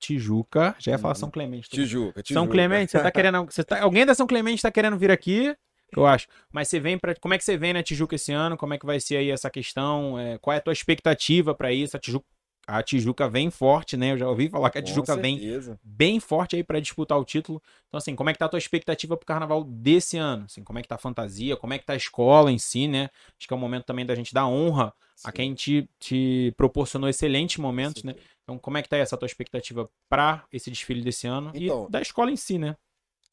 Tijuca. 0.00 0.74
Já 0.78 0.92
ia 0.92 0.98
falar 0.98 1.14
Uhum. 1.14 1.20
São 1.20 1.30
Clemente. 1.30 1.68
tu- 1.68 1.76
Tijuca, 1.76 2.14
São 2.16 2.22
Tijuca. 2.22 2.48
Clemente, 2.50 2.90
você 2.92 3.00
tá 3.00 3.10
querendo. 3.10 3.44
Você 3.46 3.64
tá, 3.64 3.82
alguém 3.82 4.04
da 4.04 4.14
São 4.14 4.26
Clemente 4.26 4.60
tá 4.62 4.70
querendo 4.70 4.98
vir 4.98 5.10
aqui, 5.10 5.54
eu 6.00 6.06
acho. 6.06 6.26
Mas 6.52 6.68
você 6.68 6.80
vem 6.80 6.98
para. 6.98 7.14
Como 7.16 7.34
é 7.34 7.38
que 7.38 7.44
você 7.44 7.56
vem 7.56 7.72
na 7.72 7.82
Tijuca 7.82 8.14
esse 8.14 8.32
ano? 8.32 8.56
Como 8.56 8.74
é 8.74 8.78
que 8.78 8.86
vai 8.86 9.00
ser 9.00 9.16
aí 9.16 9.30
essa 9.30 9.50
questão? 9.50 10.18
É, 10.18 10.38
qual 10.38 10.54
é 10.54 10.58
a 10.58 10.60
tua 10.60 10.72
expectativa 10.72 11.54
para 11.54 11.72
isso? 11.72 11.96
A 11.96 12.00
Tijuca, 12.00 12.26
a 12.66 12.82
Tijuca 12.82 13.28
vem 13.28 13.50
forte, 13.50 13.96
né? 13.96 14.12
Eu 14.12 14.18
já 14.18 14.28
ouvi 14.28 14.48
falar 14.48 14.70
que 14.70 14.78
a 14.78 14.82
Tijuca 14.82 15.16
vem 15.16 15.40
bem 15.82 16.18
forte 16.18 16.56
aí 16.56 16.64
para 16.64 16.80
disputar 16.80 17.18
o 17.18 17.24
título. 17.24 17.62
Então, 17.88 17.98
assim, 17.98 18.16
como 18.16 18.30
é 18.30 18.32
que 18.32 18.38
tá 18.38 18.46
a 18.46 18.48
tua 18.48 18.58
expectativa 18.58 19.16
pro 19.16 19.26
carnaval 19.26 19.62
desse 19.64 20.16
ano? 20.16 20.44
Assim, 20.46 20.64
como 20.64 20.78
é 20.78 20.82
que 20.82 20.88
tá 20.88 20.94
a 20.94 20.98
fantasia? 20.98 21.56
Como 21.56 21.74
é 21.74 21.78
que 21.78 21.84
tá 21.84 21.92
a 21.92 21.96
escola 21.96 22.50
em 22.50 22.58
si, 22.58 22.88
né? 22.88 23.10
Acho 23.38 23.46
que 23.46 23.52
é 23.52 23.56
o 23.56 23.60
momento 23.60 23.84
também 23.84 24.06
da 24.06 24.14
gente 24.14 24.32
dar 24.32 24.46
honra 24.46 24.94
a 25.22 25.30
Sim. 25.30 25.32
quem 25.32 25.54
te, 25.54 25.88
te 25.98 26.52
proporcionou 26.56 27.08
excelentes 27.08 27.58
momentos, 27.58 28.02
né? 28.02 28.14
Então, 28.42 28.58
como 28.58 28.78
é 28.78 28.82
que 28.82 28.88
tá 28.88 28.96
essa 28.96 29.16
tua 29.16 29.26
expectativa 29.26 29.88
para 30.08 30.44
esse 30.52 30.70
desfile 30.70 31.02
desse 31.02 31.26
ano 31.26 31.50
Então, 31.54 31.86
e 31.86 31.90
da 31.90 32.00
escola 32.00 32.30
em 32.30 32.36
si, 32.36 32.58
né? 32.58 32.76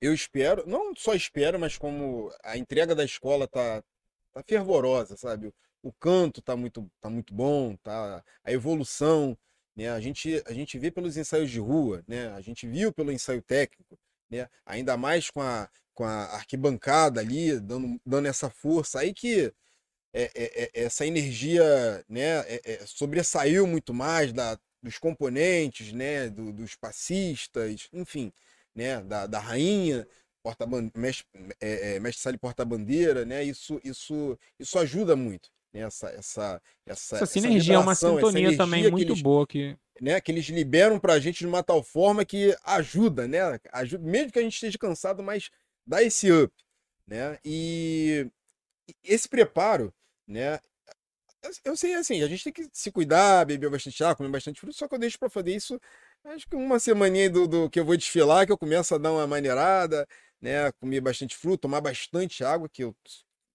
Eu 0.01 0.13
espero, 0.15 0.63
não 0.67 0.95
só 0.95 1.13
espero, 1.13 1.59
mas 1.59 1.77
como 1.77 2.31
a 2.43 2.57
entrega 2.57 2.95
da 2.95 3.05
escola 3.05 3.47
tá, 3.47 3.83
tá 4.33 4.43
fervorosa, 4.47 5.15
sabe? 5.15 5.53
O, 5.83 5.93
canto 5.93 6.41
tá 6.41 6.55
muito, 6.57 6.91
tá 6.99 7.07
muito 7.09 7.33
bom, 7.33 7.75
tá 7.77 8.23
a 8.43 8.51
evolução, 8.51 9.37
né? 9.75 9.91
A 9.91 9.99
gente, 9.99 10.41
a 10.47 10.53
gente 10.53 10.77
vê 10.79 10.89
pelos 10.89 11.17
ensaios 11.17 11.51
de 11.51 11.59
rua, 11.59 12.03
né? 12.07 12.29
A 12.33 12.41
gente 12.41 12.67
viu 12.67 12.91
pelo 12.91 13.11
ensaio 13.11 13.43
técnico, 13.43 13.97
né? 14.29 14.49
Ainda 14.65 14.97
mais 14.97 15.29
com 15.29 15.41
a, 15.41 15.69
com 15.93 16.03
a 16.03 16.35
arquibancada 16.35 17.21
ali, 17.21 17.59
dando, 17.59 18.01
dando 18.03 18.27
essa 18.27 18.49
força 18.49 18.99
aí 19.01 19.13
que 19.13 19.53
é, 20.13 20.23
é- 20.35 20.63
é- 20.63 20.71
essa 20.85 21.05
energia, 21.05 21.63
né? 22.09 22.39
é- 22.47 22.61
é, 22.65 22.85
sobressaiu 22.87 23.67
muito 23.67 23.93
mais 23.93 24.33
da, 24.33 24.57
dos 24.83 24.97
componentes, 24.97 25.93
né? 25.93 26.29
do- 26.29 26.51
dos 26.53 26.75
passistas, 26.75 27.87
enfim 27.93 28.33
né, 28.75 29.01
da, 29.01 29.27
da 29.27 29.39
rainha, 29.39 30.07
porta 30.43 30.65
mestre, 30.95 31.25
é, 31.59 31.95
é, 31.95 31.99
mestre 31.99 32.21
Sali 32.21 32.37
porta-bandeira, 32.37 33.25
né, 33.25 33.43
isso, 33.43 33.79
isso, 33.83 34.37
isso 34.59 34.79
ajuda 34.79 35.15
muito, 35.15 35.49
né, 35.73 35.81
essa, 35.81 36.09
essa, 36.09 36.61
essa, 36.85 37.15
Essa 37.17 37.25
sinergia 37.25 37.75
é 37.75 37.77
uma 37.77 37.93
vibração, 37.93 38.17
essa 38.19 38.27
sintonia 38.27 38.57
também 38.57 38.83
que 38.83 38.89
muito 38.89 39.11
eles, 39.11 39.21
boa 39.21 39.45
que 39.47 39.77
né, 39.99 40.19
que 40.21 40.31
eles 40.31 40.45
liberam 40.45 40.99
pra 40.99 41.19
gente 41.19 41.39
de 41.39 41.47
uma 41.47 41.63
tal 41.63 41.83
forma 41.83 42.25
que 42.25 42.55
ajuda, 42.63 43.27
né, 43.27 43.39
ajuda, 43.71 44.03
mesmo 44.03 44.31
que 44.31 44.39
a 44.39 44.41
gente 44.41 44.55
esteja 44.55 44.77
cansado, 44.77 45.21
mas 45.21 45.49
dá 45.85 46.01
esse 46.01 46.31
up, 46.31 46.53
né, 47.05 47.37
e 47.45 48.27
esse 49.03 49.29
preparo, 49.29 49.93
né, 50.27 50.59
eu- 51.63 51.75
sei 51.75 51.93
assim, 51.95 52.21
a 52.21 52.27
gente 52.27 52.43
tem 52.43 52.53
que 52.53 52.69
se 52.71 52.91
cuidar, 52.91 53.45
beber 53.45 53.69
bastante 53.69 54.03
água, 54.03 54.15
comer 54.15 54.29
bastante 54.29 54.59
fruta, 54.59 54.77
só 54.77 54.87
que 54.87 54.93
eu 54.95 54.99
deixo 54.99 55.17
pra 55.17 55.29
fazer 55.29 55.55
isso 55.55 55.79
Acho 56.23 56.47
que 56.47 56.55
uma 56.55 56.79
semaninha 56.79 57.29
do, 57.29 57.47
do 57.47 57.69
que 57.69 57.79
eu 57.79 57.85
vou 57.85 57.97
desfilar, 57.97 58.45
que 58.45 58.51
eu 58.51 58.57
começo 58.57 58.93
a 58.93 58.97
dar 58.97 59.11
uma 59.11 59.25
maneirada, 59.25 60.07
né? 60.39 60.71
Comer 60.73 61.01
bastante 61.01 61.35
fruta, 61.35 61.63
tomar 61.63 61.81
bastante 61.81 62.43
água, 62.43 62.69
que 62.69 62.83
eu 62.83 62.95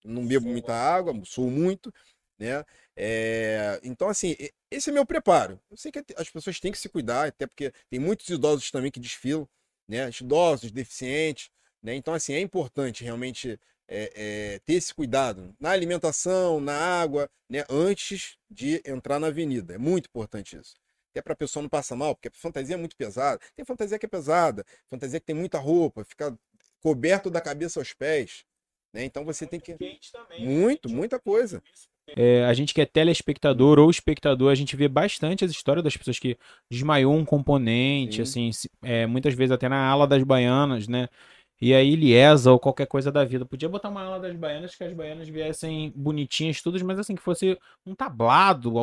não 0.04 0.26
bebo 0.26 0.48
muita 0.48 0.74
água, 0.74 1.14
sou 1.24 1.48
muito, 1.50 1.92
né? 2.38 2.64
É, 2.96 3.80
então, 3.84 4.08
assim, 4.08 4.36
esse 4.70 4.90
é 4.90 4.92
meu 4.92 5.06
preparo. 5.06 5.60
Eu 5.70 5.76
sei 5.76 5.92
que 5.92 6.04
as 6.16 6.28
pessoas 6.30 6.58
têm 6.60 6.72
que 6.72 6.78
se 6.78 6.88
cuidar, 6.88 7.28
até 7.28 7.46
porque 7.46 7.72
tem 7.88 8.00
muitos 8.00 8.28
idosos 8.28 8.70
também 8.70 8.90
que 8.90 9.00
desfilam, 9.00 9.48
né? 9.88 10.10
Idosos, 10.20 10.70
deficientes, 10.72 11.50
né? 11.82 11.94
Então, 11.94 12.14
assim, 12.14 12.34
é 12.34 12.40
importante 12.40 13.04
realmente 13.04 13.60
é, 13.88 14.12
é, 14.56 14.58
ter 14.60 14.74
esse 14.74 14.92
cuidado 14.94 15.54
na 15.60 15.70
alimentação, 15.70 16.60
na 16.60 16.74
água, 16.76 17.30
né? 17.48 17.64
Antes 17.70 18.36
de 18.50 18.82
entrar 18.84 19.20
na 19.20 19.28
avenida. 19.28 19.74
É 19.74 19.78
muito 19.78 20.06
importante 20.06 20.56
isso 20.56 20.74
que 21.16 21.20
é 21.20 21.22
pra 21.22 21.34
pessoa 21.34 21.62
não 21.62 21.68
passar 21.70 21.96
mal, 21.96 22.14
porque 22.14 22.28
a 22.28 22.30
fantasia 22.30 22.74
é 22.74 22.78
muito 22.78 22.94
pesada. 22.94 23.40
Tem 23.54 23.64
fantasia 23.64 23.98
que 23.98 24.04
é 24.04 24.08
pesada, 24.08 24.66
fantasia 24.86 25.18
que 25.18 25.24
tem 25.24 25.34
muita 25.34 25.58
roupa, 25.58 26.04
fica 26.04 26.38
coberto 26.82 27.30
da 27.30 27.40
cabeça 27.40 27.80
aos 27.80 27.94
pés, 27.94 28.44
né? 28.92 29.02
Então 29.02 29.24
você 29.24 29.46
tem 29.46 29.58
que 29.58 29.74
muito, 30.38 30.90
muita 30.90 31.18
coisa. 31.18 31.62
É, 32.14 32.44
a 32.44 32.52
gente 32.52 32.74
que 32.74 32.82
é 32.82 32.86
telespectador 32.86 33.78
ou 33.78 33.90
espectador, 33.90 34.52
a 34.52 34.54
gente 34.54 34.76
vê 34.76 34.88
bastante 34.88 35.42
as 35.42 35.50
histórias 35.50 35.82
das 35.82 35.96
pessoas 35.96 36.18
que 36.18 36.36
desmaiou 36.70 37.14
um 37.14 37.24
componente, 37.24 38.16
Sim. 38.26 38.50
assim, 38.50 38.68
é, 38.82 39.06
muitas 39.06 39.32
vezes 39.32 39.52
até 39.52 39.70
na 39.70 39.88
ala 39.88 40.06
das 40.06 40.22
baianas, 40.22 40.86
né? 40.86 41.08
E 41.60 41.74
aí 41.74 41.96
liesa 41.96 42.52
ou 42.52 42.60
qualquer 42.60 42.86
coisa 42.86 43.10
da 43.10 43.24
vida. 43.24 43.46
Podia 43.46 43.68
botar 43.68 43.88
uma 43.88 44.02
ala 44.02 44.20
das 44.20 44.36
baianas 44.36 44.74
que 44.74 44.84
as 44.84 44.92
baianas 44.92 45.28
viessem 45.28 45.90
bonitinhas, 45.96 46.60
todas, 46.60 46.82
mas 46.82 46.98
assim, 46.98 47.14
que 47.14 47.22
fosse 47.22 47.58
um 47.84 47.94
tablado, 47.94 48.74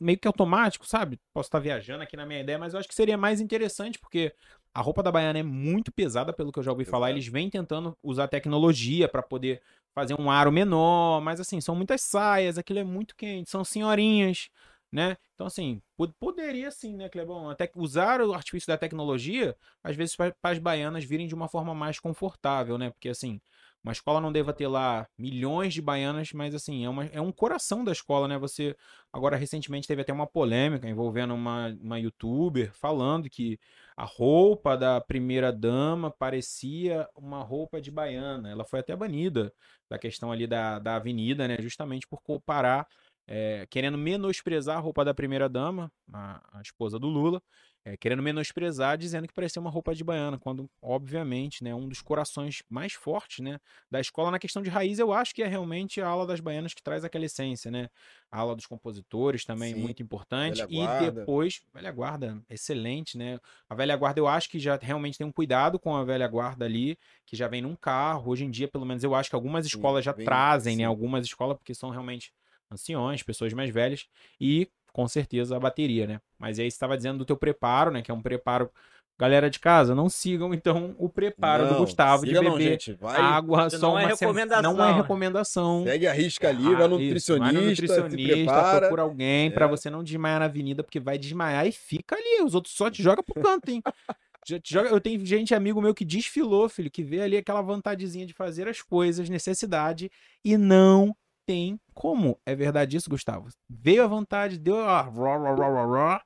meio 0.00 0.18
que 0.18 0.26
automático, 0.26 0.86
sabe? 0.86 1.20
Posso 1.32 1.46
estar 1.46 1.60
viajando 1.60 2.02
aqui 2.02 2.16
na 2.16 2.26
minha 2.26 2.40
ideia, 2.40 2.58
mas 2.58 2.74
eu 2.74 2.80
acho 2.80 2.88
que 2.88 2.94
seria 2.94 3.16
mais 3.16 3.40
interessante, 3.40 3.98
porque 3.98 4.34
a 4.74 4.80
roupa 4.80 5.02
da 5.02 5.12
baiana 5.12 5.38
é 5.38 5.42
muito 5.44 5.92
pesada, 5.92 6.32
pelo 6.32 6.50
que 6.50 6.58
eu 6.58 6.62
já 6.62 6.72
ouvi 6.72 6.84
falar. 6.84 7.08
Exato. 7.08 7.18
Eles 7.18 7.28
vêm 7.28 7.48
tentando 7.48 7.96
usar 8.02 8.26
tecnologia 8.26 9.08
para 9.08 9.22
poder 9.22 9.62
fazer 9.94 10.20
um 10.20 10.30
aro 10.30 10.50
menor, 10.50 11.20
mas 11.20 11.40
assim, 11.40 11.60
são 11.60 11.74
muitas 11.74 12.00
saias, 12.02 12.58
aquilo 12.58 12.78
é 12.78 12.84
muito 12.84 13.14
quente, 13.16 13.50
são 13.50 13.64
senhorinhas, 13.64 14.48
né? 14.92 15.16
Então, 15.34 15.46
assim, 15.46 15.80
pod- 15.96 16.14
poderia 16.18 16.70
sim, 16.70 16.96
né, 16.96 17.08
Clebão? 17.08 17.48
Até 17.50 17.70
usar 17.74 18.20
o 18.20 18.34
artifício 18.34 18.66
da 18.68 18.76
tecnologia, 18.78 19.56
às 19.82 19.96
vezes, 19.96 20.16
para 20.16 20.34
as 20.42 20.58
baianas 20.58 21.04
virem 21.04 21.26
de 21.26 21.34
uma 21.34 21.48
forma 21.48 21.74
mais 21.74 21.98
confortável, 22.00 22.76
né? 22.78 22.90
Porque, 22.90 23.08
assim, 23.08 23.40
uma 23.82 23.92
escola 23.92 24.20
não 24.20 24.30
deva 24.30 24.52
ter 24.52 24.66
lá 24.68 25.08
milhões 25.16 25.72
de 25.72 25.80
baianas, 25.80 26.32
mas, 26.32 26.54
assim, 26.54 26.84
é, 26.84 26.88
uma, 26.88 27.06
é 27.06 27.20
um 27.20 27.32
coração 27.32 27.82
da 27.82 27.92
escola, 27.92 28.28
né? 28.28 28.36
Você, 28.38 28.76
agora, 29.12 29.36
recentemente, 29.36 29.88
teve 29.88 30.02
até 30.02 30.12
uma 30.12 30.26
polêmica 30.26 30.86
envolvendo 30.88 31.34
uma, 31.34 31.68
uma 31.80 31.98
youtuber 31.98 32.72
falando 32.74 33.30
que 33.30 33.58
a 33.96 34.04
roupa 34.04 34.76
da 34.76 35.00
primeira 35.00 35.50
dama 35.52 36.10
parecia 36.10 37.08
uma 37.14 37.42
roupa 37.42 37.80
de 37.80 37.90
baiana. 37.90 38.50
Ela 38.50 38.64
foi 38.64 38.80
até 38.80 38.94
banida 38.94 39.52
da 39.88 39.98
questão 39.98 40.30
ali 40.30 40.46
da, 40.46 40.78
da 40.78 40.96
avenida, 40.96 41.48
né? 41.48 41.56
Justamente 41.60 42.06
por 42.06 42.22
comparar, 42.22 42.86
é, 43.30 43.66
querendo 43.70 43.96
menosprezar 43.96 44.76
a 44.76 44.80
roupa 44.80 45.04
da 45.04 45.14
primeira 45.14 45.48
dama, 45.48 45.92
a, 46.12 46.58
a 46.58 46.62
esposa 46.62 46.98
do 46.98 47.06
Lula, 47.08 47.40
é, 47.84 47.96
querendo 47.96 48.22
menosprezar, 48.22 48.98
dizendo 48.98 49.28
que 49.28 49.32
parecia 49.34 49.60
uma 49.62 49.70
roupa 49.70 49.94
de 49.94 50.02
baiana, 50.04 50.38
quando, 50.38 50.68
obviamente, 50.82 51.62
né, 51.64 51.74
um 51.74 51.88
dos 51.88 52.02
corações 52.02 52.62
mais 52.68 52.92
fortes, 52.92 53.38
né, 53.38 53.58
da 53.90 54.00
escola 54.00 54.32
na 54.32 54.38
questão 54.40 54.62
de 54.62 54.68
raiz, 54.68 54.98
eu 54.98 55.12
acho 55.12 55.34
que 55.34 55.42
é 55.42 55.46
realmente 55.46 56.00
a 56.00 56.08
ala 56.08 56.26
das 56.26 56.40
baianas 56.40 56.74
que 56.74 56.82
traz 56.82 57.04
aquela 57.04 57.24
essência, 57.24 57.70
né? 57.70 57.88
A 58.30 58.40
ala 58.40 58.54
dos 58.56 58.66
compositores 58.66 59.44
também 59.44 59.74
Sim, 59.74 59.80
muito 59.80 60.02
importante. 60.02 60.64
E 60.68 60.86
depois, 60.88 61.60
velha 61.72 61.90
guarda, 61.92 62.42
excelente, 62.48 63.16
né? 63.18 63.38
A 63.68 63.74
velha 63.74 63.96
guarda 63.96 64.20
eu 64.20 64.28
acho 64.28 64.48
que 64.48 64.58
já 64.58 64.76
realmente 64.80 65.18
tem 65.18 65.26
um 65.26 65.32
cuidado 65.32 65.78
com 65.78 65.94
a 65.96 66.04
velha 66.04 66.26
guarda 66.28 66.64
ali, 66.64 66.98
que 67.26 67.36
já 67.36 67.48
vem 67.48 67.62
num 67.62 67.76
carro. 67.76 68.30
Hoje 68.30 68.44
em 68.44 68.50
dia, 68.50 68.68
pelo 68.68 68.84
menos, 68.86 69.02
eu 69.04 69.14
acho 69.14 69.30
que 69.30 69.34
algumas 69.36 69.66
escolas 69.66 70.04
já 70.04 70.12
vem- 70.14 70.24
trazem, 70.24 70.76
né? 70.76 70.84
Algumas 70.84 71.24
escolas, 71.26 71.56
porque 71.56 71.74
são 71.74 71.90
realmente 71.90 72.32
anciões, 72.70 73.22
pessoas 73.22 73.52
mais 73.52 73.70
velhas, 73.70 74.06
e 74.40 74.68
com 74.92 75.06
certeza 75.08 75.56
a 75.56 75.60
bateria, 75.60 76.06
né? 76.06 76.20
Mas 76.38 76.58
aí 76.58 76.70
você 76.70 76.74
estava 76.74 76.96
dizendo 76.96 77.18
do 77.18 77.24
teu 77.24 77.36
preparo, 77.36 77.90
né? 77.90 78.02
Que 78.02 78.10
é 78.10 78.14
um 78.14 78.22
preparo 78.22 78.70
Galera 79.18 79.50
de 79.50 79.58
casa, 79.58 79.94
não 79.94 80.08
sigam 80.08 80.54
então 80.54 80.94
o 80.98 81.06
preparo 81.06 81.66
do 81.66 81.72
Não, 81.74 81.80
Gustavo 81.80 82.24
de 82.24 82.32
não, 82.32 82.42
beber 82.54 82.70
gente. 82.70 82.94
Vai, 82.94 83.20
água 83.20 83.68
só 83.68 83.78
não 83.78 83.98
é 83.98 84.06
uma 84.06 84.16
semana. 84.16 84.38
recomendação. 84.38 84.72
Não 84.74 84.84
é 84.88 84.92
recomendação. 84.94 85.84
segue 85.84 86.06
a 86.06 86.12
risca 86.14 86.48
ali, 86.48 86.62
vai 86.74 86.74
no 86.74 86.84
Ah, 86.84 86.88
nutricionista, 86.98 87.52
vai 87.52 87.62
no 87.62 87.68
nutricionista, 87.68 88.34
prepara. 88.34 88.78
procura 88.80 89.02
alguém 89.02 89.50
pra 89.50 89.66
É. 89.66 89.68
você 89.68 89.90
não 89.90 90.02
desmaiar 90.02 90.38
na 90.40 90.46
avenida, 90.46 90.82
porque 90.82 90.98
vai 90.98 91.18
desmaiar 91.18 91.66
e 91.66 91.72
fica 91.72 92.16
ali. 92.16 92.42
Os 92.42 92.54
outros 92.54 92.74
só 92.74 92.88
te 92.90 93.02
jogam 93.02 93.22
pro 93.22 93.42
canto, 93.42 93.68
hein? 93.70 93.82
Joga- 94.64 94.88
Eu 94.88 95.00
tenho 95.02 95.22
gente, 95.26 95.54
amigo 95.54 95.82
meu, 95.82 95.94
que 95.94 96.02
desfilou, 96.04 96.66
filho, 96.70 96.90
que 96.90 97.02
vê 97.02 97.20
ali 97.20 97.36
aquela 97.36 97.60
vantagemzinha 97.60 98.24
de 98.24 98.32
fazer 98.32 98.66
as 98.68 98.80
coisas, 98.80 99.28
necessidade, 99.28 100.10
e 100.42 100.56
não 100.56 101.14
tem 101.46 101.80
como. 101.94 102.38
É 102.44 102.54
verdade 102.54 102.96
isso, 102.96 103.10
Gustavo? 103.10 103.48
Veio 103.68 104.04
a 104.04 104.06
vontade, 104.06 104.58
deu 104.58 104.76
ró. 104.76 106.20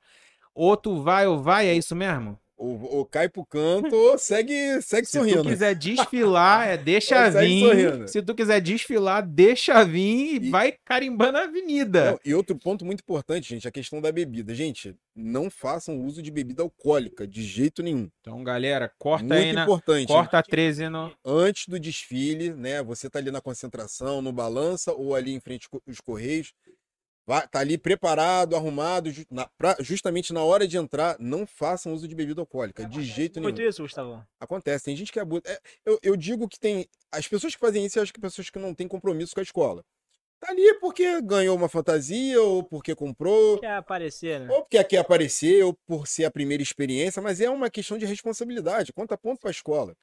Ou 0.53 0.77
tu 0.77 1.01
vai 1.01 1.27
ou 1.27 1.41
vai, 1.41 1.67
é 1.67 1.73
isso 1.73 1.95
mesmo? 1.95 2.39
Ou, 2.57 2.81
ou 2.83 3.05
cai 3.05 3.27
pro 3.27 3.45
canto, 3.45 3.93
ou 3.93 4.17
segue, 4.19 4.81
segue 4.81 5.05
Se 5.05 5.17
sorrindo. 5.17 5.43
tu 5.43 5.49
quiser 5.49 5.75
desfilar, 5.75 6.67
é 6.69 6.77
deixa 6.77 7.29
vir. 7.29 8.07
Se 8.07 8.21
tu 8.21 8.33
quiser 8.33 8.61
desfilar, 8.61 9.21
deixa 9.27 9.83
vir 9.83 10.41
e, 10.41 10.47
E- 10.47 10.49
vai 10.49 10.73
carimbando 10.85 11.37
a 11.37 11.43
avenida. 11.43 12.11
Não, 12.11 12.19
e 12.23 12.33
outro 12.33 12.55
ponto 12.57 12.85
muito 12.85 13.01
importante, 13.01 13.49
gente, 13.49 13.67
a 13.67 13.71
questão 13.71 13.99
da 13.99 14.09
bebida. 14.11 14.55
Gente, 14.55 14.95
não 15.13 15.49
façam 15.49 15.99
uso 15.99 16.21
de 16.21 16.31
bebida 16.31 16.63
alcoólica, 16.63 17.27
de 17.27 17.43
jeito 17.43 17.83
nenhum. 17.83 18.09
Então, 18.21 18.41
galera, 18.43 18.89
corta 18.97 19.25
muito 19.25 19.33
aí 19.37 19.51
na. 19.53 19.63
importante. 19.63 20.07
Corta 20.07 20.37
a 20.37 20.43
13 20.43 20.87
no. 20.89 21.11
Antes 21.25 21.67
do 21.67 21.77
desfile, 21.79 22.51
né? 22.53 22.81
Você 22.83 23.09
tá 23.09 23.19
ali 23.19 23.31
na 23.31 23.41
concentração, 23.41 24.21
no 24.21 24.31
balança, 24.31 24.93
ou 24.93 25.13
ali 25.13 25.33
em 25.33 25.39
frente 25.41 25.67
aos 25.87 25.99
correios. 25.99 26.53
Vai, 27.27 27.47
tá 27.47 27.59
ali 27.59 27.75
preparado, 27.77 28.55
arrumado, 28.55 29.09
na- 29.31 29.49
pra- 29.57 29.77
justamente 29.79 30.31
na 30.31 30.43
hora 30.43 30.67
de 30.67 30.77
entrar, 30.77 31.15
não 31.19 31.47
façam 31.47 31.91
uso 31.93 32.07
de 32.07 32.13
bebida 32.13 32.39
alcoólica, 32.39 32.85
de 32.85 33.03
jeito 33.03 33.39
nenhum. 33.39 33.49
Muito 33.49 33.61
isso, 33.63 33.81
Gustavo. 33.81 34.23
Acontece, 34.39 34.85
tem 34.85 34.95
gente 34.95 35.11
que 35.11 35.19
abusa. 35.19 35.41
É, 35.45 35.59
eu, 35.83 35.99
eu 36.03 36.15
digo 36.15 36.47
que 36.47 36.59
tem. 36.59 36.87
As 37.11 37.27
pessoas 37.27 37.55
que 37.55 37.59
fazem 37.59 37.83
isso, 37.83 37.97
eu 37.97 38.03
acho 38.03 38.13
que 38.13 38.19
pessoas 38.19 38.49
que 38.51 38.59
não 38.59 38.75
têm 38.75 38.87
compromisso 38.87 39.33
com 39.33 39.39
a 39.39 39.43
escola. 39.43 39.83
Tá 40.39 40.51
ali 40.51 40.75
porque 40.79 41.19
ganhou 41.21 41.55
uma 41.55 41.67
fantasia, 41.69 42.39
ou 42.39 42.61
porque 42.63 42.93
comprou, 42.93 43.57
Quer 43.57 43.71
aparecer, 43.71 44.41
né? 44.41 44.47
ou 44.53 44.61
porque 44.61 44.83
quer 44.83 44.97
aparecer, 44.97 45.63
ou 45.63 45.73
por 45.87 46.05
ser 46.07 46.25
a 46.25 46.31
primeira 46.31 46.61
experiência, 46.61 47.21
mas 47.21 47.41
é 47.41 47.49
uma 47.49 47.69
questão 47.71 47.97
de 47.97 48.05
responsabilidade. 48.05 48.93
Conta 48.93 49.17
ponto 49.17 49.39
para 49.39 49.49
a 49.49 49.51
escola. 49.51 49.95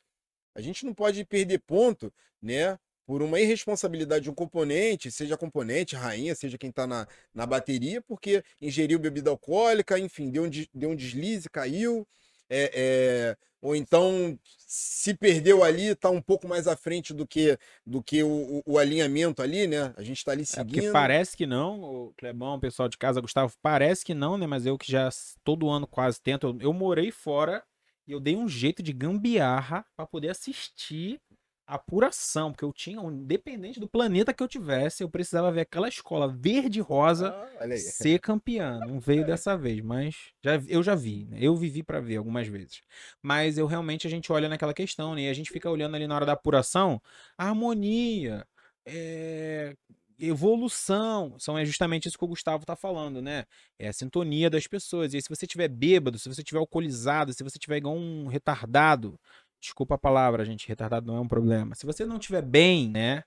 A 0.57 0.61
gente 0.61 0.85
não 0.85 0.93
pode 0.93 1.25
perder 1.25 1.61
ponto, 1.61 2.13
né? 2.41 2.77
Por 3.07 3.23
uma 3.23 3.41
irresponsabilidade 3.41 4.25
de 4.25 4.31
um 4.31 4.35
componente, 4.35 5.11
seja 5.11 5.37
componente, 5.37 5.97
rainha, 5.97 6.35
seja 6.35 6.57
quem 6.57 6.71
tá 6.71 6.87
na, 6.87 7.07
na 7.35 7.45
bateria, 7.47 8.01
porque 8.01 8.45
ingeriu 8.61 8.99
bebida 8.99 9.31
alcoólica, 9.31 9.99
enfim, 9.99 10.31
deu 10.31 10.45
um, 10.45 10.51
deu 10.73 10.91
um 10.91 10.97
deslize, 10.97 11.49
caiu, 11.51 12.07
é, 12.49 12.71
é, 13.33 13.37
ou 13.61 13.75
então 13.75 14.39
se 14.67 15.15
perdeu 15.15 15.63
ali, 15.65 15.95
tá 15.95 16.11
um 16.11 16.21
pouco 16.23 16.47
mais 16.49 16.67
à 16.67 16.77
frente 16.77 17.13
do 17.13 17.27
que, 17.27 17.59
do 17.87 18.03
que 18.03 18.23
o, 18.23 18.63
o- 18.67 18.79
alinhamento 18.79 19.43
ali, 19.43 19.67
né? 19.67 19.93
A 19.97 20.03
gente 20.03 20.25
tá 20.25 20.33
ali 20.33 20.47
É 20.55 20.63
porque 20.65 20.83
seguindo. 20.83 20.93
parece 20.93 21.37
que 21.37 21.47
não, 21.47 21.81
o 21.83 22.15
Clebão, 22.15 22.57
o 22.57 22.61
pessoal 22.61 22.89
de 22.89 22.99
casa, 22.99 23.21
Gustavo, 23.21 23.55
parece 23.63 24.05
que 24.05 24.13
não, 24.13 24.37
né? 24.37 24.47
Mas 24.47 24.67
eu 24.67 24.77
que 24.77 24.91
já 24.91 25.09
todo 25.43 25.71
ano 25.71 25.87
quase 25.87 26.21
tento. 26.21 26.47
Eu, 26.47 26.59
eu 26.61 26.73
morei 26.73 27.11
fora 27.11 27.65
e 28.07 28.13
eu 28.13 28.21
dei 28.21 28.37
um 28.37 28.47
jeito 28.49 28.83
de 28.83 28.93
gambiarra 28.93 29.85
pra 29.97 30.07
poder 30.07 30.29
assistir 30.31 31.21
apuração, 31.67 32.51
porque 32.53 32.65
eu 32.65 32.73
tinha, 32.73 33.01
independente 33.03 33.81
do 33.81 33.89
planeta 33.89 34.33
que 34.35 34.43
eu 34.43 34.49
tivesse, 34.49 35.03
eu 35.03 35.09
precisava 35.09 35.51
ver 35.53 35.63
aquela 35.63 35.89
escola 35.89 36.29
verde 36.29 36.81
e 36.81 36.83
rosa 36.83 37.31
Ah, 37.31 37.77
ser 37.77 38.19
campeã. 38.21 38.81
Não 38.81 39.01
veio 39.01 39.25
dessa 39.27 39.57
vez, 39.57 39.81
mas 39.81 40.33
já, 40.43 40.57
eu 40.69 40.83
já 40.83 40.95
vi, 40.95 41.25
né? 41.27 41.39
Eu 41.41 41.57
vivi 41.57 41.83
pra 41.83 42.01
ver 42.01 42.17
algumas 42.17 42.47
vezes. 42.49 42.81
Mas 43.23 43.59
eu 43.59 43.67
realmente 43.67 44.07
a 44.07 44.11
gente 44.11 44.31
olha 44.33 44.49
naquela 44.49 44.75
questão, 44.75 45.15
né? 45.15 45.23
E 45.23 45.29
a 45.29 45.35
gente 45.35 45.51
fica 45.51 45.71
olhando 45.71 45.95
ali 45.95 46.07
na 46.07 46.15
hora 46.15 46.27
da 46.27 46.33
apuração, 46.33 47.01
a 47.39 47.49
harmonia, 47.49 48.47
é, 48.87 49.75
evolução, 50.19 51.37
são 51.39 51.59
é 51.59 51.65
justamente 51.65 52.07
isso 52.09 52.19
que 52.19 52.25
o 52.25 52.29
Gustavo 52.29 52.65
tá 52.65 52.77
falando, 52.77 53.21
né? 53.21 53.45
É 53.79 53.89
a 53.89 53.93
sintonia 53.93 54.49
das 54.49 54.67
pessoas. 54.67 55.13
E 55.13 55.17
aí, 55.17 55.23
se 55.23 55.29
você 55.29 55.47
tiver 55.47 55.69
bêbado, 55.69 56.19
se 56.19 56.29
você 56.29 56.43
tiver 56.43 56.59
alcoolizado, 56.59 57.33
se 57.33 57.43
você 57.43 57.59
tiver 57.59 57.79
igual 57.79 57.97
um 57.97 58.27
retardado, 58.29 59.19
desculpa 59.63 59.95
a 59.95 59.99
palavra, 59.99 60.45
gente, 60.45 60.69
retardado 60.69 61.07
não 61.07 61.17
é 61.17 61.21
um 61.21 61.29
problema. 61.29 61.75
Se 61.75 61.87
você 61.87 62.05
não 62.05 62.19
tiver 62.19 62.43
bem, 62.43 62.91
né? 62.91 63.23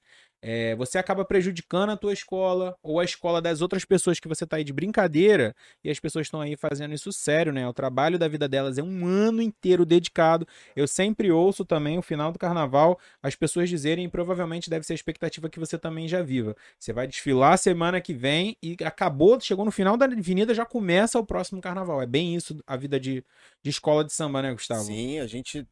é, 0.48 0.76
você 0.76 1.00
acaba 1.00 1.26
prejudicando 1.26 1.90
a 1.90 1.98
tua 1.98 2.14
escola 2.14 2.78
ou 2.84 3.00
a 3.00 3.04
escola 3.04 3.42
das 3.42 3.62
outras 3.62 3.84
pessoas 3.84 4.20
que 4.20 4.28
você 4.28 4.46
tá 4.46 4.58
aí 4.58 4.64
de 4.64 4.72
brincadeira 4.72 5.56
e 5.84 5.90
as 5.90 6.00
pessoas 6.00 6.28
estão 6.28 6.40
aí 6.40 6.56
fazendo 6.56 6.94
isso 6.94 7.12
sério, 7.12 7.52
né? 7.52 7.68
O 7.68 7.74
trabalho 7.74 8.20
da 8.20 8.28
vida 8.28 8.48
delas 8.48 8.78
é 8.78 8.84
um 8.84 9.08
ano 9.08 9.42
inteiro 9.42 9.84
dedicado. 9.88 10.48
Eu 10.76 10.88
sempre 10.88 11.32
ouço 11.32 11.66
também 11.66 11.98
o 11.98 12.02
final 12.04 12.32
do 12.32 12.38
carnaval 12.38 13.00
as 13.24 13.34
pessoas 13.34 13.68
dizerem, 13.70 14.06
e 14.06 14.08
provavelmente 14.08 14.70
deve 14.70 14.86
ser 14.86 14.94
a 14.94 14.96
expectativa 14.96 15.50
que 15.50 15.60
você 15.60 15.80
também 15.80 16.08
já 16.08 16.22
viva. 16.22 16.56
Você 16.78 16.94
vai 16.94 17.08
desfilar 17.08 17.58
semana 17.58 18.00
que 18.00 18.14
vem 18.14 18.56
e 18.62 18.78
acabou, 18.84 19.40
chegou 19.40 19.66
no 19.66 19.72
final 19.72 19.98
da 19.98 20.06
avenida, 20.06 20.54
já 20.54 20.64
começa 20.64 21.18
o 21.18 21.26
próximo 21.26 21.60
carnaval. 21.60 22.04
É 22.04 22.06
bem 22.06 22.36
isso 22.36 22.56
a 22.68 22.78
vida 22.78 23.00
de, 23.00 23.24
de 23.64 23.70
escola 23.72 24.04
de 24.04 24.14
samba, 24.14 24.44
né, 24.44 24.54
Gustavo? 24.54 24.84
Sim, 24.84 25.18
a 25.18 25.26
gente 25.26 25.68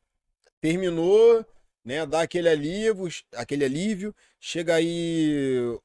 terminou, 0.68 1.46
né? 1.84 2.06
Dá 2.06 2.22
aquele 2.22 2.48
alívio, 2.48 3.10
aquele 3.36 3.66
alívio. 3.66 4.16
Chega 4.40 4.76
aí 4.76 5.78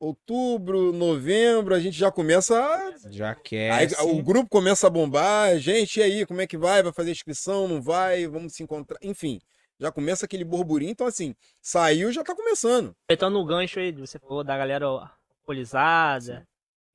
outubro, 0.00 0.92
novembro, 0.92 1.72
a 1.74 1.78
gente 1.78 1.96
já 1.96 2.10
começa. 2.10 2.58
a- 2.60 2.92
Já 3.10 3.30
Aí, 3.30 3.36
quer. 3.44 4.00
o 4.02 4.20
grupo 4.22 4.50
começa 4.50 4.88
a 4.88 4.90
bombar. 4.90 5.56
Gente, 5.58 6.00
e 6.00 6.02
aí, 6.02 6.26
como 6.26 6.40
é 6.40 6.46
que 6.46 6.56
vai? 6.58 6.82
Vai 6.82 6.92
fazer 6.92 7.12
inscrição? 7.12 7.68
Não 7.68 7.80
vai? 7.80 8.26
Vamos 8.26 8.52
se 8.54 8.64
encontrar. 8.64 8.98
Enfim, 9.00 9.40
já 9.78 9.92
começa 9.92 10.26
aquele 10.26 10.44
burburinho. 10.44 10.90
Então, 10.90 11.06
assim, 11.06 11.32
saiu, 11.62 12.10
já 12.10 12.24
tá 12.24 12.34
começando. 12.34 12.94
Aproveitando 13.04 13.38
o 13.38 13.44
gancho 13.44 13.78
aí, 13.78 13.92
você 13.92 14.18
falou 14.18 14.42
da 14.42 14.58
galera 14.58 14.86
alcoolizada. 14.86 16.46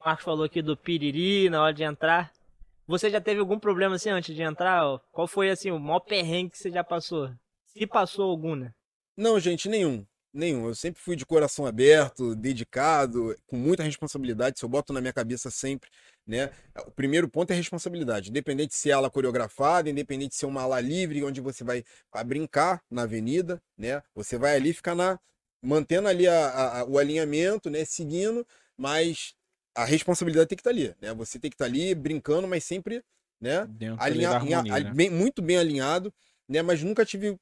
O 0.01 0.05
Marcos 0.05 0.25
falou 0.25 0.43
aqui 0.45 0.61
do 0.61 0.75
piriri 0.75 1.49
na 1.49 1.63
hora 1.63 1.73
de 1.73 1.83
entrar. 1.83 2.31
Você 2.91 3.09
já 3.09 3.21
teve 3.21 3.39
algum 3.39 3.57
problema 3.57 3.95
assim 3.95 4.09
antes 4.09 4.35
de 4.35 4.41
entrar? 4.41 4.83
Qual 5.13 5.25
foi 5.25 5.49
assim 5.49 5.71
o 5.71 5.79
maior 5.79 6.01
perrengue 6.01 6.51
que 6.51 6.57
você 6.57 6.69
já 6.69 6.83
passou? 6.83 7.31
Se 7.65 7.87
passou 7.87 8.29
algum, 8.29 8.53
né? 8.53 8.73
Não, 9.15 9.39
gente, 9.39 9.69
nenhum. 9.69 10.05
Nenhum. 10.33 10.67
Eu 10.67 10.75
sempre 10.75 11.01
fui 11.01 11.15
de 11.15 11.25
coração 11.25 11.65
aberto, 11.65 12.35
dedicado, 12.35 13.33
com 13.47 13.55
muita 13.55 13.81
responsabilidade. 13.83 14.59
Se 14.59 14.65
eu 14.65 14.69
boto 14.69 14.91
na 14.91 14.99
minha 14.99 15.13
cabeça 15.13 15.49
sempre, 15.49 15.89
né? 16.27 16.51
O 16.85 16.91
primeiro 16.91 17.29
ponto 17.29 17.51
é 17.51 17.55
responsabilidade. 17.55 18.29
Independente 18.29 18.75
se 18.75 18.89
é 18.89 18.93
aula 18.93 19.09
coreografada, 19.09 19.89
independente 19.89 20.35
se 20.35 20.43
é 20.43 20.47
uma 20.49 20.61
aula 20.63 20.81
livre, 20.81 21.23
onde 21.23 21.39
você 21.39 21.63
vai 21.63 21.85
brincar 22.25 22.81
na 22.91 23.03
avenida, 23.03 23.61
né? 23.77 24.03
Você 24.13 24.37
vai 24.37 24.55
ali 24.57 24.73
ficar 24.73 24.95
na. 24.95 25.17
mantendo 25.63 26.07
ali 26.09 26.27
a- 26.27 26.79
a- 26.81 26.85
o 26.85 26.97
alinhamento, 26.97 27.69
né? 27.69 27.85
Seguindo, 27.85 28.45
mas 28.75 29.33
a 29.75 29.85
responsabilidade 29.85 30.47
tem 30.47 30.55
que 30.55 30.61
estar 30.61 30.69
ali, 30.69 30.93
né? 31.01 31.13
Você 31.13 31.39
tem 31.39 31.49
que 31.49 31.55
estar 31.55 31.65
ali 31.65 31.93
brincando, 31.95 32.47
mas 32.47 32.63
sempre, 32.63 33.03
né? 33.39 33.65
Alinha- 34.03 34.29
harmonia, 34.31 34.73
né? 34.83 34.93
bem- 34.93 35.09
muito 35.09 35.41
bem 35.41 35.57
alinhado, 35.57 36.13
né? 36.47 36.61
Mas 36.61 36.83
nunca 36.83 37.05
tive 37.05 37.37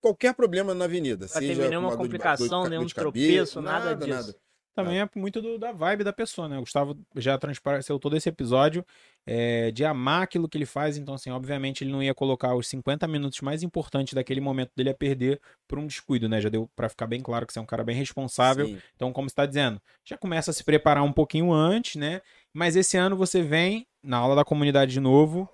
qualquer 0.00 0.34
problema 0.34 0.74
na 0.74 0.84
avenida. 0.84 1.26
Teve 1.28 1.46
seja 1.46 1.68
nenhuma 1.68 1.88
dor 1.88 1.96
de- 1.96 2.02
complicação, 2.04 2.46
dor 2.48 2.58
de 2.58 2.64
ca- 2.64 2.68
nenhum 2.70 2.86
de 2.86 2.94
cabeça, 2.94 3.52
tropeço, 3.52 3.60
nada 3.62 3.94
disso. 3.96 4.36
Também 4.74 5.00
é 5.00 5.08
muito 5.14 5.40
do- 5.40 5.56
da 5.58 5.70
vibe 5.70 6.02
da 6.02 6.12
pessoa, 6.12 6.48
né? 6.48 6.56
O 6.58 6.62
Gustavo 6.62 6.96
já 7.14 7.38
transpareceu 7.38 7.98
todo 7.98 8.16
esse 8.16 8.28
episódio 8.28 8.84
é, 9.26 9.70
de 9.70 9.84
amar 9.84 10.22
aquilo 10.22 10.48
que 10.48 10.58
ele 10.58 10.66
faz. 10.66 10.96
Então, 10.96 11.14
assim, 11.14 11.30
obviamente 11.30 11.84
ele 11.84 11.92
não 11.92 12.02
ia 12.02 12.12
colocar 12.14 12.54
os 12.56 12.66
50 12.68 13.06
minutos 13.06 13.40
mais 13.40 13.62
importantes 13.62 14.14
daquele 14.14 14.40
momento 14.40 14.72
dele 14.76 14.90
a 14.90 14.94
perder 14.94 15.40
por 15.68 15.78
um 15.78 15.86
descuido, 15.86 16.28
né? 16.28 16.40
Já 16.40 16.48
deu 16.48 16.68
pra 16.74 16.88
ficar 16.88 17.06
bem 17.06 17.22
claro 17.22 17.46
que 17.46 17.52
você 17.52 17.58
é 17.58 17.62
um 17.62 17.66
cara 17.66 17.84
bem 17.84 17.94
responsável. 17.96 18.66
Sim. 18.66 18.78
Então, 18.96 19.12
como 19.12 19.28
você 19.28 19.34
tá 19.36 19.46
dizendo, 19.46 19.80
já 20.04 20.18
começa 20.18 20.50
a 20.50 20.54
se 20.54 20.64
preparar 20.64 21.04
um 21.04 21.12
pouquinho 21.12 21.52
antes, 21.52 21.94
né? 21.96 22.20
Mas 22.52 22.74
esse 22.76 22.96
ano 22.96 23.16
você 23.16 23.42
vem 23.42 23.86
na 24.02 24.18
aula 24.18 24.34
da 24.34 24.44
comunidade 24.44 24.92
de 24.92 25.00
novo, 25.00 25.48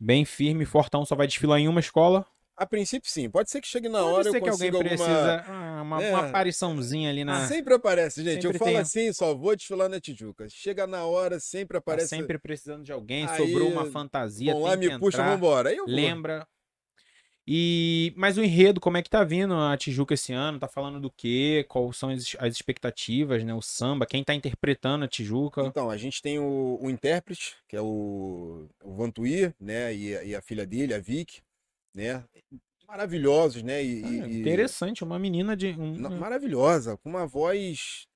bem 0.00 0.24
firme, 0.24 0.64
fortão, 0.64 1.04
só 1.04 1.14
vai 1.14 1.26
desfilar 1.26 1.58
em 1.60 1.68
uma 1.68 1.80
escola. 1.80 2.26
A 2.56 2.64
princípio, 2.64 3.10
sim. 3.10 3.28
Pode 3.28 3.50
ser 3.50 3.60
que 3.60 3.66
chegue 3.66 3.88
na 3.88 3.98
Pode 3.98 4.14
hora 4.14 4.22
ser 4.30 4.36
eu 4.38 4.42
que 4.42 4.48
alguém 4.48 4.70
consiga 4.70 4.76
alguma... 4.76 5.06
precisa. 5.08 5.44
ah, 5.48 5.82
uma, 5.82 6.02
É. 6.02 6.10
uma 6.10 6.28
apariçãozinha 6.28 7.10
ali 7.10 7.24
na. 7.24 7.46
Sempre 7.48 7.74
aparece, 7.74 8.22
gente. 8.22 8.42
Sempre 8.42 8.48
eu 8.56 8.58
falo 8.58 8.70
tem. 8.70 8.78
assim, 8.80 9.12
só 9.12 9.34
vou 9.34 9.56
desfilar 9.56 9.88
na 9.88 10.00
Tijuca. 10.00 10.48
Chega 10.48 10.86
na 10.86 11.04
hora, 11.04 11.40
sempre 11.40 11.74
Tá 11.74 11.78
aparece. 11.78 12.08
sempre 12.08 12.38
precisando 12.38 12.84
de 12.84 12.92
alguém, 12.92 13.26
Aí, 13.26 13.36
sobrou 13.36 13.68
uma 13.70 13.86
fantasia, 13.86 14.52
Vão 14.52 14.62
lá, 14.62 14.76
me 14.76 14.88
puxa, 14.98 15.18
entrar, 15.18 15.34
vambora. 15.34 15.70
Aí 15.70 15.76
eu 15.76 15.84
vou. 15.86 15.94
lembra. 15.94 16.46
E 17.46 18.12
mas 18.16 18.38
o 18.38 18.42
enredo, 18.42 18.80
como 18.80 18.96
é 18.96 19.02
que 19.02 19.10
tá 19.10 19.22
vindo 19.22 19.52
a 19.54 19.76
Tijuca 19.76 20.14
esse 20.14 20.32
ano? 20.32 20.58
Tá 20.58 20.66
falando 20.66 20.98
do 20.98 21.10
quê? 21.10 21.66
Quais 21.68 21.94
são 21.96 22.08
as, 22.08 22.34
as 22.38 22.54
expectativas, 22.54 23.44
né? 23.44 23.52
O 23.52 23.60
samba, 23.60 24.06
quem 24.06 24.24
tá 24.24 24.32
interpretando 24.34 25.04
a 25.04 25.08
Tijuca? 25.08 25.60
Então, 25.62 25.90
a 25.90 25.96
gente 25.98 26.22
tem 26.22 26.38
o, 26.38 26.78
o 26.80 26.88
intérprete, 26.88 27.56
que 27.68 27.76
é 27.76 27.82
o, 27.82 28.66
o 28.82 28.94
Vantuir, 28.94 29.54
né? 29.60 29.94
E, 29.94 30.16
a- 30.16 30.24
e 30.24 30.34
a 30.34 30.40
filha 30.40 30.64
dele, 30.64 30.94
a 30.94 30.98
Vic, 30.98 31.42
né? 31.94 32.24
Maravilhosos, 32.86 33.62
né? 33.62 33.82
E, 33.84 34.04
Ah, 34.04 34.28
e- 34.28 34.40
interessante, 34.40 35.02
uma 35.02 35.18
menina 35.18 35.56
de 35.56 35.68
um, 35.68 35.96
maravilhosa, 36.18 36.96
com 36.98 37.08
uma 37.08 37.26
voz 37.26 38.06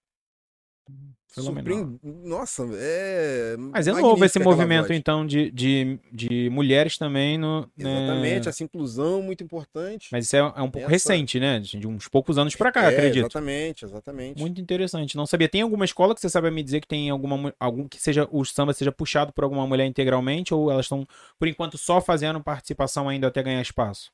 Surpreende... 1.31 2.01
Nossa, 2.03 2.67
é. 2.73 3.55
Mas 3.59 3.87
é 3.87 3.93
novo 3.93 4.25
esse 4.25 4.39
movimento, 4.39 4.93
então, 4.93 5.27
de, 5.27 5.51
de, 5.51 6.01
de 6.11 6.49
mulheres 6.51 6.97
também 6.97 7.37
no. 7.37 7.61
né? 7.77 7.99
Exatamente, 7.99 8.49
essa 8.49 8.65
inclusão 8.65 9.23
muito 9.23 9.45
importante. 9.45 10.09
Mas 10.11 10.25
isso 10.25 10.37
é, 10.37 10.39
é 10.39 10.43
um 10.63 10.71
pouco 10.71 10.79
Essa- 10.79 10.89
recente, 10.89 11.39
né? 11.39 11.61
De 11.61 11.87
uns 11.87 12.09
poucos 12.09 12.39
anos 12.39 12.57
pra 12.57 12.73
cá, 12.73 12.85
É, 12.85 12.89
acredito. 12.89 13.25
Exatamente, 13.27 13.85
exatamente. 13.85 14.41
Muito 14.41 14.61
interessante. 14.61 15.17
Não 15.17 15.27
sabia. 15.27 15.49
Tem 15.49 15.61
alguma 15.61 15.85
escola 15.85 16.15
que 16.15 16.21
você 16.21 16.31
sabe 16.31 16.51
me 16.51 16.63
dizer 16.63 16.81
que 16.81 16.89
tem 16.89 17.11
alguma 17.11 17.55
algum 17.61 17.87
que 17.87 18.01
seja 18.01 18.27
o 18.33 18.45
samba 18.45 18.73
seja 18.73 18.91
puxado 18.91 19.33
por 19.33 19.45
alguma 19.45 19.67
mulher 19.67 19.87
integralmente 19.87 20.55
ou 20.55 20.71
elas 20.71 20.87
estão 20.87 21.07
por 21.39 21.47
enquanto 21.47 21.77
só 21.77 22.01
fazendo 22.01 22.43
participação 22.43 23.09
ainda 23.09 23.27
até 23.29 23.43
ganhar 23.43 23.61
espaço? 23.61 24.11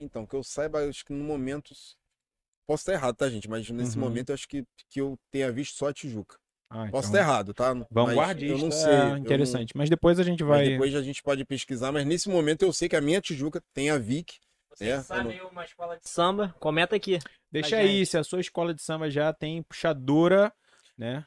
Então, 0.00 0.26
que 0.26 0.34
eu 0.34 0.42
saiba, 0.42 0.88
acho 0.88 1.04
que 1.04 1.12
no 1.12 1.24
momento. 1.24 1.74
Posso 2.66 2.82
estar 2.82 2.92
errado, 2.92 3.16
tá, 3.16 3.28
gente? 3.28 3.48
Mas 3.48 3.68
nesse 3.70 3.96
Uhum. 3.96 4.02
momento 4.04 4.30
eu 4.30 4.34
acho 4.34 4.48
que, 4.48 4.64
que 4.88 5.00
eu 5.00 5.18
tenha 5.30 5.50
visto 5.52 5.76
só 5.76 5.88
a 5.88 5.92
Tijuca. 5.92 6.36
Ah, 6.70 6.88
Posso 6.90 7.08
então, 7.08 7.10
estar 7.10 7.18
errado, 7.18 7.52
tá? 7.52 7.74
Mas 7.74 7.86
Vanguardista, 7.90 8.54
eu 8.54 8.58
não 8.58 8.70
sei. 8.70 8.90
é 8.90 8.94
eu 9.02 9.08
não- 9.10 9.16
interessante. 9.18 9.76
Mas 9.76 9.90
depois 9.90 10.18
a 10.18 10.22
gente 10.22 10.42
Mas 10.42 10.48
vai. 10.58 10.68
depois 10.70 10.94
a 10.94 11.02
gente 11.02 11.22
pode 11.22 11.44
pesquisar, 11.44 11.92
mas 11.92 12.06
nesse 12.06 12.28
momento 12.30 12.62
eu 12.62 12.72
sei 12.72 12.88
que 12.88 12.96
a 12.96 13.00
minha 13.00 13.20
Tijuca 13.20 13.62
tem 13.74 13.90
a 13.90 13.98
Vic. 13.98 14.38
Vocês 14.70 14.88
É, 14.90 15.02
sabem 15.02 15.38
uma 15.42 15.64
escola 15.66 15.98
de 15.98 16.08
samba? 16.08 16.54
Comenta 16.58 16.96
aqui. 16.96 17.18
Deixa 17.50 17.76
Mas, 17.76 17.84
aí, 17.86 17.96
gente- 17.98 18.06
se 18.06 18.16
a 18.16 18.24
sua 18.24 18.40
escola 18.40 18.72
de 18.72 18.80
samba 18.80 19.10
já 19.10 19.30
tem 19.34 19.62
puxadora, 19.62 20.50
né? 20.96 21.26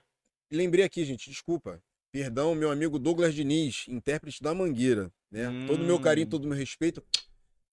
Lembrei 0.51 0.83
aqui, 0.83 1.05
gente, 1.05 1.29
desculpa. 1.29 1.79
Perdão, 2.11 2.55
meu 2.55 2.71
amigo 2.71 2.97
Douglas 2.97 3.35
Diniz, 3.35 3.85
intérprete 3.87 4.41
da 4.41 4.53
Mangueira. 4.55 5.11
Né? 5.29 5.45
Todo 5.67 5.83
o 5.83 5.85
meu 5.85 5.99
carinho, 5.99 6.25
Hum. 6.25 6.29
todo 6.29 6.45
o 6.45 6.47
meu 6.47 6.57
respeito. 6.57 7.03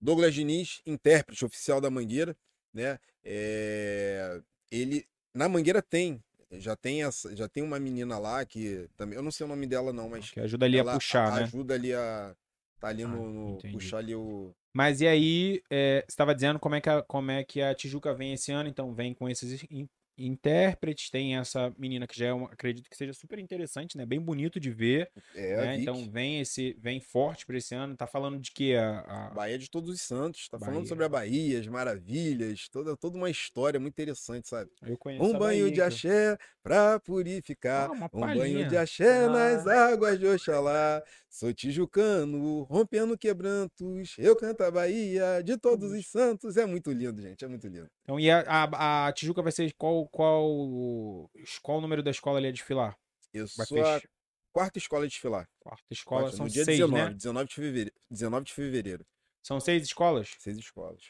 Douglas 0.01 0.34
Diniz, 0.34 0.82
intérprete 0.84 1.43
oficial 1.44 1.80
da 1.80 1.89
Mangueira. 1.89 2.36
Né? 2.73 2.99
É, 3.24 4.40
Ele, 4.70 5.07
na 5.35 5.49
Mangueira 5.49 5.82
tem. 5.82 6.23
Já 6.53 6.77
tem, 6.77 7.03
essa, 7.03 7.35
já 7.35 7.49
tem 7.49 7.62
uma 7.62 7.78
menina 7.81 8.19
lá 8.19 8.44
que 8.44 8.86
também. 8.97 9.16
Eu 9.16 9.23
não 9.23 9.31
sei 9.31 9.47
o 9.47 9.49
nome 9.49 9.66
dela, 9.66 9.90
não, 9.93 10.09
mas. 10.11 10.31
Que 10.31 10.40
ajuda 10.40 10.66
ali 10.66 10.78
a 10.78 10.85
puxar, 10.85 11.32
né? 11.32 11.43
ajuda 11.44 11.74
ali 11.74 11.94
a. 11.94 12.35
Tá 12.78 12.89
ali 12.89 13.05
Ah, 13.05 13.09
no. 13.09 13.31
no- 13.55 13.59
puxar 13.73 13.99
ali 13.99 14.15
o. 14.15 14.55
Mas 14.74 15.01
e 15.01 15.07
aí, 15.07 15.62
é, 15.70 16.01
você 16.01 16.07
estava 16.12 16.35
dizendo 16.35 16.59
como 16.59 16.74
é, 16.74 16.81
que 16.81 16.89
a, 16.90 17.03
como 17.03 17.31
é 17.31 17.44
que 17.44 17.61
a 17.62 17.74
Tijuca 17.74 18.15
vem 18.15 18.35
esse 18.35 18.53
ano, 18.53 18.69
então 18.69 18.93
vem 18.94 19.15
com 19.15 19.28
esses 19.28 19.62
intérpretes, 20.27 21.11
tem 21.11 21.36
essa 21.36 21.73
menina 21.78 22.07
que 22.07 22.19
já 22.19 22.27
é, 22.27 22.32
uma, 22.32 22.47
acredito 22.53 22.89
que 22.89 22.97
seja 22.97 23.12
super 23.12 23.39
interessante, 23.39 23.97
né? 23.97 24.05
Bem 24.07 24.20
bonito 24.20 24.59
de 24.61 24.70
ver, 24.70 25.11
É, 25.35 25.57
né? 25.57 25.81
Então 25.81 26.11
vem 26.11 26.40
esse, 26.40 26.77
vem 26.81 27.01
forte 27.01 27.44
para 27.47 27.57
esse 27.57 27.74
ano. 27.74 27.97
Tá 27.97 28.07
falando 28.07 28.39
de 28.39 28.51
que 28.53 28.74
a, 28.74 29.01
a- 29.01 29.31
Bahia 29.31 29.59
de 29.59 29.70
Todos 29.70 29.90
os 29.90 30.01
Santos. 30.03 30.49
Tá 30.49 30.59
Bahia. 30.59 30.73
falando 30.73 30.89
sobre 30.89 31.05
a 31.05 31.09
Bahia, 31.09 31.59
as 31.61 31.66
maravilhas, 31.66 32.69
toda, 32.69 32.97
toda 32.97 33.16
uma 33.16 33.31
história 33.31 33.78
muito 33.81 33.93
interessante, 33.94 34.49
sabe? 34.49 34.70
eu 34.82 34.97
conheço 34.97 35.24
Um 35.24 35.39
banho 35.39 35.65
Bahia, 35.65 35.70
de 35.73 35.82
axé 35.82 36.39
pra 36.62 36.99
purificar. 37.01 37.90
Ah, 37.90 38.09
um 38.12 38.20
banho 38.20 38.69
de 38.69 38.77
axé 38.77 39.24
Ah. 39.24 39.28
nas 39.28 39.66
águas 39.66 40.19
de 40.19 40.27
Oxalá. 40.27 41.03
Sou 41.33 41.51
tijucano, 41.51 42.65
rompendo 42.65 43.17
quebrantos. 43.17 44.15
Eu 44.19 44.37
canto 44.37 44.61
a 44.65 44.71
Bahia 44.71 45.43
de 45.43 45.57
todos 45.57 45.91
os 45.91 46.07
santos. 46.07 46.59
É 46.59 46.67
muito 46.67 46.93
lindo, 46.93 47.23
gente. 47.23 47.43
É 47.43 47.49
muito 47.49 47.67
lindo. 47.67 47.89
Então, 48.03 48.21
e 48.21 48.31
a, 48.31 48.41
a, 48.43 49.07
a 49.07 49.13
Tijuca 49.15 49.41
vai 49.41 49.51
ser 49.51 49.73
qual, 49.79 50.07
qual, 50.09 50.47
qual 51.63 51.79
o 51.79 51.81
número 51.81 52.03
da 52.03 52.11
escola 52.11 52.37
ali 52.37 52.49
a 52.49 52.53
desfilar? 52.53 52.95
Eu 53.33 53.47
Vai 53.57 53.67
sou 53.67 53.83
a 53.83 54.03
quarta 54.53 54.79
escola 54.79 55.07
a 55.07 55.09
desfilar. 55.09 55.49
Quarta 55.59 55.87
escola, 55.91 56.23
Quarta, 56.25 56.37
são 56.37 56.45
no 56.45 56.53
dia 56.53 56.67
seis, 56.67 56.77
19, 56.77 57.03
né? 57.03 57.15
19 57.15 57.49
de 57.49 57.55
fevereiro. 57.55 57.93
19 58.11 58.45
de 58.45 58.53
fevereiro. 58.53 59.07
São 59.43 59.59
seis 59.59 59.83
escolas? 59.85 60.37
Seis 60.39 60.59
escolas. 60.59 61.03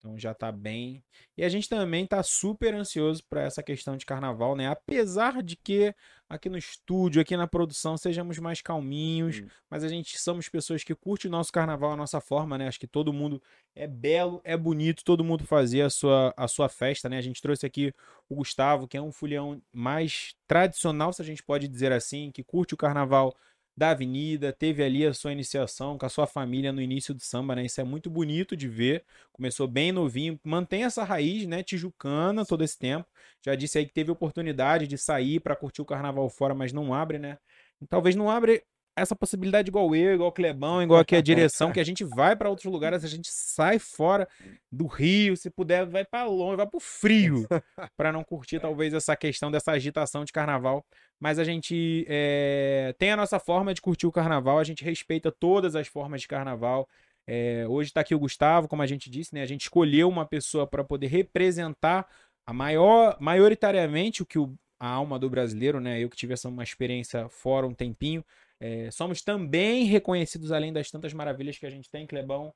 Então 0.00 0.18
já 0.18 0.32
tá 0.32 0.50
bem. 0.50 1.04
E 1.36 1.44
a 1.44 1.48
gente 1.50 1.68
também 1.68 2.06
tá 2.06 2.22
super 2.22 2.74
ansioso 2.74 3.22
para 3.28 3.42
essa 3.42 3.62
questão 3.62 3.98
de 3.98 4.06
carnaval, 4.06 4.56
né? 4.56 4.66
Apesar 4.66 5.42
de 5.42 5.56
que 5.56 5.94
aqui 6.26 6.48
no 6.48 6.56
estúdio, 6.56 7.20
aqui 7.20 7.36
na 7.36 7.46
produção, 7.46 7.98
sejamos 7.98 8.38
mais 8.38 8.62
calminhos, 8.62 9.40
Hum. 9.40 9.48
mas 9.68 9.84
a 9.84 9.88
gente 9.88 10.18
somos 10.18 10.48
pessoas 10.48 10.82
que 10.82 10.94
curtem 10.94 11.28
o 11.28 11.32
nosso 11.32 11.52
carnaval, 11.52 11.92
a 11.92 11.96
nossa 11.96 12.18
forma, 12.18 12.56
né? 12.56 12.66
Acho 12.66 12.80
que 12.80 12.86
todo 12.86 13.12
mundo 13.12 13.42
é 13.74 13.86
belo, 13.86 14.40
é 14.42 14.56
bonito, 14.56 15.04
todo 15.04 15.22
mundo 15.22 15.44
fazer 15.44 15.82
a 15.82 15.90
sua, 15.90 16.32
a 16.34 16.48
sua 16.48 16.68
festa, 16.70 17.06
né? 17.08 17.18
A 17.18 17.22
gente 17.22 17.42
trouxe 17.42 17.66
aqui 17.66 17.92
o 18.26 18.36
Gustavo, 18.36 18.88
que 18.88 18.96
é 18.96 19.02
um 19.02 19.12
fulhão 19.12 19.60
mais 19.70 20.34
tradicional, 20.46 21.12
se 21.12 21.20
a 21.20 21.24
gente 21.24 21.42
pode 21.42 21.68
dizer 21.68 21.92
assim, 21.92 22.30
que 22.32 22.42
curte 22.42 22.72
o 22.72 22.76
carnaval 22.76 23.36
da 23.80 23.92
avenida, 23.92 24.52
teve 24.52 24.84
ali 24.84 25.06
a 25.06 25.14
sua 25.14 25.32
iniciação 25.32 25.96
com 25.96 26.04
a 26.04 26.08
sua 26.10 26.26
família 26.26 26.70
no 26.70 26.82
início 26.82 27.14
do 27.14 27.22
samba, 27.22 27.56
né? 27.56 27.64
Isso 27.64 27.80
é 27.80 27.84
muito 27.84 28.10
bonito 28.10 28.54
de 28.54 28.68
ver. 28.68 29.06
Começou 29.32 29.66
bem 29.66 29.90
novinho, 29.90 30.38
mantém 30.44 30.84
essa 30.84 31.02
raiz, 31.02 31.46
né, 31.46 31.62
tijucana 31.62 32.44
todo 32.44 32.62
esse 32.62 32.78
tempo. 32.78 33.08
Já 33.42 33.54
disse 33.54 33.78
aí 33.78 33.86
que 33.86 33.94
teve 33.94 34.10
oportunidade 34.10 34.86
de 34.86 34.98
sair 34.98 35.40
para 35.40 35.56
curtir 35.56 35.80
o 35.80 35.86
carnaval 35.86 36.28
fora, 36.28 36.54
mas 36.54 36.74
não 36.74 36.92
abre, 36.92 37.18
né? 37.18 37.38
Talvez 37.88 38.14
não 38.14 38.30
abre 38.30 38.62
essa 39.00 39.16
possibilidade 39.16 39.68
igual 39.68 39.94
eu, 39.94 40.14
igual 40.14 40.28
o 40.28 40.32
Clebão, 40.32 40.82
igual 40.82 41.00
aqui 41.00 41.16
a 41.16 41.20
direção, 41.20 41.72
que 41.72 41.80
a 41.80 41.84
gente 41.84 42.04
vai 42.04 42.36
para 42.36 42.50
outros 42.50 42.70
lugares, 42.70 43.04
a 43.04 43.08
gente 43.08 43.28
sai 43.30 43.78
fora 43.78 44.28
do 44.70 44.86
Rio, 44.86 45.36
se 45.36 45.50
puder, 45.50 45.86
vai 45.86 46.04
para 46.04 46.24
longe, 46.26 46.56
vai 46.56 46.66
pro 46.66 46.78
frio, 46.78 47.46
para 47.96 48.12
não 48.12 48.22
curtir 48.22 48.60
talvez 48.60 48.92
essa 48.92 49.16
questão 49.16 49.50
dessa 49.50 49.72
agitação 49.72 50.24
de 50.24 50.32
carnaval. 50.32 50.84
Mas 51.18 51.38
a 51.38 51.44
gente 51.44 52.04
é, 52.08 52.94
tem 52.98 53.10
a 53.10 53.16
nossa 53.16 53.38
forma 53.38 53.74
de 53.74 53.80
curtir 53.80 54.06
o 54.06 54.12
carnaval, 54.12 54.58
a 54.58 54.64
gente 54.64 54.84
respeita 54.84 55.32
todas 55.32 55.74
as 55.74 55.86
formas 55.86 56.20
de 56.20 56.28
carnaval. 56.28 56.88
É, 57.26 57.64
hoje 57.68 57.90
está 57.90 58.00
aqui 58.00 58.14
o 58.14 58.18
Gustavo, 58.18 58.68
como 58.68 58.82
a 58.82 58.86
gente 58.86 59.08
disse, 59.08 59.34
né? 59.34 59.42
A 59.42 59.46
gente 59.46 59.62
escolheu 59.62 60.08
uma 60.08 60.26
pessoa 60.26 60.66
para 60.66 60.82
poder 60.82 61.06
representar 61.06 62.06
a 62.46 62.52
maior, 62.52 63.16
maioritariamente 63.20 64.22
o 64.22 64.26
que 64.26 64.38
o, 64.38 64.54
a 64.78 64.88
alma 64.88 65.18
do 65.18 65.30
brasileiro, 65.30 65.78
né? 65.78 66.00
Eu 66.00 66.08
que 66.08 66.16
tive 66.16 66.32
essa 66.32 66.48
uma 66.48 66.64
experiência 66.64 67.28
fora 67.28 67.66
um 67.66 67.74
tempinho. 67.74 68.24
É, 68.60 68.90
somos 68.90 69.22
também 69.22 69.84
reconhecidos, 69.84 70.52
além 70.52 70.72
das 70.72 70.90
tantas 70.90 71.14
maravilhas 71.14 71.56
que 71.56 71.66
a 71.66 71.70
gente 71.70 71.88
tem, 71.90 72.06
Clebão, 72.06 72.52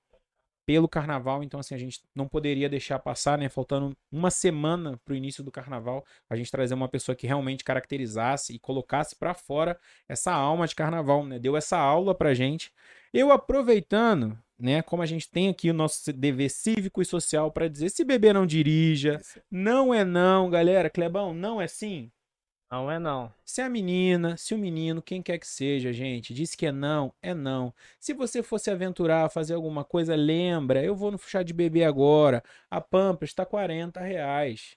pelo 0.66 0.88
carnaval. 0.88 1.42
Então, 1.42 1.60
assim, 1.60 1.74
a 1.74 1.78
gente 1.78 2.02
não 2.14 2.28
poderia 2.28 2.68
deixar 2.68 2.98
passar, 2.98 3.38
né? 3.38 3.48
Faltando 3.48 3.96
uma 4.10 4.30
semana 4.30 5.00
para 5.04 5.12
o 5.12 5.16
início 5.16 5.42
do 5.44 5.50
carnaval, 5.50 6.04
a 6.28 6.36
gente 6.36 6.50
trazer 6.50 6.74
uma 6.74 6.88
pessoa 6.88 7.14
que 7.14 7.26
realmente 7.26 7.64
caracterizasse 7.64 8.54
e 8.54 8.58
colocasse 8.58 9.16
para 9.16 9.34
fora 9.34 9.78
essa 10.08 10.32
alma 10.32 10.66
de 10.66 10.74
carnaval, 10.74 11.24
né? 11.24 11.38
Deu 11.38 11.56
essa 11.56 11.78
aula 11.78 12.14
pra 12.14 12.34
gente. 12.34 12.72
Eu 13.12 13.30
aproveitando, 13.30 14.38
né, 14.58 14.82
como 14.82 15.02
a 15.02 15.06
gente 15.06 15.30
tem 15.30 15.48
aqui 15.48 15.70
o 15.70 15.74
nosso 15.74 16.12
dever 16.12 16.50
cívico 16.50 17.00
e 17.00 17.04
social 17.04 17.50
para 17.50 17.68
dizer, 17.68 17.90
se 17.90 18.04
beber 18.04 18.34
não 18.34 18.46
dirija, 18.46 19.20
não 19.50 19.92
é 19.94 20.04
não, 20.04 20.50
galera. 20.50 20.90
Clebão, 20.90 21.32
não 21.32 21.60
é 21.60 21.66
sim. 21.66 22.10
Não 22.74 22.90
é 22.90 22.98
não. 22.98 23.32
Se 23.44 23.60
a 23.60 23.68
menina, 23.68 24.36
se 24.36 24.52
o 24.52 24.58
menino, 24.58 25.00
quem 25.00 25.22
quer 25.22 25.38
que 25.38 25.46
seja, 25.46 25.92
gente, 25.92 26.34
disse 26.34 26.56
que 26.56 26.66
é 26.66 26.72
não, 26.72 27.14
é 27.22 27.32
não. 27.32 27.72
Se 28.00 28.12
você 28.12 28.42
fosse 28.42 28.68
aventurar, 28.68 29.30
fazer 29.30 29.54
alguma 29.54 29.84
coisa, 29.84 30.16
lembra, 30.16 30.82
eu 30.82 30.96
vou 30.96 31.12
no 31.12 31.18
chá 31.18 31.44
de 31.44 31.52
bebê 31.52 31.84
agora. 31.84 32.42
A 32.68 32.80
Pampers 32.80 33.30
está 33.30 33.46
40 33.46 34.00
reais. 34.00 34.76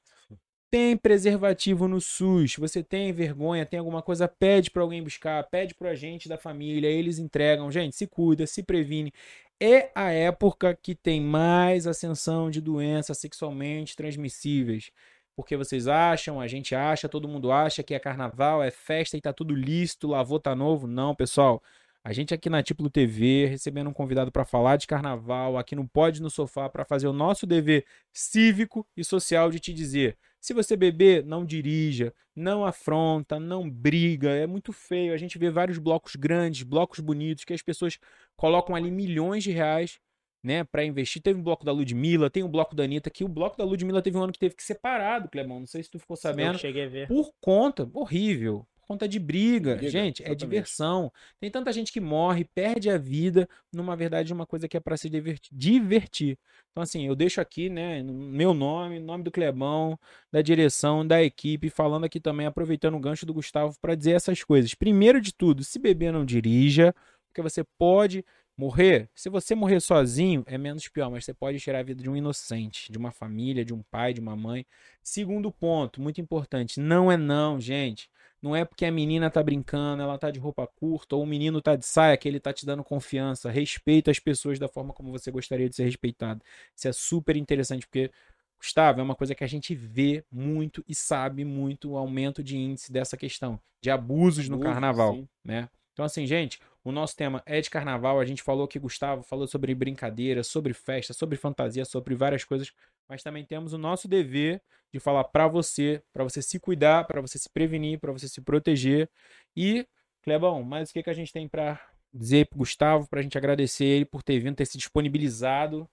Tem 0.69 0.95
preservativo 0.95 1.87
no 1.87 1.99
SUS. 1.99 2.57
Você 2.57 2.83
tem 2.83 3.11
vergonha, 3.11 3.65
tem 3.65 3.79
alguma 3.79 4.03
coisa, 4.03 4.27
pede 4.27 4.69
para 4.69 4.83
alguém 4.83 5.01
buscar, 5.01 5.43
pede 5.49 5.73
para 5.73 5.95
gente 5.95 6.29
da 6.29 6.37
família, 6.37 6.87
eles 6.87 7.17
entregam. 7.17 7.71
Gente, 7.71 7.95
se 7.95 8.05
cuida, 8.05 8.45
se 8.45 8.61
previne. 8.61 9.11
É 9.59 9.89
a 9.95 10.11
época 10.11 10.77
que 10.79 10.93
tem 10.93 11.19
mais 11.19 11.87
ascensão 11.87 12.51
de 12.51 12.61
doenças 12.61 13.17
sexualmente 13.17 13.95
transmissíveis. 13.95 14.91
Porque 15.37 15.55
vocês 15.55 15.87
acham, 15.87 16.41
a 16.41 16.47
gente 16.47 16.73
acha, 16.73 17.07
todo 17.07 17.27
mundo 17.27 17.51
acha 17.51 17.83
que 17.83 17.93
é 17.93 17.99
carnaval, 17.99 18.63
é 18.63 18.71
festa 18.71 19.15
e 19.15 19.21
tá 19.21 19.31
tudo 19.31 19.53
lícito, 19.53 20.07
lavou 20.07 20.39
tá 20.39 20.55
novo. 20.55 20.87
Não, 20.87 21.13
pessoal. 21.13 21.61
A 22.03 22.11
gente 22.11 22.33
aqui 22.33 22.49
na 22.49 22.63
Título 22.63 22.89
TV, 22.89 23.45
recebendo 23.45 23.87
um 23.87 23.93
convidado 23.93 24.31
para 24.31 24.43
falar 24.43 24.77
de 24.77 24.87
carnaval, 24.87 25.55
aqui 25.55 25.75
no 25.75 25.87
Pode 25.87 26.23
no 26.23 26.29
Sofá, 26.31 26.67
para 26.67 26.83
fazer 26.83 27.05
o 27.05 27.13
nosso 27.13 27.45
dever 27.45 27.85
cívico 28.11 28.87
e 28.97 29.03
social 29.03 29.51
de 29.51 29.59
te 29.59 29.71
dizer: 29.71 30.17
se 30.41 30.55
você 30.55 30.75
beber, 30.75 31.23
não 31.23 31.45
dirija, 31.45 32.11
não 32.35 32.65
afronta, 32.65 33.39
não 33.39 33.69
briga, 33.69 34.31
é 34.31 34.47
muito 34.47 34.73
feio. 34.73 35.13
A 35.13 35.17
gente 35.17 35.37
vê 35.37 35.51
vários 35.51 35.77
blocos 35.77 36.15
grandes, 36.15 36.63
blocos 36.63 36.99
bonitos, 36.99 37.45
que 37.45 37.53
as 37.53 37.61
pessoas 37.61 37.99
colocam 38.35 38.75
ali 38.75 38.89
milhões 38.89 39.43
de 39.43 39.51
reais 39.51 39.99
né, 40.43 40.63
para 40.63 40.83
investir. 40.83 41.21
Teve 41.21 41.39
um 41.39 41.43
bloco 41.43 41.65
da 41.65 41.71
Ludmilla, 41.71 42.29
tem 42.29 42.43
o 42.43 42.47
bloco 42.47 42.75
da 42.75 42.83
Anitta, 42.83 43.09
que 43.09 43.23
o 43.23 43.27
bloco 43.27 43.57
da 43.57 43.63
Ludmilla 43.63 44.01
teve 44.01 44.17
um 44.17 44.23
ano 44.23 44.33
que 44.33 44.39
teve 44.39 44.55
que 44.55 44.63
ser 44.63 44.75
parado, 44.75 45.29
Clemão. 45.29 45.59
Não 45.59 45.67
sei 45.67 45.83
se 45.83 45.89
tu 45.89 45.99
ficou 45.99 46.15
Eu 46.15 46.21
sabendo. 46.21 46.57
cheguei 46.57 46.85
a 46.85 46.89
ver. 46.89 47.07
Por 47.07 47.31
conta, 47.41 47.89
horrível. 47.93 48.65
Por 48.79 48.87
conta 48.93 49.07
de 49.07 49.19
briga. 49.19 49.75
Briga, 49.75 49.91
gente, 49.91 50.21
é 50.21 50.27
exatamente. 50.27 50.39
diversão. 50.39 51.11
Tem 51.41 51.51
tanta 51.51 51.73
gente 51.73 51.91
que 51.91 51.99
morre, 51.99 52.45
perde 52.45 52.89
a 52.89 52.97
vida, 52.97 53.49
numa 53.73 53.95
verdade, 53.97 54.31
uma 54.31 54.45
coisa 54.45 54.67
que 54.67 54.77
é 54.77 54.79
para 54.79 54.95
se 54.95 55.09
divertir, 55.09 55.49
divertir. 55.53 56.39
Então, 56.71 56.83
assim, 56.83 57.05
eu 57.05 57.15
deixo 57.15 57.41
aqui, 57.41 57.69
né, 57.69 58.01
meu 58.03 58.53
nome, 58.53 58.99
nome 58.99 59.23
do 59.23 59.31
Clebão, 59.31 59.99
da 60.31 60.41
direção, 60.41 61.05
da 61.05 61.21
equipe, 61.21 61.69
falando 61.69 62.05
aqui 62.05 62.19
também, 62.19 62.45
aproveitando 62.45 62.95
o 62.95 62.99
gancho 62.99 63.25
do 63.25 63.33
Gustavo 63.33 63.75
para 63.81 63.95
dizer 63.95 64.11
essas 64.11 64.43
coisas. 64.43 64.73
Primeiro 64.75 65.19
de 65.19 65.33
tudo, 65.33 65.63
se 65.63 65.79
beber, 65.79 66.13
não 66.13 66.23
dirija, 66.23 66.93
porque 67.27 67.41
você 67.41 67.63
pode 67.77 68.23
Morrer, 68.57 69.07
se 69.13 69.29
você 69.29 69.53
morrer 69.53 69.79
sozinho, 69.79 70.43
é 70.47 70.57
menos 70.57 70.87
pior, 70.87 71.11
mas 71.11 71.23
você 71.23 71.31
pode 71.31 71.59
tirar 71.59 71.79
a 71.79 71.83
vida 71.83 72.01
de 72.01 72.09
um 72.09 72.17
inocente, 72.17 72.91
de 72.91 72.97
uma 72.97 73.11
família, 73.11 73.63
de 73.63 73.71
um 73.71 73.83
pai, 73.83 74.13
de 74.13 74.19
uma 74.19 74.35
mãe. 74.35 74.65
Segundo 75.03 75.51
ponto, 75.51 76.01
muito 76.01 76.19
importante, 76.19 76.79
não 76.79 77.11
é 77.11 77.15
não, 77.15 77.59
gente. 77.59 78.09
Não 78.41 78.55
é 78.55 78.65
porque 78.65 78.85
a 78.85 78.91
menina 78.91 79.29
tá 79.29 79.43
brincando, 79.43 80.01
ela 80.01 80.17
tá 80.17 80.31
de 80.31 80.39
roupa 80.39 80.65
curta, 80.65 81.15
ou 81.15 81.21
o 81.21 81.25
menino 81.25 81.61
tá 81.61 81.75
de 81.75 81.85
saia, 81.85 82.17
que 82.17 82.27
ele 82.27 82.39
tá 82.39 82.51
te 82.51 82.65
dando 82.65 82.83
confiança. 82.83 83.51
Respeita 83.51 84.09
as 84.09 84.19
pessoas 84.19 84.57
da 84.57 84.67
forma 84.67 84.91
como 84.91 85.11
você 85.11 85.29
gostaria 85.29 85.69
de 85.69 85.75
ser 85.75 85.83
respeitado. 85.83 86.41
Isso 86.75 86.87
é 86.87 86.93
super 86.93 87.35
interessante, 87.35 87.85
porque, 87.85 88.11
Gustavo, 88.59 88.99
é 88.99 89.03
uma 89.03 89.15
coisa 89.15 89.35
que 89.35 89.43
a 89.43 89.47
gente 89.47 89.75
vê 89.75 90.23
muito 90.31 90.83
e 90.87 90.95
sabe 90.95 91.45
muito 91.45 91.91
o 91.91 91.97
aumento 91.97 92.43
de 92.43 92.57
índice 92.57 92.91
dessa 92.91 93.15
questão, 93.15 93.59
de 93.81 93.91
abusos 93.91 94.49
no 94.49 94.59
carnaval, 94.59 95.13
sim. 95.13 95.27
né? 95.43 95.69
Então, 95.97 96.05
assim, 96.05 96.27
gente, 96.27 96.59
o 96.83 96.91
nosso 96.91 97.15
tema 97.15 97.41
é 97.43 97.59
de 97.59 97.71
carnaval. 97.71 98.19
A 98.19 98.25
gente 98.25 98.43
falou 98.43 98.67
que 98.67 98.77
Gustavo 98.77 99.23
falou 99.23 99.47
sobre 99.47 99.73
brincadeira, 99.73 100.43
sobre 100.43 100.71
festa, 100.71 101.11
sobre 101.11 101.35
fantasia, 101.35 101.83
sobre 101.85 102.13
várias 102.13 102.43
coisas. 102.43 102.71
Mas 103.09 103.23
também 103.23 103.43
temos 103.43 103.73
o 103.73 103.79
nosso 103.79 104.07
dever 104.07 104.61
de 104.93 104.99
falar 104.99 105.23
pra 105.23 105.47
você, 105.47 106.03
pra 106.13 106.23
você 106.23 106.39
se 106.39 106.59
cuidar, 106.59 107.07
pra 107.07 107.19
você 107.19 107.39
se 107.39 107.49
prevenir, 107.49 107.99
pra 107.99 108.11
você 108.11 108.29
se 108.29 108.39
proteger. 108.41 109.09
E, 109.55 109.87
Clebão, 110.21 110.61
mais 110.61 110.91
o 110.91 110.93
que, 110.93 111.01
que 111.01 111.09
a 111.09 111.13
gente 111.13 111.33
tem 111.33 111.47
pra 111.47 111.81
dizer 112.13 112.45
pro 112.47 112.59
Gustavo, 112.59 113.09
pra 113.09 113.23
gente 113.23 113.35
agradecer 113.35 113.85
ele 113.85 114.05
por 114.05 114.21
ter 114.21 114.37
vindo, 114.39 114.55
ter 114.55 114.67
se 114.67 114.77
disponibilizado. 114.77 115.89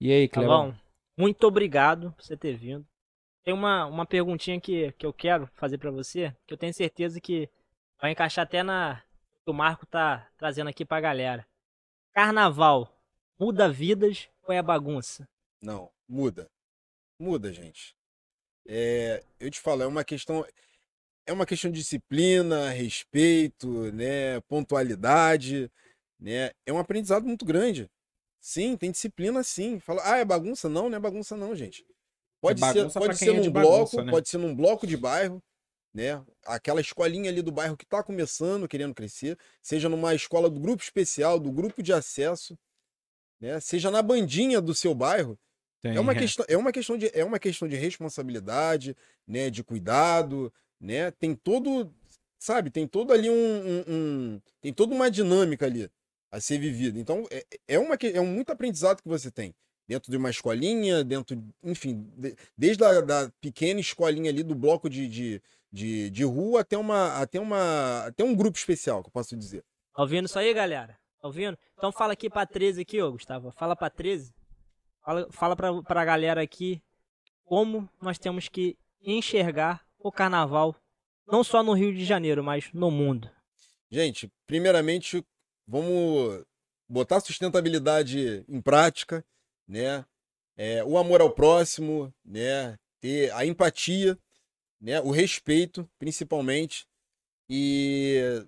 E 0.00 0.10
aí, 0.10 0.26
Tá 0.26 0.40
Clebão? 0.40 0.72
bom? 0.72 0.76
Muito 1.16 1.44
obrigado 1.46 2.10
por 2.16 2.24
você 2.24 2.36
ter 2.36 2.56
vindo. 2.56 2.84
Tem 3.44 3.54
uma, 3.54 3.86
uma 3.86 4.04
perguntinha 4.04 4.60
que, 4.60 4.90
que 4.98 5.06
eu 5.06 5.12
quero 5.12 5.48
fazer 5.54 5.78
pra 5.78 5.92
você, 5.92 6.34
que 6.44 6.52
eu 6.52 6.58
tenho 6.58 6.74
certeza 6.74 7.20
que 7.20 7.48
vai 8.00 8.10
encaixar 8.10 8.42
até 8.42 8.64
na 8.64 9.00
que 9.48 9.50
o 9.50 9.54
Marco 9.54 9.86
tá 9.86 10.28
trazendo 10.36 10.68
aqui 10.68 10.84
pra 10.84 11.00
galera. 11.00 11.48
Carnaval 12.12 12.94
muda 13.38 13.66
vidas 13.72 14.28
ou 14.42 14.52
é 14.52 14.60
bagunça? 14.60 15.26
Não, 15.62 15.90
muda. 16.06 16.50
Muda, 17.18 17.50
gente. 17.50 17.96
É, 18.66 19.24
eu 19.40 19.50
te 19.50 19.58
falo, 19.58 19.82
é 19.82 19.86
uma 19.86 20.04
questão. 20.04 20.44
É 21.26 21.32
uma 21.32 21.46
questão 21.46 21.70
de 21.70 21.78
disciplina, 21.80 22.68
respeito, 22.68 23.90
né? 23.92 24.38
Pontualidade, 24.42 25.72
né? 26.20 26.50
É 26.66 26.72
um 26.72 26.78
aprendizado 26.78 27.24
muito 27.24 27.46
grande. 27.46 27.90
Sim, 28.38 28.76
tem 28.76 28.90
disciplina 28.90 29.42
sim. 29.42 29.80
Fala, 29.80 30.02
ah, 30.04 30.18
é 30.18 30.26
bagunça? 30.26 30.68
Não, 30.68 30.90
não 30.90 30.96
é 30.98 31.00
bagunça, 31.00 31.38
não, 31.38 31.56
gente. 31.56 31.86
Pode 32.38 32.60
ser, 32.60 32.66
bagunça 32.66 33.00
pra 33.00 33.08
pode 33.08 33.18
ser 33.18 33.30
é 33.30 33.32
num 33.32 33.40
de 33.40 33.50
bloco, 33.50 33.70
bagunça, 33.70 34.04
né? 34.04 34.12
pode 34.12 34.28
ser 34.28 34.36
num 34.36 34.54
bloco 34.54 34.86
de 34.86 34.96
bairro, 34.96 35.42
né? 35.98 36.24
Aquela 36.46 36.80
escolinha 36.80 37.28
ali 37.28 37.42
do 37.42 37.50
bairro 37.50 37.76
que 37.76 37.84
tá 37.84 38.02
começando, 38.04 38.68
querendo 38.68 38.94
crescer, 38.94 39.36
seja 39.60 39.88
numa 39.88 40.14
escola 40.14 40.48
do 40.48 40.60
grupo 40.60 40.80
especial, 40.80 41.40
do 41.40 41.50
grupo 41.50 41.82
de 41.82 41.92
acesso, 41.92 42.56
né? 43.40 43.58
Seja 43.58 43.90
na 43.90 44.00
bandinha 44.00 44.60
do 44.60 44.72
seu 44.74 44.94
bairro. 44.94 45.36
Tem, 45.80 45.96
É 45.96 46.00
uma, 46.00 46.12
questão, 46.20 46.46
é, 46.48 46.56
uma 46.56 46.70
questão 46.72 46.96
de, 46.96 47.10
é 47.12 47.24
uma 47.24 47.38
questão 47.40 47.66
de 47.66 47.74
responsabilidade, 47.76 48.96
né? 49.26 49.50
De 49.50 49.64
cuidado, 49.64 50.52
né? 50.80 51.10
Tem 51.10 51.34
todo, 51.34 51.92
sabe? 52.38 52.70
Tem 52.70 52.86
todo 52.86 53.12
ali 53.12 53.28
um, 53.28 53.34
um- 53.34 53.84
um- 53.88 54.40
tem 54.60 54.72
toda 54.72 54.94
uma 54.94 55.10
dinâmica 55.10 55.66
ali 55.66 55.90
a 56.30 56.40
ser 56.40 56.58
vivida. 56.58 56.98
Então 57.00 57.26
é, 57.30 57.44
é, 57.66 57.78
uma, 57.78 57.96
é 58.00 58.20
um 58.20 58.26
muito 58.26 58.50
aprendizado 58.52 59.02
que 59.02 59.08
você 59.08 59.30
tem 59.32 59.52
dentro 59.88 60.10
de 60.10 60.16
uma 60.18 60.28
escolinha, 60.30 61.02
dentro, 61.02 61.42
enfim, 61.64 62.06
de- 62.16 62.36
desde 62.56 62.84
a 62.84 63.00
da 63.00 63.32
pequena 63.40 63.80
escolinha 63.80 64.30
ali 64.30 64.42
do 64.42 64.54
bloco 64.54 64.88
de, 64.90 65.08
de, 65.08 65.42
de, 65.72 66.10
de 66.10 66.24
rua 66.24 66.60
até 66.60 66.76
uma, 66.76 67.20
até 67.20 67.40
uma, 67.40 68.06
até 68.06 68.24
um 68.24 68.34
grupo 68.34 68.56
especial, 68.56 69.02
que 69.02 69.08
eu 69.08 69.12
posso 69.12 69.36
dizer. 69.36 69.64
Tá 69.94 70.02
ouvindo 70.02 70.26
isso 70.26 70.38
aí, 70.38 70.52
galera? 70.54 70.98
Tá 71.20 71.28
ouvindo? 71.28 71.58
Então 71.76 71.92
fala 71.92 72.12
aqui 72.12 72.30
pra 72.30 72.46
13 72.46 72.82
aqui, 72.82 73.02
ô 73.02 73.12
Gustavo. 73.12 73.50
Fala 73.52 73.74
pra 73.74 73.90
13. 73.90 74.32
Fala, 75.04 75.26
fala 75.30 75.56
pra, 75.56 75.82
pra 75.82 76.04
galera 76.04 76.42
aqui 76.42 76.82
como 77.44 77.88
nós 78.00 78.18
temos 78.18 78.48
que 78.48 78.76
enxergar 79.00 79.82
o 79.98 80.12
carnaval, 80.12 80.76
não 81.26 81.42
só 81.42 81.62
no 81.62 81.72
Rio 81.72 81.94
de 81.94 82.04
Janeiro, 82.04 82.44
mas 82.44 82.70
no 82.72 82.90
mundo. 82.90 83.30
Gente, 83.90 84.30
primeiramente, 84.46 85.24
vamos 85.66 86.44
botar 86.86 87.20
sustentabilidade 87.20 88.44
em 88.46 88.60
prática, 88.60 89.24
né? 89.66 90.04
É, 90.56 90.84
o 90.84 90.98
amor 90.98 91.20
ao 91.20 91.30
próximo, 91.30 92.12
né? 92.24 92.76
Ter 93.00 93.32
a 93.32 93.46
empatia, 93.46 94.18
né? 94.80 95.00
O 95.00 95.10
respeito, 95.10 95.88
principalmente. 95.98 96.86
E 97.50 98.44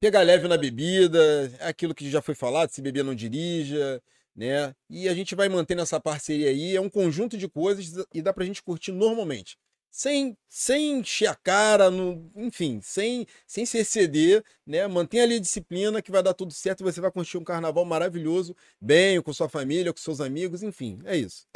pegar 0.00 0.22
leve 0.22 0.48
na 0.48 0.56
bebida, 0.56 1.52
aquilo 1.60 1.94
que 1.94 2.10
já 2.10 2.22
foi 2.22 2.34
falado, 2.34 2.70
se 2.70 2.80
beber 2.82 3.04
não 3.04 3.14
dirija, 3.14 4.02
né? 4.34 4.74
E 4.88 5.08
a 5.08 5.14
gente 5.14 5.34
vai 5.34 5.48
mantendo 5.48 5.82
essa 5.82 6.00
parceria 6.00 6.48
aí, 6.48 6.74
é 6.74 6.80
um 6.80 6.88
conjunto 6.88 7.36
de 7.36 7.48
coisas 7.48 8.06
e 8.14 8.22
dá 8.22 8.32
pra 8.32 8.44
gente 8.44 8.62
curtir 8.62 8.92
normalmente. 8.92 9.58
Sem, 9.90 10.36
sem 10.48 11.00
encher 11.00 11.26
a 11.26 11.34
cara, 11.34 11.90
no, 11.90 12.30
enfim, 12.36 12.80
sem, 12.80 13.26
sem 13.46 13.66
se 13.66 13.78
exceder, 13.78 14.42
né? 14.64 14.86
Mantenha 14.86 15.24
ali 15.24 15.34
a 15.34 15.40
disciplina 15.40 16.00
que 16.00 16.12
vai 16.12 16.22
dar 16.22 16.32
tudo 16.32 16.52
certo 16.52 16.80
e 16.80 16.84
você 16.84 17.00
vai 17.00 17.10
curtir 17.10 17.36
um 17.38 17.44
carnaval 17.44 17.84
maravilhoso, 17.84 18.56
bem, 18.80 19.20
com 19.20 19.32
sua 19.32 19.48
família, 19.48 19.92
com 19.92 19.98
seus 19.98 20.20
amigos, 20.20 20.62
enfim, 20.62 21.00
é 21.04 21.16
isso. 21.16 21.46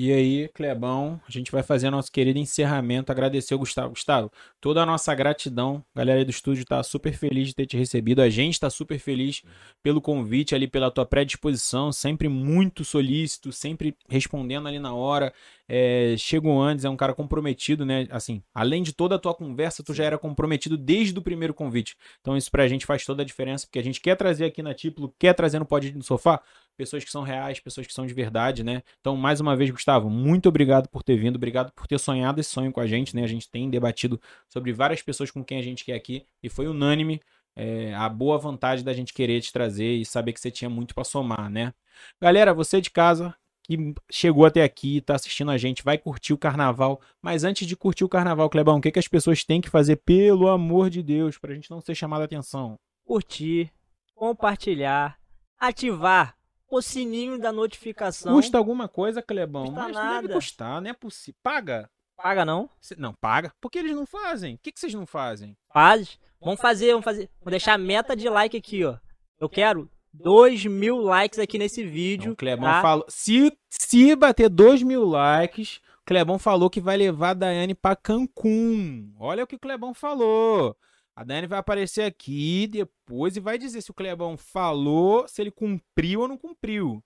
E 0.00 0.12
aí, 0.12 0.46
Clebão, 0.54 1.20
a 1.26 1.32
gente 1.32 1.50
vai 1.50 1.60
fazer 1.60 1.90
nosso 1.90 2.12
querido 2.12 2.38
encerramento. 2.38 3.10
Agradecer 3.10 3.56
o 3.56 3.58
Gustavo. 3.58 3.88
Gustavo, 3.88 4.30
toda 4.60 4.80
a 4.80 4.86
nossa 4.86 5.12
gratidão. 5.12 5.84
A 5.92 5.98
galera 5.98 6.24
do 6.24 6.30
estúdio 6.30 6.64
tá 6.64 6.80
super 6.84 7.12
feliz 7.14 7.48
de 7.48 7.54
ter 7.56 7.66
te 7.66 7.76
recebido. 7.76 8.22
A 8.22 8.30
gente 8.30 8.60
tá 8.60 8.70
super 8.70 8.96
feliz 9.00 9.42
pelo 9.82 10.00
convite 10.00 10.54
ali, 10.54 10.68
pela 10.68 10.88
tua 10.88 11.04
predisposição. 11.04 11.90
Sempre 11.90 12.28
muito 12.28 12.84
solícito, 12.84 13.50
sempre 13.50 13.96
respondendo 14.08 14.68
ali 14.68 14.78
na 14.78 14.94
hora. 14.94 15.34
É, 15.68 16.14
chegou 16.16 16.60
antes, 16.62 16.84
é 16.84 16.88
um 16.88 16.96
cara 16.96 17.14
comprometido, 17.14 17.84
né? 17.84 18.06
Assim, 18.10 18.42
além 18.54 18.82
de 18.82 18.92
toda 18.94 19.16
a 19.16 19.18
tua 19.18 19.34
conversa, 19.34 19.82
tu 19.82 19.92
já 19.92 20.04
era 20.04 20.16
comprometido 20.16 20.78
desde 20.78 21.18
o 21.18 21.22
primeiro 21.22 21.52
convite. 21.52 21.94
Então 22.20 22.36
isso 22.36 22.50
pra 22.50 22.66
gente 22.66 22.86
faz 22.86 23.04
toda 23.04 23.22
a 23.22 23.24
diferença, 23.24 23.66
porque 23.66 23.78
a 23.78 23.84
gente 23.84 24.00
quer 24.00 24.16
trazer 24.16 24.46
aqui 24.46 24.62
na 24.62 24.72
Título, 24.72 25.14
quer 25.18 25.34
trazer 25.34 25.58
no 25.58 25.66
Pode 25.66 25.94
no 25.94 26.02
Sofá, 26.02 26.40
pessoas 26.76 27.04
que 27.04 27.10
são 27.10 27.22
reais, 27.22 27.60
pessoas 27.60 27.86
que 27.86 27.92
são 27.92 28.06
de 28.06 28.14
verdade, 28.14 28.64
né? 28.64 28.82
Então, 29.00 29.14
mais 29.16 29.40
uma 29.40 29.54
vez, 29.54 29.68
Gustavo, 29.70 30.08
muito 30.08 30.48
obrigado 30.48 30.88
por 30.88 31.02
ter 31.02 31.16
vindo, 31.16 31.36
obrigado 31.36 31.70
por 31.72 31.86
ter 31.86 31.98
sonhado 31.98 32.40
esse 32.40 32.50
sonho 32.50 32.72
com 32.72 32.80
a 32.80 32.86
gente, 32.86 33.14
né? 33.14 33.24
A 33.24 33.28
gente 33.28 33.50
tem 33.50 33.68
debatido 33.68 34.18
sobre 34.48 34.72
várias 34.72 35.02
pessoas 35.02 35.30
com 35.30 35.44
quem 35.44 35.58
a 35.58 35.62
gente 35.62 35.84
quer 35.84 35.94
aqui 35.94 36.24
e 36.42 36.48
foi 36.48 36.66
unânime 36.66 37.20
é, 37.54 37.92
a 37.94 38.08
boa 38.08 38.38
vontade 38.38 38.84
da 38.84 38.92
gente 38.92 39.12
querer 39.12 39.40
te 39.40 39.52
trazer 39.52 39.96
e 39.96 40.06
saber 40.06 40.32
que 40.32 40.40
você 40.40 40.50
tinha 40.50 40.70
muito 40.70 40.94
pra 40.94 41.02
somar, 41.02 41.50
né? 41.50 41.74
Galera, 42.20 42.54
você 42.54 42.80
de 42.80 42.90
casa 42.90 43.34
que 43.68 43.94
chegou 44.10 44.46
até 44.46 44.62
aqui, 44.62 45.02
tá 45.02 45.14
assistindo 45.14 45.50
a 45.50 45.58
gente, 45.58 45.84
vai 45.84 45.98
curtir 45.98 46.32
o 46.32 46.38
carnaval. 46.38 47.00
Mas 47.20 47.44
antes 47.44 47.66
de 47.66 47.76
curtir 47.76 48.02
o 48.02 48.08
carnaval, 48.08 48.48
Clebão, 48.48 48.78
o 48.78 48.80
que, 48.80 48.90
que 48.90 48.98
as 48.98 49.06
pessoas 49.06 49.44
têm 49.44 49.60
que 49.60 49.68
fazer, 49.68 49.96
pelo 49.96 50.48
amor 50.48 50.88
de 50.88 51.02
Deus, 51.02 51.36
pra 51.36 51.54
gente 51.54 51.70
não 51.70 51.82
ser 51.82 51.94
chamado 51.94 52.22
a 52.22 52.24
atenção? 52.24 52.76
Curtir, 53.04 53.70
compartilhar, 54.14 55.18
ativar 55.58 56.34
o 56.70 56.80
sininho 56.80 57.38
da 57.38 57.52
notificação. 57.52 58.34
Custa 58.34 58.56
alguma 58.56 58.88
coisa, 58.88 59.20
Clebão? 59.20 59.66
Custa 59.66 59.80
mas 59.80 59.92
nada. 59.92 60.22
deve 60.22 60.34
custar, 60.34 60.80
não 60.80 60.90
é 60.90 60.94
possível. 60.94 61.38
Paga? 61.42 61.90
Paga 62.16 62.44
não? 62.44 62.70
Não, 62.96 63.14
paga. 63.14 63.52
Por 63.60 63.70
que 63.70 63.78
eles 63.78 63.94
não 63.94 64.06
fazem? 64.06 64.54
O 64.54 64.58
que, 64.58 64.72
que 64.72 64.80
vocês 64.80 64.94
não 64.94 65.06
fazem? 65.06 65.56
Faz. 65.72 66.18
Vamos 66.40 66.60
fazer, 66.60 66.90
vamos 66.90 67.04
fazer. 67.04 67.30
Vamos 67.40 67.50
deixar 67.50 67.74
a 67.74 67.78
meta 67.78 68.16
de 68.16 68.28
like 68.28 68.56
aqui, 68.56 68.84
ó. 68.84 68.96
Eu 69.38 69.48
quero 69.48 69.88
2 70.22 70.66
mil 70.66 70.98
likes 70.98 71.38
aqui 71.38 71.58
nesse 71.58 71.84
vídeo. 71.84 72.22
Então, 72.22 72.32
o 72.32 72.36
Clebão 72.36 72.68
tá? 72.68 72.82
falou. 72.82 73.04
Se, 73.08 73.52
se 73.70 74.16
bater 74.16 74.48
2 74.48 74.82
mil 74.82 75.04
likes, 75.04 75.76
o 76.02 76.04
Clebão 76.06 76.38
falou 76.38 76.70
que 76.70 76.80
vai 76.80 76.96
levar 76.96 77.30
a 77.30 77.34
Daiane 77.34 77.74
pra 77.74 77.96
Cancún. 77.96 79.12
Olha 79.18 79.44
o 79.44 79.46
que 79.46 79.56
o 79.56 79.60
Clebão 79.60 79.94
falou. 79.94 80.76
A 81.14 81.24
Daiane 81.24 81.46
vai 81.46 81.58
aparecer 81.58 82.02
aqui 82.02 82.66
depois 82.68 83.36
e 83.36 83.40
vai 83.40 83.58
dizer 83.58 83.80
se 83.82 83.90
o 83.90 83.94
Clebão 83.94 84.36
falou, 84.36 85.26
se 85.26 85.42
ele 85.42 85.50
cumpriu 85.50 86.20
ou 86.20 86.28
não 86.28 86.38
cumpriu. 86.38 87.02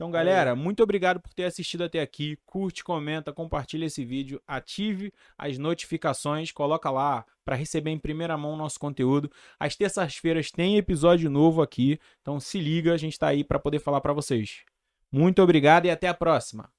Então, 0.00 0.10
galera, 0.10 0.56
muito 0.56 0.82
obrigado 0.82 1.20
por 1.20 1.30
ter 1.34 1.44
assistido 1.44 1.84
até 1.84 2.00
aqui. 2.00 2.38
Curte, 2.46 2.82
comenta, 2.82 3.34
compartilha 3.34 3.84
esse 3.84 4.02
vídeo, 4.02 4.40
ative 4.48 5.12
as 5.36 5.58
notificações, 5.58 6.50
coloca 6.50 6.90
lá 6.90 7.26
para 7.44 7.54
receber 7.54 7.90
em 7.90 7.98
primeira 7.98 8.34
mão 8.38 8.54
o 8.54 8.56
nosso 8.56 8.80
conteúdo. 8.80 9.30
Às 9.58 9.76
terças-feiras 9.76 10.50
tem 10.50 10.78
episódio 10.78 11.28
novo 11.28 11.60
aqui, 11.60 12.00
então 12.22 12.40
se 12.40 12.58
liga, 12.58 12.94
a 12.94 12.96
gente 12.96 13.18
tá 13.18 13.28
aí 13.28 13.44
para 13.44 13.58
poder 13.58 13.78
falar 13.78 14.00
para 14.00 14.14
vocês. 14.14 14.62
Muito 15.12 15.42
obrigado 15.42 15.84
e 15.84 15.90
até 15.90 16.08
a 16.08 16.14
próxima. 16.14 16.70